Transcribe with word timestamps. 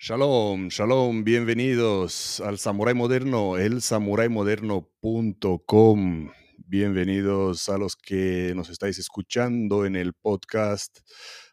Shalom, 0.00 0.68
shalom, 0.68 1.24
bienvenidos 1.24 2.38
al 2.38 2.58
Samurai 2.58 2.94
Moderno, 2.94 3.58
el 3.58 3.82
samuraimoderno.com. 3.82 6.30
Bienvenidos 6.56 7.68
a 7.68 7.78
los 7.78 7.96
que 7.96 8.52
nos 8.54 8.70
estáis 8.70 9.00
escuchando 9.00 9.86
en 9.86 9.96
el 9.96 10.14
podcast, 10.14 11.00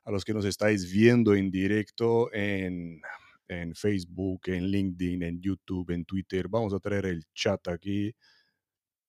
a 0.04 0.12
los 0.12 0.24
que 0.24 0.36
nos 0.36 0.46
estáis 0.46 0.92
viendo 0.92 1.34
en 1.34 1.50
directo 1.50 2.32
en, 2.36 3.02
en 3.48 3.74
Facebook, 3.74 4.42
en 4.46 4.68
LinkedIn, 4.68 5.24
en 5.24 5.42
YouTube, 5.42 5.90
en 5.90 6.06
Twitter. 6.06 6.48
Vamos 6.48 6.72
a 6.76 6.80
traer 6.80 7.08
el 7.08 7.24
chat 7.34 7.68
aquí 7.68 8.16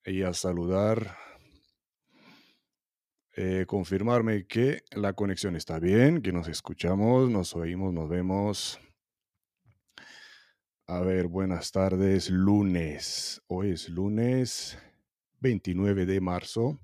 y 0.02 0.22
a 0.22 0.32
saludar. 0.32 1.14
Eh, 3.36 3.66
confirmarme 3.66 4.46
que 4.46 4.80
la 4.92 5.12
conexión 5.12 5.56
está 5.56 5.78
bien, 5.78 6.22
que 6.22 6.32
nos 6.32 6.48
escuchamos, 6.48 7.28
nos 7.28 7.54
oímos, 7.54 7.92
nos 7.92 8.08
vemos. 8.08 8.80
A 10.88 11.00
ver, 11.00 11.26
buenas 11.26 11.72
tardes, 11.72 12.30
lunes. 12.30 13.42
Hoy 13.48 13.72
es 13.72 13.88
lunes 13.88 14.78
29 15.40 16.06
de 16.06 16.20
marzo, 16.20 16.78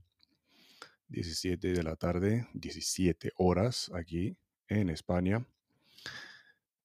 17 1.07 1.69
de 1.69 1.85
la 1.85 1.95
tarde, 1.95 2.49
17 2.53 3.31
horas 3.37 3.93
aquí 3.95 4.37
en 4.67 4.91
España. 4.91 5.47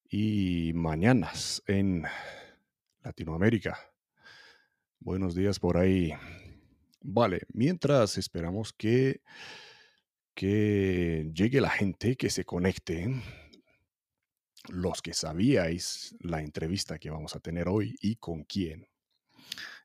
Y 0.07 0.73
mañanas 0.75 1.63
en 1.65 2.03
Latinoamérica. 3.01 3.79
Buenos 4.99 5.33
días 5.33 5.57
por 5.57 5.77
ahí. 5.77 6.13
Vale, 7.01 7.47
mientras 7.51 8.19
esperamos 8.19 8.73
que, 8.73 9.21
que 10.35 11.31
llegue 11.33 11.61
la 11.61 11.71
gente, 11.71 12.15
que 12.15 12.29
se 12.29 12.45
conecte, 12.45 13.09
los 14.69 15.01
que 15.01 15.13
sabíais 15.13 16.15
la 16.19 16.41
entrevista 16.41 16.99
que 16.99 17.09
vamos 17.09 17.35
a 17.35 17.39
tener 17.39 17.67
hoy 17.67 17.95
y 18.01 18.15
con 18.17 18.43
quién. 18.43 18.87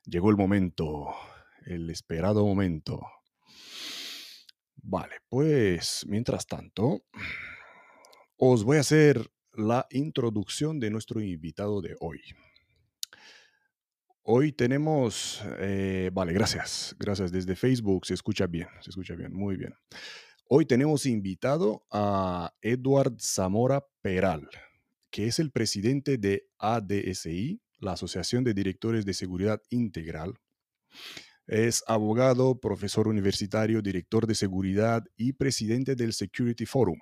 Llegó 0.05 0.29
el 0.29 0.37
momento, 0.37 1.13
el 1.65 1.89
esperado 1.89 2.45
momento. 2.45 3.01
Vale, 4.75 5.15
pues 5.29 6.05
mientras 6.07 6.45
tanto, 6.45 7.03
os 8.37 8.63
voy 8.63 8.77
a 8.77 8.81
hacer 8.81 9.31
la 9.53 9.87
introducción 9.91 10.79
de 10.79 10.89
nuestro 10.89 11.21
invitado 11.21 11.81
de 11.81 11.95
hoy. 11.99 12.21
Hoy 14.23 14.51
tenemos, 14.51 15.41
eh, 15.59 16.09
vale, 16.13 16.33
gracias, 16.33 16.95
gracias 16.97 17.31
desde 17.31 17.55
Facebook, 17.55 18.05
se 18.05 18.13
escucha 18.13 18.47
bien, 18.47 18.67
se 18.81 18.89
escucha 18.89 19.15
bien, 19.15 19.33
muy 19.33 19.57
bien. 19.57 19.73
Hoy 20.49 20.65
tenemos 20.65 21.05
invitado 21.05 21.85
a 21.91 22.53
Edward 22.61 23.15
Zamora 23.19 23.85
Peral 24.01 24.49
que 25.13 25.27
es 25.27 25.37
el 25.37 25.51
presidente 25.51 26.17
de 26.17 26.49
ADSI, 26.57 27.61
la 27.77 27.91
Asociación 27.91 28.43
de 28.43 28.55
Directores 28.55 29.05
de 29.05 29.13
Seguridad 29.13 29.61
Integral. 29.69 30.39
Es 31.45 31.83
abogado, 31.85 32.59
profesor 32.59 33.07
universitario, 33.07 33.83
director 33.83 34.25
de 34.25 34.33
seguridad 34.33 35.03
y 35.15 35.33
presidente 35.33 35.95
del 35.95 36.13
Security 36.13 36.65
Forum. 36.65 36.97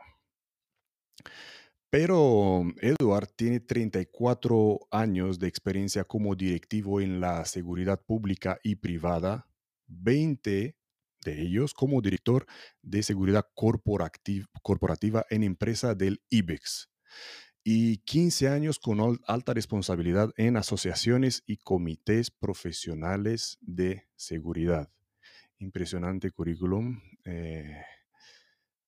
Pero 1.90 2.64
Edward 2.82 3.30
tiene 3.34 3.62
34 3.62 4.80
años 4.92 5.40
de 5.40 5.48
experiencia 5.48 6.04
como 6.04 6.36
directivo 6.36 7.00
en 7.00 7.22
la 7.22 7.46
seguridad 7.46 8.02
pública 8.06 8.60
y 8.62 8.76
privada, 8.76 9.48
20 9.88 10.76
de 11.24 11.42
ellos 11.42 11.74
como 11.74 12.02
director 12.02 12.46
de 12.82 13.04
seguridad 13.04 13.46
corporativa 13.56 15.26
en 15.30 15.44
empresa 15.44 15.96
del 15.96 16.22
IBEX 16.30 16.92
y 17.64 17.98
15 17.98 18.50
años 18.50 18.80
con 18.80 19.20
alta 19.28 19.54
responsabilidad 19.54 20.32
en 20.38 20.58
asociaciones 20.58 21.44
y 21.46 21.58
comités 21.58 22.32
profesionales 22.32 23.58
de 23.62 24.08
seguridad. 24.16 24.90
Impresionante 25.60 26.32
currículum. 26.32 27.00
Eh, 27.24 27.84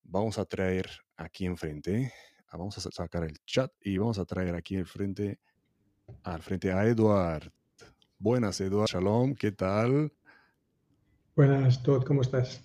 vamos 0.03 0.39
a 0.39 0.45
traer 0.45 0.89
aquí 1.15 1.45
enfrente, 1.45 2.11
ah, 2.47 2.57
vamos 2.57 2.77
a 2.77 2.91
sacar 2.91 3.23
el 3.23 3.37
chat 3.45 3.71
y 3.81 3.97
vamos 3.97 4.17
a 4.17 4.25
traer 4.25 4.55
aquí 4.55 4.75
enfrente, 4.75 5.39
al 6.23 6.41
frente 6.41 6.71
a 6.71 6.85
Eduard. 6.85 7.51
Buenas, 8.17 8.59
Eduard. 8.59 8.89
Shalom, 8.89 9.35
¿qué 9.35 9.51
tal? 9.51 10.11
Buenas, 11.35 11.81
Todd, 11.83 12.03
¿cómo 12.03 12.21
estás? 12.21 12.63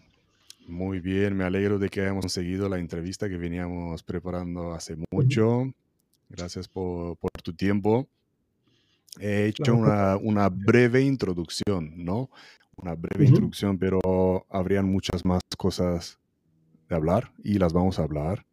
Muy 0.66 1.00
bien, 1.00 1.36
me 1.36 1.44
alegro 1.44 1.78
de 1.78 1.88
que 1.88 2.02
hayamos 2.02 2.22
conseguido 2.22 2.68
la 2.68 2.78
entrevista 2.78 3.28
que 3.28 3.38
veníamos 3.38 4.02
preparando 4.02 4.72
hace 4.72 4.96
mucho. 5.10 5.72
Gracias 6.28 6.68
por, 6.68 7.16
tu 7.42 7.54
tiempo. 7.54 8.08
He 9.18 9.46
hecho 9.46 9.74
una, 9.74 10.48
breve 10.48 11.02
introducción, 11.02 12.04
¿no? 12.04 12.30
Una 12.76 12.94
breve 12.94 13.26
introducción, 13.26 13.78
pero 13.78 14.46
habrían 14.50 14.86
muchas 14.86 15.24
más 15.24 15.40
cosas 15.56 16.18
de 16.88 16.94
hablar 16.94 17.32
y 17.42 17.58
las 17.58 17.72
vamos 17.72 17.98
a 17.98 18.04
hablar. 18.04 18.46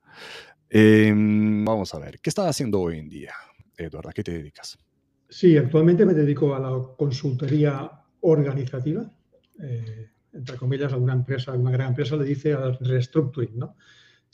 Em, 0.69 1.63
vamos 1.63 1.93
a 1.93 1.99
ver, 1.99 2.19
¿qué 2.19 2.29
estás 2.29 2.47
haciendo 2.47 2.81
hoy 2.81 2.97
en 2.99 3.09
día, 3.09 3.33
Eduardo? 3.77 4.09
¿A 4.09 4.13
qué 4.13 4.23
te 4.23 4.31
dedicas? 4.31 4.77
Sí, 5.29 5.57
actualmente 5.57 6.05
me 6.05 6.13
dedico 6.13 6.55
a 6.55 6.59
la 6.59 6.71
consultoría 6.97 7.91
organizativa. 8.21 9.09
Eh, 9.61 10.09
entre 10.33 10.57
comillas, 10.57 10.91
alguna 10.91 11.13
empresa, 11.13 11.53
una 11.53 11.71
gran 11.71 11.89
empresa 11.89 12.15
le 12.15 12.25
dice 12.25 12.53
al 12.53 12.77
restructuring, 12.79 13.57
¿no? 13.57 13.75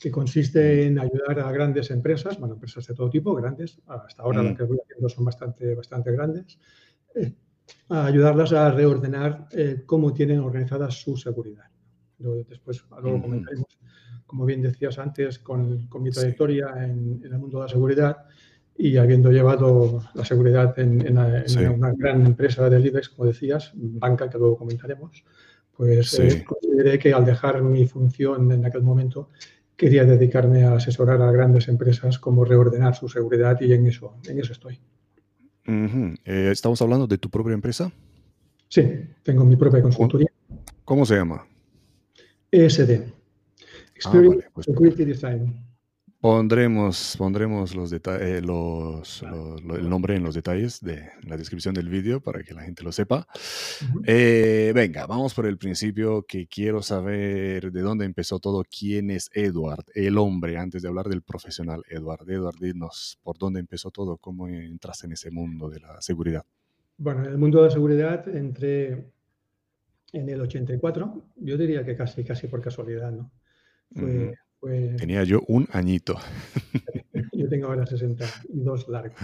Que 0.02 0.10
consiste 0.10 0.84
en 0.84 0.98
ayudar 0.98 1.38
a 1.38 1.52
grandes 1.52 1.92
empresas, 1.92 2.36
bueno, 2.36 2.54
empresas 2.54 2.84
de 2.88 2.92
todo 2.92 3.08
tipo, 3.08 3.36
grandes, 3.36 3.80
hasta 3.86 4.24
ahora 4.24 4.42
las 4.42 4.54
mm. 4.54 4.56
que 4.56 4.62
voy 4.64 4.78
haciendo 4.82 5.08
son 5.08 5.24
bastante, 5.24 5.76
bastante 5.76 6.10
grandes, 6.10 6.58
eh, 7.14 7.32
a 7.88 8.06
ayudarlas 8.06 8.52
a 8.52 8.72
reordenar 8.72 9.46
eh, 9.52 9.84
cómo 9.86 10.12
tienen 10.12 10.40
organizada 10.40 10.90
su 10.90 11.16
seguridad. 11.16 11.66
Después, 12.18 12.84
luego 13.00 13.22
comentaremos, 13.22 13.78
como 14.26 14.44
bien 14.44 14.60
decías 14.62 14.98
antes, 14.98 15.38
con, 15.38 15.86
con 15.86 16.02
mi 16.02 16.10
trayectoria 16.10 16.72
en, 16.82 17.20
el 17.22 17.38
mundo 17.38 17.58
de 17.58 17.64
la 17.66 17.68
seguridad 17.68 18.26
y 18.76 18.96
habiendo 18.96 19.30
llevado 19.30 20.02
la 20.14 20.24
seguridad 20.24 20.76
en, 20.80 21.16
una 21.16 21.92
gran 21.92 22.26
empresa 22.26 22.68
del 22.68 22.86
IBEX, 22.86 23.10
como 23.10 23.26
decías, 23.26 23.70
banca, 23.74 24.28
que 24.28 24.38
luego 24.38 24.58
comentaremos, 24.58 25.24
pues 25.76 26.18
eh, 26.18 26.44
consideré 26.44 26.98
que 26.98 27.12
al 27.12 27.24
dejar 27.24 27.62
mi 27.62 27.86
función 27.86 28.50
en 28.50 28.64
aquel 28.64 28.82
momento 28.82 29.30
quería 29.82 30.04
dedicarme 30.04 30.62
a 30.62 30.74
asesorar 30.74 31.20
a 31.20 31.32
grandes 31.32 31.66
empresas 31.66 32.16
cómo 32.20 32.44
reordenar 32.44 32.94
su 32.94 33.08
seguridad 33.08 33.60
y 33.60 33.72
en 33.72 33.88
eso, 33.88 34.14
en 34.28 34.38
eso 34.38 34.52
estoy. 34.52 34.78
Eh, 35.66 36.50
¿Estamos 36.52 36.80
hablando 36.82 37.08
de 37.08 37.18
tu 37.18 37.28
propia 37.28 37.52
empresa? 37.52 37.90
Sí, 38.68 38.84
tengo 39.24 39.44
mi 39.44 39.56
propia 39.56 39.82
consultoría. 39.82 40.28
¿Cómo 40.84 41.04
se 41.04 41.16
llama? 41.16 41.44
ESD. 42.52 42.92
Ah, 42.92 43.58
Experience 43.96 44.50
pues 44.54 44.66
Security 44.66 45.04
Design. 45.04 45.52
Pondremos, 46.22 47.16
pondremos 47.18 47.74
los 47.74 47.92
eh, 47.92 48.40
los, 48.40 49.24
el 49.24 49.90
nombre 49.90 50.14
en 50.14 50.22
los 50.22 50.36
detalles 50.36 50.80
de 50.80 51.10
la 51.26 51.36
descripción 51.36 51.74
del 51.74 51.88
vídeo 51.88 52.20
para 52.20 52.44
que 52.44 52.54
la 52.54 52.62
gente 52.62 52.84
lo 52.84 52.92
sepa. 52.92 53.26
Eh, 54.06 54.70
venga, 54.72 55.04
vamos 55.08 55.34
por 55.34 55.46
el 55.46 55.58
principio 55.58 56.22
que 56.22 56.46
quiero 56.46 56.80
saber 56.80 57.72
de 57.72 57.80
dónde 57.80 58.04
empezó 58.04 58.38
todo, 58.38 58.62
quién 58.62 59.10
es 59.10 59.30
Edward, 59.32 59.84
el 59.96 60.16
hombre, 60.16 60.58
antes 60.58 60.82
de 60.82 60.88
hablar 60.88 61.08
del 61.08 61.22
profesional 61.22 61.82
Edward. 61.88 62.30
Edward, 62.30 62.60
dinos 62.60 63.18
por 63.24 63.36
dónde 63.36 63.58
empezó 63.58 63.90
todo, 63.90 64.16
cómo 64.16 64.46
entraste 64.46 65.06
en 65.06 65.14
ese 65.14 65.32
mundo 65.32 65.68
de 65.70 65.80
la 65.80 66.00
seguridad. 66.00 66.44
Bueno, 66.98 67.24
en 67.24 67.32
el 67.32 67.38
mundo 67.38 67.58
de 67.58 67.64
la 67.64 67.70
seguridad 67.72 68.28
entré 68.28 69.10
en 70.12 70.28
el 70.28 70.40
84, 70.40 71.24
yo 71.34 71.58
diría 71.58 71.84
que 71.84 71.96
casi, 71.96 72.22
casi 72.22 72.46
por 72.46 72.62
casualidad, 72.62 73.10
¿no? 73.10 73.32
Fue, 73.92 74.34
Tenía 74.62 75.24
yo 75.24 75.42
un 75.48 75.66
añito. 75.72 76.16
Yo 77.32 77.48
tengo 77.48 77.66
ahora 77.66 77.84
62 77.84 78.88
largos. 78.88 79.18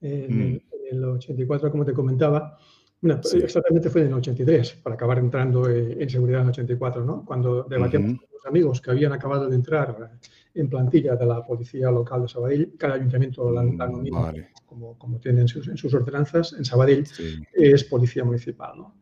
En, 0.00 0.54
mm. 0.54 0.60
el 0.92 1.04
84, 1.04 1.70
como 1.70 1.84
te 1.84 1.92
comentaba, 1.92 2.58
exactamente 3.02 3.90
fue 3.90 4.02
en 4.02 4.08
el 4.08 4.14
83, 4.14 4.72
para 4.82 4.94
acabar 4.94 5.18
entrando 5.18 5.68
eh, 5.68 5.96
en 6.00 6.08
seguridad 6.08 6.40
en 6.40 6.46
el 6.46 6.50
84, 6.50 7.04
¿no? 7.04 7.24
Cuando 7.24 7.64
debatíamos 7.64 8.18
con 8.18 8.28
los 8.32 8.46
amigos 8.46 8.80
que 8.80 8.90
habían 8.90 9.12
acabado 9.12 9.48
de 9.48 9.56
entrar 9.56 10.18
en 10.54 10.68
plantilla 10.70 11.16
de 11.16 11.26
la 11.26 11.44
policía 11.44 11.90
local 11.90 12.22
de 12.22 12.28
Sabadell, 12.28 12.74
cada 12.78 12.94
ayuntamiento 12.94 13.50
la, 13.50 13.62
la 13.62 13.88
mm, 13.88 14.08
como, 14.64 14.98
como, 14.98 15.18
tienen 15.18 15.42
en 15.42 15.48
sus, 15.48 15.68
en 15.68 15.76
sus 15.76 15.92
ordenanzas, 15.92 16.54
en 16.54 16.64
Sabadell 16.64 17.04
es 17.52 17.84
policía 17.84 18.24
municipal, 18.24 18.78
¿no? 18.78 18.94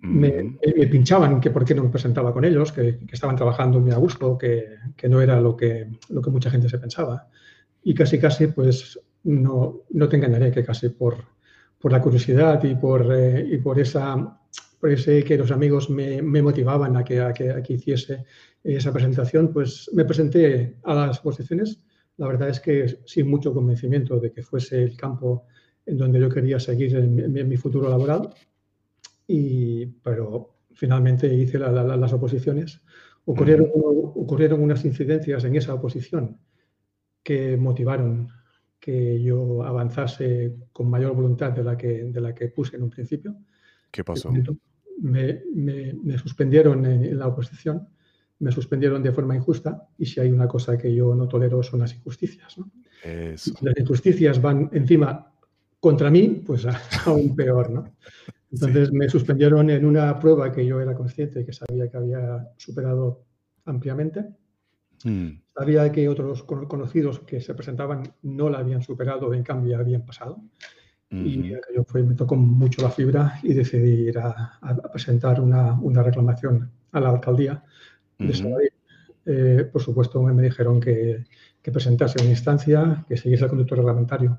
Me, 0.00 0.56
pinchaban 0.90 1.40
que 1.40 1.50
por 1.50 1.64
qué 1.64 1.74
no 1.74 1.84
me 1.84 1.90
presentaba 1.90 2.32
con 2.32 2.44
ellos, 2.44 2.72
que, 2.72 3.00
estaban 3.10 3.36
trabajando 3.36 3.80
muy 3.80 3.92
a 3.92 3.96
gusto, 3.96 4.36
que, 4.38 4.76
que, 4.96 5.08
no 5.08 5.20
era 5.20 5.40
lo 5.40 5.56
que, 5.56 5.88
lo 6.10 6.22
que 6.22 6.30
mucha 6.30 6.50
gente 6.50 6.68
se 6.68 6.78
pensaba. 6.78 7.28
Y 7.82 7.94
casi, 7.94 8.18
casi, 8.18 8.48
pues 8.48 8.98
no, 9.24 9.82
no 9.90 10.08
te 10.08 10.16
engañaré 10.16 10.50
que 10.52 10.64
casi 10.64 10.90
por, 10.90 11.16
por 11.78 11.92
la 11.92 12.00
curiosidad 12.00 12.62
y 12.64 12.74
por, 12.74 13.12
eh, 13.12 13.46
y 13.50 13.58
por, 13.58 13.78
esa, 13.78 14.40
por 14.80 14.90
ese 14.90 15.24
que 15.24 15.36
los 15.36 15.50
amigos 15.50 15.90
me, 15.90 16.22
me 16.22 16.42
motivaban 16.42 16.96
a 16.96 17.04
que, 17.04 17.20
a 17.20 17.32
que, 17.32 17.50
a 17.50 17.62
que, 17.62 17.74
hiciese 17.74 18.24
esa 18.62 18.92
presentación, 18.92 19.52
pues 19.52 19.90
me 19.92 20.04
presenté 20.04 20.76
a 20.84 20.94
las 20.94 21.20
posiciones, 21.20 21.80
la 22.16 22.26
verdad 22.26 22.48
es 22.48 22.60
que 22.60 23.00
sin 23.04 23.28
mucho 23.28 23.52
convencimiento 23.52 24.18
de 24.18 24.32
que 24.32 24.42
fuese 24.42 24.82
el 24.82 24.96
campo 24.96 25.46
en 25.84 25.98
donde 25.98 26.18
yo 26.18 26.28
quería 26.28 26.58
seguir 26.58 26.96
en, 26.96 27.48
mi 27.48 27.56
futuro 27.56 27.88
laboral, 27.88 28.34
y, 29.26 29.86
pero 29.86 30.56
finalmente 30.74 31.32
hice 31.32 31.58
las 31.58 32.12
oposiciones. 32.12 32.80
Ocurrieron, 33.24 33.70
ocurrieron 33.74 34.62
unas 34.62 34.84
incidencias 34.84 35.44
en 35.44 35.56
esa 35.56 35.74
oposición 35.74 36.38
que 37.22 37.56
motivaron 37.56 38.28
que 38.78 39.20
yo 39.20 39.64
avanzase 39.64 40.54
con 40.72 40.88
mayor 40.88 41.12
voluntad 41.12 41.50
de 41.50 41.64
la 41.64 41.76
que, 41.76 42.04
de 42.04 42.20
la 42.20 42.32
que 42.32 42.48
puse 42.48 42.76
en 42.76 42.84
un 42.84 42.90
principio. 42.90 43.36
¿Qué 43.90 44.04
pasó? 44.04 44.30
Me, 44.98 45.42
me, 45.52 46.18
suspendieron 46.18 46.86
en, 46.86 47.18
la 47.18 47.26
oposición, 47.26 47.88
me 48.38 48.52
suspendieron 48.52 49.02
de 49.02 49.12
forma 49.12 49.34
injusta 49.34 49.88
y 49.98 50.06
si 50.06 50.20
hay 50.20 50.30
una 50.30 50.46
cosa 50.46 50.78
que 50.78 50.94
yo 50.94 51.14
no 51.14 51.26
tolero 51.26 51.62
son 51.62 51.80
las 51.80 51.94
injusticias. 51.94 52.56
¿no? 52.58 52.70
Las 53.04 53.76
injusticias 53.76 54.40
van 54.40 54.70
encima 54.72 55.32
contra 55.80 56.10
mí, 56.10 56.42
pues 56.46 56.66
aún 57.06 57.34
peor. 57.34 57.70
¿no? 57.70 57.92
Entonces 58.52 58.92
me 58.92 59.08
suspendieron 59.08 59.70
en 59.70 59.84
una 59.84 60.18
prueba 60.18 60.52
que 60.52 60.64
yo 60.64 60.80
era 60.80 60.94
consciente 60.94 61.44
que 61.44 61.52
sabía 61.52 61.90
que 61.90 61.96
había 61.96 62.48
superado 62.56 63.24
ampliamente 63.64 64.26
Mm. 65.04 65.40
Sabía 65.54 65.90
que 65.92 66.08
otros 66.08 66.42
conocidos 66.42 67.20
que 67.20 67.40
se 67.40 67.54
presentaban 67.54 68.02
no 68.22 68.48
la 68.48 68.58
habían 68.58 68.82
superado, 68.82 69.32
en 69.34 69.42
cambio 69.42 69.78
habían 69.78 70.04
pasado. 70.04 70.42
Y 71.08 71.50
yo 71.50 71.84
fue, 71.86 72.02
me 72.02 72.16
tocó 72.16 72.34
mucho 72.34 72.82
la 72.82 72.90
fibra 72.90 73.38
y 73.44 73.54
decidí 73.54 74.08
ir 74.08 74.18
a, 74.18 74.58
presentar 74.92 75.40
una, 75.40 75.72
una, 75.80 76.02
reclamación 76.02 76.68
a 76.90 77.00
la 77.00 77.10
alcaldía 77.10 77.62
de 78.18 78.70
eh, 79.24 79.64
por 79.72 79.80
supuesto, 79.80 80.20
me, 80.22 80.42
dijeron 80.42 80.80
que, 80.80 81.24
que, 81.62 81.72
presentase 81.72 82.20
una 82.20 82.30
instancia, 82.30 83.04
que 83.08 83.16
siguiese 83.16 83.44
el 83.44 83.50
conducto 83.50 83.76
reglamentario. 83.76 84.38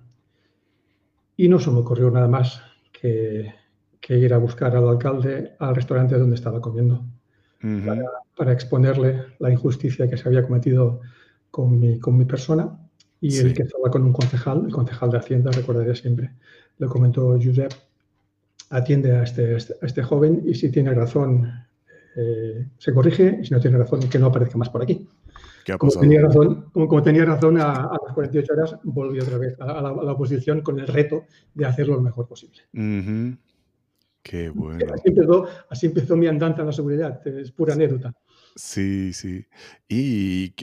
Y 1.38 1.48
no 1.48 1.58
se 1.58 1.72
me 1.72 1.80
ocurrió 1.80 2.12
nada 2.12 2.28
más 2.28 2.62
que, 2.92 3.54
que 4.00 4.18
ir 4.18 4.34
a 4.34 4.38
buscar 4.38 4.76
al 4.76 4.88
alcalde 4.88 5.56
al 5.60 5.76
restaurante 5.76 6.18
donde 6.18 6.36
estaba 6.36 6.62
comiendo 6.62 7.04
para, 8.36 8.54
exponerle 8.54 9.26
la 9.40 9.52
injusticia 9.52 10.10
que 10.10 10.18
se 10.18 10.28
había 10.28 10.44
cometido 10.44 11.02
con 11.50 11.80
mi, 11.80 12.00
con 12.00 12.18
mi 12.18 12.26
persona. 12.26 12.80
Y 13.20 13.36
el 13.38 13.54
que 13.54 13.64
estaba 13.64 13.90
con 13.90 14.04
un 14.04 14.14
concejal, 14.14 14.66
el 14.68 14.72
concejal 14.72 15.10
de 15.10 15.18
Hacienda, 15.18 15.52
recordaré 15.52 15.96
siempre, 15.96 16.36
le 16.78 16.86
comentó 16.86 17.36
Josep, 17.42 17.72
atiende 18.70 19.16
a 19.16 19.24
este, 19.24 19.56
a 19.56 19.86
este 19.86 20.04
joven 20.04 20.44
y 20.46 20.54
si 20.54 20.70
tiene 20.70 20.94
razón, 20.94 21.52
eh, 22.16 22.68
se 22.78 22.94
corrige 22.94 23.40
y 23.42 23.46
si 23.46 23.54
no 23.54 23.60
tiene 23.60 23.78
razón, 23.78 24.02
que 24.02 24.20
no 24.20 24.28
aparezca 24.28 24.58
más 24.58 24.70
por 24.70 24.84
aquí. 24.84 25.08
como, 25.80 25.92
tenía 25.94 26.22
razón, 26.22 26.66
como, 26.72 27.02
tenía 27.02 27.26
razón, 27.26 27.60
a, 27.60 27.90
las 28.06 28.14
48 28.14 28.54
horas 28.54 28.76
volví 28.84 29.20
otra 29.20 29.40
vez 29.40 29.60
a, 29.60 29.82
la, 29.82 29.92
oposición 29.92 30.62
con 30.62 30.80
el 30.80 30.88
reto 30.88 31.24
de 31.56 31.66
hacerlo 31.66 31.96
lo 31.96 32.02
mejor 32.02 32.28
posible. 32.28 32.62
Qué 34.28 34.50
bueno. 34.50 34.94
Así 35.70 35.86
empezó, 35.86 36.18
mi 36.18 36.28
andante 36.28 36.62
en 36.62 36.68
la 36.68 36.74
seguridad, 36.74 37.26
es 37.26 37.52
pura 37.52 37.74
anécdota. 37.74 38.14
Sí, 38.56 39.14
sí. 39.14 39.46
¿Y 39.88 40.54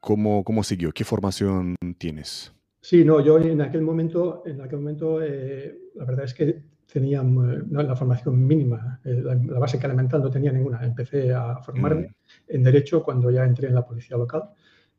cómo, 0.00 0.42
cómo 0.44 0.62
siguió? 0.62 0.92
¿Qué 0.92 1.04
formación 1.04 1.74
tienes? 1.98 2.52
Sí, 2.80 3.04
no, 3.04 3.20
yo 3.20 3.38
en 3.38 3.60
aquel 3.60 3.82
momento, 3.82 4.44
en 4.46 4.60
aquel 4.60 4.78
momento 4.78 5.20
eh, 5.22 5.76
la 5.96 6.04
verdad 6.04 6.24
es 6.24 6.32
que 6.32 6.62
tenía 6.90 7.22
la 7.22 7.96
formación 7.96 8.46
mínima, 8.46 9.00
eh, 9.04 9.22
la, 9.22 9.58
base 9.58 9.76
elemental 9.76 10.22
no 10.22 10.30
tenía 10.30 10.52
ninguna. 10.52 10.82
Empecé 10.84 11.34
a 11.34 11.56
formarme 11.58 12.02
mm. 12.08 12.54
en 12.54 12.62
Derecho 12.62 13.02
cuando 13.02 13.30
ya 13.30 13.44
entré 13.44 13.68
en 13.68 13.74
la 13.74 13.84
Policía 13.84 14.16
Local, 14.16 14.44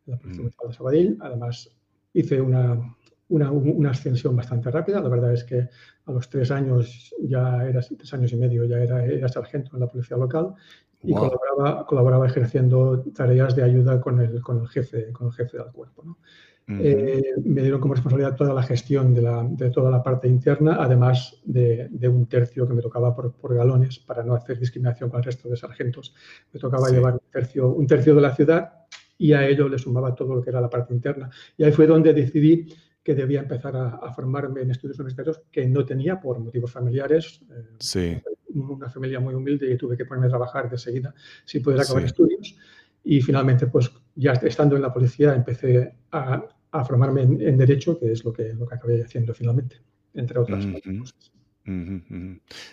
en 0.06 0.12
la 0.12 0.20
Policía 0.20 0.42
Municipal 0.42 0.68
mm. 0.68 0.70
de 0.70 0.76
Sabadell. 0.76 1.18
Además, 1.22 1.76
hice 2.14 2.42
una, 2.42 2.96
una, 3.30 3.52
una, 3.52 3.92
ascensión 3.92 4.36
bastante 4.36 4.72
rápida. 4.72 5.02
La 5.02 5.10
verdad 5.10 5.34
es 5.34 5.44
que 5.44 5.68
a 6.06 6.12
los 6.12 6.30
tres 6.30 6.52
años, 6.52 7.14
ya 7.20 7.66
era 7.66 7.82
tres 7.82 8.14
años 8.14 8.32
y 8.32 8.38
medio, 8.38 8.66
ya 8.66 8.78
era, 8.78 9.06
era 9.06 9.28
sargento 9.28 9.72
en 9.74 9.82
la 9.82 9.88
policía 9.88 10.18
local 10.18 10.54
y 11.04 11.14
colaboraba, 11.14 11.86
colaboraba, 11.86 12.28
ejerciendo 12.28 13.04
tareas 13.16 13.56
de 13.56 13.64
ayuda 13.64 14.02
con 14.02 14.20
el, 14.20 14.42
con 14.42 14.62
el, 14.62 14.68
jefe, 14.68 15.12
con 15.12 15.28
el 15.28 15.34
jefe 15.34 15.58
del 15.58 15.72
cuerpo. 15.72 16.04
¿no? 16.04 16.18
Eh, 16.70 17.34
me 17.46 17.62
dieron 17.62 17.80
como 17.80 17.94
responsabilidad 17.94 18.36
toda 18.36 18.54
la 18.54 18.62
gestión 18.62 19.14
de, 19.14 19.22
la, 19.22 19.48
de 19.50 19.70
toda 19.70 19.90
la 19.90 20.04
parte 20.04 20.28
interna, 20.28 20.78
además 20.80 21.40
de, 21.46 21.88
de, 21.90 22.10
un 22.10 22.26
tercio 22.26 22.68
que 22.68 22.74
me 22.74 22.82
tocaba 22.82 23.16
por, 23.16 23.32
por, 23.32 23.56
galones 23.56 24.00
para 24.00 24.22
no 24.22 24.34
hacer 24.34 24.60
discriminación 24.60 25.10
con 25.10 25.20
el 25.20 25.24
resto 25.24 25.48
de 25.48 25.56
sargentos. 25.56 26.14
Me 26.52 26.60
tocaba 26.60 26.90
llevar 26.90 27.14
un 27.14 27.22
tercio, 27.32 27.70
un 27.70 27.88
tercio 27.88 28.16
de 28.16 28.22
la 28.22 28.36
ciudad 28.36 28.74
y 29.18 29.32
a 29.32 29.48
ello 29.48 29.70
le 29.70 29.78
sumaba 29.78 30.14
todo 30.14 30.36
lo 30.36 30.42
que 30.42 30.50
era 30.50 30.60
la 30.60 30.70
parte 30.70 30.94
interna. 30.94 31.30
Y 31.56 31.64
ahí 31.64 31.72
fue 31.72 31.88
donde 31.88 32.14
decidí 32.14 32.68
que 33.08 33.16
debía 33.16 33.40
empezar 33.40 33.74
a, 33.74 34.14
formarme 34.14 34.64
en 34.64 34.72
estudios 34.72 35.00
universitarios 35.00 35.42
que 35.50 35.66
no 35.66 35.86
tenía 35.86 36.20
por 36.20 36.38
motivos 36.42 36.74
familiares. 36.74 37.40
Eh, 37.50 37.64
sí. 37.80 38.18
Una 38.54 38.90
familia 38.90 39.22
muy 39.22 39.34
humilde 39.34 39.72
y 39.72 39.78
tuve 39.78 39.96
que 39.96 40.04
ponerme 40.04 40.28
a 40.28 40.32
trabajar 40.32 40.70
de 40.70 40.78
seguida 40.78 41.16
sin 41.46 41.64
poder 41.64 41.80
acabar 41.80 42.04
estudios. 42.04 42.58
Y 43.06 43.22
finalmente, 43.22 43.68
pues 43.68 43.90
ya 44.14 44.34
estando 44.34 44.76
en 44.76 44.82
la 44.82 44.94
policía, 44.94 45.34
empecé 45.34 45.90
a, 46.12 46.44
a 46.70 46.84
formarme 46.84 47.22
en, 47.22 47.58
Derecho, 47.58 47.98
que 47.98 48.12
es 48.12 48.26
lo 48.26 48.34
que, 48.34 48.52
lo 48.54 48.68
que 48.68 48.76
acabé 48.76 49.02
haciendo 49.02 49.34
finalmente, 49.34 49.78
entre 50.14 50.40
otras 50.40 50.66
cosas. 50.66 51.32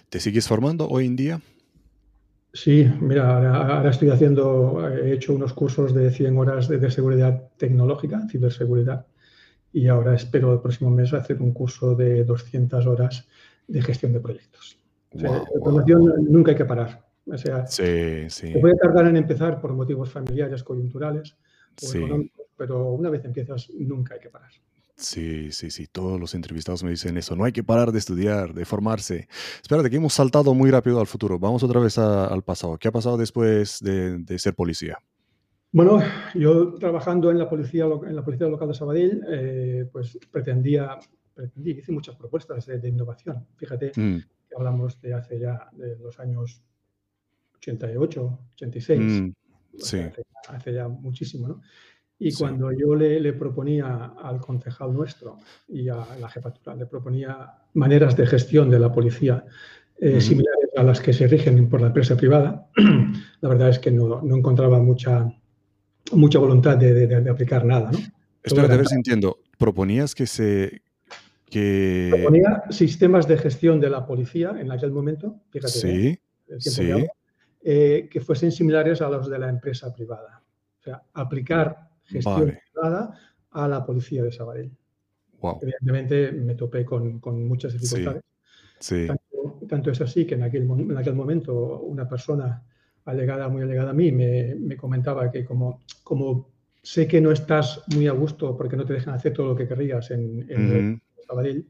¿Te 0.08 0.18
sigues 0.18 0.48
formando 0.48 0.88
hoy 0.88 1.06
en 1.06 1.14
día? 1.14 1.40
Sí, 2.52 2.90
mira, 3.00 3.36
ahora, 3.76 3.88
estoy 3.88 4.10
haciendo, 4.10 4.84
he 4.96 5.12
hecho 5.12 5.32
unos 5.32 5.52
cursos 5.52 5.94
de 5.94 6.10
100 6.10 6.36
horas 6.38 6.66
de, 6.66 6.78
de 6.78 6.90
seguridad 6.90 7.50
tecnológica, 7.56 8.26
ciberseguridad, 8.28 9.06
y 9.74 9.88
ahora 9.88 10.14
espero 10.14 10.52
el 10.52 10.60
próximo 10.60 10.88
mes 10.88 11.12
hacer 11.12 11.42
un 11.42 11.52
curso 11.52 11.96
de 11.96 12.24
200 12.24 12.86
horas 12.86 13.26
de 13.66 13.82
gestión 13.82 14.12
de 14.12 14.20
proyectos. 14.20 14.78
la 15.10 15.44
formación 15.62 16.04
nunca 16.30 16.52
hay 16.52 16.56
que 16.56 16.64
parar. 16.64 17.04
O 17.26 17.36
sea, 17.36 17.66
sí, 17.66 18.28
sí. 18.28 18.52
Puede 18.60 18.76
tardar 18.76 19.08
en 19.08 19.16
empezar 19.16 19.60
por 19.60 19.72
motivos 19.72 20.10
familiares, 20.10 20.62
coyunturales 20.62 21.36
o 21.82 21.92
económicos, 21.92 22.46
pero 22.56 22.92
una 22.92 23.10
vez 23.10 23.24
empiezas 23.24 23.68
nunca 23.76 24.14
hay 24.14 24.20
que 24.20 24.28
parar. 24.28 24.50
Sí, 24.94 25.50
sí, 25.50 25.72
sí, 25.72 25.88
todos 25.88 26.20
los 26.20 26.36
entrevistados 26.36 26.84
me 26.84 26.90
dicen 26.90 27.16
eso, 27.16 27.34
no 27.34 27.42
hay 27.42 27.50
que 27.50 27.64
parar 27.64 27.90
de 27.90 27.98
estudiar, 27.98 28.54
de 28.54 28.64
formarse. 28.64 29.26
Espérate, 29.60 29.90
que 29.90 29.96
hemos 29.96 30.14
saltado 30.14 30.54
muy 30.54 30.70
rápido 30.70 31.00
al 31.00 31.08
futuro, 31.08 31.36
vamos 31.36 31.64
otra 31.64 31.80
vez 31.80 31.98
al 31.98 32.44
pasado. 32.44 32.78
¿Qué 32.78 32.86
ha 32.86 32.92
pasado 32.92 33.16
después 33.16 33.80
de, 33.80 34.18
de 34.18 34.38
ser 34.38 34.54
policía? 34.54 35.00
Bueno, 35.74 36.00
yo 36.34 36.74
trabajando 36.74 37.32
en 37.32 37.38
la 37.38 37.48
policía, 37.48 37.86
en 37.86 38.14
la 38.14 38.24
policía 38.24 38.46
local 38.46 38.68
de 38.68 38.74
Sabadell, 38.74 39.24
eh, 39.28 39.88
pues 39.90 40.16
pretendía, 40.30 40.96
pretendí, 41.34 41.72
hice 41.72 41.90
muchas 41.90 42.14
propuestas 42.14 42.64
de, 42.66 42.88
innovación. 42.88 43.44
Fíjate 43.56 43.90
mm. 43.96 44.18
que 44.48 44.54
hablamos 44.56 45.00
de 45.00 45.14
hace 45.14 45.40
ya 45.40 45.68
de 45.72 45.98
los 45.98 46.20
años 46.20 46.62
88, 47.56 48.38
86. 48.54 49.00
Mm, 49.00 49.32
sí. 49.78 49.98
hace, 50.48 50.72
ya 50.72 50.86
muchísimo, 50.86 51.48
¿no? 51.48 51.60
Y 52.20 52.32
cuando 52.32 52.70
yo 52.70 52.94
le, 52.94 53.32
proponía 53.32 54.12
al 54.22 54.40
concejal 54.40 54.94
nuestro 54.94 55.40
y 55.66 55.88
a 55.88 56.06
la 56.20 56.28
jefatura, 56.28 56.76
le 56.76 56.86
proponía 56.86 57.52
maneras 57.72 58.16
de 58.16 58.28
gestión 58.28 58.70
de 58.70 58.78
la 58.78 58.92
policía 58.92 59.44
eh, 59.98 60.20
similares 60.20 60.70
a 60.76 60.84
las 60.84 61.00
que 61.00 61.12
se 61.12 61.26
rigen 61.26 61.68
por 61.68 61.80
la 61.80 61.88
empresa 61.88 62.16
privada, 62.16 62.68
la 63.40 63.48
verdad 63.48 63.70
es 63.70 63.80
que 63.80 63.90
no, 63.90 64.22
no 64.22 64.36
encontraba 64.36 64.78
mucha 64.78 65.34
mucha 66.12 66.38
voluntad 66.38 66.76
de, 66.76 67.28
aplicar 67.30 67.64
nada. 67.64 67.90
¿no? 67.90 67.98
Espera, 68.42 68.72
a 68.72 68.76
ver 68.76 68.86
si 68.86 68.94
entiendo. 68.94 69.38
Proponías 69.58 70.14
que 70.14 70.26
se... 70.26 70.82
Que... 71.48 72.08
Proponía 72.12 72.64
sistemas 72.70 73.28
de 73.28 73.38
gestión 73.38 73.80
de 73.80 73.90
la 73.90 74.06
policía 74.06 74.56
en 74.58 74.72
aquel 74.72 74.90
momento, 74.90 75.40
fíjate, 75.50 75.72
sí, 75.72 76.18
sí. 76.58 77.06
Eh, 77.62 78.08
que 78.10 78.20
fuesen 78.20 78.52
similares 78.52 79.00
a 79.00 79.08
los 79.08 79.30
de 79.30 79.38
la 79.38 79.48
empresa 79.48 79.94
privada. 79.94 80.42
O 80.80 80.82
sea, 80.82 81.02
aplicar 81.14 81.88
gestión 82.04 82.58
privada 82.72 83.18
a 83.52 83.68
la 83.68 83.86
policía 83.86 84.22
de 84.22 84.32
Sabadell. 84.32 84.70
Evidentemente 85.62 86.32
me 86.32 86.54
topé 86.54 86.84
con, 86.84 87.20
muchas 87.46 87.72
dificultades. 87.72 88.22
Sí, 88.78 89.06
Tanto, 89.68 89.90
es 89.90 90.00
así 90.00 90.26
que 90.26 90.34
en 90.34 90.42
aquel, 90.42 90.62
en 90.64 90.96
aquel 90.96 91.14
momento 91.14 91.80
una 91.80 92.08
persona 92.08 92.62
alegada, 93.04 93.48
muy 93.48 93.62
alegada 93.62 93.90
a 93.90 93.94
mí, 93.94 94.12
me, 94.12 94.54
me, 94.54 94.76
comentaba 94.76 95.30
que 95.30 95.44
como, 95.44 95.80
como 96.02 96.48
sé 96.82 97.06
que 97.06 97.20
no 97.20 97.32
estás 97.32 97.82
muy 97.94 98.06
a 98.06 98.12
gusto 98.12 98.56
porque 98.56 98.76
no 98.76 98.84
te 98.84 98.94
dejan 98.94 99.14
hacer 99.14 99.32
todo 99.32 99.48
lo 99.48 99.56
que 99.56 99.68
querrías 99.68 100.10
en, 100.10 100.46
en 100.48 101.02
Sabadell, 101.26 101.66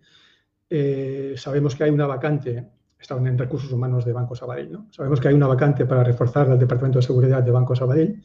eh, 0.71 1.35
sabemos 1.37 1.75
que 1.75 1.85
hay 1.85 1.91
una 1.91 2.07
vacante, 2.07 2.69
estaban 2.99 3.27
en 3.27 3.39
recursos 3.39 3.71
humanos 3.71 4.05
de 4.05 4.13
Banco 4.13 4.35
Sabadell, 4.35 4.73
¿no? 4.73 4.89
Sabemos 4.91 5.21
que 5.21 5.29
hay 5.29 5.35
una 5.35 5.47
vacante 5.47 5.87
para 5.87 6.03
reforzar 6.03 6.49
el 6.51 6.59
Departamento 6.59 6.99
de 6.99 7.07
Seguridad 7.07 7.43
de 7.43 7.51
Banco 7.51 7.77
Sabadell. 7.77 8.23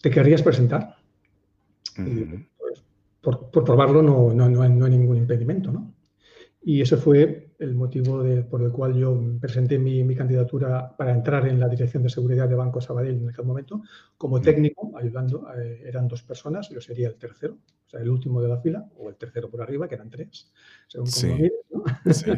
¿Te 0.00 0.10
querrías 0.10 0.42
presentar? 0.42 0.96
pues, 1.96 2.82
por, 3.20 3.50
por, 3.50 3.64
probarlo 3.64 4.02
no, 4.02 4.32
no, 4.32 4.48
no, 4.48 4.62
hay, 4.62 4.70
no, 4.70 4.84
hay, 4.84 4.92
ningún 4.92 5.16
impedimento, 5.16 5.72
¿no? 5.72 5.92
Y 6.62 6.80
ese 6.80 6.96
fue 6.96 7.49
el 7.60 7.74
motivo 7.74 8.24
por 8.48 8.62
el 8.62 8.72
cual 8.72 8.94
yo 8.94 9.20
presenté 9.38 9.78
mi, 9.78 10.14
candidatura 10.14 10.96
para 10.96 11.12
entrar 11.12 11.46
en 11.46 11.60
la 11.60 11.68
Dirección 11.68 12.02
de 12.02 12.08
Seguridad 12.08 12.48
de 12.48 12.54
Banco 12.54 12.80
Sabadell 12.80 13.18
en 13.18 13.28
aquel 13.28 13.44
momento. 13.44 13.82
Como 14.16 14.40
técnico, 14.40 14.92
ayudando, 14.96 15.46
eh, 15.56 15.82
eran 15.84 16.08
dos 16.08 16.22
personas, 16.22 16.70
yo 16.70 16.80
sería 16.80 17.08
el 17.08 17.16
tercero, 17.16 17.58
o 17.86 17.90
sea, 17.90 18.00
el 18.00 18.08
último 18.08 18.40
de 18.40 18.48
la 18.48 18.58
fila, 18.58 18.88
o 18.96 19.10
el 19.10 19.16
tercero 19.16 19.50
por 19.50 19.60
arriba, 19.60 19.86
que 19.86 19.94
eran 19.94 20.08
tres, 20.08 20.50
según 20.88 21.10
como 21.10 22.14
sí, 22.14 22.32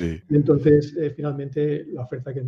y 0.30 0.36
entonces, 0.36 0.96
eh, 0.96 1.10
finalmente, 1.10 1.86
la 1.86 2.02
oferta 2.02 2.32
que 2.32 2.44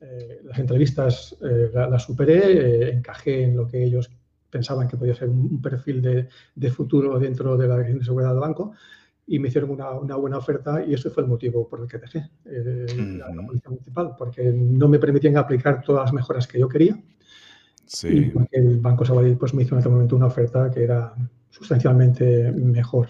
eh, 0.00 0.40
las 0.44 0.58
entrevistas 0.58 1.36
las 1.40 2.02
superé, 2.04 2.90
encajé 2.90 3.42
en 3.42 3.56
lo 3.56 3.66
que 3.66 3.82
ellos 3.82 4.10
pensaban 4.48 4.86
que 4.86 4.96
podía 4.96 5.14
ser 5.16 5.28
un 5.28 5.60
perfil 5.60 6.00
de, 6.00 6.28
de 6.54 6.70
futuro 6.70 7.18
dentro 7.18 7.56
de 7.56 7.66
la 7.66 7.74
Dirección 7.74 7.98
de 7.98 8.04
Seguridad 8.04 8.30
del 8.30 8.40
Banco 8.40 8.74
y 9.26 9.38
me 9.38 9.48
hicieron 9.48 9.70
una, 9.70 9.90
una, 9.92 10.16
buena 10.16 10.38
oferta 10.38 10.84
y 10.84 10.94
ese 10.94 11.10
fue 11.10 11.22
el 11.22 11.28
motivo 11.28 11.66
por 11.66 11.80
el 11.80 11.88
que 11.88 11.98
dejé 11.98 12.30
eh, 12.44 12.86
la, 13.18 13.46
policía 13.46 13.70
municipal, 13.70 14.14
porque 14.18 14.52
no 14.52 14.88
me 14.88 14.98
permitían 14.98 15.36
aplicar 15.36 15.82
todas 15.82 16.04
las 16.04 16.12
mejoras 16.12 16.46
que 16.46 16.58
yo 16.58 16.68
quería. 16.68 17.02
Sí. 17.86 18.08
Y 18.08 18.24
porque 18.30 18.58
el 18.58 18.80
Banco 18.80 19.04
Sabadell 19.04 19.36
pues, 19.36 19.54
me 19.54 19.62
hizo 19.62 19.74
en 19.74 19.80
aquel 19.80 19.92
momento 19.92 20.16
una 20.16 20.26
oferta 20.26 20.70
que 20.70 20.84
era 20.84 21.14
sustancialmente 21.50 22.52
mejor 22.52 23.08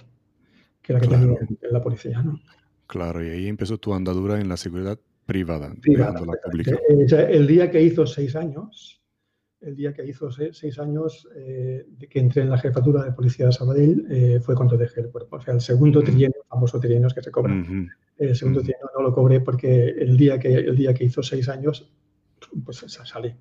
que 0.83 0.92
la 0.92 1.00
que 1.00 1.09
tenía 1.09 1.38
en 1.40 1.73
la 1.73 1.83
policía. 1.83 2.23
¿no? 2.23 2.38
Claro, 2.87 3.25
y 3.25 3.30
ahí 3.30 3.49
empezó 3.49 3.78
tu 3.78 3.94
andadura 3.94 4.40
en 4.40 4.49
la 4.49 4.56
seguridad 4.56 4.99
privada, 5.26 5.75
privada 5.80 6.21
la 6.21 6.35
pública. 6.44 6.78
Eh, 6.88 7.28
el 7.30 7.47
día 7.47 7.71
que 7.71 7.83
hizo 7.83 8.06
seis 8.06 8.37
años, 8.37 9.02
el 9.64 9.76
día 9.76 9.92
que 9.92 10.04
hizo 10.04 10.30
seis, 10.30 10.78
años 10.78 11.28
eh, 11.35 11.87
de 11.88 12.06
que 12.09 12.18
entré 12.18 12.42
en 12.42 12.50
la 12.50 12.59
jefatura 12.59 13.02
de 13.02 13.12
policía 13.12 13.47
de 13.47 13.52
Sabadell 13.52 14.06
eh, 14.11 14.40
fue 14.40 14.54
cuando 14.54 14.76
dejé 14.76 15.00
el 15.00 15.11
cuerpo. 15.11 15.37
O 15.37 15.40
sea, 15.40 15.54
el 15.54 15.61
segundo 15.61 16.02
trienio, 16.02 16.28
el 16.28 16.49
famoso 16.49 16.78
trienio 16.78 17.09
que 17.09 17.23
se 17.23 17.30
cobra. 17.30 17.54
El 18.16 18.37
segundo 18.37 18.61
trienio 18.61 18.87
no 18.97 19.02
lo 19.02 19.12
cobré 19.12 19.40
porque 19.40 19.88
el 19.88 20.16
día 20.16 20.38
que, 20.38 20.54
el 20.54 20.76
día 20.76 20.94
que 20.94 21.04
hizo 21.04 21.23
seis 21.23 21.49
años, 21.49 21.90
pues 22.64 22.85
salí. 22.88 23.35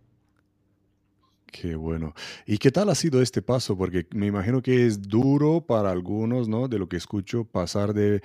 Qué 1.51 1.75
bueno. 1.75 2.15
¿Y 2.48 2.58
qué 2.58 2.72
tal 2.72 2.89
ha 2.89 2.96
sido 2.96 3.22
este 3.22 3.44
paso? 3.44 3.77
Porque 3.77 4.08
me 4.15 4.25
imagino 4.25 4.62
que 4.62 4.88
es 4.88 5.01
duro 5.01 5.62
para 5.62 5.92
algunos, 5.92 6.48
¿no? 6.48 6.68
De 6.68 6.80
lo 6.80 6.89
que 6.89 6.98
escucho, 6.98 7.46
pasar 7.46 7.94
de, 7.94 8.22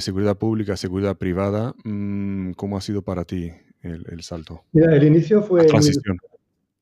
seguridad 0.00 0.38
pública 0.38 0.72
a 0.72 0.76
seguridad 0.76 1.18
privada. 1.18 1.74
Mm, 1.84 2.52
¿Cómo 2.52 2.78
ha 2.78 2.80
sido 2.80 3.02
para 3.02 3.24
ti 3.24 3.52
el, 3.82 4.22
salto? 4.22 4.62
Mira, 4.72 4.96
el 4.96 5.04
inicio 5.04 5.42
fue... 5.42 5.66
transición 5.66 6.18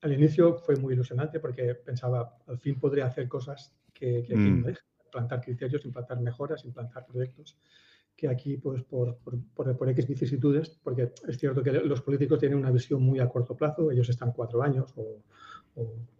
al 0.01 0.13
inicio 0.13 0.57
fue 0.59 0.75
muy 0.75 0.93
ilusionante 0.93 1.39
porque 1.39 1.75
pensaba, 1.75 2.37
al 2.47 2.59
fin 2.59 2.79
podría 2.79 3.07
hacer 3.07 3.27
cosas 3.27 3.73
que, 3.93 4.19
aquí 4.19 4.35
mm. 4.35 4.61
no 4.61 4.69
implantar 5.05 5.41
criterios, 5.41 5.85
implantar 5.85 6.19
mejoras, 6.19 6.65
implantar 6.65 7.05
proyectos, 7.05 7.57
que 8.15 8.27
aquí, 8.27 8.57
pues, 8.57 8.83
por, 8.83 9.17
por, 9.17 9.77
por, 9.77 9.89
X 9.89 10.07
vicisitudes, 10.07 10.69
porque 10.83 11.13
es 11.27 11.37
cierto 11.37 11.63
que 11.63 11.71
los 11.71 12.01
políticos 12.01 12.39
tienen 12.39 12.57
una 12.57 12.71
visión 12.71 13.01
muy 13.01 13.19
a 13.19 13.29
corto 13.29 13.55
plazo, 13.55 13.91
ellos 13.91 14.09
están 14.09 14.31
cuatro 14.31 14.61
años 14.61 14.91
o, 14.95 15.21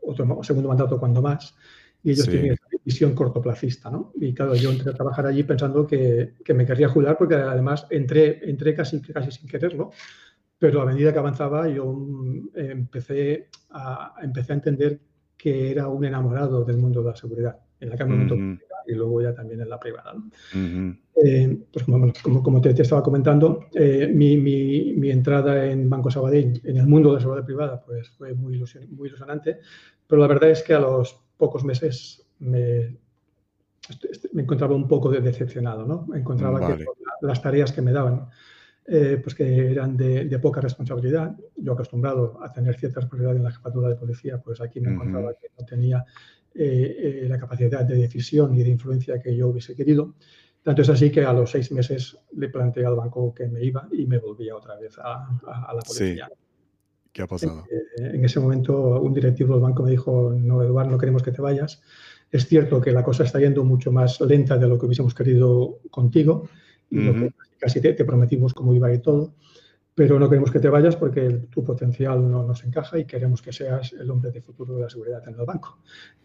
otro 0.04 0.44
segundo 0.44 0.70
mandato 0.70 1.00
cuando 1.00 1.20
más, 1.20 1.56
y 2.04 2.12
ellos 2.12 2.30
tienen 2.30 2.54
esa 2.54 2.68
visión 2.86 3.16
cortoplacista, 3.16 3.90
¿no? 3.90 4.12
Y 4.16 4.32
claro, 4.32 4.54
yo 4.54 4.70
entré 4.70 4.92
a 4.92 4.94
trabajar 4.94 5.26
allí 5.26 5.44
pensando 5.44 5.88
que, 5.88 6.36
que 6.46 6.54
me 6.54 6.64
querría 6.64 6.90
jubilar 6.90 7.18
porque 7.18 7.34
además 7.34 7.88
entré, 7.90 8.48
entré 8.48 8.76
casi, 8.76 9.02
casi 9.02 9.32
sin 9.32 9.50
quererlo, 9.50 9.90
pero 10.60 10.82
a 10.82 10.86
medida 10.86 11.14
que 11.14 11.20
avanzaba 11.20 11.68
yo 11.68 11.86
mm, 11.86 12.50
empecé 12.56 13.50
a, 13.72 14.16
empecé 14.22 14.54
a 14.54 14.56
entender 14.56 15.00
que 15.38 15.72
era 15.72 15.88
un 15.88 16.04
enamorado 16.04 16.66
del 16.66 16.78
mundo 16.78 17.02
de 17.04 17.10
la 17.10 17.16
seguridad, 17.16 17.60
en 17.80 17.90
la 17.90 17.98
Cámara 17.98 18.34
uh 18.34 18.58
y 18.88 18.94
luego 18.94 19.22
ya 19.22 19.34
también 19.34 19.62
en 19.62 19.70
la 19.70 19.80
privada. 19.80 20.16
Eh, 20.54 21.58
pues 21.72 21.86
como, 21.86 22.42
como, 22.42 22.62
te, 22.62 22.70
estaba 22.70 23.04
comentando, 23.04 23.66
eh, 23.74 24.10
mi, 24.14 24.38
mi, 24.38 24.94
mi, 24.94 25.12
entrada 25.12 25.66
en 25.66 25.90
Banco 25.90 26.10
Sabadell, 26.10 26.62
en 26.64 26.78
el 26.78 26.88
mundo 26.88 27.10
de 27.10 27.16
la 27.16 27.22
seguridad 27.22 27.46
privada, 27.46 27.84
pues 27.86 28.10
fue 28.12 28.34
muy, 28.34 28.58
muy 28.92 29.08
ilusionante, 29.10 29.60
pero 30.08 30.22
la 30.22 30.28
verdad 30.28 30.52
es 30.52 30.64
que 30.64 30.74
a 30.74 30.80
los 30.80 31.20
pocos 31.36 31.66
meses 31.66 32.26
me, 32.40 32.96
me 34.34 34.44
encontraba 34.44 34.76
un 34.76 34.88
poco 34.88 35.10
decepcionado, 35.10 35.86
¿no? 35.86 36.08
Encontraba 36.16 36.66
que 36.66 36.86
las 37.22 37.42
tareas 37.42 37.72
que 37.72 37.82
me 37.82 37.92
daban 37.92 38.30
eh, 38.90 39.20
pues 39.22 39.36
que 39.36 39.72
eran 39.72 39.98
de, 39.98 40.40
poca 40.40 40.62
responsabilidad. 40.62 41.36
Yo 41.58 41.74
acostumbrado 41.74 42.42
a 42.42 42.54
tener 42.54 42.80
cierta 42.80 43.02
responsabilidad 43.02 43.36
en 43.36 43.44
la 43.44 43.52
jefatura 43.52 43.90
de 43.90 43.96
policía, 43.96 44.38
pues 44.38 44.62
aquí 44.62 44.80
me 44.80 44.94
encontraba 44.94 45.34
que 45.34 45.48
no 45.60 45.66
tenía 45.66 46.06
eh, 46.56 47.24
eh, 47.24 47.26
la 47.28 47.38
capacidad 47.38 47.84
de 47.84 47.96
decisión 47.96 48.56
y 48.56 48.64
de 48.64 48.70
influencia 48.70 49.22
que 49.22 49.36
yo 49.36 49.50
hubiese 49.50 49.76
querido. 49.76 50.16
Tanto 50.64 50.84
es 50.84 50.90
así 50.90 51.12
que 51.12 51.22
a 51.26 51.34
los 51.34 51.52
seis 51.52 51.70
meses 51.74 52.18
le 52.38 52.48
planteé 52.48 52.86
al 52.86 52.96
banco 52.96 53.34
que 53.34 53.48
me 53.48 53.62
iba 53.62 53.90
y 53.92 54.06
me 54.06 54.20
volvía 54.20 54.56
otra 54.56 54.78
vez 54.78 54.98
a, 55.00 55.28
la 55.46 55.82
policía. 55.82 56.30
¿Qué 57.12 57.22
ha 57.24 57.28
pasado? 57.28 57.66
En, 57.98 58.24
ese 58.24 58.40
momento 58.40 59.02
un 59.02 59.14
directivo 59.14 59.56
del 59.56 59.64
banco 59.64 59.84
me 59.84 59.92
dijo, 59.92 60.34
no, 60.34 60.64
Eduardo, 60.64 60.92
no 60.92 60.98
queremos 60.98 61.24
que 61.24 61.32
te 61.32 61.42
vayas. 61.42 61.82
Es 62.32 62.48
cierto 62.48 62.80
que 62.80 62.94
la 62.94 63.04
cosa 63.04 63.26
está 63.26 63.38
yendo 63.40 63.66
mucho 63.66 63.92
más 63.92 64.22
lenta 64.22 64.58
de 64.58 64.68
lo 64.70 64.80
que 64.80 64.86
hubiésemos 64.86 65.14
querido 65.14 65.80
contigo 65.90 66.48
y 66.90 67.02
lo 67.02 67.14
que 67.14 67.32
casi 67.58 67.82
te, 67.82 67.94
prometimos 68.06 68.54
cómo 68.54 68.74
iba 68.74 68.92
y 68.94 69.00
todo, 69.00 69.34
pero 69.94 70.20
no 70.20 70.30
queremos 70.30 70.52
que 70.52 70.60
te 70.60 70.70
vayas 70.70 70.96
porque 70.96 71.48
tu 71.50 71.64
potencial 71.64 72.30
no 72.30 72.44
nos 72.44 72.64
encaja 72.64 73.00
y 73.00 73.06
queremos 73.06 73.42
que 73.42 73.52
seas 73.52 73.94
el 73.94 74.10
hombre 74.12 74.32
de 74.32 74.42
futuro 74.42 74.76
de 74.76 74.84
la 74.84 74.90
seguridad 74.90 75.28
en 75.28 75.40
el 75.40 75.46
banco. 75.46 75.80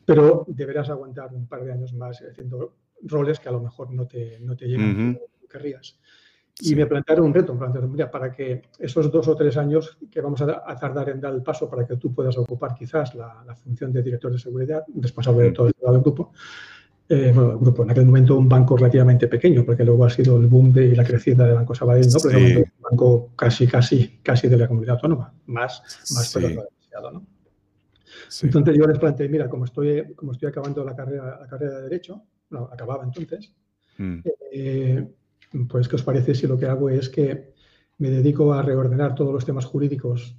Pero 0.05 0.45
deberás 0.49 0.91
aguantar 0.91 1.33
un 1.33 1.47
par 1.47 1.65
de 1.65 1.73
años 1.73 1.93
más 1.95 2.21
haciendo 2.21 2.75
roles 3.03 3.41
que 3.41 3.49
a 3.49 3.53
lo 3.53 3.61
mejor 3.61 3.91
no 3.93 4.07
te, 4.07 4.39
no 4.41 4.57
te 4.57 4.67
llegan 4.67 5.15
como 5.15 5.27
querrías. 5.49 5.99
Y 6.61 6.75
me 6.75 6.87
plantearon 6.87 7.27
un 7.27 7.35
reto, 7.35 7.55
mira, 7.89 8.11
para 8.11 8.31
que 8.31 8.62
esos 8.79 9.11
dos 9.11 9.27
o 9.27 9.35
tres 9.35 9.57
años 9.57 9.99
que 10.11 10.21
vamos 10.21 10.43
a, 10.43 10.77
tardar 10.77 11.09
en 11.09 11.21
dar 11.21 11.33
el 11.33 11.43
paso 11.43 11.69
para 11.69 11.87
que 11.87 11.97
tú 11.97 12.15
puedas 12.15 12.37
ocupar 12.37 12.75
quizás 12.75 13.15
la, 13.15 13.57
función 13.57 13.93
de 13.93 14.03
director 14.03 14.31
de 14.31 14.39
seguridad, 14.39 14.85
responsable 14.95 15.45
de 15.45 15.53
todo 15.53 15.69
el 15.69 16.01
grupo, 16.01 16.33
eh, 17.09 17.33
bueno, 17.35 17.59
grupo, 17.59 17.83
en 17.83 17.91
aquel 17.91 18.07
momento 18.07 18.37
un 18.37 18.49
banco 18.49 18.77
relativamente 18.77 19.29
pequeño, 19.29 19.65
porque 19.65 19.85
luego 19.85 20.05
ha 20.05 20.11
sido 20.11 20.39
el 20.39 20.47
boom 20.47 20.73
de 20.73 20.97
la 20.97 21.05
crecida 21.05 21.47
de 21.47 21.55
Banco 21.55 21.75
Sabadell, 21.75 22.09
¿no? 22.09 22.19
Pero 22.23 22.39
un 22.39 22.73
banco 22.81 23.31
casi, 23.37 23.67
casi, 23.67 24.21
casi 24.23 24.49
de 24.49 24.57
la 24.57 24.69
comunidad 24.69 24.97
autónoma, 24.97 25.35
más, 25.47 25.83
más 26.15 26.33
pero 26.33 26.49
no 26.49 26.63
demasiado, 26.63 27.13
¿no? 27.13 27.27
Entonces 28.43 28.77
yo 28.77 28.87
les 28.87 28.99
planteé, 28.99 29.29
mira, 29.29 29.49
como 29.49 29.65
estoy, 29.65 30.15
como 30.15 30.33
estoy 30.33 30.49
acabando 30.49 30.85
la 30.85 30.97
carrera, 30.97 31.39
la 31.41 31.47
carrera 31.47 31.77
de 31.77 31.83
Derecho, 31.83 32.23
no, 32.51 32.69
acababa 32.73 33.05
entonces, 33.05 33.53
mm. 33.99 34.21
eh, 34.53 35.07
pues 35.69 35.89
¿qué 35.89 35.97
os 35.97 36.03
parece 36.03 36.35
si 36.35 36.47
lo 36.47 36.59
que 36.59 36.67
hago 36.67 36.89
es 36.89 37.09
que 37.09 37.53
me 37.99 38.11
dedico 38.11 38.53
a 38.53 38.63
reordenar 38.63 39.15
todos 39.15 39.33
los 39.33 39.45
temas 39.45 39.65
jurídicos, 39.65 40.37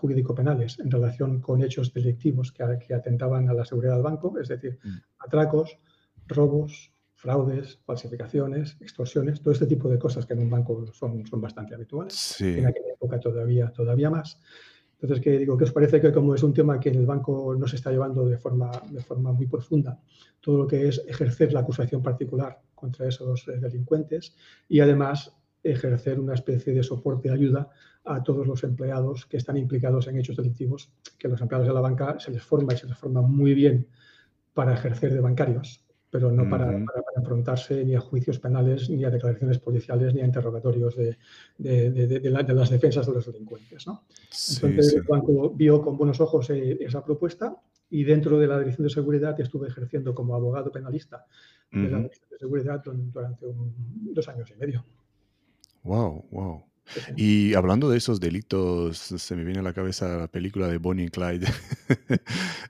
jurídico-penales, 0.00 0.78
en 0.80 0.90
relación 0.90 1.40
con 1.40 1.62
hechos 1.62 1.92
delictivos 1.92 2.52
que, 2.52 2.64
que, 2.84 2.94
atentaban 2.94 3.48
a 3.48 3.54
la 3.54 3.64
seguridad 3.64 3.94
del 3.94 4.02
banco, 4.02 4.38
es 4.40 4.48
decir, 4.48 4.78
mm. 4.82 4.96
atracos, 5.18 5.78
robos, 6.26 6.92
fraudes, 7.14 7.78
falsificaciones, 7.84 8.76
extorsiones, 8.80 9.40
todo 9.40 9.52
este 9.52 9.66
tipo 9.66 9.88
de 9.88 9.98
cosas 9.98 10.26
que 10.26 10.34
en 10.34 10.40
un 10.40 10.50
banco 10.50 10.86
son, 10.92 11.26
son 11.26 11.40
bastante 11.40 11.74
habituales. 11.74 12.40
En 12.40 12.66
aquella 12.66 12.92
época 12.94 13.18
todavía, 13.18 13.72
todavía 13.72 14.10
más. 14.10 14.40
Entonces, 15.00 15.22
¿qué 15.22 15.38
digo? 15.38 15.56
¿Qué 15.56 15.64
os 15.64 15.72
parece 15.72 16.00
que 16.00 16.12
como 16.12 16.34
es 16.34 16.42
un 16.42 16.54
tema 16.54 16.80
que 16.80 16.88
en 16.88 16.96
el 16.96 17.06
banco 17.06 17.54
no 17.54 17.66
se 17.66 17.76
está 17.76 17.90
llevando 17.90 18.26
de 18.26 18.38
forma, 18.38 18.70
de 18.90 19.00
forma 19.02 19.32
muy 19.32 19.46
profunda, 19.46 20.00
todo 20.40 20.58
lo 20.58 20.66
que 20.66 20.88
es 20.88 21.02
ejercer 21.06 21.52
la 21.52 21.60
acusación 21.60 22.02
particular 22.02 22.60
contra 22.74 23.08
esos 23.08 23.46
eh, 23.48 23.58
delincuentes 23.58 24.34
y 24.68 24.80
además 24.80 25.34
ejercer 25.62 26.20
una 26.20 26.34
especie 26.34 26.72
de 26.72 26.82
soporte 26.82 27.28
y 27.28 27.32
ayuda 27.32 27.68
a 28.04 28.22
todos 28.22 28.46
los 28.46 28.62
empleados 28.62 29.26
que 29.26 29.36
están 29.36 29.56
implicados 29.56 30.06
en 30.06 30.18
hechos 30.18 30.36
delictivos, 30.36 30.92
que 31.18 31.28
los 31.28 31.40
empleados 31.40 31.66
de 31.66 31.74
la 31.74 31.80
banca 31.80 32.20
se 32.20 32.30
les 32.30 32.42
forma 32.42 32.72
y 32.72 32.76
se 32.76 32.86
les 32.86 32.96
forma 32.96 33.20
muy 33.20 33.52
bien 33.52 33.88
para 34.54 34.74
ejercer 34.74 35.12
de 35.12 35.20
bancarios 35.20 35.85
pero 36.10 36.30
no 36.30 36.48
para, 36.48 36.66
para, 36.66 37.02
enfrentarse 37.16 37.84
ni 37.84 37.94
a 37.94 38.00
juicios 38.00 38.38
penales, 38.38 38.88
ni 38.88 39.04
a 39.04 39.10
declaraciones 39.10 39.58
policiales, 39.58 40.14
ni 40.14 40.20
a 40.20 40.26
interrogatorios 40.26 40.96
de, 40.96 41.18
de, 41.58 41.90
de, 41.90 42.30
las 42.30 42.70
defensas 42.70 43.06
de 43.06 43.12
los 43.12 43.26
delincuentes. 43.26 43.86
¿no? 43.86 44.04
Entonces, 44.54 44.94
el 44.94 45.02
banco 45.02 45.50
vio 45.50 45.82
con 45.82 45.96
buenos 45.96 46.20
ojos 46.20 46.50
eh, 46.50 46.78
esa 46.80 47.04
propuesta 47.04 47.56
y 47.90 48.04
dentro 48.04 48.38
de 48.38 48.46
la 48.46 48.58
Dirección 48.58 48.84
de 48.84 48.92
Seguridad 48.92 49.38
estuve 49.40 49.68
ejerciendo 49.68 50.14
como 50.14 50.34
abogado 50.34 50.70
penalista 50.72 51.26
de 51.70 51.90
la 51.90 51.98
Dirección 51.98 52.30
de 52.30 52.38
Seguridad 52.38 52.82
durante 52.84 53.46
dos 53.46 54.28
años 54.28 54.50
y 54.50 54.58
medio. 54.58 54.84
Wow, 55.82 56.24
wow. 56.30 56.65
Y 57.16 57.54
hablando 57.54 57.88
de 57.90 57.98
esos 57.98 58.20
delitos, 58.20 58.98
se 58.98 59.36
me 59.36 59.44
viene 59.44 59.60
a 59.60 59.62
la 59.62 59.72
cabeza 59.72 60.16
la 60.16 60.28
película 60.28 60.68
de 60.68 60.78
Bonnie 60.78 61.06
y 61.06 61.08
Clyde. 61.08 61.46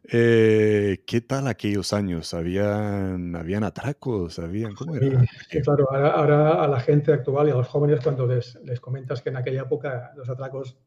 Eh, 0.08 1.02
¿Qué 1.04 1.20
tal 1.20 1.48
aquellos 1.48 1.92
años? 1.92 2.32
¿Habían, 2.32 3.34
habían 3.34 3.64
atracos? 3.64 4.38
¿Habían, 4.38 4.74
¿Cómo 4.74 4.94
era? 4.94 5.24
claro, 5.64 5.90
ahora, 5.90 6.62
a 6.62 6.68
la 6.68 6.78
gente 6.78 7.12
actual 7.12 7.48
y 7.48 7.50
a 7.50 7.54
los 7.54 7.66
jóvenes 7.66 8.00
cuando 8.04 8.24
les, 8.24 8.54
les 8.64 8.78
comentas 8.78 9.20
que 9.20 9.30
en 9.30 9.36
aquella 9.36 9.62
época 9.62 10.12
los 10.16 10.28
atracos, 10.28 10.78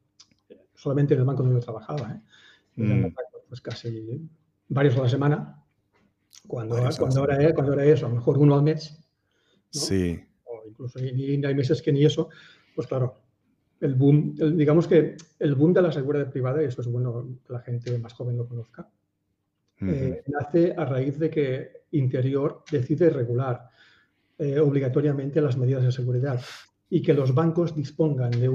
solamente 0.74 1.12
en 1.12 1.20
el 1.20 1.26
banco 1.26 1.42
donde 1.42 1.60
yo 1.60 1.64
trabajaba, 1.64 2.12
¿eh? 2.12 2.20
eran 2.78 3.02
mm. 3.02 3.04
atracos 3.06 3.42
pues 3.46 3.60
casi 3.60 4.26
varios 4.68 4.96
a 4.96 5.02
la 5.02 5.08
semana, 5.10 5.62
cuando, 6.46 6.76
cuando, 6.98 7.24
era, 7.28 7.54
cuando 7.54 7.74
era 7.74 7.84
eso, 7.84 8.06
a 8.06 8.08
lo 8.08 8.14
mejor 8.14 8.38
uno 8.38 8.54
al 8.54 8.62
mes. 8.62 8.98
Sí 9.68 10.18
incluso 10.70 10.98
ni, 11.00 11.44
hay 11.44 11.54
meses 11.54 11.82
que 11.82 11.92
ni 11.92 12.04
eso, 12.04 12.28
pues 12.80 12.88
claro, 12.88 13.14
el 13.78 13.94
boom, 13.94 14.34
digamos 14.56 14.88
que 14.88 15.14
el 15.38 15.54
boom 15.54 15.74
de 15.74 15.82
la 15.82 15.92
seguridad 15.92 16.30
privada, 16.30 16.62
y 16.62 16.66
eso 16.66 16.80
es 16.80 16.86
bueno 16.86 17.28
que 17.46 17.52
la 17.52 17.60
gente 17.60 17.98
más 17.98 18.14
joven 18.14 18.38
lo 18.38 18.48
conozca, 18.48 18.88
eh, 19.82 20.22
nace 20.26 20.74
a 20.74 20.86
raíz 20.86 21.18
de 21.18 21.28
que 21.28 21.72
Interior 21.90 22.64
decide 22.70 23.10
regular 23.10 23.68
eh, 24.38 24.58
obligatoriamente 24.58 25.42
las 25.42 25.58
medidas 25.58 25.82
de 25.82 25.92
seguridad 25.92 26.40
y 26.92 27.00
que 27.00 27.14
los 27.14 27.32
bancos 27.32 27.74
dispongan 27.74 28.32
de, 28.32 28.48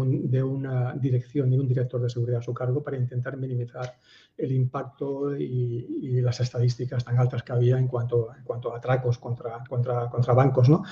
una 0.44 0.94
dirección 0.94 1.54
y 1.54 1.58
un 1.58 1.68
director 1.68 2.02
de 2.02 2.10
seguridad 2.10 2.40
a 2.40 2.44
su 2.44 2.54
cargo 2.54 2.84
para 2.84 2.98
intentar 2.98 3.38
minimizar 3.38 3.96
el 4.38 4.52
impacto 4.52 5.36
y, 5.38 6.22
las 6.22 6.40
estadísticas 6.42 7.06
tan 7.06 7.18
altas 7.18 7.44
que 7.44 7.54
había 7.54 7.78
en 7.78 7.88
cuanto, 7.88 8.30
en 8.36 8.44
cuanto 8.44 8.74
a 8.74 8.78
atracos 8.78 9.20
contra, 9.20 9.64
contra, 9.70 10.10
contra 10.10 10.34
bancos. 10.34 10.70
¿no? 10.70 10.84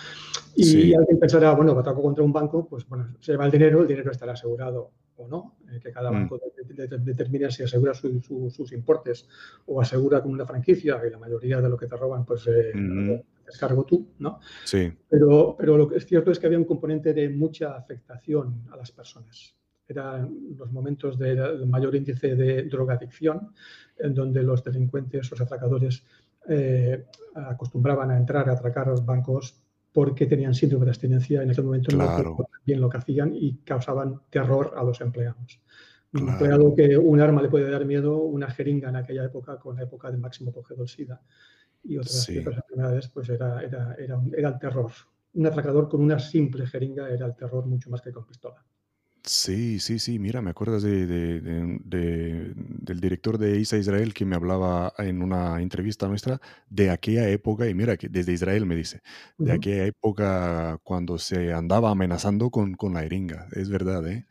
Y 0.56 0.94
alguien 0.94 1.20
pensará, 1.20 1.54
bueno, 1.54 1.78
atraco 1.78 2.02
contra 2.02 2.24
un 2.24 2.32
banco, 2.32 2.68
pues 2.68 2.88
bueno, 2.88 3.16
se 3.20 3.32
lleva 3.32 3.46
el 3.46 3.52
dinero, 3.52 3.82
el 3.82 3.88
dinero 3.88 4.12
estará 4.12 4.34
asegurado 4.34 4.92
o 5.18 5.28
no, 5.28 5.56
eh, 5.72 5.80
que 5.82 5.92
cada 5.92 6.12
mm. 6.12 6.14
banco 6.14 6.40
determina 7.00 7.50
si 7.52 7.64
asegura 7.64 7.94
sus 7.94 8.72
importes 8.72 9.28
o 9.66 9.82
asegura 9.82 10.22
con 10.22 10.32
una 10.32 10.46
franquicia 10.46 11.02
y 11.06 11.10
la 11.10 11.18
mayoría 11.18 11.60
de 11.62 11.70
lo 11.70 11.78
que 11.78 11.88
te 11.88 11.98
roban 11.98 12.26
pues 12.26 12.48
eh, 12.48 13.24
descargo 13.46 13.86
tú, 13.86 14.14
¿no? 14.20 14.40
Sí. 14.66 14.92
Pero, 15.10 15.56
pero 15.58 15.78
lo 15.78 15.88
que 15.88 15.98
es 15.98 16.06
cierto 16.06 16.32
es 16.32 16.40
que 16.40 16.48
había 16.48 16.58
un 16.58 16.66
componente 16.66 17.14
de 17.14 17.30
mucha 17.30 17.76
afectación 17.76 18.64
a 18.72 18.78
las 18.78 18.92
personas. 18.92 19.56
Eran 19.88 20.56
los 20.58 20.72
momentos 20.72 21.18
de, 21.20 21.66
mayor 21.68 21.96
índice 21.96 22.36
de 22.36 22.64
drogadicción, 22.64 23.54
en 23.98 24.14
donde 24.14 24.42
los 24.42 24.64
delincuentes, 24.64 25.30
los 25.30 25.42
atracadores, 25.42 26.04
eh, 26.48 27.06
acostumbraban 27.36 28.12
a 28.12 28.18
entrar 28.18 28.50
a 28.50 28.54
atracar 28.54 28.88
a 28.88 28.92
los 28.92 29.06
bancos 29.06 29.62
porque 29.94 30.26
tenían 30.26 30.54
síndrome 30.54 30.86
de 30.86 30.92
abstinencia 30.92 31.44
en 31.44 31.52
aquel 31.52 31.66
momento 31.66 31.96
no 31.96 32.38
bien 32.66 32.82
lo 32.82 32.90
que 32.90 32.98
hacían 32.98 33.34
y 33.36 33.58
causaban 33.58 34.22
terror 34.30 34.74
a 34.76 34.84
los 34.84 35.00
empleados. 35.02 35.62
Un 36.14 36.30
empleado 36.30 36.76
que 36.76 36.98
un 36.98 37.20
arma 37.22 37.42
le 37.42 37.50
puede 37.50 37.70
dar 37.70 37.86
miedo, 37.86 38.18
una 38.18 38.50
jeringa 38.50 38.90
en 38.90 38.98
aquella 38.98 39.26
época, 39.26 39.58
con 39.58 39.76
la 39.76 39.84
época 39.84 40.12
del 40.12 40.20
máximo 40.20 40.52
apogeo 40.52 40.78
del 40.78 40.88
SIDA 40.88 41.22
y 41.84 41.98
otras, 41.98 42.30
enfermedades, 42.30 43.08
pues 43.10 43.30
era, 43.30 43.62
era, 43.62 43.96
era, 44.00 44.22
era 44.36 44.50
el 44.50 44.60
terror. 44.60 44.92
Un 45.34 45.48
atracador 45.48 45.90
con 45.90 46.02
una 46.02 46.20
simple 46.20 46.66
jeringa 46.68 47.10
era 47.10 47.26
el 47.26 47.36
terror 47.36 47.66
mucho 47.66 47.90
más 47.90 48.02
que 48.02 48.12
con 48.12 48.26
pistola. 48.26 48.64
Sí, 49.26 49.80
sí, 49.80 50.00
sí, 50.00 50.20
mira, 50.20 50.42
me 50.42 50.50
acuerdas 50.50 50.84
de, 50.84 51.08
del 51.08 53.00
director 53.00 53.38
de 53.38 53.58
ISA 53.58 53.78
Israel 53.78 54.14
que 54.14 54.26
me 54.26 54.36
hablaba 54.36 54.94
en 54.98 55.22
una 55.22 55.62
entrevista 55.62 56.10
nuestra 56.10 56.42
de 56.70 56.90
aquella 56.90 57.30
época, 57.30 57.70
y 57.70 57.74
mira 57.74 57.96
que 57.96 58.10
desde 58.10 58.34
Israel 58.34 58.66
me 58.66 58.76
dice, 58.76 59.02
de 59.38 59.54
aquella 59.54 59.86
época 59.86 60.78
cuando 60.84 61.18
se 61.20 61.54
andaba 61.54 61.90
amenazando 61.90 62.50
con, 62.50 62.74
con 62.76 62.96
la 62.96 63.02
jeringa, 63.02 63.48
es 63.54 63.70
verdad, 63.70 64.06
¿eh? 64.08 64.26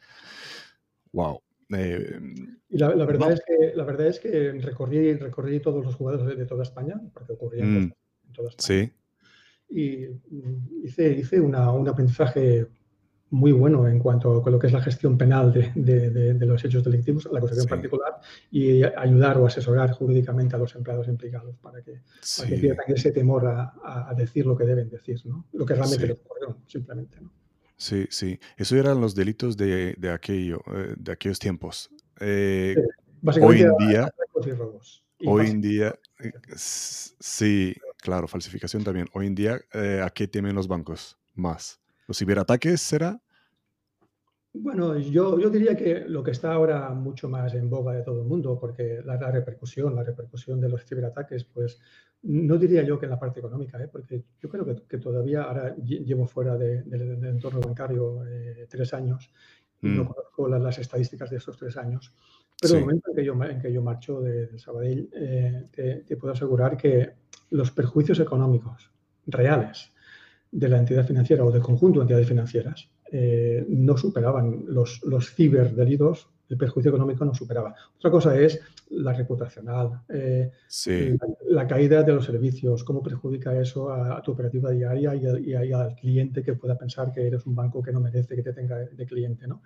Wow. 1.13 1.43
Eh, 1.77 2.21
y 2.69 2.79
la, 2.79 2.89
verdad 3.05 3.33
es 3.33 3.43
que, 3.47 3.73
la 3.75 3.85
verdad 3.85 4.07
es 4.07 4.19
que 4.19 4.53
recorrí, 4.53 5.15
recorrí 5.15 5.61
todos 5.61 5.85
los 5.85 5.95
jugadores 5.95 6.39
de, 6.39 6.47
toda 6.47 6.63
España, 6.63 7.01
porque 7.13 7.33
ocurría 7.33 7.65
en 7.65 7.85
mm, 7.85 7.93
toda 8.33 8.49
España. 8.49 8.67
Sí. 8.67 8.93
Y 9.69 10.07
mm, 10.31 10.85
hice, 10.85 11.13
hice 11.13 11.41
una, 11.41 11.71
un 11.73 11.89
aprendizaje 11.89 12.67
muy 13.33 13.53
bueno 13.53 13.89
en 13.89 13.99
cuanto 13.99 14.45
a 14.45 14.51
lo 14.51 14.59
que 14.59 14.67
es 14.67 14.73
la 14.75 14.83
gestión 14.83 15.17
penal 15.17 15.53
de, 15.53 16.37
los 16.47 16.65
hechos 16.65 16.85
delictivos, 16.85 17.27
la 17.33 17.39
acusación 17.39 17.67
particular, 17.67 18.21
y 18.51 18.83
ayudar 18.83 19.39
o 19.39 19.47
asesorar 19.47 19.91
jurídicamente 19.93 20.55
a 20.55 20.59
los 20.59 20.75
empleados 20.75 21.09
implicados 21.09 21.57
para 21.57 21.83
que, 21.83 22.03
pierdan 22.61 22.85
ese 22.89 23.11
temor 23.11 23.47
a, 23.47 24.15
decir 24.17 24.45
lo 24.45 24.57
que 24.57 24.67
deben 24.67 24.91
decir, 24.91 25.21
¿no? 25.25 25.47
lo 25.55 25.65
que 25.65 25.75
realmente 25.75 26.07
les 26.07 26.17
ocurrió, 26.19 26.59
simplemente. 26.67 27.21
¿no? 27.23 27.33
Sí, 27.83 28.07
sí. 28.11 28.39
Eso 28.57 28.77
eran 28.77 29.01
los 29.01 29.13
delitos 29.13 29.57
de, 29.57 29.97
aquello, 30.15 30.63
eh, 30.73 30.95
de 30.97 31.11
aquellos 31.11 31.41
tiempos. 31.41 31.91
Eh, 32.21 32.77
hoy 33.41 33.63
en 33.63 33.77
día, 33.77 34.09
hoy 35.27 35.47
en 35.49 35.61
día, 35.61 35.93
eh, 36.21 36.33
sí, 36.55 37.75
claro, 37.97 38.29
falsificación 38.29 38.85
también. 38.85 39.09
Hoy 39.15 39.27
en 39.27 39.35
día, 39.35 39.61
¿a 40.05 40.11
qué 40.11 40.29
temen 40.29 40.55
los 40.55 40.69
bancos 40.69 41.19
más? 41.35 41.81
¿Los 42.07 42.19
ciberataques 42.19 42.81
será? 42.81 43.21
Bueno, 44.53 44.97
yo, 44.97 45.41
yo 45.41 45.51
diría 45.51 45.77
que 45.77 46.05
lo 46.07 46.23
que 46.23 46.31
está 46.31 46.53
ahora 46.53 46.89
mucho 46.91 47.29
más 47.29 47.53
en 47.55 47.69
boga 47.69 47.95
de 47.95 48.05
todo 48.05 48.23
el 48.23 48.29
mundo, 48.29 48.61
porque 48.61 49.03
la, 49.05 49.17
repercusión, 49.33 49.97
la 49.97 50.05
repercusión 50.05 50.61
de 50.61 50.69
los 50.69 50.85
ciberataques, 50.85 51.43
pues 51.47 51.81
no 52.23 52.57
diría 52.57 52.83
yo 52.83 52.99
que 52.99 53.07
en 53.07 53.11
la 53.11 53.19
parte 53.19 53.41
económica, 53.41 53.83
¿eh? 53.83 53.89
porque 53.91 54.23
yo 54.41 54.49
creo 54.49 54.65
que, 54.87 54.99
todavía 54.99 55.43
ahora 55.43 55.75
llevo 55.77 56.27
fuera 56.27 56.57
del 56.57 57.25
entorno 57.25 57.61
bancario 57.61 58.25
eh, 58.27 58.67
tres 58.69 58.95
años 58.95 59.33
y 59.81 59.89
no 59.89 60.05
mm. 60.05 60.07
conozco 60.07 60.49
las, 60.49 60.79
estadísticas 60.79 61.31
de 61.31 61.39
estos 61.39 61.57
tres 61.57 61.77
años. 61.77 62.15
Pero 62.61 62.75
en 62.75 62.79
el 62.79 62.85
momento 62.85 63.11
en 63.11 63.17
que 63.17 63.25
yo, 63.25 63.45
en 63.45 63.61
que 63.61 63.73
yo 63.73 63.83
marcho 63.83 64.21
de, 64.21 64.57
Sabadell, 64.57 65.11
eh, 65.15 65.69
te, 66.07 66.17
puedo 66.17 66.33
asegurar 66.33 66.77
que 66.77 67.11
los 67.51 67.73
perjuicios 67.73 68.21
económicos 68.21 68.91
reales 69.27 69.93
de 70.51 70.69
la 70.69 70.79
entidad 70.79 71.05
financiera 71.05 71.45
o 71.45 71.51
del 71.51 71.63
conjunto 71.63 71.99
de 71.99 72.05
entidades 72.05 72.29
financieras 72.29 72.89
eh, 73.11 73.67
no 73.69 73.97
superaban 73.97 74.65
los, 74.69 75.03
los 75.03 75.35
ciberdelitos, 75.35 76.29
el 76.53 76.59
perjuicio 76.59 76.91
económico 76.91 77.25
no 77.25 77.35
superaba. 77.35 77.75
Otra 77.97 78.11
cosa 78.11 78.39
es 78.39 78.61
la 78.91 79.15
reputacional, 79.15 80.03
eh, 80.11 80.53
la, 81.49 81.67
caída 81.67 82.03
de 82.03 82.13
los 82.13 82.27
servicios, 82.27 82.85
cómo 82.85 83.03
perjudica 83.03 83.59
eso 83.59 83.91
a, 83.91 84.21
tu 84.23 84.33
operativa 84.33 84.71
diaria 84.71 85.15
y, 85.15 85.55
al 85.73 85.95
cliente 85.95 86.43
que 86.43 86.53
pueda 86.53 86.77
pensar 86.77 87.11
que 87.11 87.27
eres 87.27 87.47
un 87.47 87.55
banco 87.55 87.83
que 87.83 87.91
no 87.91 88.01
merece 88.01 88.37
que 88.37 88.43
te 88.43 88.53
tenga 88.53 88.77
de 88.77 89.07
cliente, 89.07 89.47
¿no? 89.47 89.63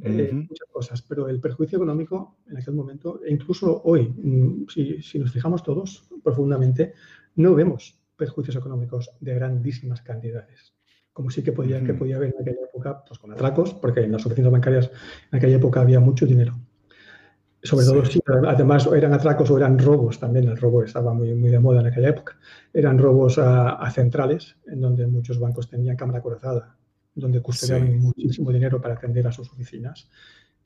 Eh, 0.00 0.30
muchas 0.32 0.68
cosas, 0.70 1.02
pero 1.02 1.28
el 1.28 1.40
perjuicio 1.40 1.76
económico 1.76 2.36
en 2.48 2.58
aquel 2.58 2.74
momento, 2.74 3.20
e 3.24 3.32
incluso 3.32 3.82
hoy, 3.84 4.08
mm, 4.08 4.68
si, 4.68 5.02
si 5.02 5.18
nos 5.18 5.32
fijamos 5.32 5.64
todos 5.64 6.08
profundamente, 6.22 6.94
no 7.34 7.52
vemos 7.56 7.98
perjuicios 8.16 8.54
económicos 8.54 9.10
de 9.18 9.34
grandísimas 9.34 10.02
cantidades, 10.02 10.77
como 11.18 11.30
sí 11.30 11.42
que 11.42 11.50
podía, 11.50 11.82
que 11.82 11.94
podía 11.94 12.14
haber 12.14 12.32
en 12.32 12.42
aquella 12.42 12.62
época, 12.62 13.02
pues 13.04 13.18
con 13.18 13.32
atracos, 13.32 13.74
porque 13.74 14.02
en 14.02 14.12
las 14.12 14.24
oficinas 14.24 14.52
bancarias 14.52 14.88
en 15.32 15.36
aquella 15.36 15.56
época 15.56 15.80
había 15.80 15.98
mucho 15.98 16.26
dinero. 16.26 16.56
Sobre 17.60 17.86
todo 17.86 18.04
si 18.04 18.20
además 18.46 18.88
eran 18.94 19.12
atracos 19.12 19.50
o 19.50 19.56
eran 19.56 19.80
robos, 19.80 20.20
también 20.20 20.46
el 20.46 20.56
robo 20.56 20.84
estaba 20.84 21.12
muy, 21.12 21.34
muy 21.34 21.50
de 21.50 21.58
moda 21.58 21.80
en 21.80 21.88
aquella 21.88 22.10
época. 22.10 22.38
Eran 22.72 22.98
robos 22.98 23.36
a, 23.36 23.90
centrales, 23.90 24.58
en 24.68 24.80
donde 24.80 25.08
muchos 25.08 25.40
bancos 25.40 25.68
tenían 25.68 25.96
cámara 25.96 26.22
corazada, 26.22 26.76
donde 27.16 27.42
custodiaban 27.42 27.98
muchísimo 27.98 28.52
dinero 28.52 28.80
para 28.80 28.94
atender 28.94 29.26
a 29.26 29.32
sus 29.32 29.50
oficinas. 29.50 30.08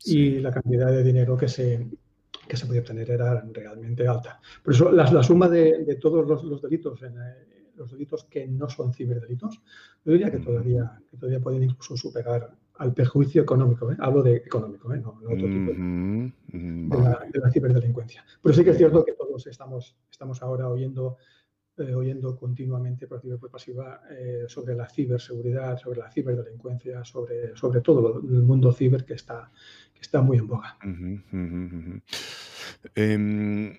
Y 0.05 0.41
la 0.41 0.51
cantidad 0.51 0.91
de 0.91 1.03
dinero 1.03 1.35
que 1.35 1.49
se, 1.49 1.89
que 2.47 2.59
se 2.59 2.67
podía 2.67 2.83
obtener 2.83 3.11
era 3.11 3.43
realmente 3.55 4.07
alta. 4.07 4.39
Por 4.63 4.75
eso 4.75 4.93
la, 4.93 5.23
suma 5.23 5.49
de, 5.49 5.97
todos 5.99 6.29
los, 6.29 6.61
delitos, 6.61 7.03
en, 7.05 7.17
eh, 7.17 7.52
los 7.77 7.91
delitos 7.91 8.25
que 8.25 8.47
no 8.47 8.69
son 8.69 8.93
ciberdelitos, 8.93 9.63
yo 10.05 10.13
diría 10.13 10.31
que 10.31 10.39
todavía, 10.39 11.01
que 11.11 11.17
todavía 11.17 11.41
pueden 11.41 11.63
incluso 11.65 11.97
superar 11.97 12.55
al 12.77 12.95
perjuicio 12.95 13.43
económico. 13.43 13.91
¿eh? 13.93 13.97
Hablo 13.99 14.23
de 14.23 14.37
económico, 14.37 14.93
¿eh? 14.93 14.99
no, 14.99 15.19
otro 15.25 15.47
tipo 15.47 15.73
de, 15.73 17.41
la, 17.41 17.51
ciberdelincuencia. 17.51 18.25
Pero 18.43 18.55
sí 18.55 18.65
que 18.65 18.71
es 18.71 18.79
cierto 18.79 19.05
que 19.05 19.13
todos 19.13 19.47
estamos, 19.47 19.97
estamos 20.11 20.43
ahora 20.43 20.69
oyendo 20.69 21.17
oyendo 21.97 22.37
continuamente 22.37 23.09
por 23.09 23.17
activa 23.17 23.35
y 23.35 23.39
por 23.39 23.51
pasiva 23.51 24.03
sobre 24.47 24.75
la 24.77 24.87
ciberseguridad, 24.89 25.79
sobre 25.79 26.01
la 26.01 26.13
ciberdelincuencia, 26.13 27.03
sobre, 27.03 27.57
sobre 27.57 27.81
todo 27.81 28.21
el 28.21 28.43
mundo 28.43 28.73
ciber 28.73 29.05
que 29.07 29.15
está, 29.15 29.51
está 29.99 30.21
muy 30.21 30.37
en 30.37 30.47
boga. 30.47 30.77
Em, 32.95 33.79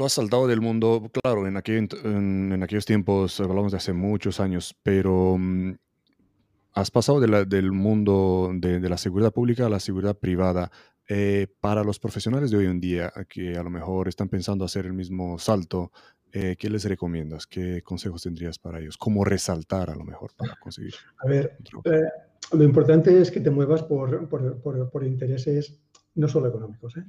tú 0.00 0.06
has 0.06 0.14
saltado 0.14 0.46
del 0.46 0.62
mundo, 0.62 1.10
claro, 1.22 1.46
en, 1.46 1.58
en, 1.58 2.62
aquellos 2.62 2.86
tiempos, 2.86 3.38
hablamos 3.38 3.72
de 3.72 3.76
hace 3.76 3.92
muchos 3.92 4.40
años, 4.40 4.74
pero 4.82 5.36
mm, 5.38 5.74
has 6.72 6.90
pasado 6.90 7.20
del 7.20 7.72
mundo 7.72 8.50
de, 8.54 8.80
la 8.88 8.96
seguridad 8.96 9.30
pública 9.30 9.66
a 9.66 9.68
la 9.68 9.78
seguridad 9.78 10.16
privada. 10.16 10.70
Eh, 11.06 11.48
para 11.60 11.84
los 11.84 11.98
profesionales 11.98 12.50
de 12.50 12.56
hoy 12.56 12.64
en 12.64 12.80
día, 12.80 13.12
que 13.28 13.58
a 13.58 13.62
lo 13.62 13.68
mejor 13.68 14.08
están 14.08 14.30
pensando 14.30 14.64
hacer 14.64 14.86
el 14.86 14.94
mismo 14.94 15.38
salto, 15.38 15.92
eh, 16.32 16.56
¿qué 16.58 16.70
les 16.70 16.84
recomiendas? 16.84 17.46
¿Qué 17.46 17.82
consejos 17.82 18.22
tendrías 18.22 18.58
para 18.58 18.80
ellos? 18.80 18.96
¿Cómo 18.96 19.22
resaltar 19.22 19.90
a 19.90 19.96
lo 19.96 20.04
mejor 20.04 20.30
para 20.34 20.56
conseguir? 20.56 20.94
A 21.18 21.28
ver, 21.28 21.58
lo 22.52 22.64
importante 22.64 23.20
es 23.20 23.30
que 23.30 23.40
te 23.40 23.50
muevas 23.50 23.82
por, 23.82 24.30
por, 24.30 25.04
intereses 25.04 25.78
no 26.14 26.26
solo 26.26 26.48
económicos, 26.48 26.96
¿eh? 26.96 27.04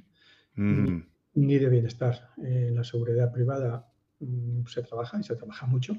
Ni, 1.34 1.58
de 1.58 1.68
bienestar. 1.68 2.30
En 2.38 2.74
la 2.74 2.84
seguridad 2.84 3.32
privada 3.32 3.86
mm, 4.20 4.66
se 4.66 4.82
trabaja 4.82 5.18
y 5.20 5.22
se 5.22 5.36
trabaja 5.36 5.66
mucho. 5.66 5.94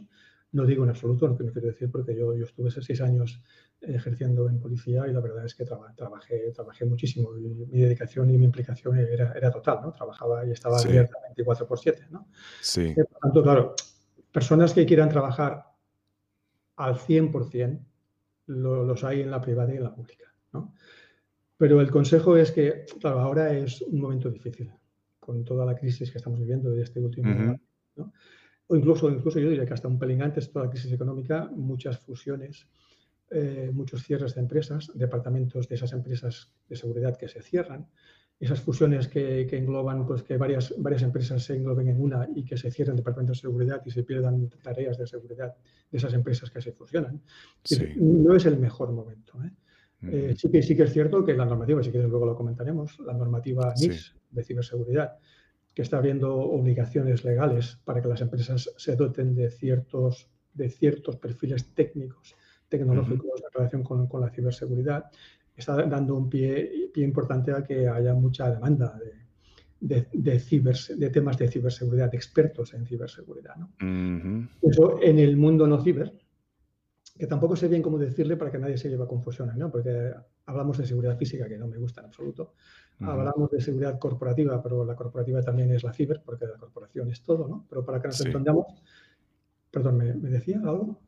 No 0.52 0.65
digo 0.65 0.84
en 0.84 0.91
absoluto 0.91 1.28
lo 1.28 1.36
que 1.36 1.43
no 1.43 1.52
quiero 1.52 1.67
decir 1.67 1.89
porque 1.89 2.15
yo, 2.15 2.36
yo 2.36 2.46
estuve 2.46 2.69
seis 2.69 3.02
años 3.02 3.41
ejerciendo 3.82 4.48
en 4.48 4.60
policía 4.60 5.08
y 5.08 5.12
la 5.12 5.19
verdad 5.19 5.46
es 5.46 5.56
que 5.56 5.65
trabajé, 5.65 6.52
trabajé 6.52 6.86
muchísimo. 6.86 7.32
mi 7.32 7.82
dedicación 7.82 8.30
y 8.30 8.38
mi 8.38 8.46
implicación 8.46 8.98
era, 8.98 9.34
era 9.34 9.52
total, 9.52 9.80
¿no? 9.82 9.91
Trabajaba 9.93 10.46
y 10.46 10.52
estaba 10.52 10.78
abierta 10.78 11.17
24 11.24 11.67
por 11.67 11.80
7, 11.80 12.08
¿no? 12.12 12.28
Sí. 12.62 12.93
Por 12.93 13.19
tanto, 13.19 13.43
claro, 13.43 13.76
personas 14.32 14.74
que 14.74 14.86
quieran 14.86 15.10
trabajar 15.10 15.65
al 16.76 16.96
100% 16.96 17.80
los 18.46 19.04
hay 19.04 19.22
en 19.22 19.32
la 19.32 19.41
privada 19.41 19.74
y 19.74 19.78
en 19.78 19.84
la 19.84 19.93
pública. 19.93 20.26
Pero 21.58 21.82
el 21.82 21.89
consejo 21.89 22.38
es 22.38 22.52
que, 22.52 22.86
claro, 23.00 23.19
ahora 23.22 23.54
es 23.54 23.82
un 23.82 24.00
momento 24.00 24.30
difícil 24.30 24.72
con 25.25 25.43
toda 25.43 25.65
la 25.65 25.75
crisis 25.75 26.12
que 26.12 26.17
estamos 26.17 26.39
viviendo 26.39 26.69
de 26.71 26.81
este 26.81 26.99
último 26.99 27.29
año. 27.29 27.59
O 28.67 28.75
incluso, 28.75 29.09
incluso 29.09 29.39
yo 29.39 29.49
diría 29.49 29.65
que 29.65 29.73
hasta 29.73 29.88
un 29.88 29.99
pelín 29.99 30.21
antes, 30.21 30.51
toda 30.51 30.65
la 30.65 30.71
crisis 30.71 30.91
económica, 30.91 31.49
muchas 31.55 31.99
fusiones, 31.99 32.67
eh, 33.29 33.71
muchos 33.73 34.03
cierres 34.03 34.36
de 34.36 34.41
empresas, 34.41 34.91
departamentos 34.93 35.67
de 35.67 35.75
esas 35.75 35.93
empresas 35.93 36.51
de 36.67 36.75
seguridad 36.75 37.17
que 37.17 37.27
se 37.27 37.41
cierran, 37.41 37.88
esas 38.39 38.59
fusiones 38.59 39.07
que, 39.07 39.47
engloban 39.51 40.05
pues, 40.05 40.23
que 40.23 40.38
varias, 40.38 40.73
varias 40.77 41.03
empresas 41.03 41.43
se 41.43 41.55
engloben 41.55 41.88
en 41.88 42.01
una 42.01 42.27
y 42.36 42.43
que 42.43 42.57
se 42.57 42.69
cierren 42.71 42.97
departamentos 42.97 43.38
de 43.38 43.41
seguridad 43.41 43.81
y 43.86 43.91
se 43.91 44.03
pierdan 44.03 44.49
tareas 44.62 44.97
de 44.97 45.07
seguridad 45.07 45.55
de 45.89 45.97
esas 45.97 46.13
empresas 46.13 46.51
que 46.51 46.62
se 46.62 46.73
fusionan. 46.73 47.21
No 47.95 48.36
es 48.36 48.45
el 48.45 48.57
mejor 48.59 48.91
momento. 48.91 49.41
¿eh? 49.43 49.51
Eh, 50.11 50.33
sí, 50.37 50.49
que, 50.49 50.61
sí 50.61 50.75
que 50.75 50.83
es 50.83 50.93
cierto 50.93 51.23
que 51.23 51.33
la 51.33 51.45
normativa, 51.45 51.81
si 51.81 51.91
quieres 51.91 52.09
luego 52.09 52.25
lo 52.25 52.35
comentaremos, 52.35 52.99
la 52.99 53.13
normativa 53.13 53.73
NIS 53.79 54.15
de 54.31 54.43
ciberseguridad, 54.43 55.17
que 55.73 55.81
está 55.81 55.97
abriendo 55.97 56.35
obligaciones 56.35 57.23
legales 57.23 57.79
para 57.83 58.01
que 58.01 58.07
las 58.07 58.21
empresas 58.21 58.69
se 58.77 58.95
doten 58.95 59.35
de 59.35 59.49
ciertos, 59.49 60.29
de 60.53 60.69
ciertos 60.69 61.15
perfiles 61.17 61.73
técnicos, 61.73 62.35
tecnológicos 62.69 63.41
en 63.41 63.53
relación 63.53 63.83
con, 63.83 64.07
con, 64.07 64.21
la 64.21 64.29
ciberseguridad, 64.29 65.05
está 65.55 65.75
dando 65.85 66.15
un 66.15 66.29
pie, 66.29 66.89
pie 66.93 67.03
importante 67.03 67.51
a 67.51 67.63
que 67.63 67.87
haya 67.87 68.13
mucha 68.13 68.49
demanda 68.51 68.99
de, 69.79 70.07
de, 70.11 70.39
ciber, 70.39 70.75
de 70.75 71.09
temas 71.09 71.37
de 71.37 71.47
ciberseguridad, 71.47 72.09
de 72.09 72.17
expertos 72.17 72.73
en 72.73 72.85
ciberseguridad. 72.85 73.55
¿no? 73.55 74.49
Eso 74.61 74.99
en 75.01 75.19
el 75.19 75.37
mundo 75.37 75.67
no 75.67 75.81
ciber, 75.81 76.13
que 77.17 77.28
tampoco 77.28 77.56
sé 77.56 77.67
bien 77.67 77.82
cómo 77.82 77.97
decirle 77.97 78.38
para 78.38 78.52
que 78.52 78.58
nadie 78.58 78.78
se 78.78 78.89
lleve 78.89 79.04
a 79.04 79.08
confusiones, 79.08 79.56
¿no? 79.56 79.69
Porque 79.69 80.12
hablamos 80.45 80.78
de 80.78 80.86
seguridad 80.86 81.17
física, 81.17 81.47
que 81.47 81.58
no 81.58 81.67
me 81.67 81.78
gusta 81.78 82.02
en 82.02 82.08
absoluto. 82.08 82.54
Hablamos 82.99 83.52
de 83.52 83.62
seguridad 83.62 83.99
corporativa, 83.99 84.62
pero 84.62 84.86
la 84.86 84.95
corporativa 84.95 85.41
también 85.41 85.71
es 85.71 85.84
la 85.84 85.93
ciber, 85.93 86.21
porque 86.23 86.45
la 86.45 86.58
corporación 86.58 87.10
es 87.12 87.21
todo, 87.21 87.47
¿no? 87.47 87.65
Pero 87.69 87.86
para 87.86 88.02
que 88.02 88.08
nos 88.08 88.26
entendamos, 88.26 88.65
perdón, 89.69 89.97
¿me, 89.97 90.13
decía 90.13 90.60
algo? 90.60 90.99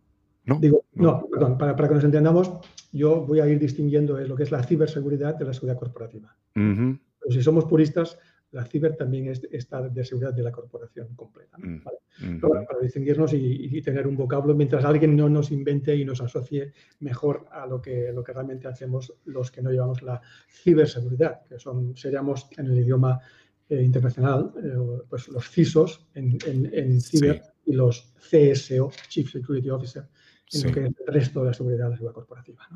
No, 0.45 0.59
Digo, 0.59 0.83
no, 0.93 1.25
perdón, 1.27 1.57
para, 1.57 1.75
para, 1.75 1.87
que 1.87 1.95
nos 1.95 2.03
entendamos, 2.03 2.51
yo 2.91 3.21
voy 3.25 3.39
a 3.39 3.47
ir 3.47 3.59
distinguiendo 3.59 4.19
lo 4.19 4.35
que 4.35 4.43
es 4.43 4.51
la 4.51 4.61
ciberseguridad 4.61 5.35
de 5.35 5.45
la 5.45 5.53
seguridad 5.53 5.79
corporativa. 5.79 6.35
Pero 6.53 6.99
si 7.29 7.41
somos 7.41 7.65
puristas, 7.65 8.19
la 8.55 8.63
ciber 8.63 8.95
también 8.95 9.27
es, 9.27 9.41
está 9.51 9.81
de 9.81 10.05
seguridad 10.05 10.33
de 10.33 10.41
la 10.41 10.51
corporación 10.51 11.13
completa. 11.13 11.57
Mm, 11.57 11.81
mm. 12.19 12.39
para, 12.39 12.79
distinguirnos 12.81 13.33
y, 13.33 13.81
tener 13.81 14.07
un 14.07 14.15
vocablo 14.15 14.55
mientras 14.55 14.85
alguien 14.85 15.13
no 15.13 15.27
nos 15.27 15.51
invente 15.51 15.93
y 15.93 16.05
nos 16.05 16.21
asocie 16.21 16.71
mejor 17.01 17.47
a 17.51 17.67
lo 17.67 17.81
que, 17.81 18.13
lo 18.13 18.23
que 18.23 18.31
realmente 18.31 18.69
hacemos 18.69 19.13
los 19.25 19.51
que 19.51 19.61
no 19.61 19.71
llevamos 19.71 20.01
la 20.01 20.21
ciberseguridad, 20.49 21.43
que 21.43 21.59
son, 21.59 21.97
seríamos 21.97 22.47
en 22.57 22.67
el 22.67 22.79
idioma 22.79 23.19
eh, 23.67 23.83
internacional, 23.83 24.53
eh, 24.63 25.03
pues 25.09 25.27
los 25.27 25.49
CISOs 25.49 26.07
en, 26.13 26.37
en, 26.45 27.01
ciber 27.01 27.41
y 27.65 27.73
los 27.73 28.13
CSO, 28.29 28.89
Chief 29.09 29.29
Security 29.29 29.69
Officer, 29.69 30.05
en 30.53 30.63
lo 30.63 30.71
que 30.71 30.79
es 30.79 30.85
el 30.85 31.13
resto 31.13 31.41
de 31.41 31.47
la 31.47 31.53
seguridad 31.53 31.85
de 31.85 31.89
la 31.89 31.95
seguridad 31.97 32.15
corporativa. 32.15 32.69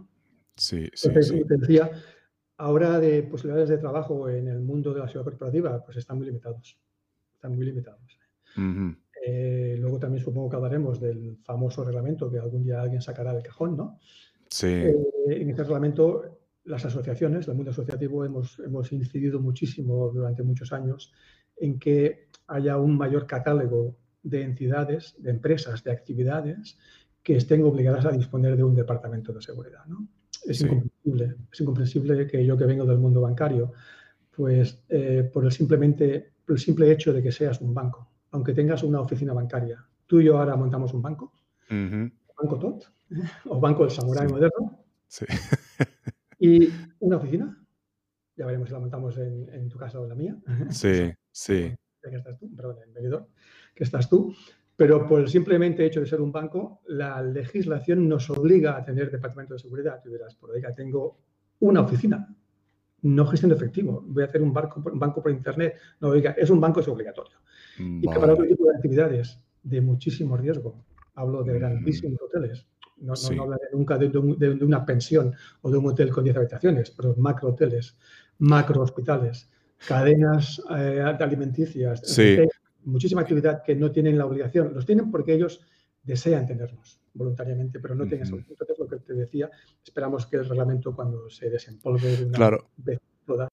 Sí, 0.58 0.90
sí, 0.94 1.08
Entonces, 1.08 1.48
te 1.48 1.58
decía, 1.58 1.90
ahora 2.60 3.00
de 3.00 3.24
posibilidades 3.24 3.70
de 3.70 3.78
trabajo 3.78 4.30
en 4.30 4.48
el 4.48 4.60
mundo 4.60 4.94
de 4.94 5.00
la 5.00 5.08
ciudad 5.08 5.24
corporativa, 5.24 5.84
pues 5.84 5.98
están 5.98 6.18
muy 6.18 6.28
limitados. 6.28 6.78
Están 7.34 7.56
muy 7.56 7.66
limitados. 7.66 8.20
Eh, 9.26 9.78
luego 9.80 9.98
también 9.98 10.24
supongo 10.24 10.50
que 10.50 10.56
hablaremos 10.58 11.00
del 11.00 11.38
famoso 11.44 11.86
reglamento 11.86 12.30
que 12.30 12.38
algún 12.38 12.64
día 12.64 12.82
alguien 12.82 13.02
sacará 13.02 13.34
del 13.34 13.44
cajón, 13.44 13.78
¿no? 13.78 14.00
Sí. 14.50 14.68
Eh, 14.68 14.94
en 15.28 15.50
este 15.50 15.64
reglamento, 15.64 16.40
las 16.66 16.84
asociaciones, 16.84 17.48
el 17.48 17.56
mundo 17.56 17.72
asociativo, 17.72 18.26
hemos, 18.26 18.60
hemos 18.60 18.92
incidido 18.92 19.40
muchísimo 19.40 20.10
durante 20.10 20.44
muchos 20.44 20.74
años 20.74 21.14
en 21.56 21.80
que 21.80 22.28
haya 22.48 22.78
un 22.78 22.98
mayor 22.98 23.26
catálogo 23.26 23.96
de 24.22 24.42
entidades, 24.42 25.16
de 25.18 25.32
empresas, 25.32 25.82
de 25.84 25.92
actividades 25.92 26.78
que 27.24 27.38
estén 27.38 27.64
obligadas 27.64 28.06
a 28.06 28.12
disponer 28.12 28.58
de 28.58 28.64
un 28.64 28.76
departamento 28.76 29.32
de 29.32 29.42
seguridad, 29.42 29.86
¿no? 29.86 30.08
es 30.46 30.66
incomprensible. 31.10 31.36
Es 31.52 31.62
incomprensible 31.62 32.28
que 32.28 32.46
yo 32.46 32.58
que 32.58 32.66
vengo 32.66 32.86
del 32.86 32.98
mundo 32.98 33.22
bancario, 33.22 33.74
pues 34.36 34.84
eh, 34.90 35.30
por, 35.32 35.46
el 35.46 35.52
simplemente, 35.52 36.34
por 36.46 36.56
el 36.56 36.60
simple 36.60 36.92
hecho 36.92 37.14
de 37.14 37.22
que 37.22 37.32
seas 37.32 37.62
un 37.62 37.74
banco, 37.74 38.10
aunque 38.32 38.54
tengas 38.54 38.84
una 38.84 39.02
oficina 39.02 39.34
bancaria, 39.34 39.84
tú 40.06 40.20
y 40.20 40.26
yo 40.26 40.38
ahora 40.38 40.56
montamos 40.56 40.94
un 40.94 41.02
banco, 41.02 41.34
Banco 41.70 42.58
TOT, 42.58 42.84
¿eh? 43.12 43.22
o 43.46 43.60
Banco 43.60 43.84
del 43.84 43.92
Samurai 43.92 44.28
Moderno, 44.28 44.80
sí. 45.08 45.26
y 46.40 46.70
una 47.00 47.18
oficina, 47.18 47.58
ya 48.36 48.46
veremos 48.46 48.70
si 48.70 48.74
la 48.74 48.80
montamos 48.80 49.18
en, 49.18 49.50
en 49.54 49.70
tu 49.70 49.78
casa 49.78 50.00
o 50.00 50.04
en 50.04 50.10
la 50.10 50.16
mía. 50.16 50.38
Sí, 50.70 51.12
sí. 51.32 51.76
Que 52.02 52.16
estás 52.16 52.40
tú, 52.40 52.56
perdón, 52.56 52.78
en 52.86 52.94
medidor, 52.94 53.28
que 53.76 53.84
estás 53.84 54.10
tú, 54.10 54.34
pero 54.80 55.06
por 55.06 55.20
el 55.20 55.28
simplemente 55.28 55.86
hecho 55.86 56.00
de 56.00 56.06
ser 56.06 56.22
un 56.22 56.32
banco, 56.32 56.80
la 56.88 57.22
legislación 57.22 58.08
nos 58.08 58.30
obliga 58.30 58.78
a 58.78 58.86
tener 58.86 59.12
departamento 59.12 59.54
de 59.54 59.60
seguridad. 59.60 60.00
Tú 60.02 60.10
dirás, 60.10 60.36
por 60.36 60.52
oiga, 60.52 60.72
tengo 60.74 61.18
una 61.60 61.82
oficina, 61.82 62.34
no 63.02 63.26
gestión 63.26 63.50
de 63.50 63.58
efectivo, 63.58 64.02
voy 64.08 64.24
a 64.24 64.28
hacer 64.28 64.42
un, 64.42 64.54
banco, 64.54 64.82
un 64.90 64.98
banco 64.98 65.22
por 65.22 65.34
internet. 65.34 65.76
No, 66.00 66.08
oiga, 66.08 66.32
es 66.32 66.50
un 66.50 66.62
banco, 66.62 66.80
es 66.80 66.88
obligatorio. 66.88 67.40
Y 67.78 68.08
que 68.08 68.20
para 68.22 68.32
otro 68.32 68.48
tipo 68.48 68.70
de 68.70 68.78
actividades 68.78 69.38
de 69.64 69.82
muchísimo 69.82 70.38
riesgo, 70.38 70.82
hablo 71.16 71.44
de 71.44 71.60
grandísimos 71.60 72.18
mm. 72.22 72.26
hoteles, 72.26 72.66
no, 73.00 73.14
no, 73.36 73.44
hablaré 73.44 73.66
nunca 73.74 73.98
de, 73.98 74.08
una 74.62 74.86
pensión 74.86 75.36
o 75.62 75.70
de 75.70 75.78
un 75.78 75.88
hotel 75.88 76.10
con 76.10 76.24
10 76.24 76.38
habitaciones, 76.38 76.92
pero 76.92 77.14
macro 77.18 77.50
hoteles, 77.50 77.98
macro 78.38 78.82
hospitales, 78.82 79.50
cadenas 79.86 80.62
eh, 80.70 81.02
alimenticias, 81.20 82.00
sí 82.06 82.38
muchísima 82.86 83.22
actividad 83.22 83.64
que 83.64 83.76
no 83.76 83.92
tienen 83.92 84.18
la 84.18 84.26
obligación, 84.26 84.74
los 84.74 84.86
tienen 84.86 85.12
porque 85.12 85.34
ellos 85.34 85.62
desean 86.04 86.46
tenernos 86.46 87.02
voluntariamente, 87.14 87.80
pero 87.80 87.96
no 87.96 88.06
tienen 88.08 88.26
eso. 88.26 88.38
Entonces, 88.38 88.80
lo 88.80 88.88
que 88.88 88.98
te 88.98 89.14
decía, 89.14 89.50
esperamos 89.84 90.26
que 90.26 90.38
el 90.38 90.48
reglamento 90.48 90.96
cuando 90.96 91.30
se 91.30 91.50
desempolve 91.50 92.16
de 92.16 92.26
una 92.26 92.58
vez 92.78 93.00
toda, 93.26 93.50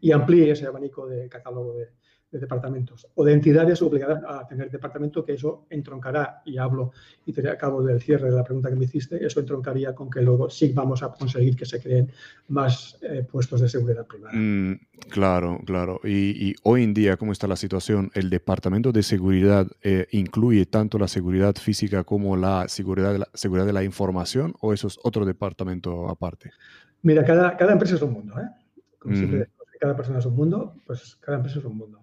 y 0.00 0.12
amplíe 0.12 0.50
ese 0.50 0.66
abanico 0.66 1.06
de 1.06 1.28
catálogo 1.28 1.74
de, 1.74 1.88
de 2.30 2.38
departamentos 2.38 3.08
o 3.14 3.24
de 3.24 3.32
entidades 3.32 3.82
obligadas 3.82 4.22
a 4.26 4.46
tener 4.46 4.70
departamento, 4.70 5.24
que 5.24 5.34
eso 5.34 5.66
entroncará, 5.70 6.42
y 6.44 6.58
hablo 6.58 6.92
y 7.26 7.32
te 7.32 7.48
acabo 7.48 7.82
del 7.82 8.00
cierre 8.00 8.30
de 8.30 8.36
la 8.36 8.44
pregunta 8.44 8.68
que 8.70 8.76
me 8.76 8.84
hiciste, 8.84 9.24
eso 9.24 9.40
entroncaría 9.40 9.94
con 9.94 10.08
que 10.08 10.22
luego 10.22 10.48
sí 10.48 10.72
vamos 10.72 11.02
a 11.02 11.12
conseguir 11.12 11.56
que 11.56 11.66
se 11.66 11.80
creen 11.80 12.10
más 12.48 12.98
eh, 13.02 13.26
puestos 13.30 13.60
de 13.60 13.68
seguridad 13.68 14.06
privada. 14.06 14.32
Mm, 14.34 14.80
claro, 15.08 15.60
claro. 15.64 16.00
Y, 16.04 16.54
hoy 16.62 16.84
en 16.84 16.94
día, 16.94 17.16
¿cómo 17.16 17.32
está 17.32 17.46
la 17.46 17.56
situación? 17.56 18.10
¿El 18.14 18.30
departamento 18.30 18.92
de 18.92 19.02
seguridad 19.02 19.66
eh, 19.82 20.06
incluye 20.12 20.66
tanto 20.66 20.98
la 20.98 21.08
seguridad 21.08 21.54
física 21.56 22.04
como 22.04 22.36
la 22.36 22.68
seguridad 22.68 23.12
de 23.12 23.18
la, 23.20 23.28
seguridad 23.34 23.66
de 23.66 23.72
la 23.72 23.84
información 23.84 24.54
o 24.60 24.72
eso 24.72 24.86
es 24.86 24.98
otro 25.02 25.24
departamento 25.24 26.08
aparte? 26.08 26.50
Mira, 27.02 27.24
cada, 27.24 27.56
cada 27.56 27.72
empresa 27.72 27.96
es 27.96 28.02
un 28.02 28.12
mundo, 28.12 28.38
¿eh? 28.38 28.48
Como 28.98 29.16
siempre, 29.16 29.48
cada 29.80 29.96
persona 29.96 30.18
es 30.18 30.26
un 30.26 30.36
mundo, 30.36 30.74
pues 30.86 31.16
cada 31.20 31.38
empresa 31.38 31.58
es 31.58 31.64
un 31.64 31.76
mundo. 31.76 32.00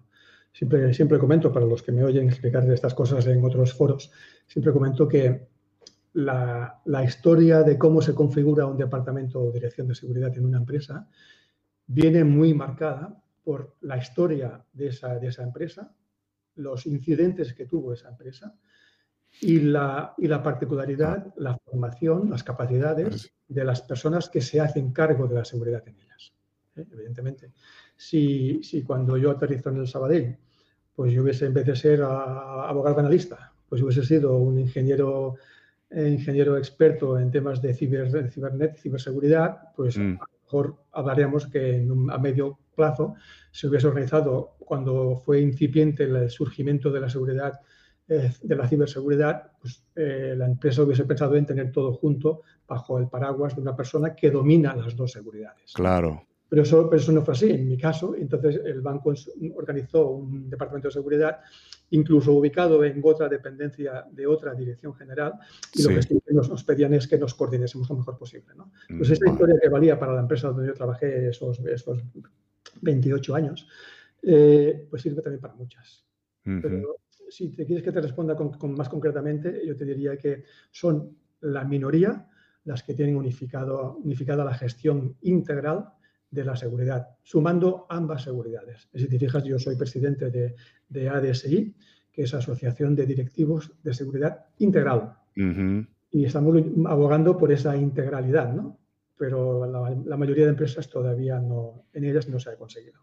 Siempre, 0.58 0.92
siempre 0.92 1.20
comento, 1.20 1.52
para 1.52 1.66
los 1.66 1.84
que 1.84 1.92
me 1.92 2.02
oyen 2.02 2.26
explicar 2.26 2.68
estas 2.68 2.92
cosas 2.92 3.24
en 3.28 3.44
otros 3.44 3.74
foros, 3.74 4.10
siempre 4.44 4.72
comento 4.72 5.06
que 5.06 5.46
la, 6.14 6.82
la, 6.84 7.04
historia 7.04 7.62
de 7.62 7.78
cómo 7.78 8.02
se 8.02 8.12
configura 8.12 8.66
un 8.66 8.76
departamento 8.76 9.40
o 9.40 9.52
dirección 9.52 9.86
de 9.86 9.94
seguridad 9.94 10.36
en 10.36 10.44
una 10.44 10.58
empresa 10.58 11.06
viene 11.86 12.24
muy 12.24 12.54
marcada 12.54 13.22
por 13.44 13.76
la 13.82 13.98
historia 13.98 14.60
de 14.72 14.88
esa, 14.88 15.14
de 15.20 15.28
esa 15.28 15.44
empresa, 15.44 15.94
los 16.56 16.86
incidentes 16.86 17.54
que 17.54 17.66
tuvo 17.66 17.92
esa 17.92 18.08
empresa 18.08 18.52
y 19.40 19.60
la, 19.60 20.12
y 20.18 20.26
la 20.26 20.42
particularidad, 20.42 21.34
la 21.36 21.56
formación, 21.56 22.30
las 22.30 22.42
capacidades 22.42 23.32
de 23.46 23.64
las 23.64 23.82
personas 23.82 24.28
que 24.28 24.40
se 24.40 24.60
hacen 24.60 24.92
cargo 24.92 25.28
de 25.28 25.36
la 25.36 25.44
seguridad 25.44 25.86
en 25.86 26.00
ellas. 26.00 26.32
¿eh? 26.74 26.84
Evidentemente, 26.90 27.52
si, 27.96 28.60
si 28.64 28.82
cuando 28.82 29.16
yo 29.16 29.30
aterrizo 29.30 29.70
en 29.70 29.76
el 29.76 29.86
Sabadell 29.86 30.36
pues 30.98 31.12
yo 31.12 31.22
hubiese, 31.22 31.46
en 31.46 31.54
vez 31.54 31.64
de 31.64 31.76
ser 31.76 32.02
abogado 32.02 32.98
analista, 32.98 33.52
pues 33.68 33.80
hubiese 33.82 34.02
sido 34.02 34.36
un 34.36 34.58
ingeniero, 34.58 35.36
eh, 35.90 36.08
ingeniero 36.08 36.58
experto 36.58 37.20
en 37.20 37.30
temas 37.30 37.62
de, 37.62 37.72
ciber, 37.72 38.28
cibernet, 38.32 38.76
ciberseguridad, 38.78 39.60
pues 39.76 39.96
mm. 39.96 40.16
a 40.20 40.26
lo 40.26 40.42
mejor 40.42 40.76
hablaríamos 40.90 41.46
que 41.46 41.86
a 42.10 42.18
medio 42.18 42.58
plazo 42.74 43.14
se 43.52 43.68
hubiese 43.68 43.86
organizado 43.86 44.56
cuando 44.58 45.22
fue 45.24 45.40
incipiente 45.40 46.02
el 46.02 46.28
surgimiento 46.30 46.90
de 46.90 47.00
la 47.00 47.08
seguridad, 47.08 47.60
eh, 48.08 48.32
de 48.42 48.56
la 48.56 48.66
ciberseguridad, 48.66 49.52
pues 49.60 49.84
eh, 49.94 50.34
la 50.36 50.46
empresa 50.46 50.82
hubiese 50.82 51.04
pensado 51.04 51.36
en 51.36 51.46
tener 51.46 51.70
todo 51.70 51.92
junto 51.92 52.42
bajo 52.66 52.98
el 52.98 53.06
paraguas 53.06 53.54
de 53.54 53.62
una 53.62 53.76
persona 53.76 54.16
que 54.16 54.32
domina 54.32 54.74
las 54.74 54.96
dos 54.96 55.12
seguridades. 55.12 55.74
Claro. 55.74 56.24
Pero 56.48 56.62
eso, 56.62 56.90
eso 56.92 57.12
no 57.12 57.22
fue 57.22 57.34
así 57.34 57.50
en 57.50 57.68
mi 57.68 57.76
caso. 57.76 58.14
Entonces 58.16 58.60
el 58.64 58.80
banco 58.80 59.12
organizó 59.54 60.10
un 60.10 60.48
departamento 60.48 60.88
de 60.88 60.92
seguridad 60.92 61.40
incluso 61.90 62.32
ubicado 62.32 62.84
en 62.84 63.00
otra 63.02 63.28
dependencia 63.28 64.06
de 64.10 64.26
otra 64.26 64.54
dirección 64.54 64.94
general, 64.94 65.34
y 65.74 65.82
lo 65.82 65.88
que 65.88 66.34
nos, 66.34 66.64
pedían 66.64 66.94
es 66.94 67.06
que 67.06 67.18
nos 67.18 67.34
coordinésemos 67.34 67.88
lo 67.88 67.96
mejor 67.96 68.18
posible. 68.18 68.54
¿no? 68.56 68.72
Pues 68.96 69.10
esta 69.10 69.30
historia 69.30 69.56
que 69.60 69.68
valía 69.68 69.98
para 69.98 70.14
la 70.14 70.20
empresa 70.20 70.48
donde 70.48 70.66
yo 70.66 70.74
trabajé 70.74 71.28
esos, 71.28 71.60
esos 71.60 72.02
28 72.82 73.34
años, 73.34 73.66
eh, 74.22 74.86
pues 74.90 75.02
sirve 75.02 75.22
también 75.22 75.40
para 75.40 75.54
muchas. 75.54 76.04
Pero 76.42 76.96
si 77.28 77.50
te 77.50 77.66
quieres 77.66 77.84
que 77.84 77.92
te 77.92 78.00
responda 78.00 78.34
con, 78.34 78.74
más 78.74 78.88
concretamente, 78.88 79.60
yo 79.66 79.76
te 79.76 79.84
diría 79.84 80.16
que 80.16 80.44
son 80.70 81.14
la 81.40 81.64
minoría 81.64 82.26
las 82.64 82.82
que 82.82 82.94
tienen 82.94 83.16
unificado, 83.16 83.96
unificada 84.02 84.44
la 84.44 84.54
gestión 84.54 85.16
integral 85.22 85.90
de 86.30 86.44
la 86.44 86.56
seguridad, 86.56 87.08
sumando 87.22 87.86
ambas 87.88 88.22
seguridades. 88.22 88.88
Si 88.94 89.08
te 89.08 89.18
fijas, 89.18 89.44
yo 89.44 89.58
soy 89.58 89.76
presidente 89.76 90.30
de, 90.30 90.54
de 90.88 91.08
ADSI, 91.08 91.74
que 92.12 92.22
es 92.22 92.34
Asociación 92.34 92.94
de 92.94 93.06
Directivos 93.06 93.72
de 93.82 93.94
Seguridad 93.94 94.46
Integral. 94.58 95.14
Y 96.10 96.24
estamos 96.24 96.56
abogando 96.86 97.36
por 97.36 97.52
esa 97.52 97.76
integralidad, 97.76 98.52
¿no? 98.52 98.78
Pero 99.16 99.66
la, 99.66 99.90
la, 100.04 100.16
mayoría 100.16 100.44
de 100.44 100.50
empresas 100.50 100.88
todavía 100.88 101.38
no, 101.38 101.84
en 101.92 102.04
ellas 102.04 102.28
no 102.28 102.38
se 102.38 102.50
ha 102.50 102.56
conseguido. 102.56 103.00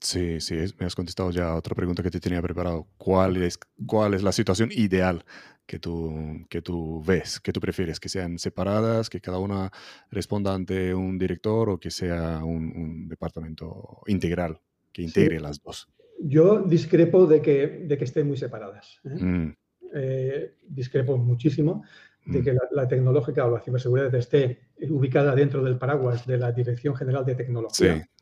Sí, 0.00 0.40
sí, 0.40 0.56
me 0.78 0.86
has 0.86 0.94
contestado 0.94 1.30
ya 1.30 1.54
otra 1.54 1.74
pregunta 1.74 2.02
que 2.02 2.10
te 2.10 2.20
tenía 2.20 2.40
preparado. 2.40 2.86
¿Cuál 2.96 3.36
es, 3.36 3.58
cuál 3.86 4.14
es 4.14 4.22
la 4.22 4.32
situación 4.32 4.70
ideal 4.72 5.24
que 5.66 5.78
tú, 5.78 6.44
que 6.48 6.62
tú 6.62 7.02
ves, 7.04 7.38
que 7.40 7.52
tú 7.52 7.60
prefieres? 7.60 8.00
¿Que 8.00 8.08
sean 8.08 8.38
separadas, 8.38 9.10
que 9.10 9.20
cada 9.20 9.38
una 9.38 9.70
responda 10.10 10.54
ante 10.54 10.94
un 10.94 11.18
director 11.18 11.68
o 11.68 11.78
que 11.78 11.90
sea 11.90 12.42
un, 12.44 13.08
departamento 13.08 14.00
integral, 14.06 14.58
que 14.92 15.02
integre 15.02 15.40
las 15.40 15.62
dos? 15.62 15.88
Yo 16.18 16.62
discrepo 16.62 17.26
de 17.26 17.42
que, 17.42 17.66
de 17.86 17.98
que 17.98 18.04
estén 18.04 18.26
muy 18.26 18.36
separadas. 18.36 19.00
¿eh? 19.04 19.22
Mm. 19.22 19.56
Eh, 19.94 20.54
discrepo 20.66 21.18
muchísimo 21.18 21.84
de 22.24 22.40
mm. 22.40 22.44
que 22.44 22.56
la, 22.72 22.88
tecnológica 22.88 23.46
o 23.46 23.50
la 23.50 23.60
ciberseguridad 23.60 24.14
esté 24.14 24.70
ubicada 24.88 25.34
dentro 25.34 25.62
del 25.62 25.76
paraguas 25.76 26.26
de 26.26 26.38
la 26.38 26.52
Dirección 26.52 26.96
General 26.96 27.24
de 27.24 27.34
Tecnología. 27.34 27.96
Sí 27.96 28.13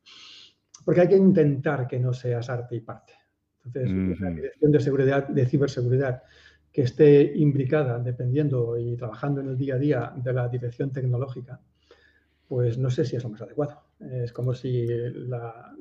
porque 0.85 1.03
hay 1.03 1.09
que 1.09 1.17
intentar 1.17 1.87
que 1.87 1.99
no 1.99 2.13
seas 2.13 2.49
arte 2.51 2.77
y 2.77 2.81
parte. 2.81 3.13
Entonces, 3.65 4.21
la 4.21 4.31
dirección 4.31 4.73
de 4.73 4.81
seguridad, 4.81 5.29
de 5.29 5.47
ciberseguridad, 5.47 6.23
que 6.73 6.83
esté 6.83 7.33
imbricada, 7.37 7.99
dependiendo 7.99 8.77
y 8.79 8.97
trabajando 8.97 9.41
en 9.41 9.51
el 9.51 9.59
día 9.59 9.75
a 9.75 9.79
día 9.79 10.13
de 10.17 10.33
la 10.33 10.49
dirección 10.49 10.91
tecnológica, 10.91 11.61
pues 12.49 12.79
no 12.79 12.91
sé 12.91 13.05
si 13.05 13.17
es 13.17 13.23
lo 13.23 13.31
más 13.31 13.43
adecuado. 13.43 13.83
Es 14.01 14.33
como 14.33 14.55
si 14.55 14.87
la, 14.87 15.73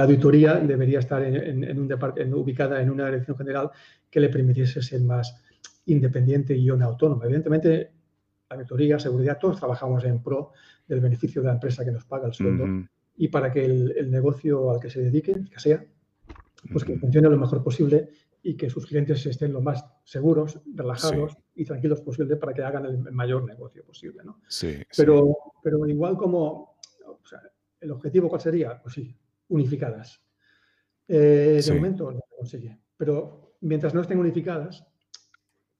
auditoría 0.00 0.54
debería 0.54 1.00
estar 1.00 1.22
en, 1.22 1.78
un 1.78 2.34
ubicada 2.34 2.80
en 2.80 2.90
una 2.90 3.06
dirección 3.06 3.36
general 3.36 3.70
que 4.10 4.20
le 4.20 4.28
permitiese 4.28 4.80
ser 4.80 5.02
más 5.02 5.36
independiente 5.86 6.56
y 6.56 6.66
no 6.66 6.84
autónoma. 6.84 7.24
Evidentemente, 7.24 7.90
la 8.48 8.56
auditoría, 8.56 8.98
seguridad, 8.98 9.38
todos 9.38 9.58
trabajamos 9.58 10.04
en 10.04 10.22
pro 10.22 10.52
del 10.86 11.00
beneficio 11.00 11.42
de 11.42 11.48
la 11.48 11.54
empresa 11.54 11.84
que 11.84 11.90
nos 11.90 12.04
paga 12.04 12.28
el 12.28 12.34
sueldo 12.34 12.64
y 13.18 13.28
para 13.28 13.52
que 13.52 13.64
el, 13.64 14.10
negocio 14.10 14.70
al 14.70 14.80
que 14.80 14.88
se 14.88 15.02
dedique, 15.02 15.34
que 15.50 15.58
sea, 15.58 15.84
pues 16.72 16.84
que 16.84 16.96
funcione 16.96 17.28
lo 17.28 17.36
mejor 17.36 17.62
posible 17.62 18.08
y 18.42 18.56
que 18.56 18.70
sus 18.70 18.86
clientes 18.86 19.26
estén 19.26 19.52
lo 19.52 19.60
más 19.60 19.84
seguros, 20.04 20.60
relajados 20.74 21.36
y 21.56 21.64
tranquilos 21.64 22.00
posible 22.00 22.36
para 22.36 22.54
que 22.54 22.62
hagan 22.62 22.86
el 22.86 22.98
mayor 23.12 23.44
negocio 23.44 23.84
posible. 23.84 24.22
¿no? 24.24 24.40
Sí, 24.46 24.76
pero, 24.96 25.36
pero 25.62 25.84
igual 25.88 26.16
como, 26.16 26.78
o 27.06 27.26
sea, 27.26 27.42
el 27.80 27.90
objetivo 27.90 28.28
cuál 28.28 28.40
sería, 28.40 28.80
pues 28.80 28.94
sí, 28.94 29.14
unificadas. 29.48 30.22
Eh, 31.08 31.60
de 31.64 31.74
momento 31.74 32.12
no 32.12 32.20
se 32.20 32.36
consigue, 32.36 32.78
pero 32.96 33.56
mientras 33.62 33.94
no 33.94 34.02
estén 34.02 34.18
unificadas, 34.18 34.86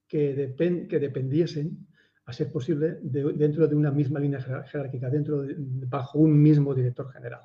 que, 0.07 0.55
que 0.89 0.99
dependiesen 0.99 1.87
a 2.29 2.33
ser 2.33 2.51
posible, 2.51 2.99
dentro 3.01 3.67
de 3.67 3.75
una 3.75 3.91
misma 3.91 4.19
línea 4.19 4.41
jerárquica, 4.41 5.09
dentro 5.09 5.45
bajo 5.87 6.19
un 6.19 6.41
mismo 6.41 6.73
director 6.73 7.11
general. 7.11 7.41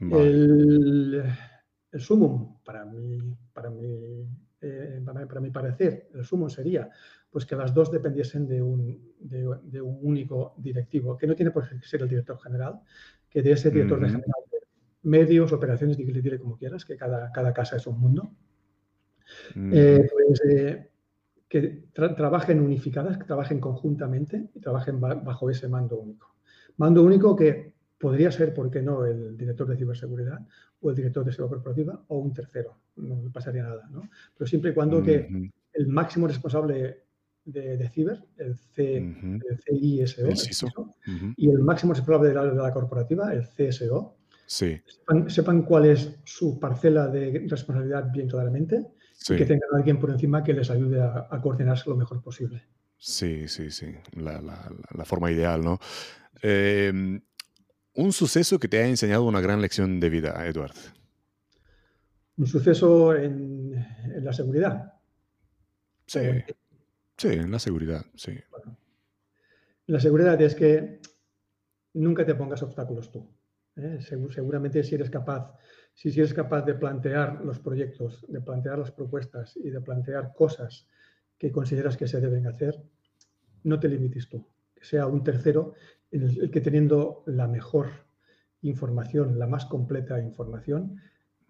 el, 0.00 1.22
el, 1.92 2.00
sumum, 2.00 2.58
para 2.64 2.84
mi, 2.84 3.18
para, 3.52 3.70
mi, 3.70 4.26
eh, 4.60 5.00
para, 5.04 5.40
mi 5.40 5.50
parecer, 5.50 6.08
el 6.14 6.24
sumum 6.24 6.48
sería 6.48 6.90
pues 7.30 7.46
que 7.46 7.56
las 7.56 7.74
dos 7.74 7.90
dependiesen 7.90 8.46
de 8.46 8.62
un, 8.62 9.12
de, 9.18 9.80
un 9.80 9.98
único 10.02 10.54
directivo, 10.58 11.16
que 11.16 11.26
no 11.26 11.34
tiene 11.34 11.50
por 11.50 11.68
qué 11.68 11.80
ser 11.82 12.02
el 12.02 12.08
director 12.08 12.38
general, 12.40 12.80
que 13.28 13.42
de 13.42 13.52
ese 13.52 13.70
director 13.70 13.98
general 13.98 14.24
medios, 15.04 15.52
operaciones, 15.52 15.96
dile 15.96 16.38
como 16.38 16.56
quieras, 16.56 16.84
que 16.84 16.96
cada, 16.96 17.30
cada 17.30 17.52
casa 17.52 17.76
es 17.76 17.86
un 17.86 18.00
mundo. 18.00 18.32
Eh, 19.56 20.08
pues, 20.10 20.40
eh, 20.48 20.90
que 21.54 21.84
trabajen 21.94 22.58
unificadas, 22.58 23.16
que 23.16 23.26
trabajen 23.26 23.60
conjuntamente 23.60 24.48
y 24.56 24.58
trabajen 24.58 25.00
bajo 25.00 25.48
ese 25.48 25.68
mando 25.68 26.00
único. 26.00 26.34
Mando 26.78 27.04
único 27.04 27.36
que 27.36 27.74
podría 27.96 28.32
ser, 28.32 28.52
¿por 28.52 28.72
qué 28.72 28.82
no?, 28.82 29.04
el 29.04 29.36
director 29.36 29.68
de 29.68 29.76
ciberseguridad 29.76 30.40
o 30.80 30.90
el 30.90 30.96
director 30.96 31.24
de 31.24 31.30
seguridad 31.30 31.54
corporativa 31.54 32.02
o 32.08 32.18
un 32.18 32.32
tercero. 32.32 32.76
No 32.96 33.30
pasaría 33.32 33.62
nada, 33.62 33.88
¿no? 33.92 34.02
Pero 34.36 34.48
siempre 34.48 34.72
y 34.72 34.74
cuando 34.74 35.00
que 35.00 35.28
el 35.72 35.86
máximo 35.86 36.26
responsable 36.26 37.04
de, 37.44 37.88
ciber, 37.90 38.18
el, 38.36 38.56
C, 38.56 39.14
CISO, 39.64 40.96
y 41.36 41.50
el 41.50 41.60
máximo 41.60 41.92
responsable 41.92 42.30
de 42.30 42.54
la, 42.56 42.72
corporativa, 42.72 43.32
el 43.32 43.46
CSO, 43.46 44.16
sepan, 44.44 45.30
sepan, 45.30 45.62
cuál 45.62 45.86
es 45.86 46.18
su 46.24 46.58
parcela 46.58 47.06
de 47.06 47.46
responsabilidad 47.48 48.10
bien 48.10 48.26
claramente 48.26 48.88
y 49.28 49.36
que 49.36 49.46
tengan 49.46 49.68
a 49.72 49.78
alguien 49.78 49.98
por 49.98 50.10
encima 50.10 50.42
que 50.42 50.52
les 50.52 50.70
ayude 50.70 51.00
a, 51.00 51.40
coordinarse 51.42 51.88
lo 51.88 51.96
mejor 51.96 52.22
posible. 52.22 52.62
Sí, 52.96 53.48
sí, 53.48 53.70
sí, 53.70 53.94
la, 54.16 55.04
forma 55.04 55.30
ideal, 55.30 55.62
¿no? 55.62 55.78
Em, 56.42 57.20
un 57.94 58.12
suceso 58.12 58.58
que 58.58 58.68
te 58.68 58.78
ha 58.78 58.86
enseñado 58.86 59.24
una 59.24 59.40
gran 59.40 59.60
lección 59.60 60.00
de 60.00 60.10
vida, 60.10 60.46
Edward. 60.46 60.74
Un 62.36 62.46
suceso 62.46 63.14
en, 63.14 63.72
la 64.22 64.32
seguridad. 64.32 64.94
Sí, 66.06 66.20
sí, 67.16 67.28
en 67.28 67.50
la 67.50 67.58
seguridad, 67.58 68.04
sí. 68.14 68.32
la 69.86 70.00
seguridad 70.00 70.40
es 70.42 70.54
que 70.54 71.00
nunca 71.94 72.26
te 72.26 72.34
pongas 72.34 72.62
obstáculos 72.62 73.10
tú. 73.10 73.30
¿eh? 73.76 73.98
seguramente 74.30 74.82
si 74.84 74.94
eres 74.94 75.10
capaz 75.10 75.52
si 75.94 76.08
eres 76.10 76.34
capaz 76.34 76.62
de 76.62 76.74
plantear 76.74 77.44
los 77.44 77.60
proyectos, 77.60 78.24
de 78.28 78.40
plantear 78.40 78.78
las 78.78 78.90
propuestas 78.90 79.56
y 79.56 79.70
de 79.70 79.80
plantear 79.80 80.34
cosas 80.34 80.88
que 81.38 81.52
consideras 81.52 81.96
que 81.96 82.08
se 82.08 82.20
deben 82.20 82.46
hacer, 82.46 82.82
no 83.62 83.78
te 83.78 83.88
limites 83.88 84.28
tú. 84.28 84.46
Que 84.74 84.84
sea 84.84 85.06
un 85.06 85.22
tercero 85.22 85.74
el, 86.10 86.50
que 86.50 86.60
teniendo 86.60 87.22
la 87.26 87.46
mejor 87.46 87.88
información, 88.62 89.38
la 89.38 89.46
más 89.46 89.66
completa 89.66 90.20
información, 90.20 91.00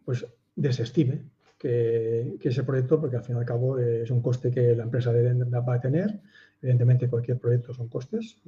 pues 0.05 0.27
desestime 0.55 1.31
que, 1.59 2.39
ese 2.43 2.63
proyecto, 2.65 3.01
porque 3.01 3.17
al 3.17 3.25
fin 3.25 3.37
y 3.37 3.39
al 3.39 3.47
cabo 3.47 3.79
es 3.79 4.11
un 4.11 4.21
coste 4.21 4.51
que 4.51 4.77
la 4.77 4.85
empresa 4.85 5.13
va 5.13 5.75
a 5.75 5.81
tener. 5.81 6.21
Evidentemente, 6.65 7.11
cualquier 7.11 7.39
proyecto 7.39 7.75
son 7.75 7.89
costes, 7.89 8.39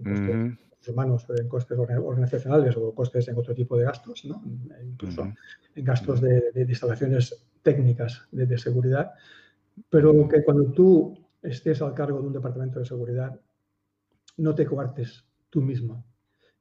humanos, 0.88 1.26
en 1.28 1.48
costes 1.48 1.78
organizacionales 1.78 2.74
o 2.78 2.94
costes 2.94 3.28
en 3.28 3.36
otro 3.36 3.54
tipo 3.54 3.76
de 3.76 3.84
gastos, 3.84 4.24
¿no? 4.24 4.42
incluso 4.82 5.30
en 5.74 5.84
gastos 5.84 6.22
de, 6.22 6.64
instalaciones 6.66 7.46
técnicas 7.62 8.26
de, 8.32 8.56
seguridad, 8.56 9.12
pero 9.90 10.26
que 10.28 10.42
cuando 10.42 10.72
tú 10.72 11.18
estés 11.42 11.82
al 11.82 11.92
cargo 11.92 12.22
de 12.22 12.28
un 12.28 12.32
departamento 12.32 12.78
de 12.78 12.86
seguridad, 12.86 13.38
no 14.38 14.54
te 14.54 14.64
coartes 14.64 15.26
tú 15.50 15.60
mismo, 15.60 16.02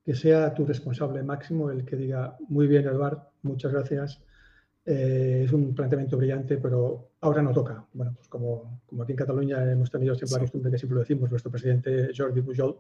que 0.04 0.14
sea 0.14 0.54
tu 0.54 0.66
responsable 0.66 1.24
máximo 1.24 1.72
el 1.72 1.86
que 1.86 1.96
diga, 1.96 2.36
muy 2.50 2.68
bien, 2.68 2.86
Eduard, 2.86 3.30
muchas 3.44 3.72
gracias, 3.72 4.22
eh, 4.88 5.42
es 5.46 5.52
un 5.52 5.74
planteamiento 5.74 6.16
brillante, 6.16 6.58
pero 6.58 7.14
ahora 7.22 7.42
no 7.42 7.52
toca. 7.52 7.84
Bueno, 7.94 8.14
pues 8.16 8.28
como, 8.28 8.82
como 8.86 9.02
aquí 9.02 9.14
en 9.14 9.18
Cataluña 9.18 9.72
hemos 9.72 9.90
tenido 9.90 10.14
siempre 10.14 10.36
la 10.36 10.42
costumbre 10.42 10.72
que 10.72 10.78
siempre 10.78 10.96
lo 10.96 11.02
decimos, 11.02 11.32
nuestro 11.32 11.52
presidente 11.52 12.12
Jordi 12.16 12.42
Pujol 12.42 12.78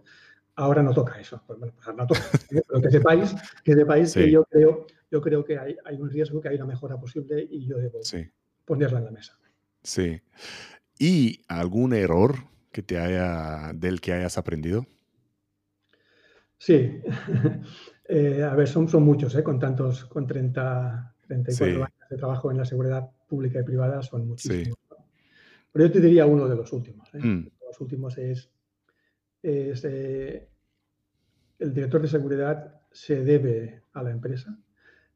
ahora 0.55 0.83
no 0.83 0.93
toca 0.93 1.19
eso. 1.19 1.41
Pues 1.47 1.57
bueno, 1.57 1.73
pues 1.75 1.97
no 1.97 2.05
toca. 2.05 2.21
Pero 2.67 2.81
que 2.81 2.91
sepáis, 2.91 3.35
que 3.63 3.73
sepáis 3.73 4.13
que 4.13 4.29
yo 4.29 4.45
creo, 4.45 4.85
yo 5.09 5.21
creo 5.21 5.43
que 5.43 5.57
hay, 5.57 5.75
hay, 5.83 5.95
un 5.95 6.09
riesgo, 6.09 6.39
que 6.39 6.49
hay 6.49 6.55
una 6.55 6.65
mejora 6.65 6.99
posible 6.99 7.45
y 7.49 7.65
yo 7.65 7.77
debo 7.77 7.99
ponerla 8.65 8.99
en 8.99 9.05
la 9.05 9.11
mesa. 9.11 9.39
Sí. 9.81 10.21
¿Y 10.99 11.41
algún 11.47 11.93
error 11.93 12.35
que 12.71 12.83
te 12.83 12.99
haya, 12.99 13.73
del 13.73 13.99
que 13.99 14.13
hayas 14.13 14.37
aprendido? 14.37 14.85
Sí. 16.57 17.01
Eh, 18.07 18.43
a 18.43 18.53
ver, 18.53 18.67
son, 18.67 18.87
son 18.87 19.01
muchos, 19.01 19.33
¿eh? 19.33 19.41
con 19.41 19.57
tantos, 19.57 20.05
con 20.05 20.27
30, 20.27 21.15
34 21.25 21.85
años 21.85 21.94
de 22.15 22.19
trabajo 22.19 22.51
en 22.51 22.57
la 22.57 22.65
seguridad 22.65 23.09
pública 23.27 23.59
y 23.59 23.63
privada, 23.63 24.01
son 24.01 24.27
muchísimos. 24.27 24.77
Pero 25.71 25.85
yo 25.87 25.91
te 25.91 25.99
diría 25.99 26.25
uno 26.25 26.47
de 26.47 26.55
los 26.55 26.71
últimos. 26.71 27.13
¿eh? 27.13 27.19
Mm. 27.19 27.49
Los 27.67 27.81
últimos 27.81 28.17
es 28.17 28.49
eh, 29.43 30.49
el 31.59 31.73
director 31.73 32.01
de 32.01 32.07
seguridad 32.07 32.81
se 32.91 33.23
debe 33.23 33.83
a 33.93 34.01
la 34.01 34.11
empresa, 34.11 34.57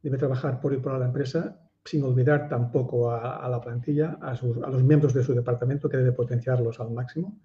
debe 0.04 0.18
trabajar 0.18 0.60
por 0.60 0.74
y 0.74 0.78
por 0.78 1.00
la 1.00 1.06
empresa 1.06 1.60
sin 1.84 2.04
olvidar 2.04 2.50
tampoco 2.50 3.12
a, 3.12 3.48
la 3.50 3.60
plantilla, 3.62 4.18
a, 4.22 4.34
los 4.34 4.84
miembros 4.84 5.14
de 5.14 5.24
su 5.24 5.34
departamento, 5.34 5.90
que 5.90 5.98
debe 5.98 6.12
potenciarlos 6.12 6.80
al 6.80 6.92
máximo, 6.92 7.40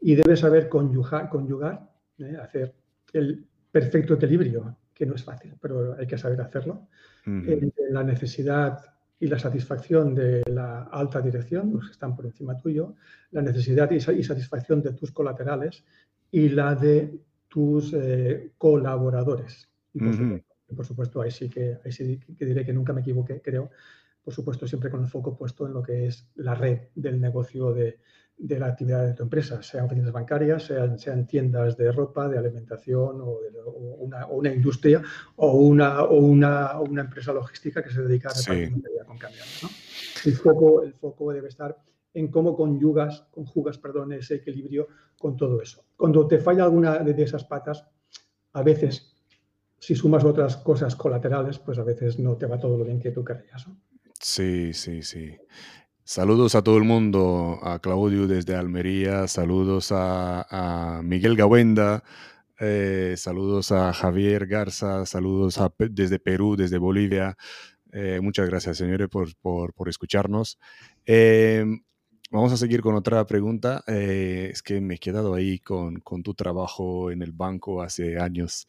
y 0.00 0.14
debe 0.14 0.36
saber 0.36 0.68
conjugar, 0.68 1.28
conjugar 1.28 1.88
¿eh? 2.18 2.36
hacer 2.42 2.74
el 3.12 3.46
perfecto 3.70 4.14
equilibrio, 4.14 4.76
que 4.96 5.04
no 5.04 5.14
es 5.14 5.22
fácil, 5.22 5.54
pero 5.60 5.94
hay 5.98 6.06
que 6.06 6.16
saber 6.16 6.40
hacerlo, 6.40 6.88
entre 7.26 7.90
la 7.90 8.02
necesidad 8.02 8.82
y 9.20 9.26
la 9.26 9.38
satisfacción 9.38 10.14
de 10.14 10.42
la 10.50 10.84
alta 10.84 11.20
dirección, 11.20 11.70
los 11.74 11.86
que 11.86 11.92
están 11.92 12.16
por 12.16 12.24
encima 12.24 12.56
tuyo, 12.56 12.94
la 13.30 13.42
necesidad 13.42 13.90
y 13.90 14.00
satisfacción 14.00 14.80
de 14.82 14.94
tus 14.94 15.12
colaterales 15.12 15.84
y 16.30 16.48
la 16.48 16.74
de 16.74 17.20
tus 17.46 17.92
eh, 17.92 18.52
colaboradores. 18.56 19.68
Y 19.92 20.00
por, 20.74 20.86
supuesto, 20.86 21.20
ahí 21.20 21.30
sí, 21.30 21.50
que, 21.50 21.78
ahí 21.84 21.92
sí 21.92 22.18
que 22.18 22.46
diré 22.46 22.64
que 22.64 22.72
nunca 22.72 22.94
me 22.94 23.02
equivoqué, 23.02 23.42
creo. 23.42 23.70
Por 24.24 24.32
supuesto, 24.32 24.66
siempre 24.66 24.90
con 24.90 25.02
el 25.02 25.08
foco 25.08 25.36
puesto 25.36 25.66
en 25.66 25.74
lo 25.74 25.82
que 25.82 26.06
es 26.06 26.26
la 26.36 26.54
red 26.54 26.88
del 26.94 27.20
negocio 27.20 27.72
de, 27.72 27.98
de 28.38 28.58
la 28.58 28.66
actividad 28.66 29.06
de 29.06 29.14
tu 29.14 29.22
empresa, 29.22 29.62
sean 29.62 29.86
oficinas 29.86 30.12
bancarias, 30.12 30.64
sean, 30.64 30.98
sean 30.98 31.26
tiendas 31.26 31.76
de 31.76 31.90
ropa, 31.90 32.28
de 32.28 32.38
alimentación 32.38 33.20
o, 33.20 33.38
una, 33.98 34.26
una, 34.26 34.52
industria 34.52 35.02
o 35.36 35.52
una, 35.52 36.02
o 36.02 36.18
una, 36.18 36.78
una, 36.80 37.00
empresa 37.02 37.32
logística 37.32 37.82
que 37.82 37.90
se 37.90 38.02
dedica 38.02 38.28
a 38.28 38.34
repartir 38.34 38.82
con 39.06 39.18
camiones. 39.18 39.60
¿no? 39.62 39.70
El, 40.24 40.36
foco, 40.36 40.82
el 40.82 40.92
foco 40.92 41.32
debe 41.32 41.48
estar 41.48 41.76
en 42.12 42.28
cómo 42.28 42.54
conjugas, 42.56 43.26
conjugas 43.30 43.78
perdón, 43.78 44.12
ese 44.12 44.36
equilibrio 44.36 44.88
con 45.18 45.36
todo 45.36 45.62
eso. 45.62 45.84
Cuando 45.96 46.26
te 46.26 46.38
falla 46.38 46.64
alguna 46.64 46.98
de 46.98 47.22
esas 47.22 47.44
patas, 47.44 47.86
a 48.52 48.62
veces, 48.62 49.14
si 49.78 49.94
sumas 49.94 50.24
otras 50.24 50.56
cosas 50.58 50.94
colaterales, 50.94 51.58
pues 51.58 51.78
a 51.78 51.84
veces 51.84 52.18
no 52.18 52.36
te 52.36 52.46
va 52.46 52.58
todo 52.58 52.76
lo 52.76 52.84
bien 52.84 53.00
que 53.00 53.10
tú 53.10 53.24
querrías. 53.24 53.66
Sí, 54.18 54.72
sí, 54.72 55.02
sí. 55.02 55.36
Saludos 56.08 56.54
a 56.54 56.62
todo 56.62 56.76
el 56.76 56.84
mundo, 56.84 57.58
a 57.64 57.80
Claudio 57.80 58.28
desde 58.28 58.54
Almería, 58.54 59.26
saludos 59.26 59.88
a, 59.90 61.00
Miguel 61.02 61.34
Gawenda, 61.34 62.04
eh, 62.60 63.14
saludos 63.16 63.72
a 63.72 63.92
Javier 63.92 64.46
Garza, 64.46 65.04
saludos 65.04 65.58
desde 65.90 66.20
Perú, 66.20 66.54
desde 66.54 66.78
Bolivia. 66.78 67.36
Eh, 67.92 68.20
muchas 68.22 68.48
gracias, 68.48 68.76
señores, 68.76 69.08
por, 69.08 69.34
por, 69.42 69.88
escucharnos. 69.88 70.60
Em, 71.04 71.82
Vamos 72.30 72.52
a 72.52 72.56
seguir 72.56 72.82
con 72.82 72.94
otra 72.94 73.26
pregunta. 73.26 73.82
Eh, 73.88 74.50
es 74.52 74.62
que 74.62 74.80
me 74.80 74.94
he 74.94 74.98
quedado 74.98 75.34
ahí 75.34 75.58
con, 75.58 75.98
con, 76.00 76.22
tu 76.22 76.34
trabajo 76.34 77.10
en 77.10 77.20
el 77.20 77.32
banco 77.32 77.82
hace 77.82 78.16
años. 78.16 78.68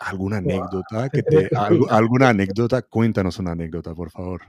¿Alguna 0.00 0.38
anécdota? 0.38 1.10
Que 1.10 1.22
te, 1.22 1.50
¿Alguna 1.90 2.30
anécdota? 2.30 2.80
Cuéntanos 2.80 3.38
una 3.38 3.52
anécdota, 3.52 3.94
por 3.94 4.10
favor. 4.10 4.40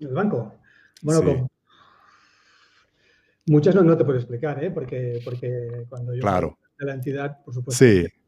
¿En 0.00 0.08
el 0.08 0.14
banco? 0.14 0.65
Bueno, 1.02 1.48
muchas 3.46 3.74
no, 3.74 3.82
no, 3.82 3.96
te 3.96 4.04
puedo 4.04 4.18
explicar, 4.18 4.62
¿eh? 4.62 4.70
porque, 4.70 5.20
porque 5.24 5.86
cuando 5.88 6.14
yo 6.14 6.20
claro. 6.20 6.58
de 6.78 6.86
la 6.86 6.94
entidad, 6.94 7.42
por 7.44 7.54
supuesto, 7.54 7.84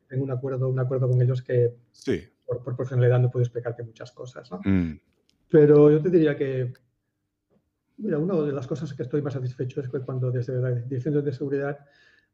tengo 0.09 0.25
un 0.25 0.31
acuerdo, 0.31 0.69
un 0.69 0.79
acuerdo 0.79 1.09
con 1.09 1.21
ellos 1.21 1.43
que 1.43 1.75
sí. 1.93 2.23
por, 2.47 2.63
por 2.63 2.77
personalidad 2.77 3.21
no 3.21 3.31
puedo 3.31 3.45
explicarte 3.45 3.83
muchas 3.83 4.13
cosas. 4.13 4.51
¿no? 4.51 4.61
Mm. 4.65 4.99
Pero 5.51 5.91
yo 5.91 6.01
te 6.01 6.11
diría 6.11 6.37
que 6.37 6.73
Mira, 7.99 8.19
una 8.19 8.35
de 8.41 8.53
las 8.53 8.67
cosas 8.67 8.95
que 8.95 9.03
estoy 9.03 9.23
más 9.23 9.35
satisfecho 9.35 9.81
es 9.81 9.89
que 9.89 9.99
cuando 10.01 10.31
desde 10.31 10.61
la 10.61 10.71
Dirección 10.71 11.23
de 11.23 11.33
Seguridad 11.33 11.79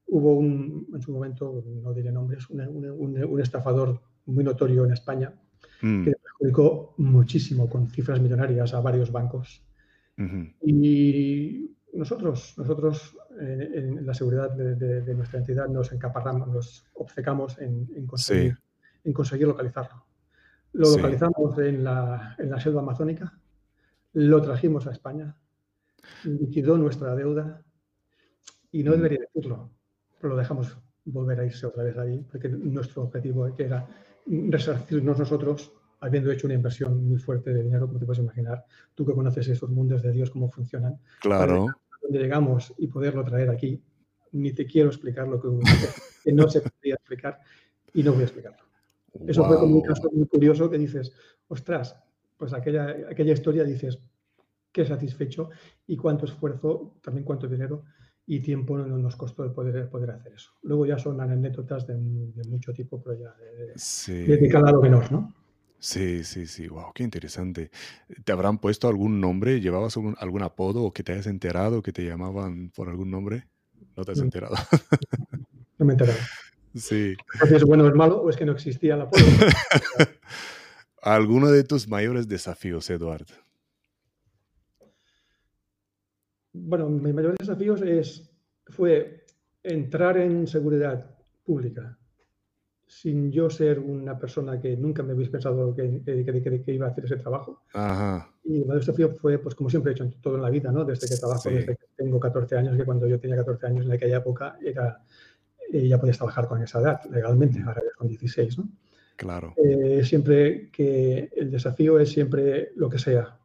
hubo 0.06 0.34
un, 0.34 0.86
en 0.92 1.00
su 1.00 1.10
momento, 1.10 1.64
no 1.82 1.94
diré 1.94 2.12
nombres, 2.12 2.50
un, 2.50 3.40
estafador 3.40 4.02
muy 4.26 4.44
notorio 4.44 4.84
en 4.84 4.92
España 4.92 5.32
mm. 5.80 6.04
que 6.04 6.12
perjudicó 6.12 6.94
muchísimo 6.98 7.68
con 7.68 7.88
cifras 7.88 8.20
millonarias 8.20 8.74
a 8.74 8.80
varios 8.80 9.10
bancos. 9.10 9.63
Y 10.62 11.70
nosotros, 11.92 12.54
nosotros 12.56 13.16
en, 13.38 14.06
la 14.06 14.14
seguridad 14.14 14.50
de, 14.52 15.14
nuestra 15.14 15.38
entidad 15.38 15.68
nos 15.68 15.92
encaparramos, 15.92 16.48
nos 16.48 16.86
obcecamos 16.94 17.58
en, 17.58 18.06
conseguir, 18.06 18.58
en 19.04 19.12
conseguir 19.12 19.48
localizarlo. 19.48 20.04
Lo 20.72 20.90
localizamos 20.90 21.58
en 21.58 21.84
la, 21.84 22.34
en 22.38 22.50
la 22.50 22.60
selva 22.60 22.80
amazónica, 22.80 23.38
lo 24.12 24.42
trajimos 24.42 24.86
a 24.86 24.92
España, 24.92 25.36
liquidó 26.24 26.76
nuestra 26.78 27.14
deuda 27.14 27.62
y 28.72 28.82
no 28.82 28.92
mm. 28.92 28.94
debería 28.94 29.20
decirlo, 29.20 29.70
pero 30.20 30.34
lo 30.34 30.36
dejamos 30.36 30.76
volver 31.04 31.40
a 31.40 31.46
irse 31.46 31.66
otra 31.66 31.84
vez 31.84 31.96
ahí, 31.96 32.24
porque 32.30 32.48
nuestro 32.48 33.02
objetivo 33.02 33.46
era 33.58 33.86
resarcirnos 34.26 35.18
nosotros 35.18 35.72
habiendo 36.04 36.30
hecho 36.30 36.46
una 36.46 36.54
inversión 36.54 37.08
muy 37.08 37.18
fuerte 37.18 37.52
de 37.52 37.62
dinero, 37.62 37.86
como 37.86 37.98
te 37.98 38.04
puedes 38.04 38.22
imaginar, 38.22 38.64
tú 38.94 39.06
que 39.06 39.14
conoces 39.14 39.48
esos 39.48 39.70
mundos 39.70 40.02
de 40.02 40.12
Dios, 40.12 40.30
cómo 40.30 40.50
funcionan. 40.50 40.98
Claro. 41.20 41.66
Donde 42.02 42.18
llegamos 42.18 42.74
y 42.76 42.88
poderlo 42.88 43.24
traer 43.24 43.48
aquí, 43.48 43.82
ni 44.32 44.52
te 44.52 44.66
quiero 44.66 44.90
explicar 44.90 45.26
lo 45.26 45.40
que, 45.40 45.48
que 46.22 46.32
no 46.32 46.48
se 46.48 46.60
podría 46.60 46.94
explicar 46.94 47.40
y 47.94 48.02
no 48.02 48.12
voy 48.12 48.20
a 48.20 48.24
explicarlo. 48.24 48.64
Eso 49.26 49.46
fue 49.46 49.58
como 49.58 49.76
un 49.76 49.82
caso 49.82 50.10
muy 50.12 50.26
curioso 50.26 50.68
que 50.68 50.76
dices, 50.76 51.12
ostras, 51.48 51.96
pues 52.36 52.52
aquella, 52.52 52.96
aquella 53.10 53.32
historia 53.32 53.64
dices, 53.64 53.98
qué 54.72 54.84
satisfecho 54.84 55.50
y 55.86 55.96
cuánto 55.96 56.26
esfuerzo, 56.26 56.96
también 57.00 57.24
cuánto 57.24 57.46
dinero 57.46 57.84
y 58.26 58.40
tiempo 58.40 58.76
nos 58.76 59.16
costó 59.16 59.44
el 59.44 59.52
poder, 59.52 59.88
poder 59.88 60.10
hacer 60.10 60.32
eso. 60.34 60.50
Luego 60.62 60.84
ya 60.84 60.98
son 60.98 61.20
anécdotas 61.20 61.86
de, 61.86 61.94
mucho 61.96 62.74
tipo, 62.74 63.00
pero 63.00 63.16
ya 63.16 63.34
de, 63.36 64.48
calado 64.50 64.82
menor, 64.82 65.10
¿no? 65.12 65.32
Sí, 65.84 66.24
sí, 66.24 66.46
sí, 66.46 66.66
wow, 66.66 66.94
qué 66.94 67.02
interesante. 67.02 67.70
¿Te 68.24 68.32
habrán 68.32 68.56
puesto 68.56 68.88
algún 68.88 69.20
nombre? 69.20 69.60
¿Llevabas 69.60 69.98
algún, 69.98 70.42
apodo 70.42 70.82
o 70.82 70.94
que 70.94 71.02
te 71.02 71.12
hayas 71.12 71.26
enterado 71.26 71.82
que 71.82 71.92
te 71.92 72.06
llamaban 72.06 72.70
por 72.70 72.88
algún 72.88 73.10
nombre? 73.10 73.48
¿No 73.94 74.02
te 74.02 74.12
has 74.12 74.18
enterado? 74.20 74.54
No 75.78 75.84
me 75.84 75.92
he 75.92 75.94
enterado. 75.94 76.18
Sí. 76.74 77.14
¿Es 77.50 77.62
bueno 77.64 77.84
o 77.84 77.88
es 77.88 77.94
malo 77.94 78.22
o 78.22 78.30
es 78.30 78.36
que 78.36 78.44
no 78.44 78.52
existía 78.52 78.94
el 78.94 79.02
apodo? 79.02 79.22
¿Alguno 81.02 81.50
de 81.50 81.62
tus 81.62 81.86
mayores 81.86 82.26
desafíos, 82.28 82.88
Eduardo? 82.90 83.34
bueno, 86.54 86.88
mi 86.88 87.12
mayor 87.12 87.36
desafío 87.38 87.74
es, 87.76 88.30
fue 88.68 89.26
entrar 89.62 90.16
en 90.16 90.46
seguridad 90.46 91.14
pública 91.44 91.98
sin 93.00 93.32
yo 93.32 93.50
ser 93.50 93.80
una 93.80 94.16
persona 94.16 94.60
que 94.60 94.76
nunca 94.76 95.02
me 95.02 95.14
hubiese 95.14 95.32
pensado 95.32 95.74
que, 95.74 96.00
que, 96.04 96.72
iba 96.72 96.86
a 96.86 96.90
hacer 96.90 97.04
ese 97.06 97.16
trabajo. 97.16 97.60
Y 98.44 98.52
mi 98.52 98.64
mayor 98.64 98.78
desafío 98.78 99.10
fue, 99.10 99.38
pues 99.38 99.56
como 99.56 99.68
siempre 99.68 99.90
he 99.90 99.94
hecho 99.94 100.04
en 100.04 100.12
todo 100.20 100.36
en 100.36 100.42
la 100.42 100.50
vida, 100.50 100.70
¿no? 100.70 100.84
Desde 100.84 101.08
que 101.08 101.16
trabajo, 101.16 101.50
desde 101.50 101.74
que 101.74 101.86
tengo 101.96 102.20
14 102.20 102.56
años, 102.56 102.76
que 102.76 102.84
cuando 102.84 103.08
yo 103.08 103.18
tenía 103.18 103.36
14 103.36 103.66
años 103.66 103.86
en 103.86 103.92
aquella 103.92 104.18
época 104.18 104.56
era, 104.64 105.02
eh, 105.72 105.88
ya 105.88 105.98
podías 105.98 106.18
trabajar 106.18 106.46
con 106.46 106.62
esa 106.62 106.80
edad 106.80 107.00
legalmente, 107.10 107.60
ahora 107.66 107.82
ya 107.82 107.96
con 107.98 108.06
16, 108.06 108.58
¿no? 108.58 108.68
Claro. 109.16 109.54
Eh, 109.56 110.04
siempre 110.04 110.70
que 110.70 111.30
el 111.34 111.50
desafío 111.50 111.98
es 111.98 112.10
siempre 112.10 112.70
lo 112.76 112.88
que 112.88 113.00
sea. 113.00 113.36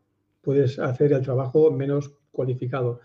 Puedes 0.41 0.77
hacer 0.77 1.12
el 1.12 1.23
trabajo 1.23 1.71
menos 1.71 2.12
cualificado, 2.31 2.99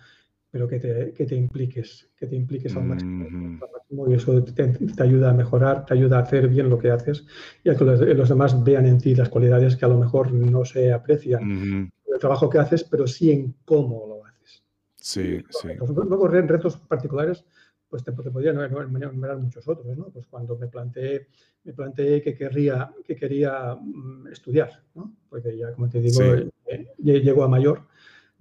pero 0.54 0.68
que 0.68 0.78
te, 0.78 1.12
que 1.12 1.26
te 1.26 1.34
impliques, 1.34 2.08
que 2.16 2.28
te 2.28 2.36
impliques 2.36 2.76
al 2.76 2.84
máximo, 2.84 4.08
y 4.08 4.14
eso 4.14 4.40
te, 4.44 5.02
ayuda 5.02 5.30
a 5.30 5.34
mejorar, 5.34 5.84
te 5.84 5.94
ayuda 5.94 6.18
a 6.18 6.22
hacer 6.22 6.46
bien 6.46 6.70
lo 6.70 6.78
que 6.78 6.92
haces 6.92 7.26
y 7.64 7.70
a 7.70 7.76
que 7.76 7.84
los, 7.84 8.28
demás 8.28 8.62
vean 8.62 8.86
en 8.86 8.98
ti 8.98 9.16
las 9.16 9.30
cualidades 9.30 9.74
que 9.74 9.84
a 9.84 9.88
lo 9.88 9.98
mejor 9.98 10.32
no 10.32 10.64
se 10.64 10.92
aprecian 10.92 11.42
en 11.42 11.92
el 12.06 12.20
trabajo 12.20 12.48
que 12.48 12.58
haces, 12.58 12.84
pero 12.84 13.08
sí 13.08 13.32
en 13.32 13.56
cómo 13.64 14.06
lo 14.06 14.24
haces. 14.26 14.62
Sí, 14.94 15.42
sí. 15.50 15.70
Luego, 15.76 16.28
retos 16.28 16.76
particulares, 16.76 17.44
pues 17.88 18.04
te, 18.04 18.12
te 18.12 18.30
podría 18.30 18.52
enumerar 18.52 19.38
muchos 19.38 19.66
otros, 19.66 19.98
¿no? 19.98 20.04
Pues 20.10 20.28
cuando 20.28 20.56
me 20.56 20.68
planteé, 20.68 21.26
me 21.64 21.72
planteé 21.72 22.22
que, 22.22 22.32
querría, 22.32 22.94
que 23.04 23.16
quería 23.16 23.74
mm, 23.74 24.28
estudiar, 24.28 24.70
¿no? 24.94 25.16
Porque 25.28 25.58
ya, 25.58 25.72
como 25.72 25.88
te 25.88 26.00
digo, 26.00 26.22
eh, 26.22 26.86
llego 27.02 27.42
a 27.42 27.48
mayor 27.48 27.88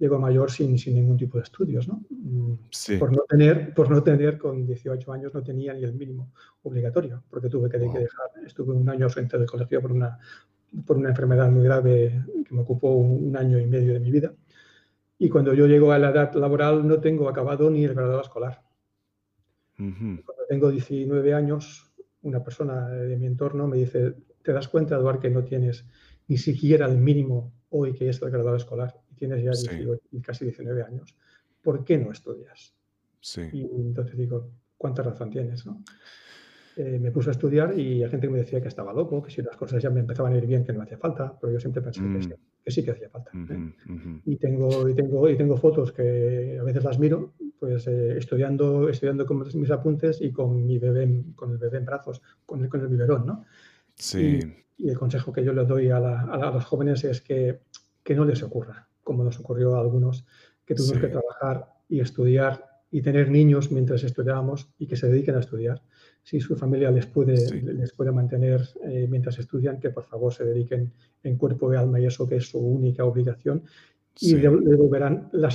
llego 0.04 0.18
mayor 0.18 0.50
sin, 0.50 0.78
sin 0.78 0.94
ningún 0.94 1.16
tipo 1.16 1.38
de 1.38 1.44
estudios, 1.44 1.88
¿no? 1.88 2.02
Mm, 2.10 2.98
por, 2.98 3.10
no 3.10 3.22
tener, 3.26 3.72
por 3.72 3.90
no 3.90 4.02
tener, 4.02 4.36
con 4.36 4.66
18 4.66 5.12
años 5.12 5.32
no 5.32 5.42
tenía 5.42 5.72
ni 5.72 5.82
el 5.82 5.94
mínimo 5.94 6.30
obligatorio, 6.62 7.22
porque 7.30 7.48
tuve 7.48 7.70
que, 7.70 7.78
dejar, 7.78 8.28
estuve 8.46 8.74
un 8.74 8.86
año 8.88 9.08
frente 9.08 9.38
del 9.38 9.48
colegio 9.48 9.80
por 9.80 9.92
una, 9.92 10.18
por 10.86 10.98
una 10.98 11.08
enfermedad 11.08 11.50
muy 11.50 11.64
grave 11.64 12.22
que 12.46 12.54
me 12.54 12.60
ocupó 12.60 12.90
un, 12.94 13.34
año 13.34 13.58
y 13.58 13.66
medio 13.66 13.94
de 13.94 14.00
mi 14.00 14.10
vida. 14.10 14.34
Y 15.18 15.30
cuando 15.30 15.54
yo 15.54 15.66
llego 15.66 15.90
a 15.92 15.98
la 15.98 16.10
edad 16.10 16.34
laboral 16.34 16.86
no 16.86 17.00
tengo 17.00 17.28
acabado 17.28 17.70
ni 17.70 17.84
el 17.84 17.94
grado 17.94 18.20
escolar. 18.20 18.62
Cuando 19.76 20.44
tengo 20.48 20.70
19 20.70 21.32
años, 21.32 21.90
una 22.22 22.44
persona 22.44 22.88
de 22.88 23.16
mi 23.16 23.26
entorno 23.26 23.66
me 23.66 23.78
dice, 23.78 24.14
¿te 24.42 24.52
das 24.52 24.68
cuenta, 24.68 24.96
Eduardo, 24.96 25.20
que 25.20 25.30
no 25.30 25.42
tienes 25.44 25.86
ni 26.28 26.36
siquiera 26.36 26.86
el 26.86 26.98
mínimo 26.98 27.52
hoy 27.70 27.94
que 27.94 28.08
es 28.08 28.22
el 28.22 28.30
graduado 28.30 28.56
escolar 28.56 29.03
y 29.14 29.18
tienes 29.18 29.42
ya 29.42 29.52
casi 30.22 30.44
19 30.44 30.82
años, 30.82 31.14
¿por 31.62 31.84
qué 31.84 31.98
no 31.98 32.12
estudias? 32.12 32.74
Y 33.52 33.62
entonces 33.62 34.16
digo, 34.16 34.50
¿cuánta 34.76 35.02
razón 35.02 35.30
tienes? 35.30 35.64
¿no? 35.64 35.82
Eh, 36.76 36.98
me 36.98 37.12
puse 37.12 37.30
a 37.30 37.32
estudiar 37.32 37.78
y 37.78 38.02
hay 38.02 38.10
gente 38.10 38.28
me 38.28 38.38
decía 38.38 38.60
que 38.60 38.66
estaba 38.66 38.92
loco, 38.92 39.22
que 39.22 39.30
si 39.30 39.42
las 39.42 39.56
cosas 39.56 39.80
ya 39.80 39.90
me 39.90 40.00
empezaban 40.00 40.32
a 40.32 40.36
ir 40.36 40.46
bien, 40.46 40.64
que 40.64 40.72
no 40.72 40.82
hacía 40.82 40.98
falta, 40.98 41.38
pero 41.40 41.52
yo 41.52 41.60
siempre 41.60 41.80
pensé 41.80 42.00
que 42.00 42.22
sí. 42.22 42.28
Mm. 42.28 42.32
que 42.64 42.70
sí 42.72 42.84
que 42.84 42.90
hacía 42.90 43.08
falta. 43.08 43.30
¿eh? 43.32 44.20
Y, 44.24 44.36
tengo, 44.36 44.88
y, 44.88 44.94
tengo, 44.94 45.28
y 45.28 45.36
tengo 45.36 45.56
fotos 45.56 45.92
que 45.92 46.58
a 46.60 46.64
veces 46.64 46.82
las 46.82 46.98
miro, 46.98 47.34
pues 47.60 47.86
eh, 47.86 48.18
estudiando, 48.18 48.88
estudiando 48.88 49.24
con 49.24 49.46
mis 49.54 49.70
apuntes 49.70 50.20
y 50.20 50.32
con 50.32 50.66
mi 50.66 50.78
bebé, 50.78 51.24
con 51.36 51.52
el 51.52 51.58
bebé 51.58 51.78
en 51.78 51.84
brazos, 51.84 52.20
con 52.44 52.62
el, 52.64 52.68
con 52.68 52.80
el 52.80 52.88
biberón, 52.88 53.24
¿no? 53.24 53.44
Sí. 53.94 54.40
Y, 54.76 54.88
el 54.88 54.98
consejo 54.98 55.32
que 55.32 55.44
yo 55.44 55.52
le 55.52 55.64
doy 55.64 55.90
a, 55.90 55.98
a, 55.98 56.50
los 56.50 56.64
jóvenes 56.64 57.04
es 57.04 57.20
que, 57.20 57.60
que, 58.02 58.16
no 58.16 58.24
les 58.24 58.42
ocurra, 58.42 58.88
como 59.04 59.22
nos 59.22 59.38
ocurrió 59.38 59.76
a 59.76 59.80
algunos, 59.80 60.26
que 60.66 60.74
tuvimos 60.74 60.98
que 60.98 61.08
trabajar 61.08 61.74
y 61.88 62.00
estudiar 62.00 62.82
y 62.90 63.02
tener 63.02 63.30
niños 63.30 63.70
mientras 63.70 64.02
estudiábamos 64.02 64.68
y 64.78 64.86
que 64.86 64.96
se 64.96 65.08
dediquen 65.08 65.36
a 65.36 65.40
estudiar 65.40 65.82
si 66.24 66.40
su 66.40 66.56
familia 66.56 66.90
les 66.90 67.06
puede, 67.06 67.36
les 67.60 67.92
puede 67.92 68.10
mantener 68.10 68.66
eh, 68.82 69.06
mientras 69.08 69.38
estudian, 69.38 69.78
que 69.78 69.90
por 69.90 70.04
favor 70.04 70.32
se 70.32 70.44
dediquen 70.44 70.90
en 71.22 71.36
cuerpo 71.36 71.72
y 71.72 71.76
alma 71.76 72.00
y 72.00 72.06
eso 72.06 72.26
que 72.26 72.36
es 72.36 72.48
su 72.48 72.58
única 72.58 73.04
obligación. 73.04 73.62
Y 74.20 74.36
luego 74.36 74.88
verán 74.88 75.28
la, 75.32 75.50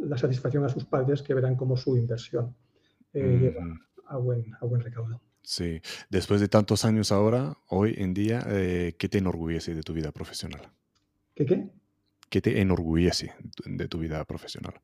la, 0.00 0.18
satisfacción 0.18 0.64
a 0.64 0.68
sus 0.68 0.84
padres 0.84 1.22
que 1.22 1.32
verán 1.32 1.56
como 1.56 1.76
su 1.76 1.96
inversión 1.96 2.54
eh, 3.12 3.38
lleva 3.40 3.80
a 4.08 4.16
buen, 4.18 4.52
a 4.60 4.66
buen 4.66 4.80
recaudo. 4.80 5.20
Sí, 5.42 5.80
después 6.10 6.40
de 6.40 6.48
tantos 6.48 6.84
años 6.84 7.12
ahora, 7.12 7.56
hoy 7.68 7.94
en 7.96 8.12
día, 8.12 8.44
eh, 8.48 8.94
¿qué 8.98 9.08
te 9.08 9.18
enorgullece 9.18 9.74
de 9.74 9.82
tu 9.82 9.92
vida 9.92 10.10
profesional? 10.10 10.62
¿Qué 11.34 11.46
qué? 11.46 11.70
¿Qué 12.34 12.40
te 12.40 12.60
enorgullece 12.60 13.32
de 13.64 13.86
tu 13.86 14.00
vida 14.00 14.24
profesional? 14.24 14.74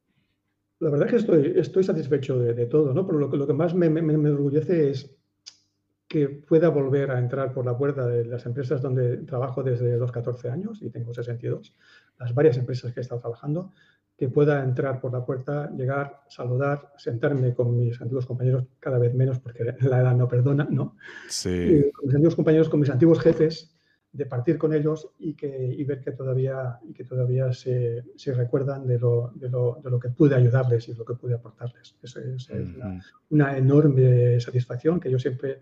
La 0.78 0.88
verdad 0.88 1.09
es 1.09 1.11
que 1.11 1.18
estoy, 1.18 1.53
estoy 1.57 1.82
satisfecho 1.82 2.38
de, 2.38 2.66
todo, 2.66 2.94
¿no? 2.94 3.05
Pero 3.05 3.18
lo, 3.18 3.26
lo 3.26 3.44
que 3.44 3.53
más 3.53 3.74
me, 3.74 3.90
me, 3.90 4.03
me, 4.03 4.12
enorgullece 4.12 4.90
es 4.90 5.16
que 6.07 6.28
pueda 6.28 6.68
volver 6.68 7.11
a 7.11 7.18
entrar 7.18 7.53
por 7.53 7.66
la 7.66 7.76
puerta 7.76 8.07
de 8.07 8.24
las 8.24 8.46
empresas 8.46 8.80
donde 8.80 9.16
trabajo 9.24 9.64
desde 9.64 9.96
los 9.96 10.12
14 10.12 10.48
años 10.48 10.80
y 10.80 10.90
tengo 10.90 11.12
62, 11.12 11.74
las 12.20 12.32
varias 12.32 12.57
empresas 12.57 12.92
que 12.92 13.01
he 13.01 13.03
estado 13.03 13.20
trabajando, 13.20 13.72
que 14.16 14.28
pueda 14.28 14.62
entrar 14.62 15.01
por 15.01 15.12
la 15.12 15.26
puerta, 15.26 15.72
llegar, 15.72 16.20
saludar, 16.28 16.92
sentarme 16.98 17.53
con 17.53 17.76
mis 17.76 18.01
antiguos 18.01 18.26
compañeros, 18.26 18.64
cada 18.78 19.01
vez 19.01 19.12
menos 19.12 19.40
porque 19.40 19.74
la 19.80 20.01
edad 20.03 20.14
no 20.14 20.28
perdona, 20.28 20.68
¿no? 20.70 20.94
Sí. 21.28 21.90
con 21.94 22.07
mis 22.07 22.14
antiguos 22.14 22.36
compañeros, 22.36 22.68
con 22.68 22.78
mis 22.78 22.90
antiguos 22.90 23.18
jefes, 23.18 23.74
de 24.12 24.26
partir 24.26 24.58
con 24.58 24.74
ellos 24.74 25.08
y, 25.18 25.34
que, 25.34 25.48
y 25.48 25.84
ver 25.84 26.00
que 26.00 26.12
todavía, 26.12 26.78
y 26.82 26.92
que 26.92 27.04
todavía 27.04 27.52
se, 27.52 28.04
se 28.16 28.34
recuerdan 28.34 28.86
de 28.86 28.98
lo, 28.98 29.32
de, 29.34 29.48
lo, 29.48 29.80
de 29.82 29.90
lo, 29.90 30.00
que 30.00 30.08
pude 30.08 30.34
ayudarles 30.34 30.88
y 30.88 30.94
lo 30.94 31.04
que 31.04 31.14
pude 31.14 31.34
aportarles. 31.34 31.96
Eso 32.02 32.20
es, 32.20 32.48
una, 33.30 33.56
enorme 33.56 34.40
satisfacción 34.40 34.98
que 34.98 35.11
yo 35.11 35.18
siempre 35.18 35.61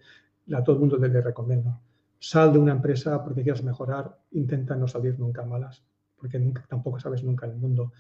a 0.53 0.65
todo 0.65 0.77
el 0.77 0.81
mundo 0.81 0.97
les 0.97 1.25
recomiendo. 1.25 1.79
Sal 2.19 2.53
de 2.53 2.59
una 2.59 2.73
empresa 2.73 3.23
porque 3.23 3.43
quieras 3.43 3.63
mejorar, 3.63 4.19
intenta 4.33 4.75
no 4.77 4.89
salir 4.89 5.19
nunca 5.19 5.45
malas, 5.45 5.85
porque 6.19 6.39
nunca, 6.39 6.65
tampoco 6.67 6.99
sabes 6.99 7.23
nunca 7.23 7.47
en 7.47 7.53
el 7.53 7.59
mundo 7.59 7.93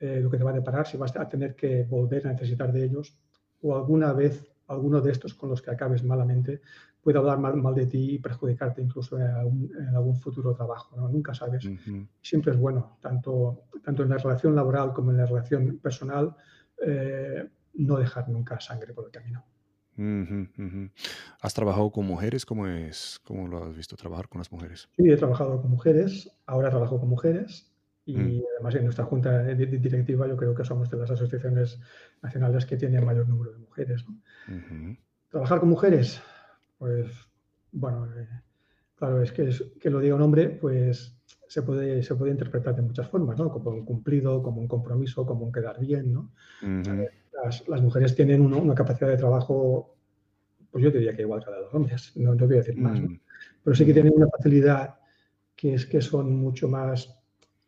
eh, 0.00 0.20
lo 0.22 0.30
que 0.30 0.38
te 0.38 0.44
va 0.44 0.50
a 0.50 0.54
deparar, 0.54 0.86
si 0.86 0.96
vas 0.96 1.14
a 1.16 1.28
tener 1.28 1.54
que 1.54 1.84
volver 1.84 2.26
a 2.26 2.32
necesitar 2.32 2.72
de 2.72 2.84
ellos 2.84 3.14
o 3.60 3.76
alguna 3.76 4.14
vez 4.14 4.50
alguno 4.66 5.00
de 5.00 5.10
estos 5.10 5.34
con 5.34 5.50
los 5.50 5.60
que 5.60 5.70
acabes 5.70 6.02
malamente 6.04 6.62
puede 7.02 7.18
hablar 7.18 7.38
mal, 7.38 7.74
de 7.74 7.86
ti 7.86 8.14
y 8.14 8.18
perjudicarte 8.18 8.82
incluso 8.82 9.18
en 9.18 9.26
algún, 9.94 10.16
futuro 10.16 10.54
trabajo. 10.54 10.96
¿no? 10.96 11.08
Nunca 11.08 11.34
sabes. 11.34 11.68
Siempre 12.20 12.52
es 12.52 12.58
bueno, 12.58 12.98
tanto, 13.00 13.64
tanto 13.84 14.02
en 14.02 14.10
la 14.10 14.18
relación 14.18 14.54
laboral 14.54 14.92
como 14.92 15.10
en 15.10 15.18
la 15.18 15.26
relación 15.26 15.78
personal, 15.78 16.34
eh, 16.86 17.48
no 17.74 17.96
dejar 17.96 18.28
nunca 18.28 18.60
sangre 18.60 18.92
por 18.92 19.06
el 19.06 19.10
camino. 19.10 19.44
¿Has 21.40 21.54
trabajado 21.54 21.90
con 21.90 22.06
mujeres? 22.06 22.46
¿Cómo, 22.46 22.66
es, 22.66 23.20
¿Cómo 23.24 23.48
lo 23.48 23.64
has 23.64 23.76
visto 23.76 23.96
trabajar 23.96 24.28
con 24.28 24.38
las 24.38 24.50
mujeres? 24.50 24.88
Sí, 24.96 25.10
he 25.10 25.16
trabajado 25.16 25.60
con 25.60 25.70
mujeres, 25.70 26.30
ahora 26.46 26.70
trabajo 26.70 26.98
con 26.98 27.08
mujeres 27.08 27.70
y 28.06 28.16
mm. 28.16 28.42
además 28.56 28.74
en 28.76 28.84
nuestra 28.84 29.04
junta 29.04 29.42
directiva 29.42 30.26
yo 30.26 30.36
creo 30.36 30.54
que 30.54 30.64
somos 30.64 30.90
de 30.90 30.96
las 30.96 31.10
asociaciones 31.10 31.78
nacionales 32.22 32.64
que 32.64 32.76
tienen 32.76 33.04
mayor 33.04 33.28
número 33.28 33.52
de 33.52 33.58
mujeres. 33.58 34.04
Trabajar 35.28 35.60
con 35.60 35.68
mujeres, 35.68 36.22
pues, 36.80 37.10
bueno, 37.72 38.06
eh, 38.06 38.26
claro, 38.96 39.22
es 39.22 39.32
que, 39.32 39.50
que 39.78 39.90
lo 39.90 40.00
diga 40.00 40.14
un 40.14 40.22
hombre, 40.22 40.48
pues 40.48 41.14
se 41.46 41.62
puede, 41.62 42.02
se 42.02 42.14
puede 42.14 42.32
interpretar 42.32 42.74
de 42.74 42.80
muchas 42.80 43.06
formas, 43.06 43.38
¿no? 43.38 43.50
Como 43.50 43.70
un 43.70 43.84
cumplido, 43.84 44.42
como 44.42 44.62
un 44.62 44.66
compromiso, 44.66 45.26
como 45.26 45.44
un 45.44 45.52
quedar 45.52 45.78
bien, 45.78 46.10
¿no? 46.10 46.32
las, 47.44 47.68
las, 47.68 47.82
mujeres 47.82 48.14
tienen 48.16 48.40
una 48.40 48.74
capacidad 48.74 49.10
de 49.10 49.18
trabajo, 49.18 49.94
pues 50.70 50.82
yo 50.82 50.90
diría 50.90 51.14
que 51.14 51.22
igual 51.22 51.44
que 51.44 51.50
la 51.50 51.56
de 51.58 51.62
los 51.64 51.74
hombres, 51.74 52.12
no, 52.16 52.34
no 52.34 52.46
voy 52.46 52.54
a 52.54 52.58
decir 52.58 52.76
más, 52.78 52.98
¿no? 52.98 53.08
Mm. 53.10 53.20
Pero 53.62 53.76
sí 53.76 53.84
que 53.84 53.92
tienen 53.92 54.14
una 54.16 54.28
facilidad 54.28 54.94
que 55.54 55.74
es 55.74 55.84
que 55.84 56.00
son 56.00 56.34
mucho 56.34 56.66
más 56.66 57.14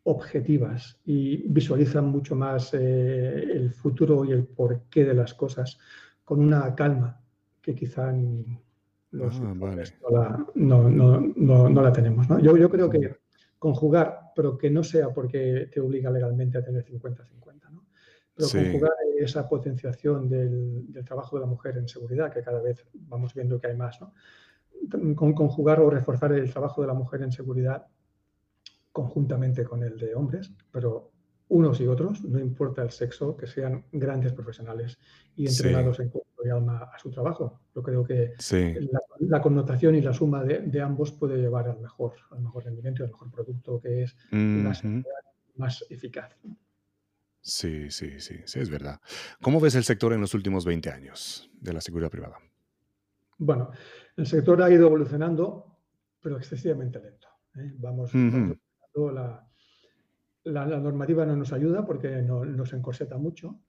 objetivas 0.05 0.99
y 1.05 1.49
visualizan 1.49 2.07
mucho 2.07 2.35
más 2.35 2.73
eh, 2.73 3.43
el 3.53 3.73
futuro 3.73 4.25
y 4.25 4.33
el 4.33 4.45
porqué 4.47 5.05
de 5.05 5.15
las 5.15 5.35
cosas 5.35 5.79
con 6.25 6.41
una 6.41 6.75
calma 6.75 7.21
que 7.61 7.75
quizá 7.75 8.11
Ah, 10.15 10.47
no, 10.55 10.89
no, 10.89 11.83
la 11.83 11.93
tenemos. 11.93 12.29
¿no? 12.29 12.39
Yo, 12.39 12.57
yo 12.57 12.71
creo 12.71 12.89
que 12.89 13.17
conjugar, 13.59 14.33
pero 14.35 14.57
que 14.57 14.71
no 14.71 14.83
sea 14.83 15.11
porque 15.11 15.69
te 15.73 15.81
obliga 15.81 16.11
legalmente 16.11 16.59
a 16.59 16.65
tener 16.65 16.85
50-50, 16.85 17.71
¿no? 17.71 17.85
pero 18.35 18.49
conjugar 18.49 18.93
esa 19.19 19.49
potenciación 19.49 20.29
del, 20.29 20.89
trabajo 21.05 21.37
de 21.37 21.43
la 21.43 21.47
mujer 21.47 21.77
en 21.77 21.89
seguridad, 21.89 22.33
que 22.33 22.43
cada 22.43 22.61
vez 22.61 22.87
vamos 22.93 23.35
viendo 23.35 23.61
que 23.61 23.69
hay 23.69 23.77
más, 23.77 24.01
¿no? 24.01 24.15
Con, 25.15 25.33
conjugar 25.33 25.81
o 25.81 25.91
reforzar 25.91 26.33
el 26.33 26.51
trabajo 26.51 26.81
de 26.81 26.89
la 26.89 26.95
mujer 26.95 27.23
en 27.23 27.31
seguridad 27.31 27.87
conjuntamente 28.91 29.65
con 29.65 29.85
el 29.85 29.97
de 29.97 30.15
hombres, 30.15 30.53
pero 30.71 31.13
unos 31.49 31.81
y 31.81 31.87
otros, 31.87 32.25
no 32.25 32.41
importa 32.41 32.83
el 32.83 32.91
sexo, 32.91 33.37
que 33.37 33.47
sean 33.47 33.85
grandes 33.93 34.33
profesionales 34.33 34.99
y 35.37 35.47
entrenados 35.47 36.01
en 36.01 36.11
y 36.45 36.51
alma 36.51 36.91
a 36.93 36.99
su 36.99 37.11
trabajo. 37.11 37.61
Yo 37.75 37.83
creo 37.83 38.05
que 38.05 38.35
la, 39.21 39.41
connotación 39.41 39.95
y 39.95 40.01
la 40.01 40.13
suma 40.13 40.45
de, 40.45 40.81
ambos 40.81 41.13
puede 41.13 41.39
llevar 41.39 41.69
al 41.69 41.81
mejor, 41.81 42.15
al 42.31 42.41
mejor 42.41 42.65
rendimiento 42.65 43.03
y 43.03 43.07
al 43.07 43.13
mejor 43.13 43.31
producto 43.31 43.81
que 43.81 44.03
es 44.03 44.17
más, 44.31 45.85
eficaz. 45.91 46.37
Sí, 47.41 47.91
sí, 47.91 48.21
sí, 48.21 48.41
sí, 48.45 48.61
es 48.61 48.71
verdad. 48.71 49.01
¿Cómo 49.41 49.61
ves 49.61 49.75
el 49.75 49.85
sector 49.85 50.13
en 50.13 50.21
los 50.21 50.35
últimos 50.35 50.65
20 50.65 50.91
años 50.91 51.51
de 51.61 51.73
la 51.73 51.81
seguridad 51.81 52.11
privada? 52.11 52.39
Bueno, 53.39 53.71
el 54.17 54.27
sector 54.27 54.63
ha 54.63 54.71
ido 54.71 54.87
evolucionando, 54.87 55.77
pero 56.21 56.37
excesivamente 56.37 57.01
lento. 57.01 57.29
¿eh? 57.57 57.73
Vamos, 57.79 58.13
la, 58.15 59.45
la, 60.45 60.79
normativa 60.79 61.27
no 61.27 61.37
nos 61.37 61.53
ayuda 61.53 61.85
porque 61.85 62.23
no, 62.23 62.45
nos 62.45 62.73
encorseta 62.73 63.19
mucho. 63.19 63.61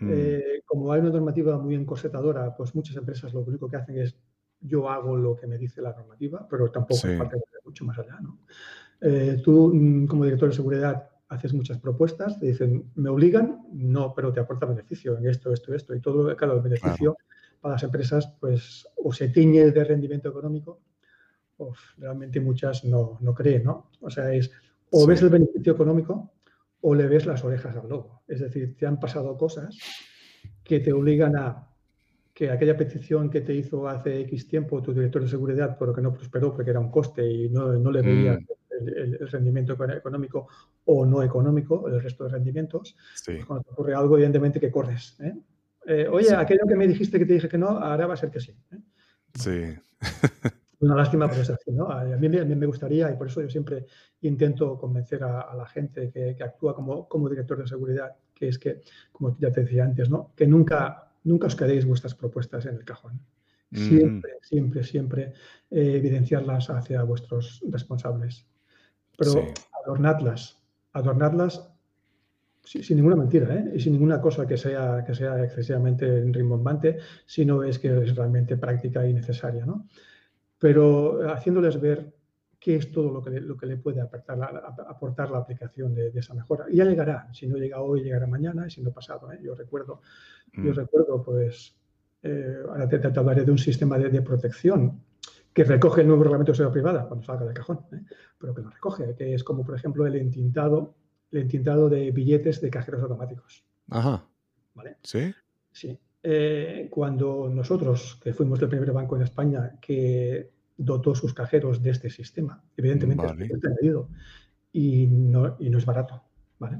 Mm. 0.00 0.10
Eh, 0.12 0.62
como 0.64 0.92
hay 0.92 1.00
una 1.00 1.10
normativa 1.10 1.58
muy 1.58 1.74
encorsetadora, 1.74 2.54
pues 2.56 2.74
muchas 2.74 2.96
empresas 2.96 3.32
lo 3.32 3.40
único 3.40 3.68
que 3.68 3.76
hacen 3.76 3.98
es 3.98 4.16
yo 4.60 4.88
hago 4.88 5.16
lo 5.16 5.36
que 5.36 5.46
me 5.46 5.58
dice 5.58 5.82
la 5.82 5.92
normativa, 5.92 6.46
pero 6.48 6.70
tampoco 6.70 7.00
sí. 7.00 7.08
mucho 7.64 7.84
más 7.84 7.98
allá. 7.98 8.18
¿no? 8.20 8.38
Eh, 9.00 9.40
tú, 9.42 9.72
mm, 9.74 10.06
como 10.06 10.24
director 10.24 10.48
de 10.50 10.54
seguridad, 10.54 11.08
haces 11.28 11.52
muchas 11.54 11.78
propuestas, 11.78 12.38
te 12.38 12.46
dicen, 12.46 12.90
¿me 12.94 13.08
obligan? 13.08 13.66
No, 13.72 14.14
pero 14.14 14.32
te 14.32 14.40
aporta 14.40 14.66
beneficio 14.66 15.16
en 15.16 15.26
esto, 15.26 15.52
esto, 15.52 15.74
esto. 15.74 15.94
Y 15.94 16.00
todo, 16.00 16.34
claro, 16.36 16.56
el 16.56 16.62
beneficio 16.62 17.16
para 17.60 17.74
las 17.74 17.82
empresas, 17.82 18.36
pues, 18.38 18.86
o 18.96 19.12
se 19.12 19.28
tiñe 19.28 19.70
de 19.70 19.84
rendimiento 19.84 20.28
económico, 20.28 20.80
o 21.56 21.72
realmente 21.96 22.40
muchas 22.40 22.84
no, 22.84 23.18
no 23.20 23.34
creen, 23.34 23.64
¿no? 23.64 23.90
O 24.00 24.10
sea, 24.10 24.32
es 24.32 24.50
o 24.90 25.06
ves 25.06 25.22
el 25.22 25.30
beneficio 25.30 25.72
económico 25.72 26.31
o 26.82 26.94
le 26.94 27.06
ves 27.06 27.26
las 27.26 27.42
orejas 27.44 27.76
al 27.76 27.88
lobo. 27.88 28.22
Es 28.28 28.40
decir, 28.40 28.76
te 28.76 28.86
han 28.86 29.00
pasado 29.00 29.36
cosas 29.36 29.78
que 30.62 30.80
te 30.80 30.92
obligan 30.92 31.36
a 31.36 31.68
que 32.34 32.50
aquella 32.50 32.76
petición 32.76 33.30
que 33.30 33.40
te 33.42 33.54
hizo 33.54 33.88
hace 33.88 34.20
X 34.20 34.48
tiempo 34.48 34.82
tu 34.82 34.92
director 34.92 35.22
de 35.22 35.28
seguridad, 35.28 35.76
pero 35.78 35.94
que 35.94 36.00
no 36.00 36.12
prosperó 36.12 36.52
porque 36.52 36.70
era 36.70 36.80
un 36.80 36.90
coste 36.90 37.30
y 37.30 37.48
no, 37.50 37.72
no 37.74 37.90
le 37.90 38.02
veía 38.02 38.34
mm. 38.34 38.88
el, 38.96 39.28
rendimiento 39.28 39.74
económico 39.74 40.48
o 40.86 41.06
no 41.06 41.22
económico, 41.22 41.86
el 41.88 42.02
resto 42.02 42.24
de 42.24 42.30
rendimientos, 42.30 42.96
pues 43.24 43.44
cuando 43.44 43.64
te 43.64 43.70
ocurre 43.70 43.94
algo, 43.94 44.16
evidentemente 44.16 44.58
que 44.58 44.70
corres. 44.70 45.16
¿eh? 45.20 45.34
Eh, 45.86 46.08
oye, 46.10 46.34
aquello 46.34 46.66
que 46.66 46.76
me 46.76 46.88
dijiste 46.88 47.18
que 47.18 47.26
te 47.26 47.34
dije 47.34 47.48
que 47.48 47.58
no, 47.58 47.68
ahora 47.68 48.06
va 48.06 48.14
a 48.14 48.16
ser 48.16 48.30
que 48.30 48.40
sí. 48.40 48.56
¿eh? 48.72 48.78
Sí. 49.34 49.74
una 50.82 50.96
lástima, 50.96 51.28
pero 51.28 51.42
es 51.42 51.50
así, 51.50 51.70
¿no? 51.72 51.90
A 51.90 52.04
mí, 52.04 52.28
me 52.28 52.66
gustaría, 52.66 53.10
y 53.10 53.16
por 53.16 53.28
eso 53.28 53.40
yo 53.40 53.48
siempre 53.48 53.86
intento 54.22 54.76
convencer 54.78 55.22
a, 55.22 55.54
la 55.54 55.66
gente 55.66 56.10
que, 56.10 56.36
actúa 56.42 56.74
como, 56.74 57.08
como, 57.08 57.28
director 57.28 57.58
de 57.58 57.66
seguridad, 57.66 58.16
que 58.34 58.48
es 58.48 58.58
que, 58.58 58.82
como 59.12 59.36
ya 59.38 59.50
te 59.50 59.62
decía 59.62 59.84
antes, 59.84 60.10
¿no? 60.10 60.32
Que 60.36 60.46
nunca, 60.46 61.12
nunca 61.24 61.46
os 61.46 61.56
quedéis 61.56 61.86
vuestras 61.86 62.14
propuestas 62.14 62.66
en 62.66 62.74
el 62.76 62.84
cajón. 62.84 63.20
Siempre, 63.72 64.32
siempre, 64.42 64.84
siempre 64.84 65.32
eh, 65.70 65.94
evidenciarlas 65.96 66.68
hacia 66.68 67.02
vuestros 67.04 67.62
responsables. 67.70 68.46
Pero 69.16 69.46
adornadlas, 69.82 70.60
adornadlas 70.92 71.72
sin 72.64 72.96
ninguna 72.96 73.16
mentira, 73.16 73.54
¿eh? 73.54 73.72
y 73.74 73.80
sin 73.80 73.92
ninguna 73.92 74.20
cosa 74.20 74.46
que 74.46 74.56
sea, 74.56 75.04
que 75.04 75.14
sea 75.14 75.42
excesivamente 75.42 76.22
rimbombante, 76.30 76.98
sino 77.26 77.62
es 77.62 77.78
que 77.78 78.04
es 78.04 78.14
realmente 78.14 78.56
práctica 78.56 79.06
y 79.06 79.12
necesaria, 79.12 79.66
¿no? 79.66 79.88
Pero 80.62 81.28
haciéndoles 81.28 81.80
ver 81.80 82.14
qué 82.60 82.76
es 82.76 82.92
todo 82.92 83.10
lo 83.10 83.20
que 83.20 83.30
le, 83.30 83.40
lo 83.40 83.56
que 83.56 83.66
le 83.66 83.78
puede 83.78 84.00
aportar 84.00 84.38
la, 84.38 84.46
aportar 84.88 85.28
la 85.28 85.38
aplicación 85.38 85.92
de, 85.92 86.12
esa 86.14 86.34
mejora. 86.34 86.66
Y 86.70 86.76
ya 86.76 86.84
llegará, 86.84 87.28
si 87.34 87.48
no 87.48 87.56
llega 87.56 87.80
hoy, 87.80 88.04
llegará 88.04 88.28
mañana, 88.28 88.68
y 88.68 88.70
si 88.70 88.80
no 88.80 88.92
pasado. 88.92 89.32
¿eh? 89.32 89.40
Yo 89.42 89.56
recuerdo, 89.56 90.02
yo 90.52 90.70
mm. 90.70 90.74
recuerdo, 90.74 91.20
pues, 91.20 91.74
eh, 92.22 92.58
ahora 92.68 92.88
te, 92.88 93.00
te, 93.00 93.18
hablaré 93.18 93.44
de 93.44 93.50
un 93.50 93.58
sistema 93.58 93.98
de, 93.98 94.22
protección 94.22 95.02
que 95.52 95.64
recoge 95.64 96.02
el 96.02 96.06
nuevo 96.06 96.22
reglamento 96.22 96.52
de 96.52 96.56
seguridad 96.58 96.72
privada 96.72 97.08
cuando 97.08 97.26
salga 97.26 97.44
del 97.44 97.54
cajón, 97.54 97.80
¿eh? 97.90 98.02
pero 98.38 98.54
que 98.54 98.62
lo 98.62 98.70
recoge, 98.70 99.16
que 99.16 99.34
es 99.34 99.42
como, 99.42 99.64
por 99.64 99.74
ejemplo, 99.74 100.06
el 100.06 100.14
entintado, 100.14 100.94
el 101.32 101.40
entintado 101.40 101.88
de 101.88 102.12
billetes 102.12 102.60
de 102.60 102.70
cajeros 102.70 103.02
automáticos. 103.02 103.64
Ajá. 103.90 104.28
¿Vale? 104.74 104.98
¿Sí? 105.02 105.34
Sí. 105.72 105.98
Cuando 106.90 107.50
nosotros, 107.52 108.20
que 108.22 108.32
fuimos 108.32 108.62
el 108.62 108.68
primer 108.68 108.92
banco 108.92 109.16
en 109.16 109.22
España 109.22 109.76
que 109.80 110.50
dotó 110.76 111.14
sus 111.14 111.34
cajeros 111.34 111.82
de 111.82 111.90
este 111.90 112.10
sistema. 112.10 112.62
Evidentemente 112.76 113.26
es 113.26 113.60
y 114.72 115.06
no, 115.06 115.56
y 115.58 115.68
no 115.68 115.78
es 115.78 115.84
barato. 115.84 116.22
¿vale? 116.58 116.78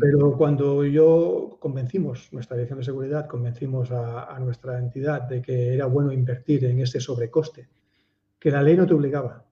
Pero 0.00 0.36
cuando 0.36 0.84
yo 0.84 1.56
convencimos, 1.58 2.30
nuestra 2.32 2.56
dirección 2.56 2.80
de 2.80 2.84
seguridad, 2.84 3.26
convencimos 3.26 3.90
a, 3.92 4.38
nuestra 4.40 4.78
entidad 4.78 5.22
de 5.22 5.40
que 5.40 5.72
era 5.72 5.86
bueno 5.86 6.12
invertir 6.12 6.66
en 6.66 6.80
ese 6.80 7.00
sobrecoste, 7.00 7.68
que 8.38 8.50
la 8.50 8.62
ley 8.62 8.76
no 8.76 8.86
te 8.86 8.92
obligaba, 8.92 9.46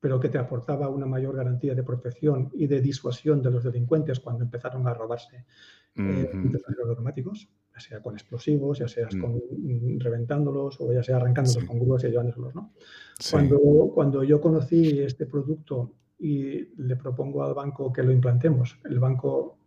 pero 0.00 0.20
que 0.20 0.28
te 0.28 0.38
aportaba 0.38 0.88
una 0.88 1.06
mayor 1.06 1.36
garantía 1.36 1.74
de 1.74 1.82
protección 1.82 2.50
y 2.54 2.66
de 2.66 2.80
disuasión 2.80 3.42
de 3.42 3.50
los 3.50 3.64
delincuentes 3.64 4.20
cuando 4.20 4.44
empezaron 4.44 4.86
a 4.86 4.94
robarse 4.94 5.44
eh, 5.96 6.30
automáticos, 6.88 7.48
ya 7.72 7.80
sea 7.80 8.02
con 8.02 8.14
explosivos, 8.14 8.78
ya 8.78 8.88
sea 8.88 9.08
con 9.08 9.36
mm, 9.36 9.98
reventándolos 9.98 10.80
o 10.80 10.92
ya 10.92 11.02
sea 11.02 11.16
arrancándolos 11.16 11.64
con 11.64 11.78
grúas 11.78 12.04
y 12.04 12.08
llevándolos. 12.08 12.54
¿no? 12.54 12.72
Cuando, 13.30 13.58
cuando 13.94 14.22
yo 14.22 14.40
conocí 14.40 15.00
este 15.00 15.26
producto 15.26 15.94
y 16.18 16.82
le 16.82 16.96
propongo 16.96 17.44
al 17.44 17.54
banco 17.54 17.92
que 17.92 18.02
lo 18.02 18.12
implantemos, 18.12 18.78
el 18.84 18.98
banco, 18.98 19.58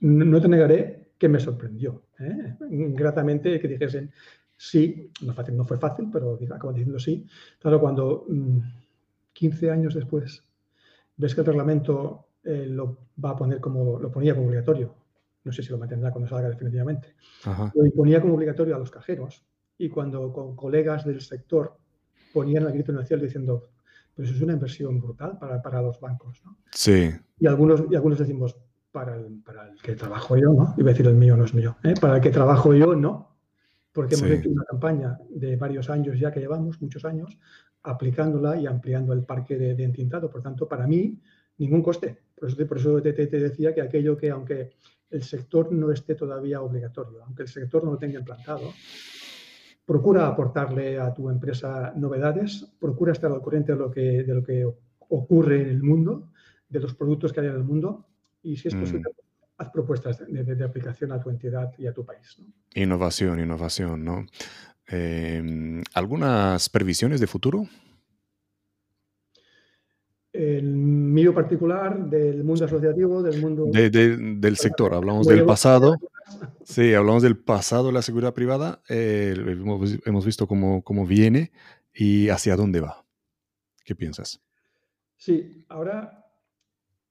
no 0.00 0.40
te 0.40 0.48
negaré 0.48 1.12
que 1.18 1.28
me 1.28 1.38
sorprendió, 1.38 2.02
¿eh? 2.18 2.56
gratamente 2.60 3.60
que 3.60 3.68
dijesen 3.68 4.10
sí, 4.56 5.10
no, 5.22 5.34
fácil, 5.34 5.56
no 5.56 5.64
fue 5.64 5.78
fácil, 5.78 6.08
pero 6.12 6.38
acabo 6.54 6.72
diciendo 6.72 6.98
sí. 6.98 7.26
Claro, 7.58 7.80
cuando 7.80 8.26
15 9.42 9.66
mm, 9.66 9.70
años 9.70 9.94
después 9.94 10.44
ves 11.16 11.34
que 11.34 11.40
el 11.40 11.46
reglamento 11.46 12.28
eh, 12.44 12.66
lo 12.68 12.98
va 13.22 13.30
a 13.30 13.36
poner 13.36 13.60
como, 13.60 13.98
lo 13.98 14.10
ponía 14.10 14.34
como 14.34 14.46
obligatorio, 14.46 14.94
no 15.44 15.52
sé 15.52 15.62
si 15.62 15.70
lo 15.70 15.78
mantendrá 15.78 16.10
cuando 16.12 16.28
salga 16.28 16.48
definitivamente, 16.48 17.14
lo 17.74 17.84
imponía 17.84 18.20
como 18.20 18.34
obligatorio 18.34 18.76
a 18.76 18.78
los 18.78 18.90
cajeros 18.90 19.44
y 19.78 19.88
cuando 19.88 20.32
con 20.32 20.54
colegas 20.54 21.04
del 21.04 21.20
sector 21.20 21.76
ponían 22.32 22.64
el 22.64 22.72
grito 22.72 22.92
en 22.92 22.98
el 22.98 23.06
cielo 23.06 23.24
diciendo, 23.24 23.70
pues 24.14 24.28
eso 24.28 24.36
es 24.36 24.42
una 24.42 24.52
inversión 24.52 25.00
brutal 25.00 25.38
para, 25.38 25.60
para 25.60 25.82
los 25.82 26.00
bancos, 26.00 26.40
¿no? 26.44 26.58
Sí. 26.70 27.10
Y 27.38 27.46
algunos, 27.46 27.84
y 27.90 27.94
algunos 27.94 28.18
decimos, 28.18 28.56
para 28.92 29.16
el, 29.16 29.42
para 29.44 29.68
el 29.68 29.80
que 29.80 29.96
trabajo 29.96 30.36
yo, 30.36 30.52
¿no? 30.52 30.74
Iba 30.76 30.90
a 30.90 30.92
decir 30.92 31.06
el 31.06 31.14
mío 31.14 31.36
no 31.36 31.44
es 31.44 31.54
mío, 31.54 31.76
¿eh? 31.82 31.94
Para 32.00 32.16
el 32.16 32.22
que 32.22 32.30
trabajo 32.30 32.74
yo, 32.74 32.94
no. 32.94 33.32
Porque 33.92 34.14
hemos 34.14 34.30
hecho 34.30 34.50
una 34.50 34.64
campaña 34.64 35.18
de 35.28 35.56
varios 35.56 35.90
años 35.90 36.18
ya 36.18 36.30
que 36.30 36.40
llevamos, 36.40 36.80
muchos 36.80 37.04
años, 37.04 37.38
aplicándola 37.82 38.56
y 38.56 38.66
ampliando 38.66 39.12
el 39.12 39.24
parque 39.24 39.56
de, 39.56 39.74
de 39.74 39.84
entintado. 39.84 40.30
Por 40.30 40.42
tanto, 40.42 40.68
para 40.68 40.86
mí, 40.86 41.18
ningún 41.58 41.82
coste. 41.82 42.18
Por 42.34 42.48
eso, 42.48 42.66
por 42.66 42.78
eso 42.78 43.02
te, 43.02 43.12
te, 43.12 43.26
decía 43.26 43.74
que 43.74 43.82
aquello 43.82 44.16
que, 44.16 44.30
aunque 44.30 44.70
el 45.10 45.22
sector 45.22 45.72
no 45.72 45.92
esté 45.92 46.14
todavía 46.14 46.60
obligatorio, 46.60 47.22
aunque 47.24 47.42
el 47.42 47.48
sector 47.48 47.84
no 47.84 47.92
lo 47.92 47.98
tenga 47.98 48.18
implantado, 48.18 48.72
procura 49.84 50.26
aportarle 50.26 50.98
a 50.98 51.12
tu 51.12 51.28
empresa 51.28 51.92
novedades, 51.96 52.66
procura 52.80 53.12
estar 53.12 53.30
al 53.30 53.42
corriente 53.42 53.72
de 53.72 53.78
lo 53.78 53.90
que, 53.90 54.24
de 54.24 54.34
lo 54.34 54.42
que 54.42 54.66
ocurre 55.08 55.62
en 55.62 55.68
el 55.68 55.82
mundo, 55.82 56.30
de 56.68 56.80
los 56.80 56.94
productos 56.94 57.32
que 57.32 57.40
hay 57.40 57.46
en 57.46 57.56
el 57.56 57.64
mundo, 57.64 58.06
y 58.42 58.56
si 58.56 58.68
es 58.68 58.74
posible, 58.74 59.10
mm. 59.10 59.52
haz 59.58 59.70
propuestas 59.70 60.24
de, 60.26 60.64
aplicación 60.64 61.12
a 61.12 61.20
tu 61.20 61.30
entidad 61.30 61.72
y 61.78 61.86
a 61.86 61.92
tu 61.92 62.04
país. 62.04 62.38
Innovación, 62.74 63.38
innovación, 63.38 64.04
¿no? 64.04 64.26
Em, 64.92 65.82
¿Algunas 65.94 66.68
previsiones 66.68 67.18
de 67.18 67.26
futuro? 67.26 67.66
el 70.32 70.64
mío 70.64 71.34
particular, 71.34 72.08
del 72.08 72.42
mundo 72.42 72.64
asociativo, 72.64 73.22
del 73.22 73.40
mundo... 73.40 73.66
del 73.66 74.56
sector, 74.56 74.94
hablamos 74.94 75.26
del 75.26 75.44
pasado. 75.44 75.96
Sí, 76.64 76.94
hablamos 76.94 77.22
del 77.22 77.36
pasado 77.36 77.88
de 77.88 77.92
la 77.92 78.00
seguridad 78.00 78.32
privada. 78.32 78.80
Eh, 78.88 79.34
hemos, 80.06 80.24
visto 80.24 80.46
cómo, 80.46 80.82
cómo, 80.82 81.04
viene 81.04 81.52
y 81.92 82.30
hacia 82.30 82.56
dónde 82.56 82.80
va. 82.80 83.04
¿Qué 83.84 83.94
piensas? 83.94 84.40
Sí, 85.16 85.66
ahora, 85.68 86.24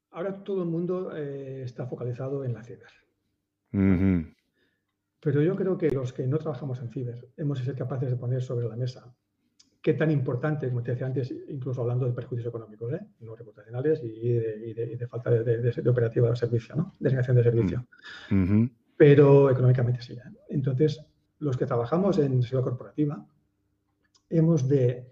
ahora 0.10 0.44
todo 0.44 0.64
el 0.64 0.70
mundo 0.70 1.16
eh, 1.16 1.62
está 1.64 1.86
focalizado 1.86 2.44
en 2.44 2.54
la 2.54 2.64
ciber. 2.64 2.90
Pero 5.22 5.42
yo 5.42 5.56
creo 5.56 5.78
que 5.78 5.92
los 5.92 6.14
que 6.14 6.26
no 6.28 6.38
trabajamos 6.38 6.82
en 6.82 6.90
ciber 6.90 7.30
hemos 7.38 7.60
de 7.60 7.66
ser 7.66 7.76
capaces 7.76 8.10
de 8.10 8.18
poner 8.18 8.42
sobre 8.42 8.68
la 8.68 8.76
mesa 8.76 9.14
qué 9.82 9.94
tan 9.96 10.12
importante, 10.12 10.70
como 10.70 10.84
te 10.84 10.92
decía 10.92 11.08
antes, 11.08 11.34
incluso 11.50 11.82
hablando 11.82 12.06
de 12.06 12.14
perjuicios 12.14 12.48
económicos, 12.48 12.94
¿eh? 12.94 13.02
no 13.22 13.36
reputacionales 13.36 14.02
y 14.04 14.30
de, 14.30 15.08
falta 15.10 15.32
de, 15.32 15.90
operativa 15.90 16.30
de 16.30 16.36
servicio, 16.36 16.76
¿no? 16.76 16.96
de 17.00 17.10
negación 17.10 17.38
de 17.38 17.44
servicio. 17.44 17.88
Mm. 18.30 18.66
Pero 18.96 19.50
económicamente 19.50 20.02
sí. 20.02 20.14
¿eh? 20.14 20.22
Entonces, 20.50 21.04
los 21.40 21.58
que 21.58 21.66
trabajamos 21.66 22.20
en 22.20 22.44
seguridad 22.44 22.70
corporativa, 22.70 23.26
hemos 24.30 24.68
de 24.68 25.10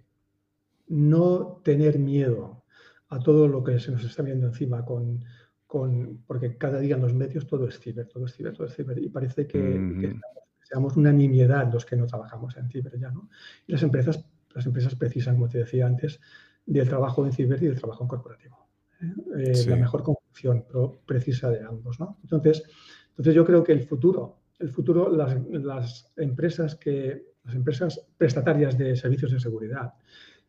no 0.87 1.61
tener 1.63 1.97
miedo 1.97 2.63
a 3.09 3.19
todo 3.19 3.47
lo 3.47 3.63
que 3.63 3.79
se 3.79 3.91
nos 3.91 4.03
está 4.03 4.21
viendo 4.21 4.45
encima 4.45 4.85
con, 4.85 5.25
con 5.69 6.23
porque 6.25 6.57
cada 6.57 6.79
día 6.79 6.95
en 6.95 7.01
los 7.03 7.13
medios 7.13 7.45
todo 7.45 7.67
es 7.67 7.79
ciber, 7.79 8.07
todo 8.07 8.25
es 8.25 8.33
ciber, 8.33 8.53
todo 8.53 8.65
es 8.65 8.73
ciber 8.73 8.97
y 8.97 9.07
parece 9.07 9.45
que, 9.45 10.17
seamos 10.63 10.97
una 10.97 11.11
nimiedad 11.11 11.71
los 11.71 11.85
que 11.85 11.95
no 11.95 12.07
trabajamos 12.07 12.57
en 12.57 12.69
ciber 12.69 12.99
ya, 12.99 13.11
¿no? 13.11 13.29
Y 13.67 13.73
las 13.73 13.83
empresas 13.83 14.25
las 14.55 14.65
empresas 14.65 14.95
precisan, 14.95 15.35
como 15.35 15.47
te 15.47 15.59
decía 15.59 15.85
antes, 15.85 16.19
del 16.65 16.87
trabajo 16.89 17.23
en 17.23 17.31
ciber 17.31 17.61
y 17.61 17.67
del 17.67 17.79
trabajo 17.79 18.03
en 18.03 18.07
corporativo. 18.07 18.67
¿eh? 19.01 19.13
Eh, 19.37 19.65
la 19.67 19.75
mejor 19.75 20.03
conjunción 20.03 20.65
precisa 21.05 21.49
de 21.49 21.63
ambos. 21.63 21.99
¿no? 21.99 22.17
Entonces, 22.23 22.63
entonces, 23.09 23.35
yo 23.35 23.45
creo 23.45 23.63
que 23.63 23.73
el 23.73 23.83
futuro, 23.83 24.39
el 24.57 24.69
futuro 24.69 25.15
las, 25.15 25.37
las 25.51 26.11
empresas 26.17 26.75
que, 26.75 27.29
las 27.43 27.55
empresas 27.55 28.07
prestatarias 28.17 28.75
de 28.77 28.95
servicios 28.95 29.31
de 29.31 29.39
seguridad 29.39 29.93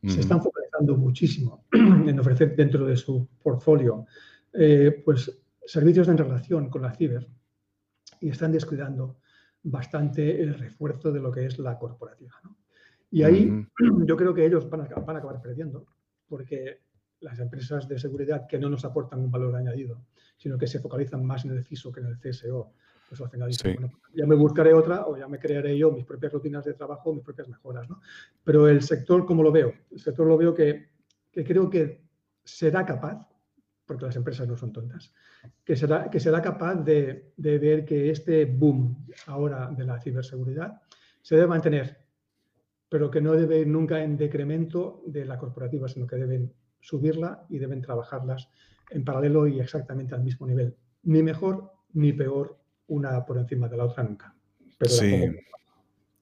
se 0.03 0.19
están 0.19 0.41
focalizando 0.41 0.97
muchísimo 0.97 1.65
en 1.71 2.19
ofrecer 2.19 2.55
dentro 2.55 2.87
de 2.87 2.97
su 2.97 3.27
portfolio 3.43 4.07
eh, 4.53 5.01
pues, 5.03 5.41
servicios 5.65 6.07
en 6.07 6.17
relación 6.17 6.69
con 6.69 6.81
la 6.81 6.93
ciber 6.93 7.27
y 8.19 8.29
están 8.29 8.51
descuidando 8.51 9.17
bastante 9.63 10.41
el 10.41 10.55
refuerzo 10.55 11.11
de 11.11 11.19
lo 11.19 11.31
que 11.31 11.45
es 11.45 11.59
la 11.59 11.77
corporativa. 11.77 12.33
¿no? 12.43 12.57
Y 13.09 13.23
ahí 13.23 13.51
yo 14.05 14.17
creo 14.17 14.33
que 14.33 14.45
ellos 14.45 14.69
van 14.69 14.81
a, 14.81 14.85
van 14.85 15.15
a, 15.15 15.19
acabar 15.19 15.41
perdiendo, 15.41 15.85
porque 16.27 16.81
las 17.19 17.39
empresas 17.39 17.87
de 17.87 17.99
seguridad 17.99 18.47
que 18.47 18.57
no 18.57 18.69
nos 18.69 18.83
aportan 18.83 19.19
un 19.19 19.31
valor 19.31 19.55
añadido, 19.55 20.05
sino 20.37 20.57
que 20.57 20.67
se 20.67 20.79
focalizan 20.79 21.23
más 21.23 21.45
en 21.45 21.51
el 21.51 21.63
CISO 21.63 21.91
que 21.91 21.99
en 21.99 22.07
el 22.07 22.19
CSO, 22.19 22.73
pues 23.07 23.21
al 23.21 23.29
final 23.29 23.51
bueno, 23.63 23.91
ya 24.13 24.25
me 24.25 24.35
buscaré 24.35 24.73
otra 24.73 25.05
o 25.05 25.17
ya 25.17 25.27
me 25.27 25.37
crearé 25.37 25.77
yo 25.77 25.91
mis 25.91 26.05
propias 26.05 26.31
rutinas 26.31 26.63
de 26.63 26.73
trabajo, 26.73 27.13
mis 27.13 27.23
propias 27.23 27.47
mejoras. 27.49 27.89
¿no? 27.89 28.01
Pero 28.43 28.67
el 28.67 28.81
sector, 28.81 29.25
como 29.25 29.43
lo 29.43 29.51
veo? 29.51 29.73
El 29.91 29.99
sector 29.99 30.25
lo 30.25 30.37
veo 30.37 30.53
que, 30.53 30.91
que 31.31 31.43
creo 31.43 31.69
que 31.69 32.05
será 32.43 32.85
capaz, 32.85 33.27
porque 33.91 34.05
las 34.05 34.15
empresas 34.15 34.47
no 34.47 34.55
son 34.55 34.71
tontas, 34.71 35.13
que 35.65 35.75
será, 35.75 36.09
que 36.09 36.19
será 36.19 36.41
capaz 36.41 36.75
de, 36.75 37.33
de 37.35 37.57
ver 37.59 37.85
que 37.85 38.09
este 38.09 38.45
boom 38.45 39.05
ahora 39.27 39.69
de 39.69 39.83
la 39.85 39.99
ciberseguridad 39.99 40.81
se 41.21 41.35
debe 41.35 41.47
mantener 41.47 42.01
pero 42.91 43.09
que 43.09 43.21
no 43.21 43.31
debe 43.31 43.59
ir 43.59 43.67
nunca 43.67 44.03
en 44.03 44.17
decremento 44.17 45.01
de 45.07 45.23
la 45.23 45.37
corporativa, 45.37 45.87
sino 45.87 46.05
que 46.05 46.17
deben 46.17 46.51
subirla 46.81 47.45
y 47.47 47.57
deben 47.57 47.81
trabajarlas 47.81 48.49
en 48.89 49.05
paralelo 49.05 49.47
y 49.47 49.61
exactamente 49.61 50.13
al 50.13 50.23
mismo 50.23 50.45
nivel. 50.45 50.75
Ni 51.03 51.23
mejor 51.23 51.71
ni 51.93 52.11
peor 52.11 52.59
una 52.87 53.25
por 53.25 53.37
encima 53.37 53.69
de 53.69 53.77
la 53.77 53.85
otra 53.85 54.03
nunca. 54.03 54.35
sí. 54.83 55.25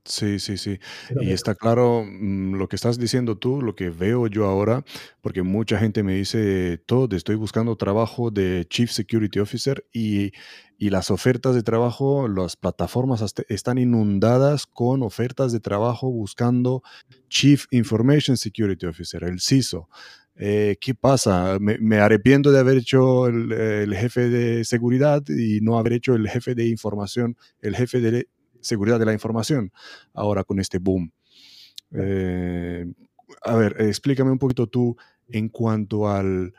Sí, 0.10 0.39
sí, 0.39 0.57
sí. 0.57 0.80
Y 1.22 1.30
está 1.32 1.53
claro 1.53 2.03
mm, 2.03 2.55
lo 2.55 2.68
que 2.68 2.76
estás 2.76 2.97
diciendo 2.97 3.38
tú, 3.38 3.62
lo 3.62 3.76
que 3.76 3.91
veo 3.91 4.26
yo 4.26 4.47
ahora, 4.47 4.84
porque 5.22 5.43
mucha 5.43 5.78
gente 5.78 6.01
me 6.01 6.16
dice, 6.16 6.82
todo, 6.88 7.16
estoy 7.16 7.36
buscando 7.36 7.76
trabajo 7.76 8.32
de 8.32 8.66
Chief 8.68 8.89
Security 8.89 9.38
Officer 9.39 9.86
y, 9.93 10.32
y 10.80 10.89
las 10.89 11.12
ofertas 11.12 11.53
de 11.53 11.62
trabajo, 11.62 12.28
las 12.28 12.55
plataformas 12.55 13.24
están 13.49 13.78
inundadas 13.78 14.66
con 14.66 15.03
ofertas 15.03 15.51
de 15.51 15.60
trabajo 15.60 16.10
buscando 16.10 16.82
Chief 17.30 17.66
Information 17.70 18.36
Security 18.36 18.88
Officer, 18.88 19.24
el 19.24 19.39
CISO. 19.39 19.89
Eh, 20.36 20.78
¿Qué 20.82 20.95
pasa? 20.95 21.57
Me, 21.60 21.97
arrepiento 21.99 22.51
de 22.51 22.60
haber 22.60 22.78
hecho 22.78 23.28
el, 23.28 23.51
el, 23.51 23.95
jefe 23.95 24.30
de 24.30 24.66
seguridad 24.66 25.22
y 25.28 25.60
no 25.62 25.78
haber 25.78 25.93
hecho 25.93 26.16
el 26.16 26.28
jefe 26.28 26.55
de 26.55 26.68
información, 26.68 27.38
el 27.62 27.76
jefe 27.76 27.99
de 28.01 28.28
seguridad 28.62 28.99
de 28.99 29.05
la 29.05 29.14
información 29.14 29.72
ahora 30.14 30.43
con 30.43 30.60
este 30.60 30.80
boom. 30.80 31.12
Eh, 31.91 32.86
A 33.45 33.55
ver, 33.55 33.76
explícame 33.80 34.32
un 34.32 34.39
poquito 34.39 34.68
tú 34.68 34.97
en 35.28 35.49
cuanto 35.49 36.10
al, 36.10 36.53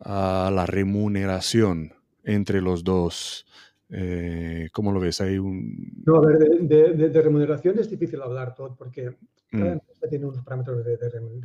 a 0.00 0.50
la 0.52 0.66
remuneración 0.66 1.92
entre 2.24 2.60
los 2.60 2.84
dos. 2.84 3.46
Eh, 3.90 4.68
¿Cómo 4.72 4.92
lo 4.92 5.00
ves? 5.00 5.20
Hay 5.20 5.38
un... 5.38 6.02
No, 6.04 6.16
a 6.16 6.26
ver, 6.26 6.38
de, 6.38 7.22
remuneración 7.22 7.78
es 7.78 7.90
difícil 7.90 8.20
hablar 8.22 8.54
todo 8.54 8.74
porque 8.74 9.16
cada 9.50 9.64
mm. 9.64 9.72
empresa 9.72 10.08
tiene 10.08 10.26
unos 10.26 10.42
parámetros 10.42 10.84
de, 10.84 10.96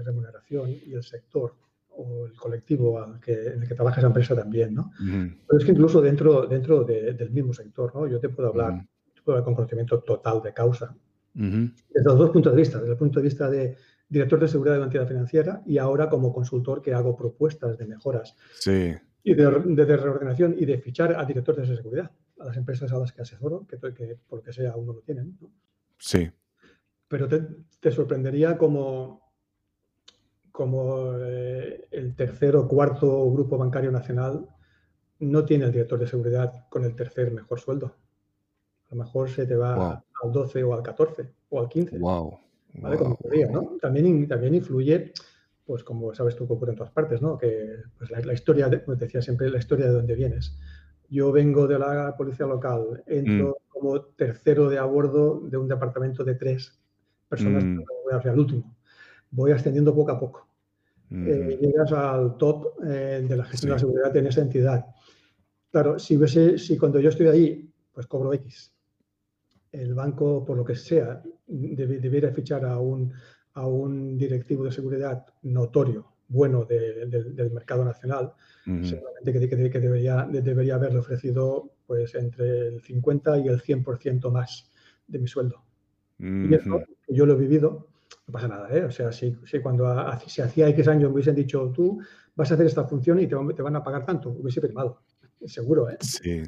remuneración 0.03 0.69
y 0.69 0.93
el 0.93 1.03
sector 1.03 1.53
o 1.89 2.25
el 2.25 2.33
colectivo 2.33 3.19
que, 3.21 3.33
en 3.33 3.61
el 3.61 3.67
que 3.67 3.75
trabaja 3.75 3.99
esa 3.99 4.07
empresa 4.07 4.33
también, 4.33 4.73
¿no? 4.73 4.91
Pero 4.97 5.59
es 5.59 5.65
que 5.65 5.71
incluso 5.71 6.01
dentro, 6.01 6.47
dentro 6.47 6.85
del 6.85 7.29
mismo 7.31 7.53
sector, 7.53 7.93
¿no? 7.93 8.07
Yo 8.07 8.19
te 8.19 8.29
puedo 8.29 8.49
hablar, 8.49 8.85
con 9.43 9.55
conocimiento 9.55 9.99
total 10.01 10.41
de 10.41 10.53
causa, 10.53 10.95
desde 11.33 12.03
los 12.03 12.17
dos 12.17 12.31
puntos 12.31 12.53
de 12.53 12.57
vista, 12.57 12.79
desde 12.79 12.91
el 12.93 12.97
punto 12.97 13.19
de 13.19 13.23
vista 13.23 13.49
de 13.49 13.77
director 14.09 14.39
de 14.39 14.47
seguridad 14.47 14.73
de 14.73 14.79
una 14.79 14.87
entidad 14.87 15.07
financiera 15.07 15.61
y 15.65 15.77
ahora 15.77 16.09
como 16.09 16.33
consultor 16.33 16.81
que 16.81 16.93
hago 16.93 17.15
propuestas 17.15 17.77
de 17.77 17.85
mejoras 17.85 18.35
sí. 18.55 18.95
y 19.23 19.33
de, 19.35 19.49
reordenación 19.49 20.55
y 20.57 20.65
de 20.65 20.79
fichar 20.79 21.15
a 21.15 21.23
directores 21.25 21.69
de 21.69 21.75
seguridad, 21.75 22.11
a 22.39 22.45
las 22.45 22.57
empresas 22.57 22.91
a 22.91 22.97
las 22.97 23.11
que 23.11 23.21
asesoro, 23.21 23.67
que, 23.67 23.77
que 23.93 24.17
por 24.27 24.39
lo 24.39 24.43
que 24.43 24.51
sea 24.51 24.75
uno 24.75 24.93
lo 24.93 25.01
tienen. 25.01 25.37
¿no? 25.39 25.51
Sí. 25.97 26.29
Pero 27.07 27.27
te, 27.27 27.91
sorprendería 27.91 28.57
como, 28.57 29.31
como 30.51 31.13
eh, 31.19 31.87
el 31.91 32.15
tercer 32.15 32.55
o 32.55 32.67
cuarto 32.67 33.31
grupo 33.31 33.57
bancario 33.57 33.91
nacional 33.91 34.47
no 35.19 35.45
tiene 35.45 35.65
el 35.65 35.71
director 35.71 35.99
de 35.99 36.07
seguridad 36.07 36.67
con 36.69 36.83
el 36.85 36.95
tercer 36.95 37.31
mejor 37.31 37.59
sueldo. 37.59 37.95
A 38.89 38.95
lo 38.95 39.03
mejor 39.03 39.29
se 39.29 39.45
te 39.45 39.55
va 39.55 40.03
al 40.23 40.31
12 40.31 40.63
o 40.63 40.73
al 40.73 40.81
14 40.83 41.29
o 41.49 41.59
al 41.59 41.69
15. 41.69 41.99
Wow. 41.99 42.39
¿vale? 42.73 42.97
Como 42.97 43.17
¿no? 43.51 43.77
También, 43.81 44.27
también 44.27 44.55
influye, 44.55 45.13
pues 45.65 45.83
como 45.83 46.13
sabes 46.13 46.35
tú 46.35 46.47
que 46.47 46.53
ocurre 46.53 46.71
en 46.71 46.77
todas 46.77 46.91
partes, 46.91 47.21
¿no? 47.21 47.37
Que 47.37 47.75
pues 47.97 48.09
la, 48.11 48.33
historia, 48.33 48.69
de, 48.69 48.83
como 48.83 48.97
te 48.97 49.05
decía 49.05 49.21
siempre, 49.21 49.49
la 49.49 49.59
historia 49.59 49.87
de 49.87 49.93
dónde 49.93 50.15
vienes. 50.15 50.57
Yo 51.09 51.31
vengo 51.31 51.67
de 51.67 51.79
la 51.79 52.15
policía 52.17 52.45
local, 52.45 53.03
entro 53.07 53.57
mm. 53.59 53.71
como 53.71 54.01
tercero 54.01 54.69
de 54.69 54.77
a 54.77 54.85
bordo 54.85 55.41
de 55.41 55.57
un 55.57 55.67
departamento 55.67 56.23
de 56.23 56.35
tres 56.35 56.79
personas, 57.27 57.63
mm. 57.63 57.83
voy 58.03 58.31
al 58.31 58.39
último. 58.39 58.75
Voy 59.31 59.51
ascendiendo 59.51 59.93
poco 59.93 60.11
a 60.11 60.19
poco. 60.19 60.47
Mm. 61.09 61.27
Eh, 61.27 61.57
llegas 61.61 61.91
al 61.91 62.37
top 62.37 62.83
eh, 62.85 63.25
de 63.27 63.37
la 63.37 63.45
gestión 63.45 63.69
de 63.69 63.75
la 63.75 63.79
seguridad 63.79 64.15
en 64.15 64.27
esa 64.27 64.41
entidad. 64.41 64.85
Claro, 65.71 65.99
si, 65.99 66.17
si 66.57 66.77
cuando 66.77 66.99
yo 66.99 67.09
estoy 67.09 67.27
ahí, 67.27 67.71
pues 67.93 68.07
cobro 68.07 68.33
X 68.33 68.73
el 69.71 69.93
banco, 69.93 70.43
por 70.45 70.57
lo 70.57 70.65
que 70.65 70.75
sea, 70.75 71.21
debiera 71.47 72.31
fichar 72.31 72.65
a 72.65 72.79
un, 72.79 73.13
a 73.53 73.67
un 73.67 74.17
directivo 74.17 74.63
de 74.63 74.71
seguridad 74.71 75.25
notorio, 75.43 76.05
bueno 76.27 76.65
del 76.65 77.51
mercado 77.51 77.83
nacional, 77.83 78.33
seguramente 78.65 79.33
que, 79.33 79.79
debería, 79.79 80.27
debería 80.29 80.75
haberle 80.75 80.99
ofrecido 80.99 81.71
pues 81.87 82.13
entre 82.15 82.67
el 82.67 82.81
50 82.81 83.39
y 83.39 83.47
el 83.47 83.61
100% 83.61 84.31
más 84.31 84.69
de 85.07 85.19
mi 85.19 85.27
sueldo. 85.27 85.63
Y 86.19 86.53
eso, 86.53 86.83
yo 87.07 87.25
lo 87.25 87.33
he 87.33 87.37
vivido, 87.37 87.87
no 88.27 88.31
pasa 88.31 88.47
nada, 88.47 88.69
¿eh? 88.75 88.83
O 88.83 88.91
sea, 88.91 89.11
si, 89.11 89.35
si 89.45 89.59
cuando 89.59 89.87
se 90.27 90.43
hacía 90.43 90.67
X 90.69 90.87
años 90.87 91.09
me 91.09 91.13
hubiesen 91.15 91.35
dicho, 91.35 91.71
tú 91.73 91.99
vas 92.35 92.51
a 92.51 92.53
hacer 92.53 92.67
esta 92.67 92.83
función 92.83 93.19
y 93.19 93.27
te, 93.27 93.35
te 93.55 93.61
van 93.61 93.75
a 93.75 93.83
pagar 93.83 94.05
tanto, 94.05 94.29
hubiese 94.29 94.61
firmado, 94.61 95.01
seguro, 95.45 95.89
¿eh? 95.89 95.97
Sí, 96.01 96.43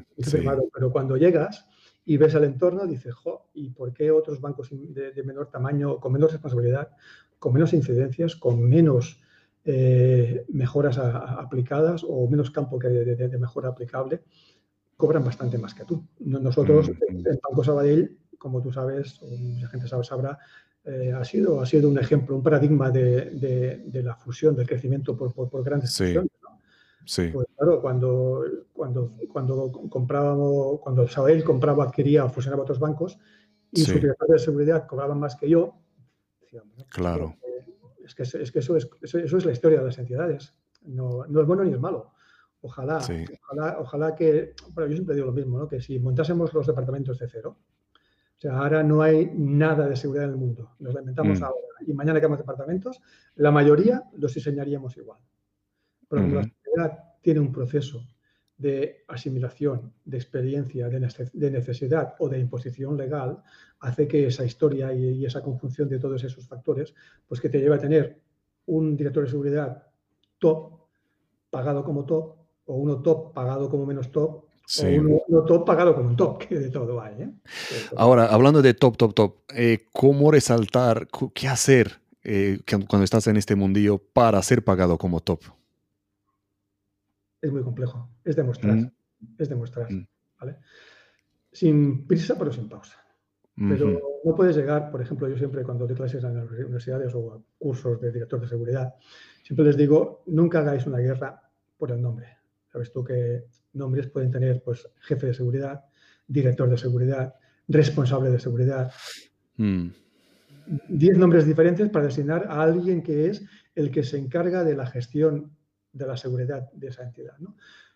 pero 0.73 0.91
cuando 0.91 1.17
llegas 1.17 1.65
y 2.05 2.17
ves 2.17 2.33
el 2.33 2.43
entorno, 2.45 2.87
dices, 2.87 3.13
jo, 3.13 3.49
¿y 3.53 3.69
por 3.69 3.93
qué 3.93 4.11
otros 4.11 4.41
bancos 4.41 4.69
de, 4.71 5.23
menor 5.23 5.49
tamaño, 5.49 5.99
con 5.99 6.13
menos 6.13 6.31
responsabilidad, 6.31 6.89
con 7.37 7.53
menos 7.53 7.73
incidencias, 7.73 8.35
con 8.35 8.61
menos 8.67 9.21
eh, 9.63 10.45
mejoras 10.49 10.97
aplicadas 10.97 12.03
o 12.07 12.27
menos 12.27 12.49
campo 12.49 12.79
que 12.79 12.89
de, 12.89 13.37
mejora 13.37 13.69
aplicable, 13.69 14.23
cobran 14.97 15.23
bastante 15.23 15.57
más 15.57 15.73
que 15.73 15.85
tú? 15.85 16.05
Nosotros, 16.19 16.91
en 17.09 17.39
Banco 17.41 17.63
Sabadell, 17.63 18.17
como 18.37 18.61
tú 18.61 18.71
sabes, 18.71 19.21
o 19.21 19.27
mucha 19.27 19.67
gente 19.67 19.87
sabe, 19.87 20.03
sabrá, 20.03 20.39
eh, 20.83 21.13
ha, 21.15 21.23
sido, 21.23 21.61
ha 21.61 21.65
sido 21.67 21.87
un 21.87 21.99
ejemplo, 21.99 22.35
un 22.35 22.41
paradigma 22.41 22.89
de, 22.89 24.01
la 24.03 24.15
fusión, 24.15 24.55
del 24.55 24.67
crecimiento 24.67 25.15
por, 25.15 25.31
por, 25.33 25.63
grandes 25.63 25.93
sí. 25.93 26.15
Sí. 27.05 27.29
Pues 27.33 27.47
claro, 27.57 27.81
cuando, 27.81 28.43
cuando, 28.73 29.13
cuando 29.31 29.71
comprábamos, 29.89 30.79
cuando 30.81 31.07
Sabadell 31.07 31.43
compraba, 31.43 31.83
adquiría 31.83 32.25
o 32.25 32.29
fusionaba 32.29 32.63
otros 32.63 32.79
bancos 32.79 33.17
y 33.71 33.81
sus 33.81 33.95
directores 33.95 34.33
de 34.33 34.39
seguridad 34.39 34.87
cobraban 34.87 35.19
más 35.19 35.35
que 35.35 35.49
yo, 35.49 35.75
claro. 36.89 37.35
Es 38.03 38.15
que, 38.15 38.23
es 38.23 38.51
que 38.51 38.59
eso, 38.59 38.75
es, 38.75 38.89
eso, 39.01 39.37
es 39.37 39.45
la 39.45 39.51
historia 39.51 39.79
de 39.79 39.85
las 39.85 39.97
entidades. 39.97 40.53
No, 40.81 41.25
no 41.27 41.41
es 41.41 41.47
bueno 41.47 41.63
ni 41.63 41.71
es 41.71 41.79
malo. 41.79 42.13
Ojalá, 42.61 42.97
ojalá, 42.97 43.77
ojalá 43.79 44.15
que, 44.15 44.53
bueno, 44.73 44.89
yo 44.89 44.95
siempre 44.95 45.15
digo 45.15 45.27
lo 45.27 45.33
mismo, 45.33 45.57
¿no? 45.57 45.67
que 45.67 45.81
si 45.81 45.97
montásemos 45.99 46.53
los 46.53 46.67
departamentos 46.67 47.17
de 47.17 47.27
cero, 47.27 47.57
o 48.37 48.41
sea, 48.41 48.57
ahora 48.57 48.83
no 48.83 49.01
hay 49.01 49.31
nada 49.35 49.87
de 49.87 49.95
seguridad 49.95 50.25
en 50.25 50.31
el 50.31 50.37
mundo, 50.37 50.71
nos 50.79 50.93
la 50.93 50.99
inventamos 50.99 51.39
mm. 51.39 51.43
ahora 51.43 51.67
y 51.85 51.93
mañana 51.93 52.19
que 52.19 52.25
hagamos 52.25 52.39
departamentos, 52.39 53.01
la 53.35 53.51
mayoría 53.51 54.03
los 54.17 54.33
diseñaríamos 54.33 54.95
igual. 54.97 55.19
Pero 56.07 56.23
como 56.23 56.35
la 56.35 56.41
sociedad 56.71 57.03
tiene 57.21 57.39
un 57.39 57.51
proceso 57.51 58.03
de 58.61 59.03
asimilación, 59.07 59.91
de 60.05 60.17
experiencia, 60.17 60.87
de 60.87 61.51
necesidad 61.51 62.13
o 62.19 62.29
de 62.29 62.39
imposición 62.39 62.95
legal, 62.95 63.41
hace 63.79 64.07
que 64.07 64.27
esa 64.27 64.45
historia 64.45 64.93
y, 64.93 65.25
esa 65.25 65.41
conjunción 65.41 65.89
de 65.89 65.97
todos 65.97 66.23
esos 66.23 66.47
factores, 66.47 66.93
pues 67.27 67.41
que 67.41 67.49
te 67.49 67.59
lleva 67.59 67.77
a 67.77 67.79
tener 67.79 68.21
un 68.67 68.95
director 68.95 69.23
de 69.23 69.31
seguridad 69.31 69.83
top, 70.37 70.73
pagado 71.49 71.83
como 71.83 72.05
top, 72.05 72.35
o 72.65 72.75
uno 72.75 73.01
top 73.01 73.33
pagado 73.33 73.67
como 73.67 73.85
menos 73.85 74.11
top, 74.11 74.45
o 74.79 74.85
uno, 74.87 75.43
top 75.45 75.65
pagado 75.65 75.95
como 75.95 76.09
un 76.09 76.15
top, 76.15 76.37
que 76.45 76.59
de 76.59 76.69
todo 76.69 77.01
hay. 77.01 77.23
¿eh? 77.23 77.31
Ahora, 77.97 78.27
hablando 78.27 78.61
de 78.61 78.75
top, 78.75 78.95
top, 78.95 79.13
top, 79.15 79.35
eh, 79.55 79.87
¿cómo 79.91 80.29
resaltar, 80.29 81.07
qué 81.33 81.47
hacer 81.47 81.99
eh, 82.23 82.59
cuando 82.87 83.03
estás 83.03 83.25
en 83.25 83.37
este 83.37 83.55
mundillo 83.55 83.97
para 83.97 84.41
ser 84.43 84.63
pagado 84.63 84.99
como 84.99 85.19
top? 85.19 85.41
Es 87.41 87.51
muy 87.51 87.63
complejo. 87.63 88.09
Es 88.23 88.35
demostrar. 88.35 88.75
Mm. 88.75 88.91
Es 89.37 89.49
demostrar. 89.49 89.91
Mm. 89.91 90.07
¿vale? 90.39 90.57
Sin 91.51 92.07
prisa, 92.07 92.37
pero 92.37 92.51
sin 92.51 92.69
pausa. 92.69 92.97
Pero 93.55 94.01
no 94.23 94.35
puedes 94.35 94.55
llegar, 94.55 94.89
por 94.89 95.01
ejemplo, 95.01 95.27
yo 95.27 95.37
siempre 95.37 95.63
cuando 95.63 95.85
doy 95.85 95.95
clases 95.95 96.23
en 96.23 96.35
las 96.35 96.49
universidades 96.49 97.13
o 97.13 97.33
a 97.33 97.41
cursos 97.59 97.99
de 98.01 98.11
director 98.11 98.39
de 98.41 98.47
seguridad, 98.47 98.95
siempre 99.43 99.65
les 99.65 99.77
digo, 99.77 100.23
nunca 100.27 100.59
hagáis 100.59 100.87
una 100.87 100.97
guerra 100.97 101.41
por 101.77 101.91
el 101.91 102.01
nombre. 102.01 102.37
Sabes 102.71 102.91
tú 102.91 103.03
que 103.03 103.43
nombres 103.73 104.07
pueden 104.07 104.31
tener 104.31 104.63
pues 104.63 104.87
jefe 105.01 105.27
de 105.27 105.33
seguridad, 105.33 105.83
director 106.25 106.69
de 106.69 106.77
seguridad, 106.77 107.35
responsable 107.67 108.31
de 108.31 108.39
seguridad. 108.39 108.91
Mm. 109.57 109.89
Diez 110.87 111.17
nombres 111.17 111.45
diferentes 111.45 111.89
para 111.89 112.05
designar 112.05 112.45
a 112.47 112.63
alguien 112.63 113.03
que 113.03 113.27
es 113.27 113.45
el 113.75 113.91
que 113.91 114.03
se 114.03 114.17
encarga 114.17 114.63
de 114.63 114.75
la 114.75 114.87
gestión 114.87 115.51
de 115.93 116.07
la 116.07 116.17
seguridad 116.17 116.71
de 116.71 116.87
esa 116.87 117.03
entidad. 117.03 117.37
¿no? 117.39 117.55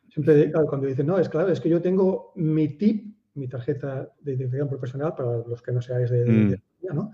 Siempre 0.09 0.51
cuando 0.51 0.87
dicen, 0.87 1.07
no, 1.07 1.17
es 1.17 1.29
claro, 1.29 1.49
es 1.49 1.59
que 1.59 1.69
yo 1.69 1.81
tengo 1.81 2.31
mi 2.35 2.77
TIP, 2.77 3.15
mi 3.35 3.47
tarjeta 3.47 4.09
de 4.21 4.31
identificación 4.31 4.69
profesional, 4.69 5.13
para 5.15 5.37
los 5.39 5.61
que 5.61 5.71
no 5.71 5.81
seáis 5.81 6.09
de, 6.09 6.25
mm. 6.25 6.95
¿no? 6.95 7.11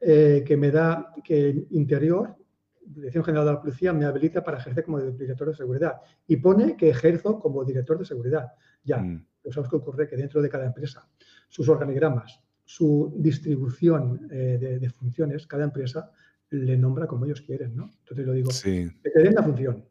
Eh, 0.00 0.44
que 0.46 0.56
me 0.56 0.70
da 0.70 1.12
que 1.24 1.66
Interior, 1.70 2.36
Dirección 2.84 3.24
General 3.24 3.46
de 3.46 3.52
la 3.52 3.60
Policía, 3.60 3.92
me 3.92 4.04
habilita 4.04 4.44
para 4.44 4.58
ejercer 4.58 4.84
como 4.84 5.00
director 5.00 5.48
de 5.48 5.54
seguridad. 5.54 5.94
Y 6.26 6.36
pone 6.36 6.76
que 6.76 6.90
ejerzo 6.90 7.40
como 7.40 7.64
director 7.64 7.98
de 7.98 8.04
seguridad. 8.04 8.52
Ya, 8.84 8.98
mm. 8.98 9.26
¿sabes 9.50 9.70
qué 9.70 9.76
ocurre? 9.76 10.06
Que 10.06 10.16
dentro 10.16 10.42
de 10.42 10.48
cada 10.48 10.66
empresa, 10.66 11.08
sus 11.48 11.68
organigramas, 11.68 12.40
su 12.64 13.12
distribución 13.16 14.28
eh, 14.30 14.78
de, 14.80 14.90
funciones, 14.90 15.46
cada 15.46 15.64
empresa 15.64 16.10
le 16.50 16.76
nombra 16.76 17.06
como 17.06 17.24
ellos 17.24 17.40
quieren, 17.40 17.74
¿no? 17.74 17.90
Entonces 18.00 18.26
lo 18.26 18.32
digo, 18.32 18.50
sí. 18.50 18.90
que 19.02 19.10
te 19.10 19.22
den 19.22 19.34
la 19.34 19.42
función, 19.42 19.84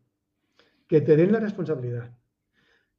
que 0.94 1.02
te 1.02 1.18
den 1.18 1.32
la 1.32 1.40
responsabilidad, 1.40 2.16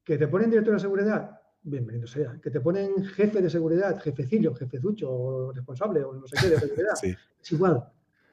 que 0.03 0.19
te 0.19 0.27
ponen 0.27 0.51
director 0.51 0.75
de 0.75 0.81
seguridad, 0.81 1.41
bienvenido 1.63 2.09
sea, 2.09 2.41
que 2.43 2.51
te 2.51 2.61
ponen 2.61 3.05
jefe 3.05 3.41
de 3.41 3.49
seguridad, 3.49 4.01
jefecillo, 4.03 4.53
jefezucho, 4.53 5.13
o 5.13 5.53
responsable, 5.53 6.03
o 6.03 6.13
no 6.13 6.27
sé 6.27 6.35
qué 6.41 6.49
de 6.49 6.59
seguridad, 6.59 6.95
es 7.41 7.53
igual, 7.53 7.85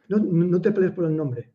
no, 0.08 0.60
te 0.60 0.72
pelees 0.72 0.94
por 0.94 1.06
el 1.06 1.16
nombre, 1.16 1.52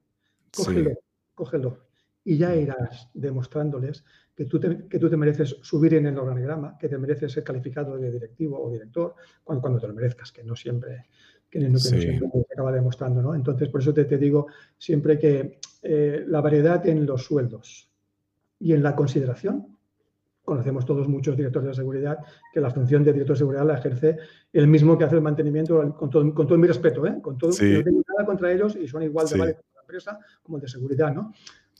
cógelo, 0.56 0.92
cógelo, 1.34 1.78
y 2.22 2.38
ya 2.38 2.54
irás 2.54 3.10
demostrándoles 3.12 4.04
que 4.36 4.44
tú, 4.44 4.60
te, 4.60 4.86
que 4.86 5.00
tú 5.00 5.10
te 5.10 5.16
mereces 5.16 5.56
subir 5.62 5.94
en 5.94 6.06
el 6.06 6.16
organigrama, 6.16 6.78
que 6.78 6.88
te 6.88 6.98
mereces 6.98 7.32
ser 7.32 7.42
calificado 7.42 7.98
de 7.98 8.12
directivo 8.12 8.62
o 8.62 8.70
director, 8.70 9.16
cuando, 9.42 9.62
cuando 9.62 9.80
te 9.80 9.88
lo 9.88 9.94
merezcas, 9.94 10.30
que 10.30 10.44
no 10.44 10.54
siempre, 10.54 11.06
que 11.50 11.58
no, 11.58 11.76
siempre 11.76 12.20
se 12.20 12.52
acaba 12.52 12.70
demostrando, 12.70 13.20
¿no? 13.20 13.34
Entonces, 13.34 13.68
por 13.68 13.80
eso 13.80 13.92
te, 13.92 14.04
te 14.04 14.16
digo 14.16 14.46
siempre 14.78 15.18
que 15.18 15.58
eh, 15.82 16.24
la 16.28 16.40
variedad 16.40 16.86
en 16.86 17.04
los 17.04 17.24
sueldos, 17.24 17.85
y 18.58 18.72
en 18.72 18.82
la 18.82 18.94
consideración, 18.94 19.76
conocemos 20.46 20.86
todos 20.86 21.08
muchos 21.08 21.36
directores 21.36 21.68
de 21.68 21.74
seguridad 21.74 22.18
que 22.52 22.60
la 22.60 22.70
función 22.70 23.02
de 23.04 23.12
director 23.12 23.34
de 23.34 23.38
seguridad 23.38 23.66
la 23.66 23.78
ejerce 23.78 24.16
el 24.52 24.68
mismo 24.68 24.96
que 24.96 25.04
hace 25.04 25.16
el 25.16 25.22
mantenimiento, 25.22 25.94
con 25.94 26.08
todo, 26.08 26.32
con 26.32 26.46
todo 26.46 26.56
mi 26.56 26.68
respeto, 26.68 27.06
¿eh? 27.06 27.18
con 27.20 27.36
todo, 27.36 27.50
no 27.50 27.84
tengo 27.84 28.02
nada 28.08 28.24
contra 28.24 28.52
ellos 28.52 28.76
y 28.76 28.86
son 28.86 29.02
igual 29.02 29.28
de 29.28 29.56
empresa 29.80 30.18
como 30.42 30.56
el 30.56 30.62
de 30.62 30.68
seguridad, 30.68 31.12
¿no? 31.12 31.32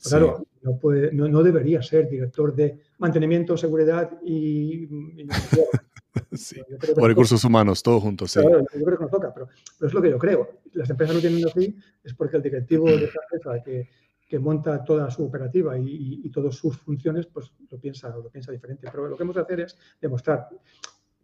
Claro, 0.03 0.45
no, 0.61 0.77
puede, 0.77 1.11
no, 1.11 1.41
debería 1.41 1.81
ser 1.81 2.07
director 2.07 2.53
de 2.53 2.79
mantenimiento, 2.99 3.57
seguridad 3.57 4.11
y... 4.23 4.87
sí. 6.33 6.61
o 6.95 7.07
recursos 7.07 7.43
humanos, 7.43 7.81
todo 7.81 7.99
juntos, 7.99 8.31
sí. 8.31 8.39
Claro, 8.39 8.59
yo 8.59 8.85
creo 8.85 8.97
que 8.97 9.03
nos 9.03 9.11
toca, 9.11 9.33
pero, 9.33 9.47
pero, 9.79 9.87
es 9.87 9.93
lo 9.93 10.01
que 10.01 10.09
yo 10.11 10.19
creo. 10.19 10.49
Las 10.73 10.89
empresas 10.89 11.15
no 11.15 11.21
tienen 11.21 11.45
así, 11.47 11.75
es 12.03 12.13
porque 12.13 12.37
el 12.37 12.43
directivo 12.43 12.85
de 12.85 13.05
esa 13.05 13.19
empresa 13.23 13.63
que, 13.63 13.89
que 14.27 14.39
monta 14.39 14.83
toda 14.83 15.09
su 15.09 15.25
operativa 15.25 15.77
y, 15.77 16.21
y, 16.23 16.29
todas 16.29 16.55
sus 16.55 16.77
funciones, 16.77 17.27
pues 17.27 17.53
lo 17.69 17.79
piensa, 17.79 18.09
lo 18.09 18.29
piensa 18.29 18.51
diferente. 18.51 18.87
Pero 18.91 19.07
lo 19.07 19.15
que 19.15 19.23
hemos 19.23 19.35
de 19.35 19.41
hacer 19.41 19.59
es 19.61 19.77
demostrar. 20.01 20.49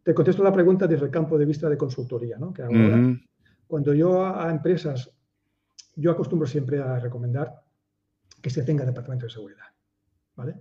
Te 0.01 0.13
contesto 0.13 0.43
la 0.43 0.53
pregunta 0.53 0.87
desde 0.87 1.05
el 1.05 1.11
campo 1.11 1.37
de 1.37 1.45
vista 1.45 1.69
de 1.69 1.77
consultoría, 1.77 2.37
¿no? 2.37 2.53
Que 2.53 2.63
cuando 3.67 3.93
yo 3.93 4.23
a, 4.23 4.47
a 4.47 4.51
empresas, 4.51 5.11
yo 5.95 6.11
acostumbro 6.11 6.47
siempre 6.47 6.79
a 6.79 6.99
recomendar 6.99 7.63
que 8.41 8.49
se 8.49 8.63
tenga 8.63 8.85
departamento 8.85 9.25
de 9.25 9.31
seguridad. 9.31 9.65
¿vale? 10.35 10.55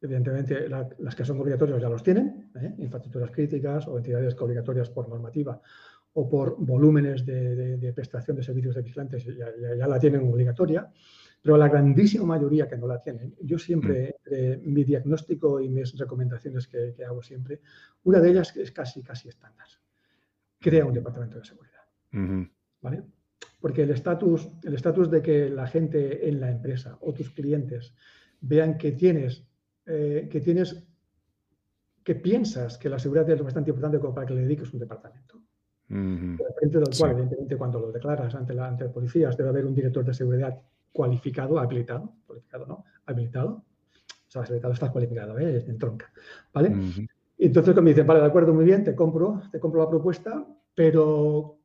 Evidentemente, 0.00 0.68
las 0.68 1.14
que 1.14 1.24
son 1.24 1.40
obligatorias 1.40 1.80
ya 1.80 1.88
los 1.88 2.02
tienen, 2.02 2.52
¿eh? 2.54 2.74
infraestructuras 2.78 3.32
críticas 3.32 3.88
o 3.88 3.98
entidades 3.98 4.36
obligatorias 4.40 4.88
por 4.90 5.08
normativa 5.08 5.60
o 6.12 6.28
por 6.28 6.56
volúmenes 6.58 7.26
de, 7.26 7.92
prestación 7.94 8.36
de 8.36 8.42
servicios 8.44 8.76
de 8.76 8.82
vigilantes 8.82 9.24
ya, 9.24 9.86
la 9.86 9.98
tienen 9.98 10.28
obligatoria, 10.28 10.88
pero 11.42 11.56
la 11.56 11.68
grandísima 11.68 12.24
mayoría 12.24 12.68
que 12.68 12.76
no 12.76 12.86
la 12.86 13.00
tienen, 13.00 13.34
yo 13.40 13.58
siempre, 13.58 14.16
mm. 14.26 14.72
mi 14.72 14.84
diagnóstico 14.84 15.60
y 15.60 15.68
mis 15.68 15.96
recomendaciones 15.96 16.66
que, 16.66 16.94
hago 17.04 17.22
siempre, 17.22 17.60
una 18.04 18.20
de 18.20 18.30
ellas 18.30 18.56
es 18.56 18.72
casi, 18.72 19.02
casi 19.02 19.28
estándar. 19.28 19.66
Crea 20.58 20.84
un 20.84 20.92
departamento 20.92 21.38
de 21.38 21.44
seguridad. 21.44 21.78
¿Vale? 22.80 23.02
Porque 23.60 23.82
el 23.82 23.90
estatus 23.90 24.48
el 24.62 24.74
estatus 24.74 25.10
de 25.10 25.22
que 25.22 25.48
la 25.48 25.66
gente 25.66 26.28
en 26.28 26.40
la 26.40 26.50
empresa 26.50 26.96
o 27.00 27.12
tus 27.12 27.30
clientes 27.30 27.94
vean 28.40 28.78
que 28.78 28.92
tienes, 28.92 29.44
eh, 29.86 30.28
que 30.30 30.40
tienes, 30.40 30.84
que 32.02 32.14
piensas 32.14 32.78
que 32.78 32.88
la 32.88 32.98
seguridad 32.98 33.28
es 33.30 33.42
bastante 33.42 33.70
importante 33.70 33.98
como 33.98 34.14
para 34.14 34.26
que 34.26 34.34
le 34.34 34.42
dediques 34.42 34.72
un 34.72 34.80
departamento. 34.80 35.42
evidentemente, 37.10 37.56
cuando 37.56 37.80
lo 37.80 37.92
declaras 37.92 38.34
ante, 38.34 38.54
la, 38.54 38.68
ante 38.68 38.88
policías, 38.88 39.36
debe 39.36 39.50
haber 39.50 39.66
un 39.66 39.74
director 39.74 40.04
de 40.04 40.14
seguridad 40.14 40.60
cualificado, 40.92 41.58
habilitado, 41.58 42.14
cualificado 42.26 42.66
no, 42.66 42.84
habilitado. 43.06 43.64
O 44.28 44.30
sea, 44.30 44.42
habilitado 44.42 44.74
está 44.74 44.90
cualificado, 44.90 45.38
¿eh? 45.38 45.64
en 45.66 45.78
tronca. 45.78 46.12
¿Vale? 46.52 46.74
Entonces 47.38 47.74
me 47.76 47.90
dicen, 47.90 48.06
vale, 48.06 48.20
de 48.20 48.26
acuerdo, 48.26 48.52
muy 48.52 48.64
bien, 48.64 48.84
te 48.84 48.94
compro, 48.94 49.42
te 49.50 49.60
compro 49.60 49.80
la 49.80 49.88
propuesta, 49.88 50.44
pero 50.74 51.58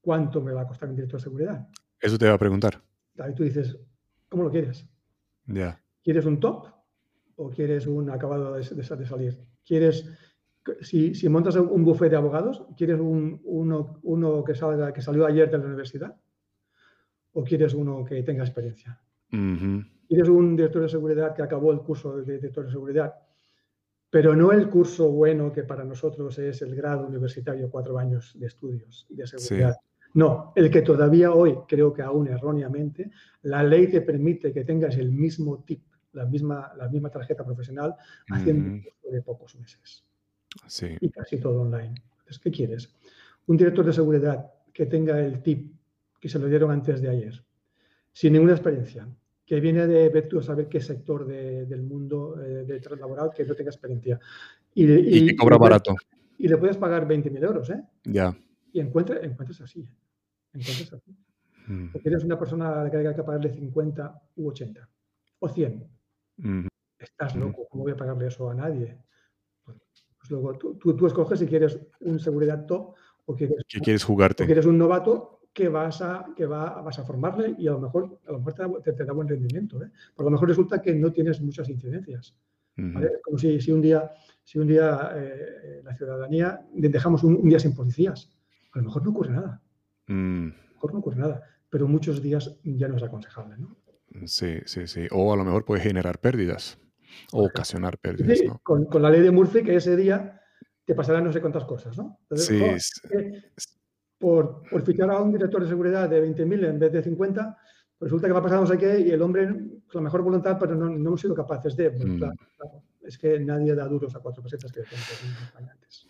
¿cuánto 0.00 0.40
me 0.40 0.52
va 0.52 0.62
a 0.62 0.66
costar 0.66 0.88
un 0.88 0.96
director 0.96 1.20
de 1.20 1.24
seguridad? 1.24 1.68
Eso 2.00 2.18
te 2.18 2.26
va 2.26 2.34
a 2.34 2.38
preguntar. 2.38 2.82
Ahí 3.18 3.34
tú 3.34 3.44
dices, 3.44 3.78
¿cómo 4.28 4.44
lo 4.44 4.50
quieres? 4.50 4.88
Ya. 5.46 5.80
¿Quieres 6.02 6.24
un 6.24 6.40
top 6.40 6.68
o 7.36 7.50
quieres 7.50 7.86
un 7.86 8.10
acabado 8.10 8.54
de, 8.54 8.64
salir? 8.64 9.38
¿Quieres, 9.64 10.10
si, 10.80 11.14
si, 11.14 11.28
montas 11.28 11.56
un 11.56 11.84
buffet 11.84 12.10
de 12.10 12.16
abogados, 12.16 12.64
¿quieres 12.76 12.98
un, 12.98 13.40
uno, 13.44 14.00
uno 14.02 14.42
que, 14.42 14.54
salga, 14.54 14.92
que 14.92 15.02
salió 15.02 15.26
ayer 15.26 15.50
de 15.50 15.58
la 15.58 15.64
universidad? 15.66 16.16
¿O 17.34 17.44
quieres 17.44 17.74
uno 17.74 18.04
que 18.04 18.22
tenga 18.22 18.44
experiencia? 18.44 18.98
¿Quieres 19.28 20.28
un 20.28 20.56
director 20.56 20.82
de 20.82 20.88
seguridad 20.88 21.34
que 21.34 21.42
acabó 21.42 21.72
el 21.72 21.80
curso 21.80 22.16
de 22.16 22.34
director 22.36 22.64
de 22.64 22.72
seguridad 22.72 23.14
pero 24.14 24.36
no 24.36 24.52
el 24.52 24.70
curso 24.70 25.10
bueno 25.10 25.50
que 25.52 25.64
para 25.64 25.82
nosotros 25.82 26.38
es 26.38 26.62
el 26.62 26.76
grado 26.76 27.04
universitario, 27.04 27.68
cuatro 27.68 27.98
años 27.98 28.30
de 28.38 28.46
estudios 28.46 29.08
y 29.08 29.16
de 29.16 29.26
seguridad. 29.26 29.74
No, 30.12 30.52
el 30.54 30.70
que 30.70 30.82
todavía 30.82 31.32
hoy, 31.32 31.56
creo 31.66 31.92
que 31.92 32.02
aún 32.02 32.28
erróneamente, 32.28 33.10
la 33.42 33.64
ley 33.64 33.90
te 33.90 34.02
permite 34.02 34.52
que 34.52 34.64
tengas 34.64 34.96
el 34.98 35.10
mismo 35.10 35.64
tip, 35.64 35.82
la 36.12 36.26
misma, 36.26 36.72
la 36.76 36.88
misma 36.88 37.10
tarjeta 37.10 37.44
profesional, 37.44 37.96
haciendo 38.30 38.70
un 38.70 38.82
curso 38.82 39.10
de 39.10 39.20
pocos 39.20 39.56
meses. 39.56 40.04
Sí. 40.68 40.96
Y 41.00 41.10
casi 41.10 41.40
todo 41.40 41.62
online. 41.62 41.94
Entonces, 42.18 42.38
¿qué 42.38 42.52
quieres? 42.52 42.94
Un 43.48 43.56
director 43.56 43.84
de 43.84 43.94
seguridad 43.94 44.48
que 44.72 44.86
tenga 44.86 45.18
el 45.18 45.42
tip 45.42 45.74
que 46.24 46.30
se 46.30 46.38
lo 46.38 46.46
dieron 46.46 46.70
antes 46.70 47.02
de 47.02 47.10
ayer, 47.10 47.44
sin 48.10 48.32
ninguna 48.32 48.54
experiencia, 48.54 49.06
que 49.44 49.60
viene 49.60 49.86
de 49.86 50.08
ver 50.08 50.26
tú 50.26 50.38
a 50.38 50.42
saber 50.42 50.70
qué 50.70 50.80
sector 50.80 51.26
del 51.26 51.82
mundo 51.82 52.42
eh, 52.42 52.64
de 52.64 52.96
laboral 52.96 53.30
que 53.36 53.44
no 53.44 53.54
tenga 53.54 53.68
experiencia. 53.68 54.18
Y, 54.72 54.90
y, 54.90 55.26
que 55.26 55.36
cobra 55.36 55.58
barato. 55.58 55.94
Y 56.38 56.48
le 56.48 56.56
puedes 56.56 56.78
pagar 56.78 57.06
20.000 57.06 57.44
euros, 57.44 57.68
¿eh? 57.68 57.84
Ya. 58.04 58.34
Y 58.72 58.80
encuentras, 58.80 59.22
encuentras 59.22 59.60
así. 59.60 59.86
Encuentras 60.54 60.94
así. 60.94 61.14
Mm. 61.66 61.92
Porque 61.92 62.08
eres 62.08 62.24
una 62.24 62.38
persona 62.38 62.80
a 62.80 62.84
la 62.84 62.90
que 62.90 62.96
hay 62.96 63.14
que 63.14 63.22
pagarle 63.22 63.52
50 63.52 64.22
u 64.36 64.48
80 64.48 64.88
o 65.40 65.48
100. 65.50 65.86
Mm. 66.38 66.66
Estás 66.98 67.36
loco, 67.36 67.66
¿cómo 67.68 67.84
voy 67.84 67.92
a 67.92 67.96
pagarle 67.98 68.28
eso 68.28 68.48
a 68.48 68.54
nadie? 68.54 68.96
Pues, 69.62 69.76
luego 70.30 70.56
tú, 70.56 70.78
tú, 70.78 71.06
escoges 71.06 71.38
si 71.38 71.46
quieres 71.46 71.78
un 72.00 72.18
seguridad 72.18 72.64
top 72.64 72.94
o 73.26 73.36
quieres, 73.36 73.58
¿Qué 73.68 73.80
quieres 73.80 74.04
jugarte? 74.04 74.44
O 74.44 74.46
quieres 74.46 74.64
un 74.64 74.78
novato 74.78 75.34
que 75.54 75.68
vas 75.68 76.02
a, 76.02 76.26
que 76.36 76.46
va, 76.46 76.82
vas 76.82 76.98
a 76.98 77.04
formarle 77.04 77.54
y 77.56 77.68
a 77.68 77.70
lo 77.70 77.80
mejor, 77.80 78.18
a 78.26 78.32
lo 78.32 78.38
mejor 78.38 78.82
te, 78.82 78.92
da, 78.92 79.12
buen 79.12 79.28
rendimiento. 79.28 79.82
¿eh? 79.82 79.90
Por 80.14 80.24
lo 80.24 80.30
mejor 80.32 80.48
resulta 80.48 80.82
que 80.82 80.92
no 80.94 81.12
tienes 81.12 81.40
muchas 81.40 81.68
incidencias. 81.68 82.36
Como 83.22 83.38
si, 83.38 83.60
si, 83.60 83.70
un 83.70 83.80
día, 83.80 84.10
si 84.42 84.58
un 84.58 84.66
día 84.66 85.12
eh, 85.14 85.80
la 85.84 85.94
ciudadanía 85.94 86.60
dejamos 86.72 87.22
un, 87.22 87.48
día 87.48 87.60
sin 87.60 87.72
policías. 87.72 88.32
A 88.72 88.78
lo 88.78 88.86
mejor 88.86 89.04
no 89.04 89.10
ocurre 89.10 89.30
nada. 89.30 89.62
Mm. 90.08 90.48
A 90.48 90.66
lo 90.66 90.74
mejor 90.74 90.92
no 90.92 90.98
ocurre 90.98 91.16
nada. 91.18 91.42
Pero 91.70 91.86
muchos 91.86 92.20
días 92.20 92.56
ya 92.64 92.88
no 92.88 92.96
es 92.96 93.02
aconsejable. 93.04 93.56
¿no? 93.58 93.76
Sí, 94.26 94.58
sí, 94.64 94.88
sí. 94.88 95.06
O 95.12 95.32
a 95.32 95.36
lo 95.36 95.44
mejor 95.44 95.64
puede 95.64 95.82
generar 95.82 96.18
pérdidas 96.18 96.78
o 97.30 97.44
ocasionar 97.44 97.96
pérdidas. 97.98 98.40
¿no? 98.44 98.60
Con, 98.64 98.86
con, 98.86 99.02
la 99.02 99.10
ley 99.10 99.20
de 99.20 99.30
Murphy, 99.30 99.62
que 99.62 99.76
ese 99.76 99.94
día 99.94 100.40
te 100.84 100.96
pasarán 100.96 101.22
no 101.22 101.32
sé 101.32 101.40
cuántas 101.40 101.64
cosas, 101.64 101.96
¿no? 101.96 102.18
sí, 102.32 102.60
por, 104.24 104.62
por 104.70 104.80
fichar 104.80 105.10
a 105.10 105.20
un 105.20 105.32
director 105.32 105.62
de 105.62 105.68
seguridad 105.68 106.08
de 106.08 106.26
20.000 106.26 106.66
en 106.66 106.78
vez 106.78 106.90
de 106.90 107.02
50, 107.02 107.58
pues 107.98 108.10
resulta 108.10 108.26
que 108.26 108.32
va 108.32 108.38
a 108.38 108.42
pasar 108.42 108.58
no 108.58 108.66
sé 108.66 108.78
qué 108.78 108.98
y 109.00 109.10
el 109.10 109.20
hombre 109.20 109.46
con 109.46 109.96
la 109.96 110.00
mejor 110.00 110.22
voluntad, 110.22 110.56
pero 110.58 110.74
no, 110.74 110.88
no 110.88 111.08
hemos 111.10 111.20
sido 111.20 111.34
capaces 111.34 111.76
de. 111.76 111.90
Pues, 111.90 112.06
mm. 112.06 112.22
es 113.02 113.18
que 113.18 113.38
nadie 113.38 113.74
da 113.74 113.86
duros 113.86 114.16
a 114.16 114.20
cuatro 114.20 114.42
pesetas 114.42 114.72
que 114.72 114.80
decían 114.80 115.02
antes. 115.70 116.08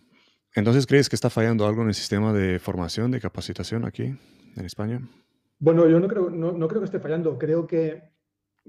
Entonces, 0.55 0.87
¿crees 0.87 1.09
que 1.09 1.17
está 1.17 1.29
fallando 1.29 1.67
algo 1.67 1.83
en 1.83 1.89
el 1.89 1.95
sistema 1.95 2.33
de 2.33 2.61
formación, 2.61 3.11
de 3.11 3.21
capacitación 3.21 3.85
aquí 3.85 4.05
en 4.05 4.65
España? 4.65 5.01
Bueno, 5.59 5.89
yo 5.89 5.99
no 5.99 6.07
creo, 6.07 6.31
no, 6.31 6.53
no 6.53 6.69
creo 6.69 6.83
que 6.83 6.87
esté 6.87 7.01
fallando. 7.01 7.37
Creo 7.37 7.67
que, 7.67 8.13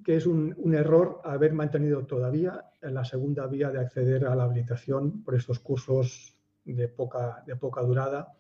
que 0.04 0.16
es 0.16 0.26
un, 0.26 0.56
un, 0.58 0.74
error 0.74 1.22
haber 1.24 1.54
mantenido 1.54 2.04
todavía 2.08 2.66
la 2.82 3.06
segunda 3.06 3.46
vía 3.46 3.70
de 3.70 3.78
acceder 3.78 4.26
a 4.26 4.36
la 4.36 4.46
habilitación 4.46 5.22
por 5.24 5.36
estos 5.36 5.60
cursos 5.60 6.36
de 6.64 6.88
poca, 6.88 7.44
de 7.46 7.56
poca 7.56 7.84
durada. 7.84 8.34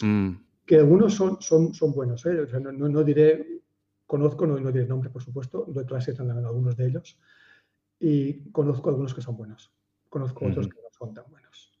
Mm 0.00 0.36
que 0.66 0.76
algunos 0.76 1.14
son, 1.14 1.40
son, 1.40 1.74
son 1.74 1.92
buenos. 1.92 2.24
¿eh? 2.26 2.46
no, 2.60 3.04
diré, 3.04 3.62
conozco, 4.06 4.46
no, 4.46 4.58
no 4.58 4.72
diré 4.72 4.86
nombre, 4.86 5.10
por 5.10 5.22
supuesto, 5.22 5.64
doy 5.68 5.84
clases 5.84 6.18
en, 6.20 6.30
algunos 6.30 6.76
de 6.76 6.86
ellos 6.86 7.18
y 7.98 8.50
conozco 8.50 8.90
algunos 8.90 9.14
que 9.14 9.22
son 9.22 9.36
buenos. 9.36 9.72
Conozco 10.08 10.46
otros 10.46 10.68
que 10.68 10.74
no 10.74 10.88
son 10.90 11.14
tan 11.14 11.24
buenos. 11.30 11.72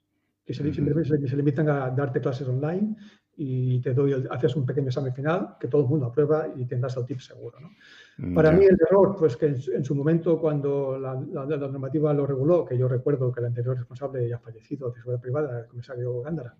Que 0.44 0.54
se, 0.54 0.72
simplemente 0.72 1.28
se, 1.28 1.36
limitan 1.36 1.68
a 1.68 1.90
darte 1.90 2.20
clases 2.20 2.48
online 2.48 2.96
y 3.36 3.80
te 3.80 3.94
doy, 3.94 4.26
haces 4.30 4.56
un 4.56 4.66
pequeño 4.66 4.88
examen 4.88 5.14
final 5.14 5.56
que 5.60 5.68
todo 5.68 5.82
el 5.82 5.88
mundo 5.88 6.06
aprueba 6.06 6.48
y 6.56 6.64
tendrás 6.66 6.96
el 6.96 7.06
tip 7.06 7.20
seguro. 7.20 7.60
¿no? 7.60 7.70
Mm, 8.18 8.34
Para 8.34 8.50
mí 8.50 8.64
el 8.64 8.78
error, 8.88 9.14
pues 9.16 9.36
que 9.36 9.46
en, 9.46 9.84
su 9.84 9.94
momento 9.94 10.40
cuando 10.40 10.98
la, 10.98 11.14
normativa 11.14 12.12
lo 12.12 12.26
reguló, 12.26 12.64
que 12.64 12.76
yo 12.76 12.88
recuerdo 12.88 13.30
que 13.32 13.40
el 13.40 13.46
anterior 13.46 13.76
responsable 13.76 14.28
ya 14.28 14.38
fallecido 14.38 14.90
de 14.90 14.96
seguridad 14.96 15.20
privada, 15.20 15.60
el 15.60 15.66
comisario 15.66 16.20
Gándara, 16.22 16.56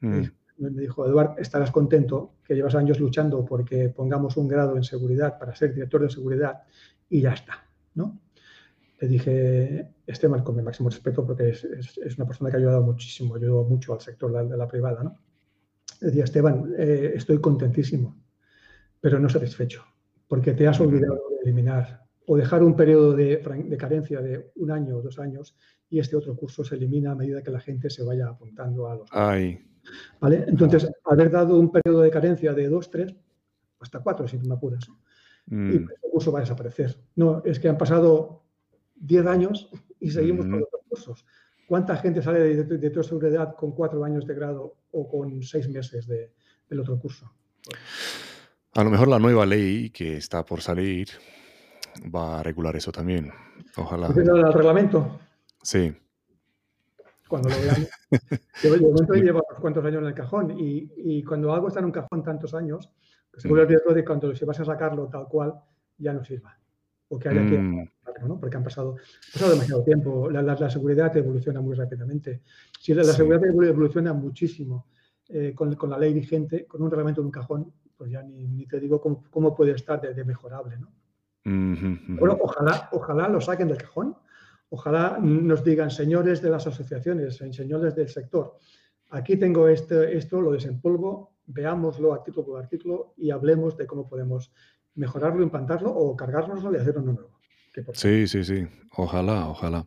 mm 0.00 0.22
me 0.58 0.70
dijo, 0.70 1.06
Eduard, 1.06 1.38
estarás 1.38 1.70
contento 1.70 2.34
que 2.44 2.54
llevas 2.54 2.74
años 2.74 3.00
luchando 3.00 3.44
porque 3.44 3.88
pongamos 3.88 4.36
un 4.36 4.48
grado 4.48 4.76
en 4.76 4.84
seguridad 4.84 5.38
para 5.38 5.54
ser 5.54 5.74
director 5.74 6.02
de 6.02 6.10
seguridad 6.10 6.62
y 7.08 7.22
ya 7.22 7.32
está, 7.32 7.64
¿no? 7.94 8.20
Le 9.00 9.08
dije, 9.08 9.94
Esteban, 10.06 10.42
con 10.42 10.56
mi 10.56 10.62
máximo 10.62 10.88
respeto, 10.88 11.26
porque 11.26 11.50
es, 11.50 11.64
es, 11.64 12.16
una 12.16 12.26
persona 12.26 12.50
que 12.50 12.56
ha 12.56 12.60
ayudado 12.60 12.82
muchísimo, 12.82 13.34
ayudó 13.34 13.64
mucho 13.64 13.92
al 13.92 14.00
sector 14.00 14.48
de 14.48 14.56
la, 14.56 14.68
privada, 14.68 15.02
¿no? 15.02 15.18
Le 16.00 16.08
decía, 16.08 16.24
Esteban, 16.24 16.72
eh, 16.78 17.12
estoy 17.14 17.40
contentísimo, 17.40 18.16
pero 19.00 19.18
no 19.18 19.28
satisfecho, 19.28 19.84
porque 20.28 20.52
te 20.52 20.66
has 20.68 20.80
olvidado 20.80 21.20
de 21.30 21.36
eliminar 21.42 22.04
o 22.26 22.36
dejar 22.36 22.62
un 22.62 22.76
periodo 22.76 23.12
de, 23.14 23.36
de 23.36 23.76
carencia 23.76 24.22
de 24.22 24.52
un 24.56 24.70
año 24.70 24.96
o 24.96 25.02
dos 25.02 25.18
años 25.18 25.56
y 25.90 25.98
este 25.98 26.16
otro 26.16 26.34
curso 26.36 26.64
se 26.64 26.76
elimina 26.76 27.12
a 27.12 27.14
medida 27.14 27.42
que 27.42 27.50
la 27.50 27.60
gente 27.60 27.90
se 27.90 28.02
vaya 28.02 28.28
apuntando 28.28 28.88
a 28.88 28.96
los... 28.96 29.08
Ay, 29.12 29.60
¿Vale? 30.20 30.44
Entonces, 30.48 30.90
haber 31.04 31.30
dado 31.30 31.58
un 31.58 31.70
periodo 31.70 32.02
de 32.02 32.10
carencia 32.10 32.52
de 32.52 32.68
dos, 32.68 32.90
tres, 32.90 33.14
hasta 33.80 34.00
cuatro, 34.00 34.26
si 34.26 34.38
no 34.38 34.44
me 34.44 34.54
apuras, 34.54 34.88
y 35.46 35.54
mm. 35.54 35.72
el 35.74 36.10
curso 36.10 36.32
va 36.32 36.38
a 36.38 36.42
desaparecer. 36.42 36.96
No, 37.16 37.42
es 37.44 37.58
que 37.58 37.68
han 37.68 37.78
pasado 37.78 38.44
diez 38.94 39.26
años 39.26 39.68
y 40.00 40.10
seguimos 40.10 40.46
con 40.46 40.60
los 40.60 40.68
cursos. 40.88 41.26
¿Cuánta 41.66 41.96
gente 41.96 42.22
sale 42.22 42.40
de, 42.40 42.64
de, 42.64 42.90
de 42.90 43.02
seguridad 43.02 43.54
con 43.56 43.72
cuatro 43.72 44.04
años 44.04 44.26
de 44.26 44.34
grado 44.34 44.76
o 44.92 45.08
con 45.08 45.42
seis 45.42 45.68
meses 45.68 46.06
de, 46.06 46.32
del 46.68 46.80
otro 46.80 46.98
curso? 46.98 47.30
A 48.72 48.84
lo 48.84 48.90
mejor 48.90 49.08
la 49.08 49.18
nueva 49.18 49.46
ley 49.46 49.90
que 49.90 50.16
está 50.16 50.44
por 50.44 50.60
salir 50.60 51.08
va 52.14 52.40
a 52.40 52.42
regular 52.42 52.76
eso 52.76 52.90
también. 52.90 53.32
Ojalá. 53.76 54.08
el 54.08 54.52
reglamento? 54.52 55.20
Sí. 55.62 55.94
Cuando 57.28 57.48
lo 57.48 57.56
veamos. 57.56 57.88
Yo, 58.62 58.70
momento 58.80 59.14
llevo 59.14 59.42
unos 59.48 59.60
cuantos 59.60 59.84
años 59.84 60.02
en 60.02 60.08
el 60.08 60.14
cajón 60.14 60.58
y, 60.58 60.90
y, 60.96 61.22
cuando 61.22 61.52
algo 61.52 61.68
está 61.68 61.80
en 61.80 61.86
un 61.86 61.92
cajón 61.92 62.22
tantos 62.22 62.54
años, 62.54 62.90
pues 63.30 63.42
se 63.42 63.48
vuelve 63.48 63.62
el 63.62 63.68
riesgo 63.70 63.94
de 63.94 64.04
cuando 64.04 64.34
si 64.34 64.44
vas 64.44 64.60
a 64.60 64.64
sacarlo 64.64 65.08
tal 65.08 65.26
cual, 65.26 65.54
ya 65.98 66.12
no 66.12 66.24
sirva. 66.24 66.58
O 67.08 67.18
que 67.18 67.28
haya 67.28 67.44
que 67.46 67.58
mm. 67.58 67.88
¿no? 68.26 68.38
Porque 68.38 68.56
han 68.56 68.64
pasado, 68.64 68.96
pasado 69.32 69.52
demasiado 69.52 69.82
tiempo. 69.82 70.30
La, 70.30 70.42
la, 70.42 70.70
seguridad 70.70 71.16
evoluciona 71.16 71.60
muy 71.60 71.74
rápidamente. 71.74 72.42
Si 72.80 72.94
la, 72.94 73.04
seguridad 73.04 73.44
evoluciona 73.44 74.12
muchísimo 74.12 74.86
eh, 75.28 75.52
con, 75.54 75.74
con, 75.74 75.90
la 75.90 75.98
ley 75.98 76.12
vigente, 76.12 76.66
con 76.66 76.82
un 76.82 76.90
reglamento 76.90 77.20
de 77.20 77.26
un 77.26 77.32
cajón, 77.32 77.72
pues 77.96 78.10
ya 78.10 78.22
ni, 78.22 78.46
ni 78.46 78.66
te 78.66 78.80
digo 78.80 79.00
cómo, 79.00 79.24
cómo, 79.30 79.54
puede 79.54 79.72
estar 79.72 80.00
de, 80.00 80.14
de 80.14 80.24
mejorable, 80.24 80.78
¿no? 80.78 80.92
Bueno, 81.46 82.38
ojalá, 82.40 82.88
ojalá 82.92 83.28
lo 83.28 83.40
saquen 83.40 83.68
del 83.68 83.76
cajón. 83.76 84.16
Ojalá 84.74 85.20
nos 85.20 85.62
digan, 85.62 85.88
señores 85.88 86.42
de 86.42 86.50
las 86.50 86.66
asociaciones, 86.66 87.36
señores 87.36 87.94
del 87.94 88.08
sector, 88.08 88.58
aquí 89.10 89.36
tengo 89.36 89.68
este, 89.68 90.16
esto, 90.16 90.40
lo 90.40 90.50
desempolvo, 90.50 91.36
veámoslo 91.46 92.12
artículo 92.12 92.44
por 92.44 92.60
artículo 92.60 93.14
y 93.16 93.30
hablemos 93.30 93.76
de 93.76 93.86
cómo 93.86 94.08
podemos 94.08 94.50
mejorarlo, 94.96 95.44
implantarlo 95.44 95.94
o 95.94 96.16
cargárnoslo 96.16 96.72
y 96.72 96.76
hacer 96.76 96.98
uno 96.98 97.12
nuevo. 97.12 97.38
Sí, 97.92 98.26
sí, 98.26 98.42
sí. 98.42 98.66
Ojalá, 98.96 99.48
ojalá. 99.48 99.86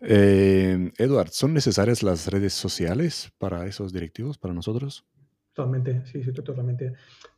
Eh, 0.00 0.90
Edward, 0.98 1.28
¿son 1.30 1.54
necesarias 1.54 2.02
las 2.02 2.26
redes 2.26 2.54
sociales 2.54 3.32
para 3.38 3.66
esos 3.66 3.92
directivos, 3.92 4.36
para 4.36 4.52
nosotros? 4.52 5.06
Totalmente, 5.52 6.04
sí, 6.06 6.24
sí, 6.24 6.32
totalmente. 6.32 6.92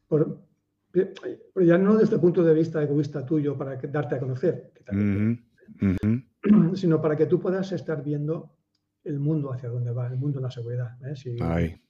Por, 0.09 0.41
pero 0.91 1.67
ya 1.67 1.77
no 1.77 1.95
desde 1.95 2.15
el 2.15 2.23
punto 2.23 2.43
de 2.43 2.55
vista 2.55 2.83
egoísta 2.83 3.27
tuyo 3.27 3.55
para 3.59 3.77
darte 3.77 4.15
a 4.15 4.19
conocer, 4.19 4.73
sino 6.75 7.01
para 7.01 7.17
que 7.17 7.27
tú 7.27 7.41
puedas 7.41 7.73
estar 7.73 8.03
viendo 8.03 8.57
el 9.05 9.19
mundo 9.21 9.53
hacia 9.53 9.69
dónde 9.69 9.93
va, 9.93 10.09
el 10.09 10.17
mundo 10.17 10.39
de 10.39 10.45
la 10.45 10.51
seguridad. 10.51 10.97
¿eh? 11.07 11.15
Si 11.15 11.37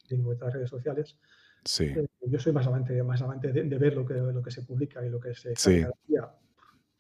tengo 0.09 0.33
estas 0.33 0.53
redes 0.53 0.71
sociales, 0.71 1.19
sí. 1.65 1.85
Eh, 1.85 2.07
yo 2.21 2.39
soy 2.39 2.53
más 2.53 2.67
amante, 2.67 3.03
más 3.03 3.23
amante 3.23 3.53
de, 3.53 3.79
ver 3.79 3.97
lo 3.97 4.05
que, 4.05 4.15
lo 4.15 4.43
que 4.43 4.51
se 4.51 4.63
publica 4.63 5.05
y 5.05 5.09
lo 5.09 5.19
que 5.21 5.35
se 5.35 5.55
sí. 5.57 5.85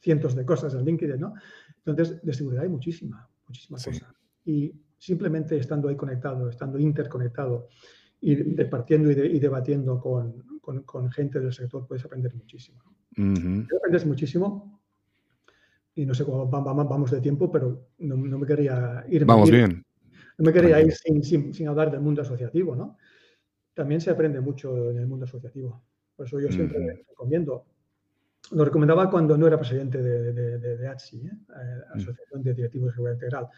cientos 0.01 0.35
de 0.35 0.45
cosas 0.45 0.75
en 0.75 0.85
LinkedIn, 0.85 1.21
¿no? 1.21 1.35
Entonces, 1.85 2.23
de 2.23 2.33
seguridad 2.33 2.63
hay 2.63 2.69
muchísima, 2.69 3.29
muchísima 3.47 3.79
cosa. 3.79 4.15
Y 4.45 4.73
simplemente 4.99 5.57
estando 5.59 5.89
ahí 5.89 5.97
conectado, 5.97 6.49
estando 6.49 6.79
interconectado 6.79 7.69
y 8.21 8.35
departiendo 8.37 9.11
y, 9.11 9.39
debatiendo 9.39 10.01
con, 10.01 10.61
con, 10.61 11.11
gente 11.11 11.41
del 11.41 11.53
sector 11.53 11.87
puedes 11.87 12.05
aprender 12.05 12.35
muchísimo. 12.35 12.83
Aprendes 13.13 14.07
muchísimo 14.07 14.76
y 15.97 16.07
no 16.07 16.15
sé 16.15 16.25
cómo 16.25 16.47
vamos 16.47 17.11
de 17.11 17.21
tiempo, 17.21 17.51
pero 17.51 17.89
no, 17.99 18.17
me 18.17 18.47
quería 18.47 19.05
ir. 19.09 19.25
Vamos 19.25 19.51
bien. 19.51 19.83
No 20.39 20.45
me 20.45 20.53
quería 20.53 20.81
ir 20.81 20.93
sin, 20.93 21.25
sin, 21.25 21.55
sin, 21.55 21.67
hablar 21.69 21.91
del 21.91 22.01
mundo 22.01 22.23
asociativo, 22.23 22.77
¿no? 22.77 22.99
También 23.75 24.01
se 24.01 24.11
aprende 24.11 24.41
mucho 24.41 24.91
en 24.91 24.99
el 24.99 25.07
mundo 25.07 25.25
asociativo. 25.25 25.83
Por 26.15 26.27
eso 26.27 26.39
yo 26.39 26.53
siempre 26.53 27.05
recomiendo. 27.09 27.65
Lo 28.53 28.65
recomendaba 28.65 29.11
cuando 29.11 29.37
no 29.37 29.47
era 29.47 29.59
presidente 29.59 30.01
de, 30.01 30.33
de, 30.33 30.59
de, 30.59 30.77
de 30.77 30.89
ATSI, 30.89 31.17
¿eh? 31.17 31.31
Eh, 31.31 31.81
mm. 31.95 31.99
Asociación 31.99 32.43
de 32.43 32.55
Directivos 32.55 32.89
de 32.89 32.95
Seguridad 32.95 33.15
Integral 33.15 33.49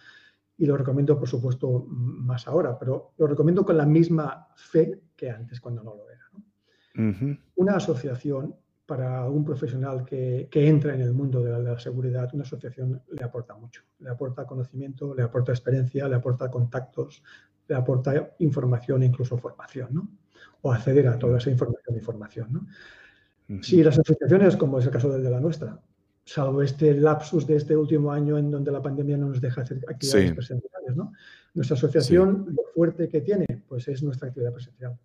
y 0.59 0.67
lo 0.67 0.77
recomiendo, 0.77 1.19
por 1.19 1.29
supuesto, 1.29 1.87
más 1.89 2.49
ahora, 2.49 2.77
pero 2.79 3.13
lo 3.17 3.27
recomiendo 3.29 3.65
con 3.65 3.77
la 3.77 3.87
misma 3.87 4.49
fe 4.57 5.03
que 5.17 5.31
antes, 5.31 5.61
cuando 5.61 5.85
no 5.85 5.95
lo 5.95 6.11
era. 6.11 7.39
Una 7.55 7.77
asociación 7.77 8.57
para 8.89 9.29
un 9.29 9.45
profesional 9.45 10.03
que, 10.03 10.49
que 10.51 10.67
entra 10.67 10.95
en 10.95 11.03
el 11.03 11.13
mundo 11.13 11.43
de 11.43 11.63
la, 11.63 11.79
seguridad, 11.79 12.31
una 12.33 12.45
asociación 12.45 13.03
le 13.11 13.23
aporta 13.23 13.55
mucho. 13.55 13.83
Le 13.99 14.09
aporta 14.09 14.47
conocimiento, 14.47 15.15
le 15.15 15.23
aporta 15.23 15.53
experiencia, 15.53 16.09
le 16.09 16.17
aporta 16.17 16.51
contactos, 16.51 17.23
le 17.69 17.75
aporta 17.75 18.33
información 18.39 19.03
e 19.03 19.07
incluso 19.07 19.37
formación, 19.37 19.89
¿no? 19.93 20.09
O 20.63 20.73
acceder 20.73 21.07
a 21.07 21.19
toda 21.19 21.37
esa 21.37 21.51
información 21.51 21.99
y 21.99 22.01
formación, 22.01 22.51
¿no? 22.51 23.61
Si 23.61 23.83
las 23.83 23.99
asociaciones, 23.99 24.57
como 24.57 24.79
es 24.79 24.87
el 24.87 24.91
caso 24.91 25.11
de 25.11 25.31
la 25.31 25.39
nuestra, 25.39 25.79
salvo 26.25 26.63
este 26.63 26.95
lapsus 26.95 27.47
de 27.47 27.57
este 27.57 27.77
último 27.77 28.11
año 28.11 28.39
en 28.39 28.51
donde 28.51 28.73
la 28.73 28.81
pandemia 28.81 29.19
no 29.19 29.29
nos 29.29 29.41
deja 29.43 29.61
hacer 29.61 29.85
actividades 29.87 30.33
presenciales. 30.33 30.97
¿no? 30.97 31.13
Nuestra 31.53 31.77
asociación, 31.77 32.47
lo 32.57 32.63
fuerte 32.75 33.07
que 33.11 33.21
tiene, 33.21 33.47
pues 33.69 33.87
es 33.89 34.03
nuestra 34.03 34.29
actividad 34.29 34.55
presencial. 34.55 34.99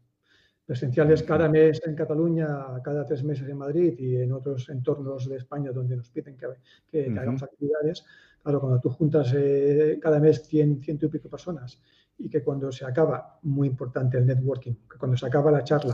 Presenciales 0.66 1.24
cada 1.24 1.50
mes 1.50 1.82
en 1.86 1.94
Cataluña, 1.94 2.48
cada 2.84 3.06
tres 3.06 3.24
meses 3.24 3.48
en 3.50 3.58
Madrid 3.58 3.96
y 4.00 4.16
en 4.18 4.32
otros 4.32 4.70
entornos 4.70 5.28
de 5.28 5.38
España 5.38 5.72
donde 5.72 5.98
nos 5.98 6.10
piden 6.10 6.38
que, 6.38 6.48
que, 6.90 7.20
hagamos 7.20 7.44
actividades. 7.44 8.06
Claro, 8.42 8.62
cuando 8.62 8.80
tú 8.80 8.90
juntas 8.90 9.34
eh, 9.36 10.00
cada 10.02 10.20
mes 10.20 10.44
100, 10.44 10.82
ciento 10.82 11.06
y 11.06 11.10
pico 11.10 11.30
personas 11.30 11.80
y 12.18 12.30
que 12.30 12.42
cuando 12.42 12.72
se 12.72 12.86
acaba, 12.86 13.40
muy 13.44 13.68
importante 13.68 14.18
el 14.18 14.26
networking, 14.26 14.74
que 14.90 14.98
cuando 14.98 15.18
se 15.18 15.26
acaba 15.26 15.52
la 15.52 15.64
charla, 15.64 15.94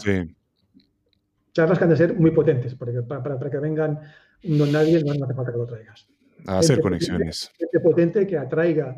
charlas 1.53 1.78
que 1.78 1.84
han 1.84 1.89
de 1.89 1.97
ser 1.97 2.15
muy 2.15 2.32
potentes, 2.32 2.76
porque 2.76 3.01
para, 3.01 3.24
para 3.24 3.49
que 3.49 3.57
vengan 3.57 3.99
no 4.43 4.65
nadie, 4.65 5.03
no, 5.03 5.11
hace 5.26 5.34
falta 5.34 5.51
que 5.51 5.57
lo 5.57 5.65
traigas. 5.65 6.07
A 6.45 6.59
hacer 6.59 6.80
conexiones. 6.80 7.51
Gente 7.57 7.80
potente 7.82 8.26
que 8.26 8.38
atraiga, 8.38 8.97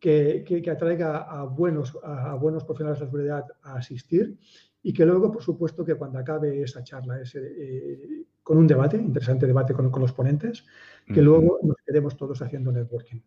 que, 0.00 0.44
que, 0.44 0.70
atraiga 0.70 1.22
a 1.22 1.44
buenos, 1.44 1.98
a, 2.02 2.34
buenos 2.34 2.64
profesionales 2.64 3.00
de 3.00 3.06
seguridad 3.06 3.44
a 3.62 3.76
asistir 3.76 4.36
y 4.82 4.92
que 4.92 5.04
luego, 5.04 5.32
por 5.32 5.42
supuesto, 5.42 5.84
que 5.84 5.94
cuando 5.94 6.18
acabe 6.18 6.62
esa 6.62 6.82
charla, 6.84 7.20
ese, 7.20 7.40
eh, 7.40 8.24
con 8.42 8.58
un 8.58 8.66
debate, 8.66 8.96
interesante 8.96 9.46
debate 9.46 9.74
con, 9.74 9.90
con 9.90 10.02
los 10.02 10.12
ponentes, 10.12 10.64
que 11.06 11.22
luego 11.22 11.58
nos 11.62 11.76
quedemos 11.84 12.16
todos 12.16 12.40
haciendo 12.42 12.70
networking. 12.70 13.20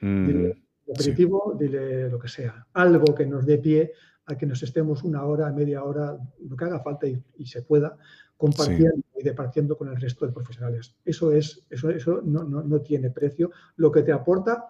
Mm, 0.00 0.26
dile 0.26 0.62
aperitivo, 0.94 1.56
dile 1.58 2.08
lo 2.10 2.18
que 2.18 2.28
sea, 2.28 2.66
algo 2.74 3.14
que 3.14 3.26
nos 3.26 3.46
dé 3.46 3.58
pie 3.58 3.92
a 4.26 4.36
que 4.36 4.46
nos 4.46 4.62
estemos 4.62 5.04
una 5.04 5.24
hora, 5.24 5.50
media 5.52 5.84
hora, 5.84 6.18
lo 6.46 6.56
que 6.56 6.64
haga 6.64 6.80
falta 6.80 7.06
y, 7.06 7.20
y 7.38 7.46
se 7.46 7.62
pueda, 7.62 7.96
compartiendo 8.36 9.02
y 9.18 9.22
departiendo 9.22 9.76
con 9.76 9.88
el 9.88 10.00
resto 10.00 10.26
de 10.26 10.32
profesionales. 10.32 10.94
Eso, 11.04 11.32
es, 11.32 11.64
eso, 11.70 11.90
eso 11.90 12.20
no, 12.24 12.44
no, 12.44 12.62
no, 12.62 12.80
tiene 12.80 13.10
precio. 13.10 13.50
Lo 13.76 13.90
que 13.90 14.02
te 14.02 14.12
aporta, 14.12 14.66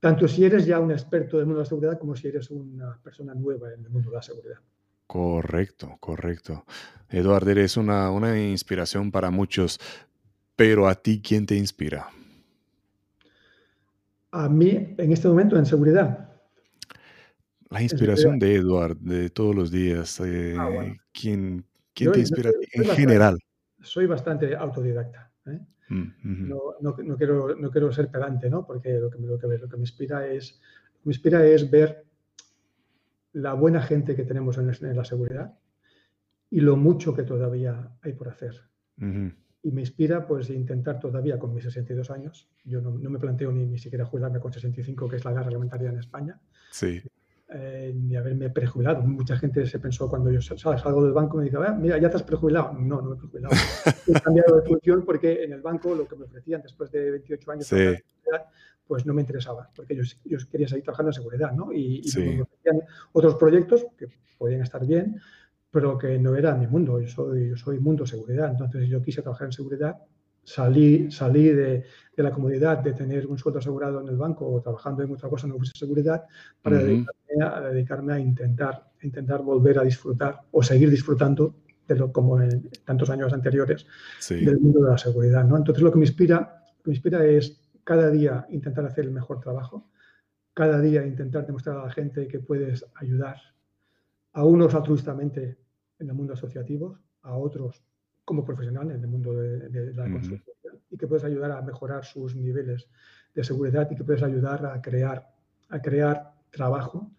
tanto 0.00 0.28
si 0.28 0.44
eres 0.44 0.66
ya 0.66 0.78
un 0.80 0.90
experto 0.90 1.38
del 1.38 1.46
mundo 1.46 1.60
de 1.60 1.64
la 1.64 1.68
seguridad 1.68 1.98
como 1.98 2.14
si 2.14 2.28
eres 2.28 2.50
una 2.50 2.98
persona 3.02 3.34
nueva 3.34 3.72
en 3.72 3.84
el 3.84 3.90
mundo 3.90 4.10
de 4.10 4.16
la 4.16 4.22
seguridad. 4.22 4.58
Correcto, 5.06 5.96
correcto. 6.00 6.64
Eduardo, 7.08 7.50
eres 7.50 7.76
una, 7.76 8.10
una 8.10 8.38
inspiración 8.38 9.10
para 9.10 9.30
muchos, 9.30 9.80
pero 10.54 10.86
a 10.86 10.94
ti, 10.94 11.22
¿quién 11.22 11.46
te 11.46 11.56
inspira? 11.56 12.08
A 14.30 14.48
mí, 14.48 14.94
en 14.98 15.12
este 15.12 15.26
momento, 15.26 15.56
en 15.56 15.64
seguridad. 15.64 16.28
La 17.70 17.82
inspiración 17.82 18.38
de 18.38 18.56
Eduard 18.56 18.96
de 18.96 19.30
todos 19.30 19.54
los 19.54 19.70
días. 19.70 20.20
Eh, 20.20 20.54
ah, 20.58 20.68
¿quién, 21.12 21.64
¿Quién 21.94 22.12
te 22.12 22.20
inspira 22.20 22.50
en 22.72 22.84
general? 22.84 23.38
Soy 23.80 24.06
bastante 24.06 24.54
autodidacta. 24.56 25.27
¿Eh? 25.50 25.60
Mm, 25.88 26.48
no, 26.48 26.60
no, 26.80 26.96
no, 27.02 27.16
quiero, 27.16 27.56
no 27.56 27.70
quiero 27.70 27.90
ser 27.92 28.10
pedante, 28.10 28.50
¿no? 28.50 28.66
porque 28.66 28.98
lo 28.98 29.10
que, 29.10 29.18
lo 29.18 29.38
que, 29.38 29.46
lo 29.46 29.68
que 29.68 29.76
me, 29.76 29.82
inspira 29.82 30.26
es, 30.26 30.60
me 31.04 31.12
inspira 31.12 31.44
es 31.46 31.70
ver 31.70 32.04
la 33.32 33.54
buena 33.54 33.80
gente 33.82 34.14
que 34.14 34.24
tenemos 34.24 34.58
en, 34.58 34.68
en, 34.68 34.96
la 34.96 35.04
seguridad 35.04 35.58
y 36.50 36.60
lo 36.60 36.76
mucho 36.76 37.14
que 37.14 37.22
todavía 37.22 37.90
hay 38.02 38.12
por 38.12 38.28
hacer. 38.28 38.62
Y 39.62 39.70
me 39.70 39.82
inspira 39.82 40.26
pues 40.26 40.50
intentar 40.50 40.98
todavía 40.98 41.38
con 41.38 41.54
mis 41.54 41.64
62 41.64 42.10
años, 42.10 42.50
yo 42.64 42.80
no, 42.80 42.90
no 42.90 43.10
me 43.10 43.18
planteo 43.18 43.52
ni, 43.52 43.66
ni 43.66 43.78
siquiera 43.78 44.04
jubilarme 44.04 44.40
con 44.40 44.52
65, 44.52 45.08
que 45.08 45.16
es 45.16 45.24
la 45.24 45.32
edad 45.32 45.44
reglamentaria 45.44 45.90
en 45.90 45.98
España. 45.98 46.40
Sí 46.70 47.02
eh, 47.50 47.92
ni 47.94 48.14
haberme 48.16 48.50
prejubilado. 48.50 49.02
Mucha 49.02 49.36
gente 49.36 49.64
se 49.66 49.78
pensó 49.78 50.08
cuando 50.08 50.30
yo 50.30 50.40
salgo 50.40 51.04
del 51.04 51.12
banco 51.12 51.38
me 51.38 51.44
dice, 51.44 51.56
ah, 51.56 51.72
mira, 51.72 51.98
ya 51.98 52.10
te 52.10 52.16
has 52.16 52.22
prejubilado. 52.22 52.72
No, 52.74 53.00
no 53.00 53.10
me 53.10 53.16
he 53.16 53.18
prejubilado. 53.18 53.54
he 54.06 54.20
cambiado 54.20 54.56
de 54.56 54.66
función 54.66 55.04
porque 55.04 55.44
en 55.44 55.52
el 55.52 55.62
banco 55.62 55.94
lo 55.94 56.06
que 56.06 56.16
me 56.16 56.24
ofrecían 56.24 56.60
después 56.62 56.90
de 56.90 57.10
28 57.12 57.50
años, 57.50 57.74
pues 58.86 59.04
no 59.04 59.12
me 59.12 59.20
interesaba, 59.20 59.70
porque 59.76 59.94
yo, 59.94 60.02
yo, 60.24 60.38
quería 60.50 60.66
seguir 60.66 60.82
trabajando 60.82 61.10
en 61.10 61.14
seguridad, 61.14 61.52
¿no? 61.52 61.72
Y, 61.74 62.00
y 62.02 62.18
me 62.20 62.40
ofrecían 62.40 62.80
otros 63.12 63.34
proyectos 63.34 63.86
que 63.98 64.08
podían 64.38 64.62
estar 64.62 64.86
bien, 64.86 65.20
pero 65.70 65.98
que 65.98 66.18
no 66.18 66.34
era 66.34 66.54
mi 66.54 66.66
mundo. 66.66 67.00
Yo 67.00 67.08
soy, 67.08 67.50
yo 67.50 67.56
soy 67.56 67.78
mundo 67.78 68.06
seguridad. 68.06 68.50
Entonces 68.50 68.88
yo 68.88 69.02
quise 69.02 69.20
trabajar 69.22 69.46
en 69.46 69.52
seguridad 69.52 69.96
salí, 70.48 71.10
salí 71.10 71.44
de, 71.44 71.84
de, 72.16 72.22
la 72.22 72.30
comodidad 72.30 72.78
de 72.78 72.94
tener 72.94 73.26
un 73.26 73.36
sueldo 73.36 73.58
asegurado 73.58 74.00
en 74.00 74.08
el 74.08 74.16
banco 74.16 74.50
o 74.50 74.62
trabajando 74.62 75.02
en 75.02 75.12
otra 75.12 75.28
cosa 75.28 75.46
no 75.46 75.56
fuese 75.56 75.76
seguridad 75.76 76.24
para 76.62 76.78
dedicarme, 76.78 77.44
a, 77.44 77.60
dedicarme, 77.60 78.12
a, 78.14 78.18
intentar, 78.18 78.90
intentar 79.02 79.42
volver 79.42 79.78
a 79.78 79.82
disfrutar 79.82 80.40
o 80.50 80.62
seguir 80.62 80.88
disfrutando 80.88 81.54
de 81.86 81.96
lo 81.96 82.10
como 82.12 82.40
en 82.40 82.70
tantos 82.84 83.10
años 83.10 83.32
anteriores 83.32 83.86
sí. 84.18 84.42
del 84.42 84.58
mundo 84.58 84.80
de 84.84 84.90
la 84.90 84.98
seguridad. 84.98 85.44
¿no? 85.44 85.56
Entonces 85.56 85.82
lo 85.82 85.92
que 85.92 85.98
me 85.98 86.06
inspira, 86.06 86.64
lo 86.78 86.82
que 86.82 86.90
me 86.90 86.94
inspira 86.94 87.26
es 87.26 87.60
cada 87.84 88.10
día 88.10 88.46
intentar 88.50 88.86
hacer 88.86 89.04
el 89.04 89.10
mejor 89.10 89.40
trabajo, 89.40 89.90
cada 90.54 90.80
día 90.80 91.06
intentar 91.06 91.46
demostrar 91.46 91.76
a 91.76 91.84
la 91.84 91.90
gente 91.90 92.26
que 92.26 92.38
puedes 92.38 92.86
ayudar 92.94 93.36
a 94.32 94.44
unos 94.44 94.74
altruistamente 94.74 95.58
en 95.98 96.08
el 96.08 96.14
mundo 96.14 96.32
asociativo, 96.32 96.98
a 97.22 97.36
otros 97.36 97.82
como 98.28 98.44
profesional 98.44 98.90
en 98.90 99.00
el 99.00 99.06
mundo 99.06 99.32
de, 99.32 99.94
la 99.94 100.02
consultoría 100.02 100.52
y 100.90 100.98
que 100.98 101.06
puedes 101.06 101.24
ayudar 101.24 101.50
a 101.52 101.62
mejorar 101.62 102.04
sus 102.04 102.36
niveles 102.36 102.86
de 103.34 103.42
seguridad 103.42 103.88
y 103.90 103.96
que 103.96 104.04
puedes 104.04 104.22
ayudar 104.22 104.66
a 104.66 104.82
crear, 104.82 105.26
a 105.70 105.80
crear 105.80 106.34
trabajo 106.50 107.10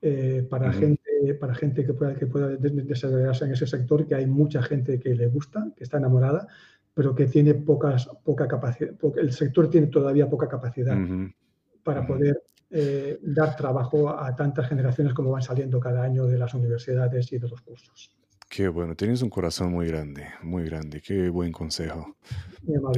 eh, 0.00 0.44
para, 0.50 0.72
gente, 0.72 1.34
para 1.38 1.54
gente 1.54 1.86
que 1.86 1.94
pueda, 1.94 2.16
que 2.16 2.26
pueda 2.26 2.48
desarrollarse 2.48 3.44
en 3.44 3.52
ese 3.52 3.68
sector, 3.68 4.04
que 4.04 4.16
hay 4.16 4.26
mucha 4.26 4.60
gente 4.64 4.98
que 4.98 5.14
le 5.14 5.28
gusta, 5.28 5.70
que 5.76 5.84
está 5.84 5.98
enamorada, 5.98 6.48
pero 6.92 7.14
que 7.14 7.26
tiene 7.26 7.54
pocas, 7.54 8.08
poca 8.24 8.48
capacidad, 8.48 8.90
el 9.16 9.32
sector 9.32 9.70
tiene 9.70 9.86
todavía 9.86 10.28
poca 10.28 10.48
capacidad 10.48 10.98
para 11.84 12.04
poder 12.04 12.42
eh, 12.68 13.20
dar 13.22 13.54
trabajo 13.54 14.10
a 14.10 14.34
tantas 14.34 14.68
generaciones 14.68 15.14
como 15.14 15.30
van 15.30 15.42
saliendo 15.42 15.78
cada 15.78 16.02
año 16.02 16.26
de 16.26 16.36
las 16.36 16.52
universidades 16.52 17.32
y 17.32 17.38
de 17.38 17.48
los 17.48 17.60
cursos. 17.60 18.21
Qué 18.54 18.68
bueno, 18.68 18.94
tienes 18.94 19.22
un 19.22 19.30
corazón 19.30 19.72
muy 19.72 19.86
grande, 19.86 20.26
muy 20.42 20.64
grande, 20.64 21.00
qué 21.00 21.30
buen 21.30 21.52
consejo. 21.52 22.16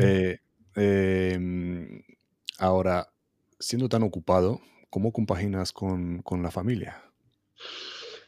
Eh, 0.01 0.41
em, 0.75 2.03
ahora, 2.59 3.07
siendo 3.61 3.89
tan 3.89 4.03
ocupado, 4.03 4.59
¿cómo 4.91 5.13
compaginas 5.13 5.73
con, 5.73 6.23
con, 6.23 6.43
la 6.43 6.51
familia? 6.51 6.97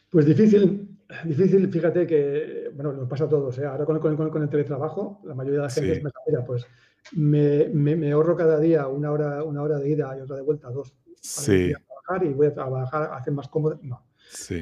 Pues 0.09 0.25
difícil, 0.25 1.01
difícil, 1.25 1.69
fíjate 1.69 2.07
que, 2.07 2.71
bueno, 2.73 2.93
nos 2.93 3.09
pasa 3.09 3.25
a 3.25 3.29
todos, 3.29 3.59
¿eh? 3.59 3.67
ahora 3.67 3.85
con, 3.85 3.99
con, 3.99 4.31
con, 4.31 4.43
el 4.45 4.49
teletrabajo, 4.49 5.21
la 5.25 5.35
mayoría 5.35 5.63
de 5.63 5.67
la 5.67 5.71
gente 5.71 6.01
me 6.05 6.11
mira, 6.29 6.45
pues 6.45 6.65
me, 7.11 7.67
me, 7.71 8.13
ahorro 8.13 8.37
cada 8.37 8.61
día 8.61 8.87
una 8.87 9.11
hora, 9.11 9.43
una 9.43 9.63
hora 9.63 9.81
de 9.81 9.91
ida 9.91 10.17
y 10.17 10.21
otra 10.21 10.37
de 10.37 10.43
vuelta, 10.43 10.71
dos. 10.71 10.95
Sí. 11.21 11.73
a 11.73 11.81
trabajar 11.81 12.25
y 12.25 12.35
voy 12.35 12.47
a 12.47 12.55
trabajar, 12.55 13.03
a 13.03 13.17
hacer 13.17 13.33
más 13.33 13.49
cómodo. 13.49 13.81
No, 13.83 14.06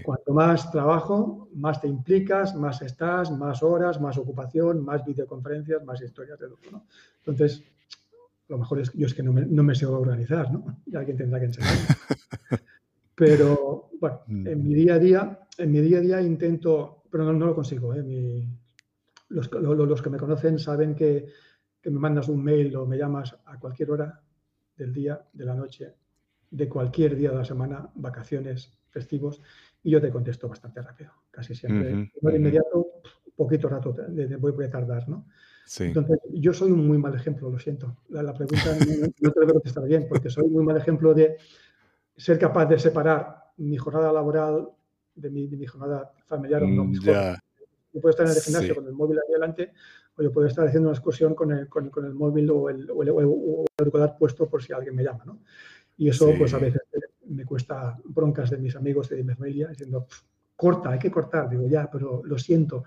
Cuanto 0.02 0.32
más 0.32 0.70
trabajo, 0.70 1.48
más 1.54 1.80
te 1.80 1.88
implicas, 1.88 2.54
más 2.54 2.82
estás, 2.82 3.30
más 3.30 3.62
horas, 3.62 4.00
más 4.00 4.18
ocupación, 4.18 4.84
más 4.84 5.04
videoconferencias, 5.04 5.84
más 5.84 6.00
historias 6.02 6.38
de 6.38 6.48
todo. 6.48 6.58
¿no? 6.70 6.86
Entonces, 7.18 7.62
lo 8.48 8.58
mejor 8.58 8.80
es 8.80 8.92
yo 8.92 9.06
es 9.06 9.14
que 9.14 9.22
no 9.22 9.32
me, 9.32 9.46
no 9.46 9.62
me 9.62 9.74
sé 9.74 9.86
organizar, 9.86 10.52
¿no? 10.52 10.82
Y 10.86 10.96
alguien 10.96 11.16
tendrá 11.16 11.40
que 11.40 11.46
enseñarme. 11.46 11.80
Pero 13.14 13.90
bueno, 14.00 14.20
mm. 14.26 14.46
en 14.46 14.64
mi 14.64 14.74
día 14.74 14.94
a 14.94 14.98
día, 14.98 15.40
en 15.56 15.70
mi 15.70 15.80
día 15.80 15.98
a 15.98 16.00
día 16.00 16.20
intento, 16.20 17.04
pero 17.10 17.32
no, 17.32 17.46
lo 17.46 17.54
consigo. 17.54 17.94
¿eh? 17.94 18.44
los, 19.28 19.50
los, 19.52 20.02
que 20.02 20.10
me 20.10 20.18
conocen 20.18 20.58
saben 20.58 20.96
que, 20.96 21.26
que 21.80 21.90
me 21.90 22.00
mandas 22.00 22.28
un 22.28 22.42
mail 22.42 22.74
o 22.74 22.86
me 22.86 22.98
llamas 22.98 23.36
a 23.46 23.58
cualquier 23.58 23.92
hora 23.92 24.20
del 24.76 24.92
día, 24.92 25.24
de 25.32 25.44
la 25.44 25.54
noche, 25.54 25.94
de 26.50 26.68
cualquier 26.68 27.14
día 27.16 27.30
de 27.30 27.36
la 27.36 27.44
semana, 27.44 27.88
vacaciones, 27.94 28.76
festivos, 28.95 29.42
y 29.82 29.90
yo 29.90 30.01
te 30.01 30.11
contesto 30.11 30.49
bastante 30.49 30.80
rápido, 30.80 31.12
casi 31.30 31.55
siempre. 31.55 32.11
de 32.20 32.36
inmediato, 32.36 33.03
poquito 33.36 33.68
rato 33.68 33.92
de, 33.92 34.36
voy, 34.36 34.64
a 34.64 34.70
tardar, 34.70 35.09
¿no? 35.09 35.26
Entonces, 35.80 36.18
yo 36.30 36.53
soy 36.55 36.70
un 36.70 36.86
muy 36.86 36.99
mal 36.99 37.14
ejemplo, 37.14 37.51
lo 37.51 37.59
siento. 37.59 37.97
La, 38.09 38.32
pregunta 38.32 38.76
no, 39.20 39.30
te 39.32 39.40
debo 39.40 39.55
contestar 39.55 39.84
bien, 39.84 40.07
porque 40.09 40.30
soy 40.30 40.49
muy 40.49 40.64
mal 40.64 40.76
ejemplo 40.76 41.12
de 41.12 41.36
ser 42.16 42.38
capaz 42.38 42.66
de 42.66 42.78
separar 42.78 43.51
mi 43.57 43.76
jornada 43.76 44.12
laboral 44.12 44.68
de 45.16 45.30
mi, 45.30 45.66
jornada 45.66 46.12
familiar 46.26 46.62
o 46.62 46.68
no. 46.68 46.84
Mm, 46.84 46.95
yo 47.95 48.01
puedo 48.01 48.11
estar 48.11 48.26
en 48.26 48.32
el 48.32 48.40
gimnasio 48.40 48.74
con 48.74 48.86
el 48.86 48.92
móvil 48.92 49.18
ahí 49.18 49.32
adelante, 49.32 49.72
o 50.16 50.22
yo 50.22 50.32
puedo 50.32 50.47
estar 50.47 50.66
haciendo 50.66 50.88
una 50.88 50.97
excursión 50.97 51.34
con 51.34 51.53
el, 51.53 51.68
con, 51.68 51.90
el 52.05 52.14
móvil 52.14 52.51
o 52.51 52.68
el, 52.68 52.90
o 52.90 53.03
el, 53.03 53.66
auricular 53.78 54.16
puesto 54.18 54.49
por 54.49 54.62
si 54.62 54.72
alguien 54.72 54.95
me 54.95 55.03
llama, 55.03 55.24
¿no? 55.24 55.40
Y 55.97 56.09
eso, 56.09 56.32
pues 56.36 56.53
a 56.55 56.59
veces 56.59 56.82
me 57.45 57.47
cuesta 57.47 57.99
broncas 58.05 58.51
de 58.51 58.57
mis 58.57 58.74
amigos 58.74 59.11
de 59.11 59.22
mi 59.22 59.34
familia 59.34 59.68
diciendo, 59.68 60.07
corta, 60.57 60.90
hay 60.90 60.99
que 60.99 61.11
cortar. 61.11 61.51
Digo, 61.51 61.68
ya, 61.68 61.90
pero 61.90 62.22
lo 62.24 62.38
siento, 62.38 62.84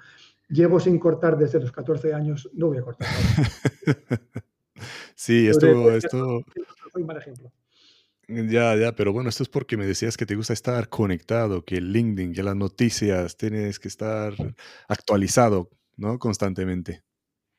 llevo 0.49 0.79
sin 0.79 0.97
cortar 0.97 1.37
desde 1.37 1.59
los 1.59 1.71
14 1.71 2.13
años, 2.13 2.49
no 2.53 2.67
voy 2.67 2.79
a 2.79 2.81
cortar. 2.81 3.07
sí, 5.15 5.47
esto... 5.47 5.91
esto... 5.91 6.43
Soy 6.91 7.01
un 7.01 7.07
mal 7.07 7.17
ejemplo. 7.17 7.51
Ya, 8.27 8.75
ya, 8.75 8.93
pero 8.93 9.13
bueno, 9.13 9.29
esto 9.29 9.43
es 9.43 9.49
porque 9.49 9.77
me 9.77 9.85
decías 9.85 10.17
que 10.17 10.25
te 10.25 10.35
gusta 10.35 10.51
estar 10.51 10.89
conectado, 10.89 11.63
que 11.63 11.77
el 11.77 11.93
LinkedIn, 11.93 12.33
que 12.33 12.43
las 12.43 12.57
noticias, 12.57 13.37
tienes 13.37 13.79
que 13.79 13.87
estar 13.87 14.33
actualizado, 14.89 15.69
¿no? 15.95 16.19
Constantemente. 16.19 17.03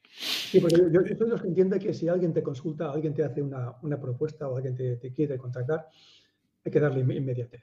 Sí, 0.04 0.60
porque 0.60 0.76
yo, 0.90 1.00
soy 1.00 1.14
de 1.14 1.26
los 1.26 1.40
que 1.40 1.48
entiende 1.48 1.78
que 1.78 1.94
si 1.94 2.08
alguien 2.08 2.34
te 2.34 2.42
consulta, 2.42 2.90
alguien 2.90 3.14
te 3.14 3.24
hace 3.24 3.40
una, 3.40 3.76
una 3.82 4.00
propuesta 4.00 4.48
o 4.48 4.56
alguien 4.56 4.74
te, 4.74 4.96
te, 4.96 5.12
quiere 5.12 5.38
contactar, 5.38 5.86
hay 6.68 6.72
que 6.72 6.80
darle 6.80 7.00
inmediatez. 7.00 7.62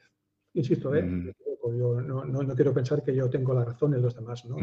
Insisto, 0.53 0.93
¿eh? 0.95 1.03
Mm. 1.03 1.31
yo 1.77 2.01
no, 2.01 2.25
no, 2.25 2.43
no, 2.43 2.55
quiero 2.55 2.73
pensar 2.73 3.03
que 3.03 3.15
yo 3.15 3.29
tengo 3.29 3.53
la 3.53 3.65
razón 3.65 3.93
en 3.93 4.01
los 4.01 4.15
demás. 4.15 4.45
¿no? 4.45 4.57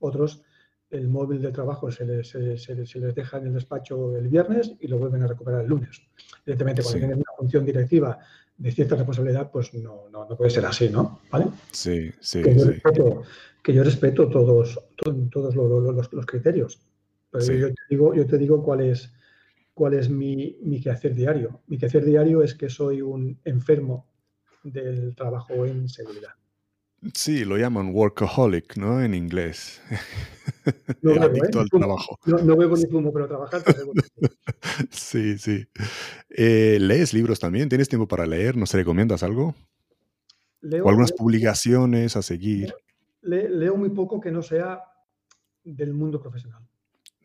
otros, 0.00 0.42
el 0.90 1.08
móvil 1.08 1.40
de 1.40 1.52
trabajo 1.52 1.90
se 1.90 2.04
les, 2.04 2.28
se, 2.28 2.58
se, 2.58 2.74
les, 2.74 3.14
deja 3.14 3.38
en 3.38 3.46
el 3.46 3.54
despacho 3.54 4.16
el 4.16 4.28
viernes 4.28 4.74
y 4.80 4.88
lo 4.88 4.98
vuelven 4.98 5.22
a 5.22 5.26
recuperar 5.26 5.62
el 5.62 5.68
lunes. 5.68 6.02
Evidentemente, 6.44 6.82
cuando 6.82 6.98
tienen 6.98 7.16
una 7.18 7.32
función 7.36 7.64
directiva 7.64 8.18
de 8.56 8.72
cierta 8.72 8.96
responsabilidad, 8.96 9.50
pues 9.50 9.72
no, 9.74 10.08
no, 10.10 10.28
no, 10.28 10.36
puede 10.36 10.50
ser 10.50 10.66
así, 10.66 10.88
¿no? 10.88 11.20
¿Vale? 11.30 11.46
Sí, 11.70 12.10
sí. 12.20 12.42
Que 12.42 12.54
yo, 12.54 12.64
Respeto, 12.64 13.22
que 13.62 13.74
yo 13.74 13.84
respeto, 13.84 14.28
todos, 14.28 14.78
todos 15.30 15.54
los, 15.54 15.94
los, 15.94 16.12
los 16.12 16.26
criterios. 16.26 16.80
Pero 17.30 17.44
yo, 17.46 17.68
te 17.68 17.82
digo, 17.88 18.14
yo 18.14 18.26
te 18.26 18.38
digo 18.38 18.62
cuál 18.62 18.82
es, 18.82 19.10
cuál 19.74 19.94
es 19.94 20.08
mi, 20.08 20.56
mi 20.62 20.80
quehacer 20.80 21.14
diario. 21.14 21.62
Mi 21.66 21.78
quehacer 21.78 22.04
diario 22.04 22.42
es 22.42 22.54
que 22.54 22.68
soy 22.68 23.02
un 23.02 23.38
enfermo 23.44 24.06
del 24.62 25.14
trabajo 25.14 25.66
en 25.66 25.88
seguridad. 25.88 26.30
Sí, 27.14 27.44
lo 27.44 27.56
llaman 27.56 27.92
workaholic, 27.92 28.76
¿no? 28.76 29.02
En 29.02 29.14
inglés. 29.14 29.80
No 31.02 31.12
El 31.16 31.22
adicto 31.22 31.58
¿eh? 31.58 31.62
al 31.62 31.68
trabajo. 31.68 32.16
No, 32.26 32.38
no 32.38 32.56
bebo 32.56 32.76
ni 32.76 32.86
fumo, 32.86 33.12
pero 33.12 33.26
trabajar 33.26 33.62
Sí, 34.90 35.36
sí. 35.36 35.66
Eh, 36.30 36.78
¿Lees 36.80 37.12
libros 37.12 37.40
también? 37.40 37.68
¿Tienes 37.68 37.88
tiempo 37.88 38.06
para 38.06 38.24
leer? 38.24 38.56
¿Nos 38.56 38.72
recomiendas 38.72 39.24
algo? 39.24 39.54
Leo, 40.60 40.84
¿O 40.84 40.88
algunas 40.88 41.12
publicaciones 41.12 42.16
a 42.16 42.22
seguir? 42.22 42.72
leo 43.22 43.76
muy 43.76 43.90
poco 43.90 44.20
que 44.20 44.30
no 44.30 44.42
sea 44.42 44.80
del 45.64 45.92
mundo 45.92 46.20
profesional. 46.20 46.62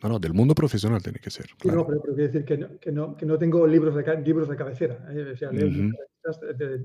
No, 0.03 0.09
no, 0.09 0.19
del 0.19 0.33
mundo 0.33 0.53
profesional 0.53 1.01
tiene 1.01 1.19
que 1.19 1.31
ser. 1.31 1.47
No, 1.63 1.85
pero, 1.85 2.01
quiero 2.01 2.15
decir 2.15 2.45
que 2.45 2.57
no, 2.57 2.79
que 2.79 2.91
no, 2.91 3.17
que 3.17 3.25
no 3.25 3.37
tengo 3.37 3.65
libros 3.65 3.95
de, 3.95 4.21
libros 4.21 4.47
de 4.47 4.55
cabecera. 4.55 5.07
¿eh? 5.11 5.31
O 5.33 5.35
sea, 5.35 5.51
leo 5.51 5.67
de, 6.55 6.79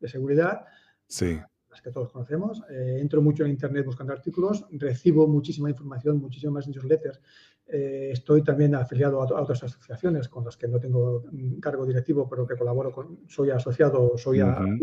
de, 0.00 0.08
seguridad, 0.08 0.64
sí. 1.06 1.38
las 1.70 1.80
que 1.80 1.90
todos 1.92 2.10
conocemos. 2.10 2.62
Eh, 2.70 2.98
entro 3.00 3.22
mucho 3.22 3.44
en 3.44 3.50
Internet 3.50 3.86
buscando 3.86 4.12
artículos, 4.12 4.66
recibo 4.72 5.28
muchísima 5.28 5.70
información, 5.70 6.18
muchísimas 6.18 6.66
newsletters. 6.66 7.20
Eh, 7.68 8.10
estoy 8.12 8.42
también 8.42 8.74
afiliado 8.74 9.22
a, 9.22 9.42
otras 9.42 9.62
asociaciones 9.62 10.28
con 10.28 10.44
las 10.44 10.56
que 10.56 10.66
no 10.66 10.80
tengo 10.80 11.22
cargo 11.60 11.86
directivo, 11.86 12.28
pero 12.28 12.44
que 12.46 12.56
colaboro 12.56 12.90
con, 12.90 13.20
soy 13.28 13.50
asociado, 13.50 14.18
soy 14.18 14.42
uh 14.42 14.76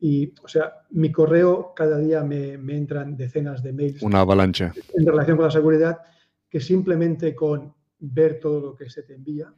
Y, 0.00 0.32
o 0.42 0.48
sea, 0.48 0.74
mi 0.90 1.12
correo 1.12 1.72
cada 1.76 1.98
día 1.98 2.24
me, 2.24 2.58
me 2.58 2.76
entran 2.76 3.16
decenas 3.16 3.62
de 3.62 3.72
mails. 3.72 4.02
Una 4.02 4.20
avalancha. 4.20 4.72
En 4.94 5.06
relación 5.06 5.36
con 5.36 5.46
la 5.46 5.52
seguridad 5.52 5.98
que 6.48 6.60
simplemente 6.60 7.34
con 7.34 7.74
ver 7.98 8.38
todo 8.40 8.60
lo 8.60 8.76
que 8.76 8.88
se 8.88 9.02
te 9.02 9.14
envía, 9.14 9.52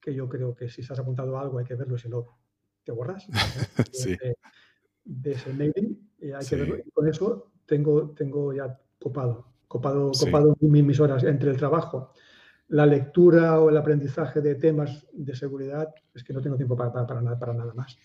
que 0.00 0.14
yo 0.14 0.28
creo 0.28 0.54
que 0.54 0.68
si 0.68 0.82
estás 0.82 0.98
apuntado 0.98 1.36
a 1.36 1.42
algo 1.42 1.58
hay 1.58 1.64
que 1.64 1.74
verlo, 1.74 1.96
si 1.96 2.08
no, 2.08 2.26
te 2.84 2.92
borras 2.92 3.26
sí. 3.92 4.16
de, 5.04 5.30
ese 5.30 5.52
mailing. 5.52 6.10
Y 6.20 6.32
hay 6.32 6.46
que 6.46 6.56
verlo. 6.56 6.76
Y 6.84 6.90
con 6.90 7.08
eso 7.08 7.52
tengo, 7.66 8.10
tengo 8.10 8.52
ya 8.52 8.78
copado, 9.00 9.46
copado, 9.68 10.12
copado 10.12 10.56
mis 10.60 11.00
horas 11.00 11.24
entre 11.24 11.50
el 11.50 11.56
trabajo, 11.56 12.12
la 12.68 12.86
lectura 12.86 13.60
o 13.60 13.68
el 13.70 13.76
aprendizaje 13.76 14.40
de 14.40 14.54
temas 14.54 15.06
de 15.12 15.34
seguridad, 15.34 15.94
es 16.14 16.24
que 16.24 16.32
no 16.32 16.40
tengo 16.40 16.56
tiempo 16.56 16.76
para, 16.76 16.92
para, 16.92 17.20
nada, 17.20 17.38
para 17.38 17.52
nada 17.52 17.74
más. 17.74 17.98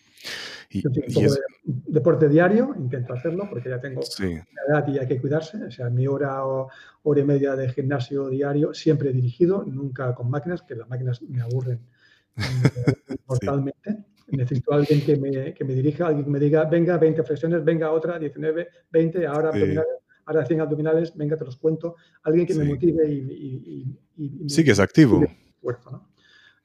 Y, 0.69 0.83
deporte 1.65 2.27
diario, 2.27 2.75
intento 2.77 3.13
hacerlo 3.13 3.47
porque 3.49 3.69
ya 3.69 3.79
tengo 3.79 4.01
edad 4.67 4.87
y 4.87 4.99
hay 4.99 5.07
que 5.07 5.19
cuidarse. 5.19 5.63
O 5.63 5.71
sea, 5.71 5.89
mi 5.89 6.07
hora 6.07 6.45
o 6.45 6.69
hora 7.03 7.21
y 7.21 7.23
media 7.23 7.55
de 7.55 7.69
gimnasio 7.69 8.27
diario, 8.29 8.73
siempre 8.73 9.13
dirigido, 9.13 9.63
nunca 9.63 10.13
con 10.13 10.29
máquinas, 10.29 10.61
que 10.61 10.75
las 10.75 10.89
máquinas 10.89 11.21
me 11.21 11.41
aburren 11.41 11.79
mortalmente. 13.27 14.05
Necesito 14.29 14.73
a 14.73 14.75
alguien 14.75 15.01
que 15.01 15.15
me, 15.15 15.53
que 15.53 15.63
me, 15.63 15.73
dirija, 15.73 16.07
alguien 16.07 16.25
que 16.25 16.31
me 16.31 16.39
diga, 16.39 16.65
venga, 16.65 16.97
20 16.97 17.23
flexiones, 17.23 17.63
venga 17.63 17.91
otra, 17.91 18.19
19, 18.19 18.67
20, 18.91 19.25
ahora 19.25 19.49
abdominales, 19.49 19.87
ahora 20.25 20.45
100 20.45 20.61
abdominales, 20.61 21.15
venga, 21.15 21.37
te 21.37 21.45
los 21.45 21.55
cuento. 21.55 21.95
Alguien 22.23 22.45
que 22.45 22.53
me 22.55 22.65
motive 22.65 23.09
y, 23.09 23.97
y, 24.17 24.49
sí, 24.49 24.65
que 24.65 24.71
es 24.71 24.79
activo. 24.81 25.23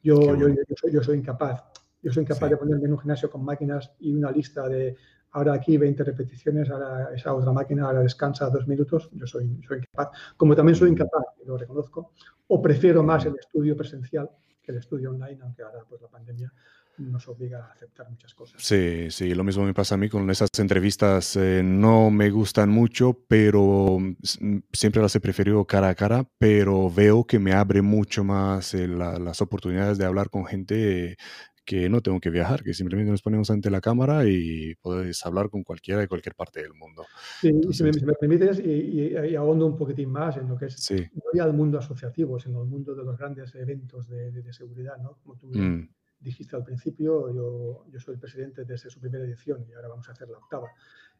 Yo, 0.02 0.36
yo, 0.36 0.48
yo, 0.48 0.56
soy, 0.76 0.92
yo 0.92 1.02
soy 1.04 1.18
incapaz 1.18 1.62
yo 2.02 2.12
soy 2.12 2.22
incapaz 2.22 2.50
de 2.50 2.56
ponerme 2.56 2.86
en 2.86 2.92
un 2.92 2.98
gimnasio 2.98 3.30
con 3.30 3.44
máquinas 3.44 3.92
y 4.00 4.12
una 4.14 4.30
lista 4.30 4.68
de 4.68 4.96
ahora 5.32 5.54
aquí 5.54 5.76
20 5.76 6.04
repeticiones, 6.04 6.70
ahora 6.70 7.10
esa 7.14 7.34
otra 7.34 7.52
máquina, 7.52 7.86
ahora 7.86 8.00
descansa 8.00 8.50
dos 8.50 8.66
minutos. 8.66 9.08
Yo 9.12 9.26
soy, 9.26 9.60
soy 9.66 9.78
incapaz. 9.78 10.10
Como 10.36 10.54
también 10.54 10.76
soy 10.76 10.90
incapaz, 10.90 11.24
lo 11.46 11.56
reconozco, 11.56 12.12
o 12.48 12.60
prefiero 12.60 13.02
más 13.02 13.24
el 13.24 13.36
estudio 13.38 13.76
presencial 13.76 14.30
que 14.62 14.72
el 14.72 14.78
estudio 14.78 15.10
online, 15.10 15.38
aunque 15.42 15.62
ahora 15.62 15.84
pues 15.88 16.00
la 16.02 16.08
pandemia 16.08 16.52
nos 16.98 17.26
obliga 17.26 17.66
a 17.66 17.72
aceptar 17.72 18.08
muchas 18.10 18.34
cosas. 18.34 18.62
Sí, 18.62 19.10
sí, 19.10 19.34
lo 19.34 19.44
mismo 19.44 19.64
me 19.64 19.74
pasa 19.74 19.94
a 19.94 19.98
mí 19.98 20.08
con 20.08 20.30
esas 20.30 20.50
entrevistas. 20.58 21.36
Eh, 21.36 21.62
no 21.64 22.10
me 22.10 22.30
gustan 22.30 22.68
mucho, 22.68 23.18
pero 23.26 23.98
mm, 23.98 24.58
siempre 24.72 25.02
las 25.02 25.16
he 25.16 25.20
preferido 25.20 25.64
cara 25.64 25.88
a 25.88 25.94
cara, 25.94 26.24
pero 26.38 26.90
veo 26.90 27.24
que 27.24 27.38
me 27.38 27.52
abre 27.52 27.82
mucho 27.82 28.24
más 28.24 28.74
eh, 28.74 28.86
las 28.86 29.40
oportunidades 29.40 29.98
de 29.98 30.04
hablar 30.04 30.28
con 30.28 30.44
gente 30.44 31.16
que 31.64 31.88
no 31.88 32.00
tengo 32.00 32.20
que 32.20 32.30
viajar, 32.30 32.62
que 32.62 32.74
simplemente 32.74 33.10
nos 33.10 33.22
ponemos 33.22 33.50
ante 33.50 33.70
la 33.70 33.80
cámara 33.80 34.26
y 34.26 34.74
puedes 34.76 35.24
hablar 35.24 35.48
con 35.48 35.62
cualquiera 35.62 36.00
de 36.00 36.08
cualquier 36.08 36.34
parte 36.34 36.60
del 36.62 36.74
mundo. 36.74 37.04
Sí, 37.40 37.52
si, 37.70 37.84
me, 37.84 37.92
permites, 38.14 38.58
y, 38.58 39.14
y, 39.14 39.36
ahondo 39.36 39.66
un 39.66 39.76
poquitín 39.76 40.10
más 40.10 40.36
en 40.36 40.48
lo 40.48 40.56
que 40.56 40.66
es 40.66 40.90
no 40.90 41.22
ya 41.34 41.44
el 41.44 41.52
mundo 41.52 41.78
asociativo, 41.78 42.38
sino 42.38 42.62
el 42.62 42.68
mundo 42.68 42.94
de 42.94 43.04
los 43.04 43.16
grandes 43.16 43.54
eventos 43.54 44.08
de, 44.08 44.52
seguridad, 44.52 44.98
¿no? 44.98 45.18
Como 45.22 45.36
tú 45.36 45.46
mm. 45.48 45.88
dijiste 46.20 46.56
al 46.56 46.64
principio, 46.64 47.32
yo, 47.32 47.86
yo 47.90 48.00
soy 48.00 48.14
el 48.14 48.20
presidente 48.20 48.64
desde 48.64 48.90
su 48.90 49.00
primera 49.00 49.24
edición 49.24 49.64
y 49.68 49.72
ahora 49.72 49.88
vamos 49.88 50.08
a 50.08 50.12
hacer 50.12 50.28
la 50.28 50.38
octava 50.38 50.68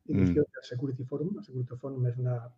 edición 0.07 0.45
mm. 0.49 0.55
del 0.55 0.65
Security 0.65 1.05
Forum. 1.05 1.39
El 1.39 1.45
Security 1.45 1.77
Forum 1.77 2.07
es 2.07 2.17
una 2.17 2.49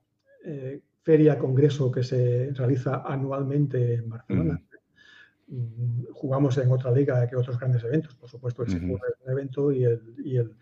eh, 0.45 0.81
feria, 1.03 1.39
congreso 1.39 1.91
que 1.93 2.03
se 2.03 2.51
realiza 2.53 3.03
anualmente 3.05 3.95
en 3.95 4.09
Barcelona. 4.09 4.55
Mm. 4.55 4.74
Mm, 5.47 6.05
jugamos 6.13 6.57
en 6.59 6.71
otra 6.71 6.91
liga 6.91 7.27
que 7.29 7.37
otros 7.37 7.59
grandes 7.59 7.85
eventos. 7.85 8.15
Por 8.15 8.29
supuesto, 8.29 8.63
el 8.63 8.71
Secure 8.71 9.01
es 9.09 9.27
un 9.27 9.33
evento 9.33 9.73
y 9.73 9.85
el, 9.85 10.15
y, 10.25 10.37
el, 10.37 10.55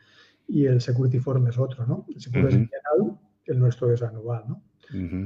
y 0.48 0.66
el, 0.66 0.80
Security 0.80 1.18
Forum 1.20 1.46
es 1.48 1.58
otro, 1.58 1.86
¿no? 1.86 2.06
El 2.12 2.20
Secure 2.20 2.48
es 2.48 2.54
general, 2.54 3.18
el 3.44 3.58
nuestro 3.58 3.92
es 3.92 4.02
anual, 4.02 4.44
¿no? 4.48 4.62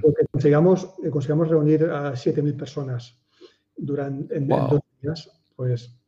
Porque 0.01 0.25
consigamos, 0.31 0.95
eh, 1.03 1.11
consigamos 1.11 1.49
reunir 1.49 1.85
a 1.85 2.13
7.000 2.13 2.57
personas 2.57 3.19
durante, 3.77 4.37
en, 4.37 4.47
dos 4.47 4.81
días, 5.01 5.29
pues 5.57 5.99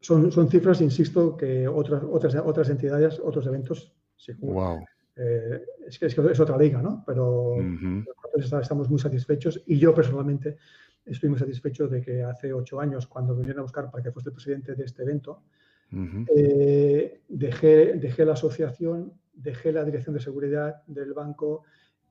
son, 0.00 0.32
son 0.32 0.48
cifras, 0.48 0.80
insisto, 0.80 1.36
que 1.36 1.68
otras, 1.68 2.02
otras, 2.08 2.34
otras 2.36 2.70
entidades, 2.70 3.20
otros 3.22 3.46
eventos 3.46 3.92
sí 4.16 4.32
wow. 4.38 4.82
eh, 5.16 5.62
es, 5.86 5.98
que, 5.98 6.06
es, 6.06 6.40
otra 6.40 6.56
liga, 6.56 6.80
¿no? 6.80 7.02
Pero 7.06 7.56
nosotros 7.58 8.62
estamos 8.62 8.88
muy 8.88 8.98
satisfechos 8.98 9.62
y 9.66 9.78
yo 9.78 9.94
personalmente 9.94 10.56
estoy 11.04 11.28
muy 11.28 11.38
satisfecho 11.38 11.88
de 11.88 12.00
que 12.00 12.22
hace 12.22 12.52
ocho 12.52 12.80
años, 12.80 13.06
cuando 13.06 13.34
me 13.34 13.40
vinieron 13.40 13.60
a 13.60 13.62
buscar 13.62 13.90
para 13.90 14.02
que 14.02 14.12
fuese 14.12 14.30
el 14.30 14.34
presidente 14.34 14.74
de 14.74 14.84
este 14.84 15.02
evento, 15.02 15.42
eh, 16.36 17.20
dejé, 17.28 17.94
dejé 17.94 18.24
la 18.24 18.32
asociación, 18.32 19.12
dejé 19.32 19.72
la 19.72 19.84
dirección 19.84 20.14
de 20.14 20.20
seguridad 20.20 20.82
del 20.86 21.12
banco. 21.12 21.62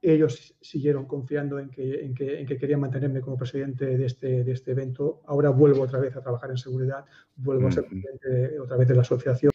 Ellos 0.01 0.55
siguieron 0.61 1.05
confiando 1.05 1.59
en 1.59 1.69
que, 1.69 2.05
en 2.05 2.13
que, 2.13 2.39
en 2.39 2.45
que 2.45 2.57
querían 2.57 2.79
mantenerme 2.79 3.21
como 3.21 3.37
presidente 3.37 3.97
de 3.97 4.05
este, 4.05 4.43
de 4.43 4.51
este 4.51 4.71
evento. 4.71 5.21
Ahora 5.25 5.49
vuelvo 5.49 5.81
otra 5.83 5.99
vez 5.99 6.15
a 6.15 6.21
trabajar 6.21 6.51
en 6.51 6.57
seguridad, 6.57 7.05
vuelvo 7.35 7.67
a 7.67 7.71
ser 7.71 7.85
presidente 7.85 8.59
otra 8.59 8.77
vez 8.77 8.87
de 8.87 8.95
la 8.95 9.01
asociación 9.01 9.51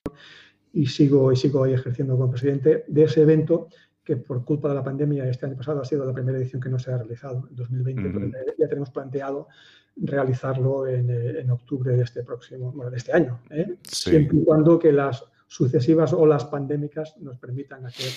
y 0.72 0.86
sigo, 0.86 1.32
y 1.32 1.36
sigo 1.36 1.64
ahí 1.64 1.72
ejerciendo 1.72 2.16
como 2.16 2.30
presidente 2.30 2.84
de 2.86 3.04
ese 3.04 3.22
evento 3.22 3.68
que 4.08 4.16
por 4.16 4.42
culpa 4.42 4.70
de 4.70 4.74
la 4.74 4.82
pandemia 4.82 5.28
este 5.28 5.44
año 5.44 5.54
pasado 5.54 5.82
ha 5.82 5.84
sido 5.84 6.02
la 6.06 6.14
primera 6.14 6.38
edición 6.38 6.62
que 6.62 6.70
no 6.70 6.78
se 6.78 6.90
ha 6.90 6.96
realizado, 6.96 7.46
en 7.50 7.56
2020, 7.56 8.54
ya 8.56 8.66
tenemos 8.66 8.88
planteado 8.88 9.48
realizarlo 9.96 10.86
en, 10.86 11.10
eh, 11.10 11.40
en, 11.40 11.50
octubre 11.50 11.94
de 11.94 12.04
este 12.04 12.22
próximo, 12.22 12.72
bueno, 12.72 12.90
de 12.90 12.96
este 12.96 13.12
año, 13.12 13.38
¿eh? 13.50 13.76
siempre 13.82 14.38
y 14.38 14.44
cuando 14.44 14.78
que 14.78 14.92
las 14.92 15.22
sucesivas 15.46 16.14
olas 16.14 16.46
pandémicas 16.46 17.18
nos 17.18 17.36
permitan 17.36 17.84
hacer 17.84 18.10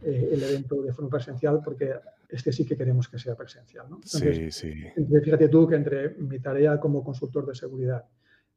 eh, 0.00 0.30
el 0.32 0.42
evento 0.42 0.80
de 0.80 0.94
forma 0.94 1.10
presencial, 1.10 1.60
porque 1.62 1.92
este 2.30 2.50
sí 2.50 2.64
que 2.64 2.74
queremos 2.74 3.06
que 3.06 3.18
sea 3.18 3.34
presencial. 3.34 3.90
¿no? 3.90 4.00
sí, 4.04 4.50
sí. 4.50 4.72
fíjate 5.22 5.50
tú 5.50 5.68
que 5.68 5.74
entre 5.74 6.14
mi 6.14 6.38
tarea 6.38 6.80
como 6.80 7.04
consultor 7.04 7.44
de 7.44 7.54
seguridad, 7.54 8.06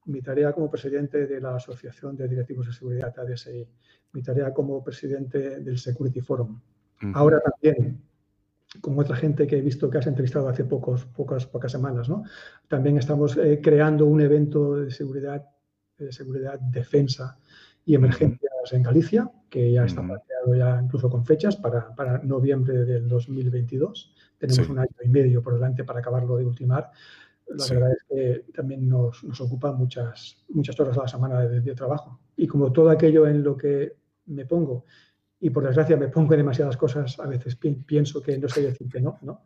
mi 0.06 0.22
tarea 0.22 0.54
como 0.54 0.70
presidente 0.70 1.28
de 1.28 1.40
la 1.40 1.56
Asociación 1.56 2.16
de 2.16 2.28
Directivos 2.28 2.68
de 2.68 2.74
Seguridad, 2.74 3.14
ADSI, 3.18 3.68
mi 4.14 4.24
tarea 4.24 4.54
como 4.54 4.84
presidente 4.84 5.60
del 5.60 5.78
Security 5.78 6.22
Forum. 6.22 6.60
Ahora 7.14 7.40
también, 7.40 8.02
como 8.82 9.02
otra 9.02 9.16
gente 9.16 9.48
que 9.48 9.58
he 9.58 9.62
visto 9.62 9.90
que 9.90 9.98
has 9.98 10.08
entrevistado 10.08 10.50
hace 10.50 10.66
pocos, 10.66 11.06
pocas, 11.06 11.46
pocas 11.46 11.72
semanas, 11.72 12.10
¿no? 12.10 12.24
también 12.68 12.98
estamos 12.98 13.38
eh, 13.38 13.60
creando 13.62 14.06
un 14.06 14.22
evento 14.22 14.76
de 14.76 14.92
seguridad, 14.92 15.46
de 15.98 16.12
seguridad, 16.12 16.60
defensa 16.60 17.38
y 17.86 17.96
emergencias 17.96 18.52
en 18.72 18.84
Galicia, 18.84 19.32
que 19.50 19.72
ya 19.72 19.86
está 19.86 20.06
planteado 20.06 20.56
ya 20.56 20.80
incluso 20.82 21.10
con 21.10 21.26
fechas 21.26 21.56
para, 21.56 21.94
para 21.96 22.20
noviembre 22.20 22.86
del 22.86 23.08
2022. 23.08 24.14
Tenemos 24.38 24.70
un 24.70 24.80
año 24.80 24.96
y 25.04 25.10
medio 25.10 25.42
por 25.42 25.56
delante 25.56 25.84
para 25.84 26.00
acabarlo 26.00 26.38
de 26.38 26.46
ultimar. 26.46 26.92
La 27.50 27.66
verdad 27.68 27.92
es 27.92 28.04
que 28.08 28.52
también 28.54 28.88
nos, 28.88 29.24
nos, 29.24 29.42
ocupa 29.42 29.72
muchas, 29.72 30.44
muchas 30.50 30.80
horas 30.80 30.98
a 30.98 31.02
la 31.02 31.08
semana 31.08 31.42
de, 31.42 31.76
trabajo. 31.76 32.20
Y 32.38 32.48
como 32.48 32.72
todo 32.72 32.90
aquello 32.90 33.28
en 33.28 33.44
lo 33.44 33.58
que 33.58 33.96
me 34.28 34.46
pongo, 34.46 34.86
y 35.40 35.50
por 35.50 35.66
desgracia 35.66 35.98
me 35.98 36.10
pongo 36.10 36.34
en 36.34 36.40
demasiadas 36.40 36.78
cosas, 36.78 37.20
a 37.20 37.28
veces 37.28 37.56
pienso 37.56 38.22
que 38.22 38.38
no 38.38 38.48
sé 38.48 38.62
decir 38.62 38.88
que 38.88 39.02
no. 39.02 39.18
¿no? 39.22 39.46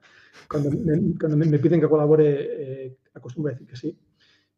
Cuando, 0.49 0.72
me, 0.72 1.18
cuando 1.18 1.38
me, 1.38 1.60
piden 1.60 1.80
que 1.80 1.88
colabore, 1.88 2.86
eh, 2.86 2.97
acostumbro 3.14 3.51
a 3.51 3.54
decir 3.54 3.68
que 3.68 3.76
sí. 3.76 3.97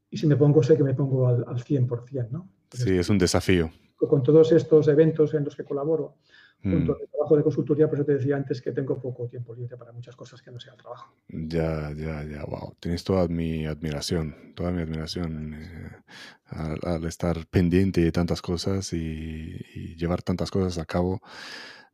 Y 0.09 0.17
si 0.17 0.27
me 0.27 0.37
pongo, 0.37 0.63
sé 0.63 0.75
que 0.75 0.83
me 0.83 0.93
pongo 0.93 1.27
al, 1.27 1.45
al 1.47 1.63
100%. 1.63 2.29
¿no? 2.31 2.49
sí, 2.71 2.97
es 2.97 3.09
un 3.09 3.17
desafío. 3.17 3.69
Con 3.95 4.23
todos 4.23 4.51
estos 4.51 4.87
eventos 4.87 5.33
en 5.33 5.43
los 5.43 5.55
que 5.55 5.63
colaboro, 5.63 6.17
punto 6.65 6.93
mm. 6.93 6.99
de 6.99 7.07
trabajo 7.07 7.37
de 7.37 7.43
consultoría, 7.43 7.87
por 7.87 7.97
eso 7.97 8.05
te 8.05 8.13
decía 8.13 8.35
antes 8.35 8.61
que 8.61 8.71
tengo 8.71 8.99
poco 8.99 9.27
tiempo 9.27 9.53
libre 9.53 9.77
para 9.77 9.91
muchas 9.91 10.15
cosas 10.15 10.41
que 10.41 10.51
no 10.51 10.59
sea 10.59 10.73
el 10.73 10.79
trabajo. 10.79 11.13
Ya, 11.27 11.91
ya, 11.95 12.23
ya, 12.23 12.43
wow. 12.45 12.75
Tienes 12.79 13.03
toda 13.03 13.27
mi 13.27 13.65
admiración, 13.65 14.53
toda 14.55 14.71
mi 14.71 14.81
admiración 14.81 15.53
eh, 15.53 15.91
al, 16.47 17.05
estar 17.05 17.45
pendiente 17.47 18.01
de 18.01 18.11
tantas 18.11 18.41
cosas 18.41 18.91
y, 18.93 19.95
llevar 19.95 20.21
tantas 20.21 20.51
cosas 20.51 20.77
a 20.77 20.85
cabo. 20.85 21.21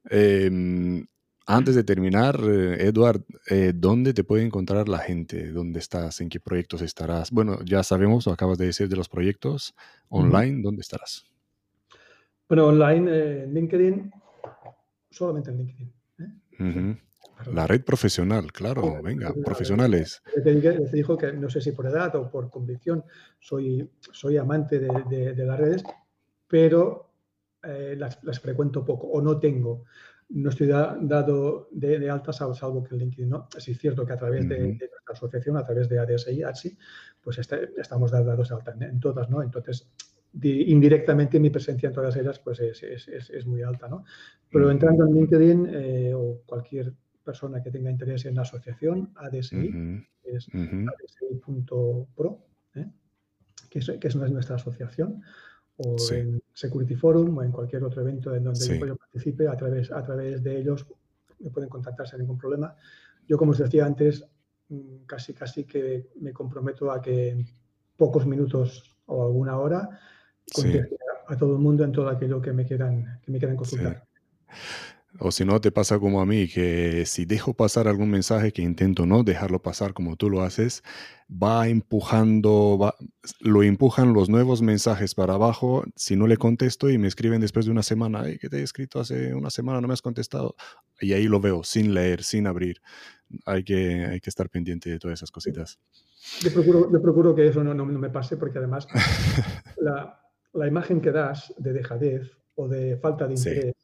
Em, 0.10 1.06
antes 1.46 1.76
de 1.76 1.84
terminar, 1.84 2.40
eh, 2.42 2.88
Edward, 2.88 3.24
eh, 3.50 3.74
¿dónde 3.76 4.14
te 4.14 4.24
puede 4.24 4.44
encontrar 4.44 4.88
la 4.88 5.00
gente? 5.00 5.52
¿Dónde 5.52 5.80
estás? 5.80 6.22
¿En 6.22 6.30
qué 6.30 6.40
proyectos 6.40 6.82
estarás? 6.82 7.30
Bueno, 7.32 7.60
ya 7.66 7.84
sabemos, 7.84 8.26
lo 8.26 8.32
acabas 8.32 8.58
de 8.58 8.68
decir 8.68 8.88
de 8.90 8.96
los 8.96 9.10
proyectos. 9.10 9.76
Online, 10.10 10.62
¿dónde 10.62 10.82
estarás? 10.82 11.26
Bueno, 12.48 12.68
online, 12.68 13.44
en 13.44 13.54
LinkedIn, 13.54 14.12
solamente 15.12 15.52
en 15.52 15.58
LinkedIn. 15.58 15.94
¿eh? 16.20 16.98
La 17.52 17.68
red 17.68 17.84
profesional, 17.84 18.52
claro, 18.52 19.02
venga, 19.02 19.34
profesionales. 19.44 20.22
Te, 20.44 20.54
dijo 20.94 21.18
que 21.18 21.34
no 21.34 21.50
sé 21.50 21.62
si 21.62 21.72
por 21.72 21.88
edad 21.88 22.16
o 22.16 22.30
por 22.30 22.50
convicción 22.50 23.04
soy, 23.40 23.90
soy 24.00 24.38
amante 24.38 24.80
de, 24.80 25.46
las 25.46 25.60
redes, 25.60 25.84
pero 26.48 27.12
eh, 27.64 27.96
las, 27.98 28.40
frecuento 28.40 28.86
poco 28.86 29.08
o 29.08 29.22
no 29.22 29.40
tengo. 29.40 29.86
No 30.30 30.50
estoy 30.50 30.68
dado 30.68 31.68
de, 31.72 32.10
altas 32.10 32.38
salvo 32.38 32.84
que 32.84 32.96
en 32.96 33.02
LinkedIn 33.02 33.30
no. 33.30 33.48
Sí 33.58 33.72
es 33.72 33.80
cierto 33.80 34.06
que 34.06 34.14
a 34.14 34.18
través 34.18 34.48
de, 34.48 34.60
nuestra 34.60 35.14
asociación, 35.14 35.58
a 35.58 35.66
través 35.66 35.90
de 35.90 36.00
ADSI, 36.00 36.78
pues 37.22 37.38
este, 37.40 37.72
estamos 37.78 38.12
dados 38.12 38.50
de 38.50 38.56
alta 38.56 38.76
en, 38.80 39.00
todas, 39.00 39.30
¿no? 39.30 39.42
Entonces, 39.42 39.92
indirectamente 40.34 41.40
mi 41.40 41.50
presencia 41.50 41.88
en 41.88 41.94
todas 41.94 42.16
ellas 42.16 42.40
pues 42.40 42.60
es, 42.60 42.84
es, 42.84 43.08
es, 43.08 43.46
muy 43.46 43.62
alta. 43.62 43.88
¿no? 43.88 44.06
Pero 44.52 44.72
entrando 44.72 45.06
en 45.06 45.14
LinkedIn 45.14 45.68
eh, 45.70 46.14
o 46.14 46.42
cualquier 46.46 46.94
persona 47.24 47.62
que 47.62 47.72
tenga 47.72 47.92
interés 47.92 48.26
en 48.26 48.36
la 48.36 48.42
asociación, 48.42 49.12
ADSI, 49.16 50.06
es 50.24 50.48
adsi.pro, 50.48 52.46
¿eh? 52.76 52.88
que, 53.70 53.80
es, 53.80 53.92
que 54.00 54.08
es 54.08 54.16
nuestra 54.16 54.56
asociación, 54.56 55.22
o 55.78 55.96
en 56.12 56.42
Security 56.54 56.96
Forum 56.96 57.38
o 57.38 57.44
en 57.44 57.52
cualquier 57.52 57.84
otro 57.84 58.02
evento 58.02 58.36
en 58.36 58.44
donde 58.44 58.80
yo 58.80 58.96
participe, 58.96 59.48
a 59.48 59.56
través, 59.56 59.92
a 59.92 60.04
través 60.04 60.44
de 60.44 60.60
ellos 60.60 60.86
me 61.40 61.50
pueden 61.50 61.70
contactar 61.70 62.08
sin 62.08 62.20
ningún 62.20 62.38
problema. 62.38 62.76
Yo, 63.28 63.38
como 63.38 63.52
os 63.52 63.58
decía 63.58 63.86
antes, 63.86 64.26
mm, 64.70 65.06
casi, 65.06 65.34
casi 65.34 65.66
que 65.66 66.10
me 66.20 66.34
comprometo 66.34 66.92
a 66.92 67.02
que 67.02 67.30
en 67.30 67.46
pocos 67.98 68.26
minutos 68.26 68.96
o 69.06 69.24
alguna 69.24 69.58
hora 69.58 70.00
a 71.28 71.38
todo 71.38 71.54
el 71.54 71.60
mundo 71.60 71.84
en 71.84 71.92
todo 71.92 72.10
aquello 72.10 72.42
que 72.42 72.52
me 72.52 72.66
quieran, 72.66 73.20
que 73.24 73.32
me 73.32 73.40
quieran 73.40 73.56
consultar. 73.56 74.04
O 75.20 75.32
si 75.32 75.44
no, 75.44 75.60
te 75.60 75.72
pasa 75.72 76.00
como 76.00 76.22
a 76.22 76.26
mí, 76.26 76.48
que 76.48 77.06
si 77.06 77.26
dejo 77.26 77.54
pasar 77.54 77.88
algún 77.88 78.10
mensaje 78.10 78.54
que 78.54 78.62
intento 78.62 79.06
no 79.06 79.24
dejarlo 79.24 79.62
pasar 79.62 79.94
como 79.94 80.16
tú 80.16 80.30
lo 80.30 80.42
haces, 80.42 80.84
va 81.32 81.68
empujando, 81.68 82.78
va, 82.78 82.96
lo 83.42 83.62
empujan 83.62 84.14
los 84.14 84.30
nuevos 84.30 84.62
mensajes 84.62 85.14
para 85.14 85.34
abajo. 85.34 85.84
Si 85.96 86.16
no 86.16 86.28
le 86.28 86.38
contesto 86.38 86.90
y 86.90 86.98
me 86.98 87.10
escriben 87.10 87.42
después 87.42 87.66
de 87.66 87.72
una 87.72 87.84
semana, 87.84 88.24
que 88.40 88.48
te 88.48 88.60
he 88.60 88.64
escrito 88.64 89.02
hace 89.02 89.34
una 89.34 89.50
semana, 89.50 89.82
no 89.82 89.88
me 89.88 89.94
has 89.94 90.02
contestado. 90.02 90.56
Y 91.02 91.12
ahí 91.12 91.26
lo 91.26 91.42
veo, 91.42 91.64
sin 91.64 91.94
leer, 91.94 92.24
sin 92.24 92.48
abrir. 92.48 92.82
Hay 93.46 93.66
que, 93.66 94.06
hay 94.06 94.22
que 94.22 94.30
estar 94.30 94.50
pendiente 94.50 94.90
de 94.90 94.98
todas 94.98 95.20
esas 95.20 95.32
cositas. 95.32 95.78
Yo 96.40 96.54
procuro, 96.54 96.90
procuro 97.02 97.36
que 97.36 97.48
eso 97.48 97.64
no, 97.64 97.74
no, 97.74 97.86
no 97.86 98.00
me 98.00 98.10
pase 98.10 98.38
porque 98.38 98.60
además 98.60 98.88
la, 99.82 100.21
la 100.54 100.68
imagen 100.68 101.02
que 101.02 101.12
das 101.12 101.54
de 101.58 101.74
dejadez 101.74 102.38
o 102.56 102.68
de 102.68 102.98
falta 102.98 103.28
de 103.28 103.34
interés, 103.34 103.76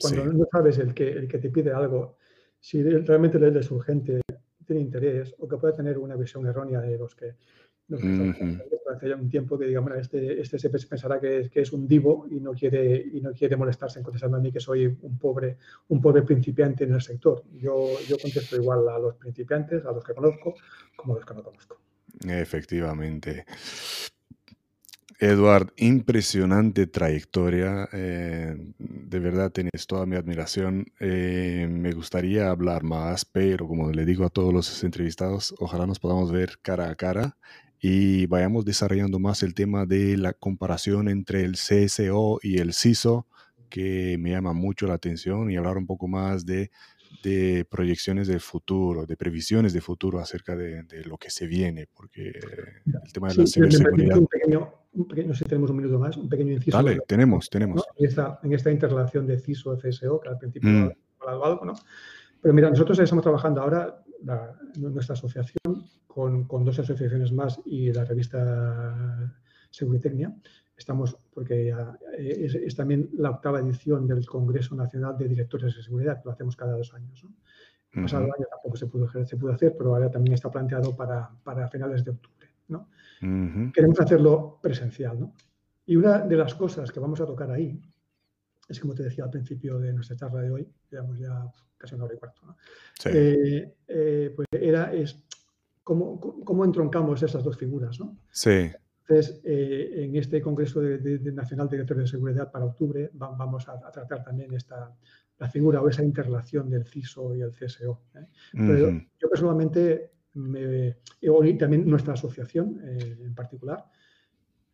cuando 0.00 0.24
no 0.26 0.46
sabes 0.50 0.78
el 0.78 0.94
que, 0.94 1.10
el 1.10 1.28
que 1.28 1.38
te 1.38 1.50
pide 1.50 1.72
algo, 1.72 2.16
si 2.60 2.82
realmente 2.82 3.38
le 3.38 3.58
es 3.58 3.70
urgente, 3.70 4.20
tiene 4.66 4.80
interés 4.80 5.34
o 5.38 5.46
que 5.46 5.56
puede 5.58 5.74
tener 5.74 5.98
una 5.98 6.16
visión 6.16 6.46
errónea 6.46 6.80
de 6.80 6.98
los 6.98 7.14
que 7.14 7.34
hace 8.94 9.08
ya 9.08 9.16
un 9.16 9.28
tiempo 9.28 9.58
que 9.58 9.66
digamos, 9.66 9.92
este, 9.96 10.40
este 10.40 10.58
se 10.58 10.70
pensará 10.70 11.20
que, 11.20 11.50
que, 11.52 11.60
es 11.60 11.72
un 11.72 11.86
divo 11.86 12.26
y 12.30 12.40
no 12.40 12.52
quiere 12.52 12.96
y 13.12 13.20
no 13.20 13.32
quiere 13.32 13.56
molestarse 13.56 13.98
en 13.98 14.04
contestarme 14.04 14.38
a 14.38 14.40
mí 14.40 14.50
que 14.50 14.60
soy 14.60 14.86
un 14.86 15.18
pobre 15.18 15.58
un 15.88 16.00
pobre 16.00 16.22
principiante 16.22 16.84
en 16.84 16.94
el 16.94 17.02
sector. 17.02 17.44
Yo, 17.52 17.98
yo 18.06 18.16
contesto 18.18 18.56
igual 18.56 18.88
a 18.88 18.98
los 18.98 19.16
principiantes, 19.16 19.84
a 19.84 19.92
los 19.92 20.04
que 20.04 20.14
conozco, 20.14 20.54
como 20.96 21.14
a 21.14 21.16
los 21.16 21.26
que 21.26 21.34
no 21.34 21.42
conozco. 21.42 21.78
Efectivamente. 22.26 23.44
Eduard, 25.20 25.72
impresionante 25.76 26.86
trayectoria. 26.86 27.88
Eh, 27.92 28.56
de 28.78 29.18
verdad 29.20 29.50
tienes 29.52 29.86
toda 29.86 30.06
mi 30.06 30.16
admiración. 30.16 30.86
Eh, 31.00 31.68
me 31.70 31.92
gustaría 31.92 32.50
hablar 32.50 32.82
más, 32.82 33.24
pero 33.24 33.68
como 33.68 33.90
le 33.92 34.04
digo 34.04 34.24
a 34.24 34.30
todos 34.30 34.52
los 34.52 34.82
entrevistados, 34.84 35.54
ojalá 35.58 35.86
nos 35.86 35.98
podamos 36.00 36.32
ver 36.32 36.58
cara 36.62 36.90
a 36.90 36.96
cara 36.96 37.36
y 37.80 38.26
vayamos 38.26 38.64
desarrollando 38.64 39.18
más 39.18 39.42
el 39.42 39.54
tema 39.54 39.86
de 39.86 40.16
la 40.16 40.32
comparación 40.32 41.08
entre 41.08 41.44
el 41.44 41.56
CSO 41.56 42.40
y 42.42 42.58
el 42.58 42.72
CISO, 42.72 43.26
que 43.68 44.16
me 44.18 44.30
llama 44.30 44.52
mucho 44.52 44.86
la 44.86 44.94
atención, 44.94 45.50
y 45.50 45.56
hablar 45.56 45.76
un 45.76 45.86
poco 45.86 46.08
más 46.08 46.46
de, 46.46 46.70
de 47.24 47.66
proyecciones 47.68 48.28
del 48.28 48.40
futuro, 48.40 49.06
de 49.06 49.16
previsiones 49.16 49.72
de 49.72 49.80
futuro 49.80 50.20
acerca 50.20 50.54
de, 50.54 50.82
de, 50.82 51.04
lo 51.04 51.16
que 51.16 51.30
se 51.30 51.46
viene, 51.46 51.88
porque 51.92 52.28
el 52.28 53.12
tema 53.12 53.28
de 53.28 53.36
la 53.36 53.46
ciberseguridad... 53.46 54.18
Un 54.18 54.26
pequeño, 54.26 54.72
un 54.92 55.08
pequeño, 55.08 55.28
no 55.28 55.34
sé 55.34 55.44
si 55.44 55.48
tenemos 55.48 55.70
un 55.70 55.76
minuto 55.78 55.98
más, 55.98 56.18
un 56.18 56.28
pequeño 56.28 56.52
inciso. 56.52 56.76
Dale, 56.76 57.00
tenemos, 57.08 57.48
tenemos. 57.48 57.82
En, 57.96 58.06
esta, 58.06 58.38
en, 58.42 58.52
esta, 58.52 58.70
interrelación 58.70 59.26
de 59.26 59.38
CISO-CSO, 59.38 60.20
que 60.20 60.28
al 60.28 60.38
principio 60.38 60.70
mm. 60.70 60.92
hablado 61.20 61.44
algo, 61.46 61.64
¿no? 61.64 61.74
Pero 62.42 62.52
mira, 62.52 62.68
nosotros 62.68 62.98
estamos 62.98 63.22
trabajando 63.22 63.62
ahora, 63.62 64.04
la, 64.22 64.54
nuestra 64.76 65.14
asociación, 65.14 65.88
con, 66.06 66.44
con, 66.44 66.62
dos 66.62 66.78
asociaciones 66.78 67.32
más 67.32 67.58
y 67.64 67.90
la 67.90 68.04
revista 68.04 69.34
Seguritecnia. 69.70 70.36
Estamos, 70.76 71.16
porque 71.32 71.66
ya 71.66 71.96
es, 72.18 72.54
es, 72.54 72.74
también 72.74 73.08
la 73.14 73.30
octava 73.30 73.60
edición 73.60 74.06
del 74.06 74.26
Congreso 74.26 74.74
Nacional 74.74 75.16
de 75.16 75.28
Directores 75.28 75.76
de 75.76 75.82
Seguridad, 75.82 76.18
que 76.18 76.26
lo 76.26 76.32
hacemos 76.32 76.56
cada 76.56 76.76
dos 76.76 76.92
años. 76.94 77.22
¿no? 77.24 77.30
El 77.92 78.02
pasado 78.02 78.24
uh 78.24 78.28
-huh. 78.28 78.34
año 78.36 78.46
tampoco 78.50 78.76
se 78.76 78.86
pudo, 78.86 79.08
se 79.24 79.36
pudo 79.36 79.52
hacer, 79.52 79.74
pero 79.78 79.94
ahora 79.94 80.10
también 80.10 80.34
está 80.34 80.50
planteado 80.50 80.96
para, 80.96 81.30
para 81.44 81.68
finales 81.68 82.04
de 82.04 82.10
octubre. 82.10 82.48
¿no? 82.68 82.88
Uh 83.22 83.26
-huh. 83.26 83.72
Queremos 83.72 84.00
hacerlo 84.00 84.58
presencial. 84.60 85.20
¿no? 85.20 85.32
Y 85.86 85.96
una 85.96 86.18
de 86.20 86.36
las 86.36 86.54
cosas 86.54 86.90
que 86.90 86.98
vamos 86.98 87.20
a 87.20 87.26
tocar 87.26 87.50
ahí 87.50 87.80
es, 88.68 88.80
como 88.80 88.94
te 88.94 89.02
decía 89.02 89.24
al 89.24 89.30
principio 89.30 89.78
de 89.78 89.92
nuestra 89.92 90.16
charla 90.16 90.40
de 90.40 90.50
hoy, 90.50 90.68
llevamos 90.90 91.18
ya 91.18 91.46
casi 91.76 91.94
una 91.94 92.04
hora 92.04 92.14
y 92.14 92.18
cuarto, 92.18 92.40
¿no? 92.46 92.56
sí. 92.98 93.10
eh, 93.12 93.74
eh, 93.86 94.32
pues 94.34 94.48
era, 94.52 94.92
es 94.92 95.22
cómo, 95.82 96.18
cómo 96.18 96.64
entroncamos 96.64 97.22
esas 97.22 97.44
dos 97.44 97.58
figuras, 97.58 98.00
¿no? 98.00 98.16
Sí. 98.30 98.70
Entonces, 99.06 99.40
eh, 99.44 100.04
en 100.04 100.16
este 100.16 100.40
Congreso 100.40 100.80
de, 100.80 100.98
de, 100.98 101.18
de 101.18 101.32
Nacional 101.32 101.68
de 101.68 101.76
Directores 101.76 102.04
de 102.04 102.10
Seguridad 102.10 102.50
para 102.50 102.64
octubre 102.64 103.10
va, 103.20 103.28
vamos 103.30 103.68
a, 103.68 103.72
a, 103.72 103.90
tratar 103.90 104.24
también 104.24 104.54
esta, 104.54 104.94
la 105.38 105.48
figura 105.48 105.82
o 105.82 105.88
esa 105.88 106.02
interrelación 106.02 106.70
del 106.70 106.86
CISO 106.86 107.34
y 107.34 107.42
el 107.42 107.52
CSO. 107.52 108.00
¿eh? 108.14 108.26
Pero 108.52 108.88
uh 108.88 108.92
-huh. 108.92 109.08
yo 109.20 109.28
personalmente, 109.28 110.12
me, 110.34 110.96
y 111.20 111.58
también 111.58 111.88
nuestra 111.88 112.14
asociación 112.14 112.80
eh, 112.84 113.18
en 113.20 113.34
particular, 113.34 113.84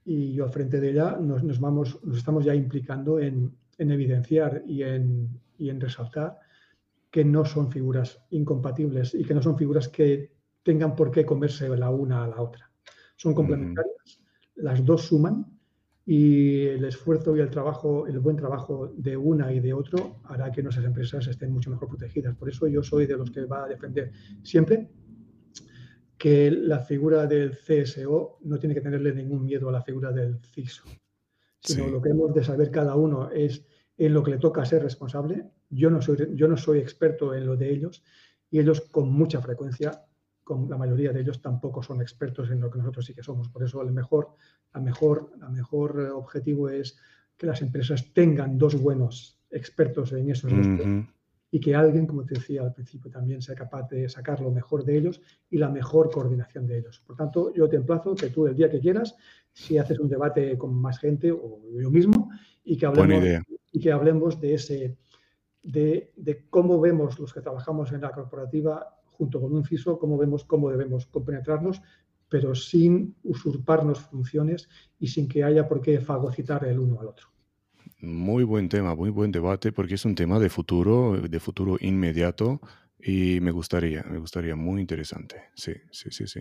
y 0.04 0.32
yo 0.34 0.44
al 0.44 0.50
frente 0.50 0.80
de 0.80 0.90
ella 0.90 1.18
nos, 1.20 1.42
nos, 1.42 1.58
vamos, 1.58 1.98
nos 2.04 2.18
estamos 2.18 2.44
ya 2.44 2.54
implicando 2.54 3.18
en, 3.18 3.52
en 3.78 3.90
evidenciar 3.90 4.62
y 4.66 4.82
en, 4.82 5.28
y 5.58 5.70
en 5.70 5.80
resaltar 5.80 6.38
que 7.10 7.24
no 7.24 7.44
son 7.44 7.70
figuras 7.70 8.22
incompatibles 8.30 9.14
y 9.14 9.24
que 9.24 9.34
no 9.34 9.42
son 9.42 9.58
figuras 9.58 9.88
que 9.88 10.30
tengan 10.62 10.94
por 10.94 11.10
qué 11.10 11.24
comerse 11.24 11.68
la 11.76 11.90
una 11.90 12.24
a 12.24 12.28
la 12.28 12.40
otra. 12.40 12.70
Son 13.16 13.34
complementarias. 13.34 14.19
Las 14.62 14.84
dos 14.84 15.06
suman 15.06 15.46
y 16.06 16.66
el 16.66 16.84
esfuerzo 16.84 17.36
y 17.36 17.40
el 17.40 17.50
trabajo, 17.50 18.06
el 18.06 18.18
buen 18.18 18.36
trabajo 18.36 18.92
de 18.96 19.16
una 19.16 19.52
y 19.52 19.60
de 19.60 19.72
otro 19.72 20.20
hará 20.24 20.50
que 20.50 20.62
nuestras 20.62 20.86
empresas 20.86 21.26
estén 21.26 21.52
mucho 21.52 21.70
mejor 21.70 21.88
protegidas. 21.88 22.34
Por 22.36 22.48
eso 22.48 22.66
yo 22.66 22.82
soy 22.82 23.06
de 23.06 23.16
los 23.16 23.30
que 23.30 23.44
va 23.44 23.64
a 23.64 23.68
defender 23.68 24.12
siempre 24.42 24.90
que 26.18 26.50
la 26.50 26.80
figura 26.80 27.26
del 27.26 27.56
CSO 27.56 28.38
no 28.42 28.58
tiene 28.58 28.74
que 28.74 28.82
tenerle 28.82 29.14
ningún 29.14 29.44
miedo 29.44 29.68
a 29.68 29.72
la 29.72 29.82
figura 29.82 30.12
del 30.12 30.38
CISO, 30.40 30.84
sino 31.60 31.84
sí. 31.84 31.90
lo 31.90 32.02
que 32.02 32.10
hemos 32.10 32.34
de 32.34 32.44
saber 32.44 32.70
cada 32.70 32.94
uno 32.94 33.30
es 33.30 33.64
en 33.96 34.12
lo 34.12 34.22
que 34.22 34.32
le 34.32 34.38
toca 34.38 34.64
ser 34.64 34.82
responsable. 34.82 35.50
Yo 35.70 35.90
no 35.90 36.02
soy, 36.02 36.16
yo 36.34 36.48
no 36.48 36.56
soy 36.56 36.78
experto 36.78 37.34
en 37.34 37.46
lo 37.46 37.56
de 37.56 37.70
ellos 37.70 38.02
y 38.50 38.58
ellos 38.58 38.80
con 38.82 39.10
mucha 39.10 39.40
frecuencia 39.40 40.04
con 40.44 40.68
la 40.68 40.76
mayoría 40.76 41.12
de 41.12 41.20
ellos 41.20 41.40
tampoco 41.40 41.82
son 41.82 42.00
expertos 42.00 42.50
en 42.50 42.60
lo 42.60 42.70
que 42.70 42.78
nosotros 42.78 43.06
sí 43.06 43.14
que 43.14 43.22
somos. 43.22 43.48
Por 43.48 43.62
eso 43.62 43.82
el 43.82 43.92
mejor, 43.92 44.34
la 44.74 44.80
mejor, 44.80 45.32
la 45.38 45.48
mejor 45.48 46.00
eh, 46.00 46.10
objetivo 46.10 46.68
es 46.68 46.98
que 47.36 47.46
las 47.46 47.62
empresas 47.62 48.12
tengan 48.12 48.58
dos 48.58 48.80
buenos 48.80 49.38
expertos 49.50 50.12
en 50.12 50.30
esos 50.30 50.52
uh 50.52 50.56
-huh. 50.56 51.08
y 51.50 51.60
que 51.60 51.74
alguien, 51.74 52.06
como 52.06 52.24
te 52.24 52.34
decía 52.34 52.62
al 52.62 52.74
principio, 52.74 53.10
también 53.10 53.42
sea 53.42 53.54
capaz 53.54 53.88
de 53.88 54.08
sacar 54.08 54.40
lo 54.40 54.50
mejor 54.50 54.84
de 54.84 54.96
ellos 54.98 55.20
y 55.48 55.58
la 55.58 55.68
mejor 55.68 56.10
coordinación 56.10 56.66
de 56.66 56.78
ellos. 56.78 57.02
Por 57.06 57.16
tanto, 57.16 57.52
yo 57.54 57.68
te 57.68 57.76
emplazo 57.76 58.14
que 58.14 58.30
tú 58.30 58.46
el 58.46 58.54
día 58.54 58.70
que 58.70 58.80
quieras, 58.80 59.16
si 59.52 59.78
haces 59.78 59.98
un 59.98 60.08
debate 60.08 60.56
con 60.58 60.74
más 60.74 60.98
gente 60.98 61.32
o 61.32 61.60
yo 61.80 61.90
mismo, 61.90 62.30
y 62.64 62.76
que 62.76 62.86
hablemos, 62.86 63.24
y 63.72 63.80
que 63.80 63.90
hablemos 63.90 64.40
de 64.40 64.54
ese 64.54 64.96
de, 65.62 66.12
de 66.16 66.48
cómo 66.48 66.80
vemos 66.80 67.18
los 67.18 67.32
que 67.32 67.40
trabajamos 67.40 67.92
en 67.92 68.00
la 68.00 68.12
corporativa 68.12 68.99
junto 69.20 69.38
con 69.38 69.52
un 69.52 69.64
CISO, 69.66 69.98
cómo 69.98 70.16
vemos 70.16 70.46
cómo 70.46 70.70
debemos 70.70 71.04
compenetrarnos, 71.04 71.82
pero 72.30 72.54
sin 72.54 73.14
usurparnos 73.22 74.00
funciones 74.00 74.66
y 74.98 75.08
sin 75.08 75.28
que 75.28 75.44
haya 75.44 75.68
por 75.68 75.82
qué 75.82 76.00
fagocitar 76.00 76.64
el 76.64 76.78
uno 76.78 76.98
al 76.98 77.08
otro. 77.08 77.26
Muy 78.00 78.44
buen 78.44 78.70
tema, 78.70 78.94
muy 78.94 79.10
buen 79.10 79.30
debate, 79.30 79.72
porque 79.72 79.96
es 79.96 80.06
un 80.06 80.14
tema 80.14 80.38
de 80.38 80.48
futuro, 80.48 81.20
de 81.20 81.38
futuro 81.38 81.76
inmediato, 81.80 82.62
y 82.98 83.40
me 83.40 83.50
gustaría, 83.50 84.02
me 84.04 84.18
gustaría, 84.18 84.56
muy 84.56 84.80
interesante. 84.80 85.36
Sí, 85.54 85.74
sí, 85.90 86.10
sí, 86.10 86.26
sí. 86.26 86.40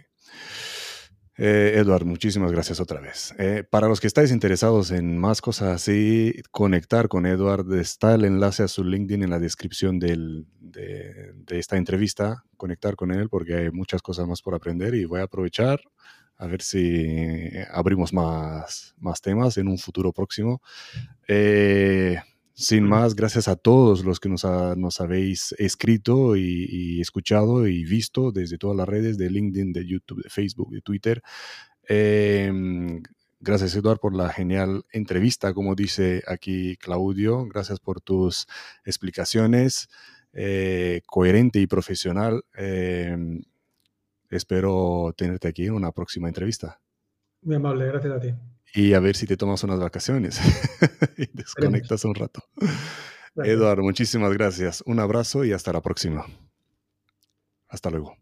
Eh, 1.41 1.79
Eduard, 1.79 2.03
muchísimas 2.03 2.51
gracias 2.51 2.81
otra 2.81 2.99
vez. 2.99 3.33
Eh, 3.37 3.63
para 3.63 3.87
los 3.87 4.01
que 4.01 4.07
estáis 4.07 4.29
interesados 4.29 4.91
en 4.91 5.17
más 5.17 5.39
cosas 5.39 5.69
así, 5.69 6.33
conectar 6.51 7.07
con 7.07 7.25
Eduard, 7.25 7.71
está 7.79 8.15
el 8.15 8.25
enlace 8.25 8.63
a 8.63 8.67
su 8.67 8.83
LinkedIn 8.83 9.23
en 9.23 9.29
la 9.29 9.39
descripción 9.39 9.99
de, 9.99 10.43
esta 11.47 11.77
entrevista, 11.77 12.43
conectar 12.57 12.97
con 12.97 13.11
él 13.11 13.29
porque 13.29 13.55
hay 13.55 13.71
muchas 13.71 14.01
cosas 14.01 14.27
más 14.27 14.41
por 14.41 14.53
aprender 14.53 14.95
y 14.95 15.05
voy 15.05 15.21
a 15.21 15.23
aprovechar 15.23 15.79
a 16.35 16.45
ver 16.45 16.61
si 16.61 17.49
abrimos 17.71 18.11
más, 18.11 18.93
más 18.97 19.21
temas 19.21 19.57
en 19.57 19.69
un 19.69 19.77
futuro 19.77 20.11
próximo. 20.11 20.61
Eh, 21.25 22.17
sin 22.59 22.83
más, 22.83 23.15
gracias 23.15 23.47
a 23.47 23.55
todos 23.55 24.03
los 24.03 24.19
que 24.19 24.27
nos, 24.27 24.43
ha, 24.43 24.75
nos 24.75 24.99
habéis 24.99 25.55
escrito 25.57 26.35
y, 26.35 26.67
y, 26.69 26.99
escuchado 26.99 27.65
y 27.67 27.85
visto 27.85 28.33
desde 28.33 28.57
todas 28.57 28.75
las 28.75 28.87
redes 28.87 29.17
de 29.17 29.29
LinkedIn, 29.29 29.71
de 29.71 29.87
YouTube, 29.87 30.21
de 30.21 30.29
Facebook, 30.29 30.69
de 30.69 30.81
Twitter. 30.81 31.21
Eh, 31.87 32.51
gracias, 33.39 33.75
Eduard, 33.77 33.99
por 33.99 34.13
la 34.13 34.27
genial 34.27 34.83
entrevista, 34.91 35.53
como 35.53 35.73
dice 35.73 36.21
aquí 36.27 36.75
Claudio. 36.75 37.45
Gracias 37.45 37.79
por 37.79 38.01
tus 38.01 38.45
explicaciones, 38.83 39.87
eh, 40.33 41.01
coherente 41.05 41.61
y 41.61 41.67
profesional. 41.67 42.43
Eh, 42.57 43.41
espero 44.29 45.13
tenerte 45.15 45.47
aquí 45.47 45.67
en 45.67 45.75
una 45.75 45.93
próxima 45.93 46.27
entrevista. 46.27 46.81
Muy 47.41 47.55
amable, 47.55 47.85
gracias 47.85 48.13
a 48.13 48.19
ti 48.19 48.33
y 48.73 48.93
a 48.93 48.99
ver 48.99 49.15
si 49.15 49.25
te 49.25 49.37
tomas 49.37 49.63
unas 49.63 49.79
vacaciones 49.79 50.39
y 51.17 51.25
desconectas 51.33 52.05
un 52.05 52.15
rato. 52.15 52.43
Eduardo, 53.35 53.83
muchísimas 53.83 54.33
gracias. 54.33 54.83
Un 54.85 54.99
abrazo 54.99 55.45
y 55.45 55.53
hasta 55.53 55.71
la 55.71 55.81
próxima. 55.81 56.25
Hasta 57.67 57.89
luego. 57.89 58.17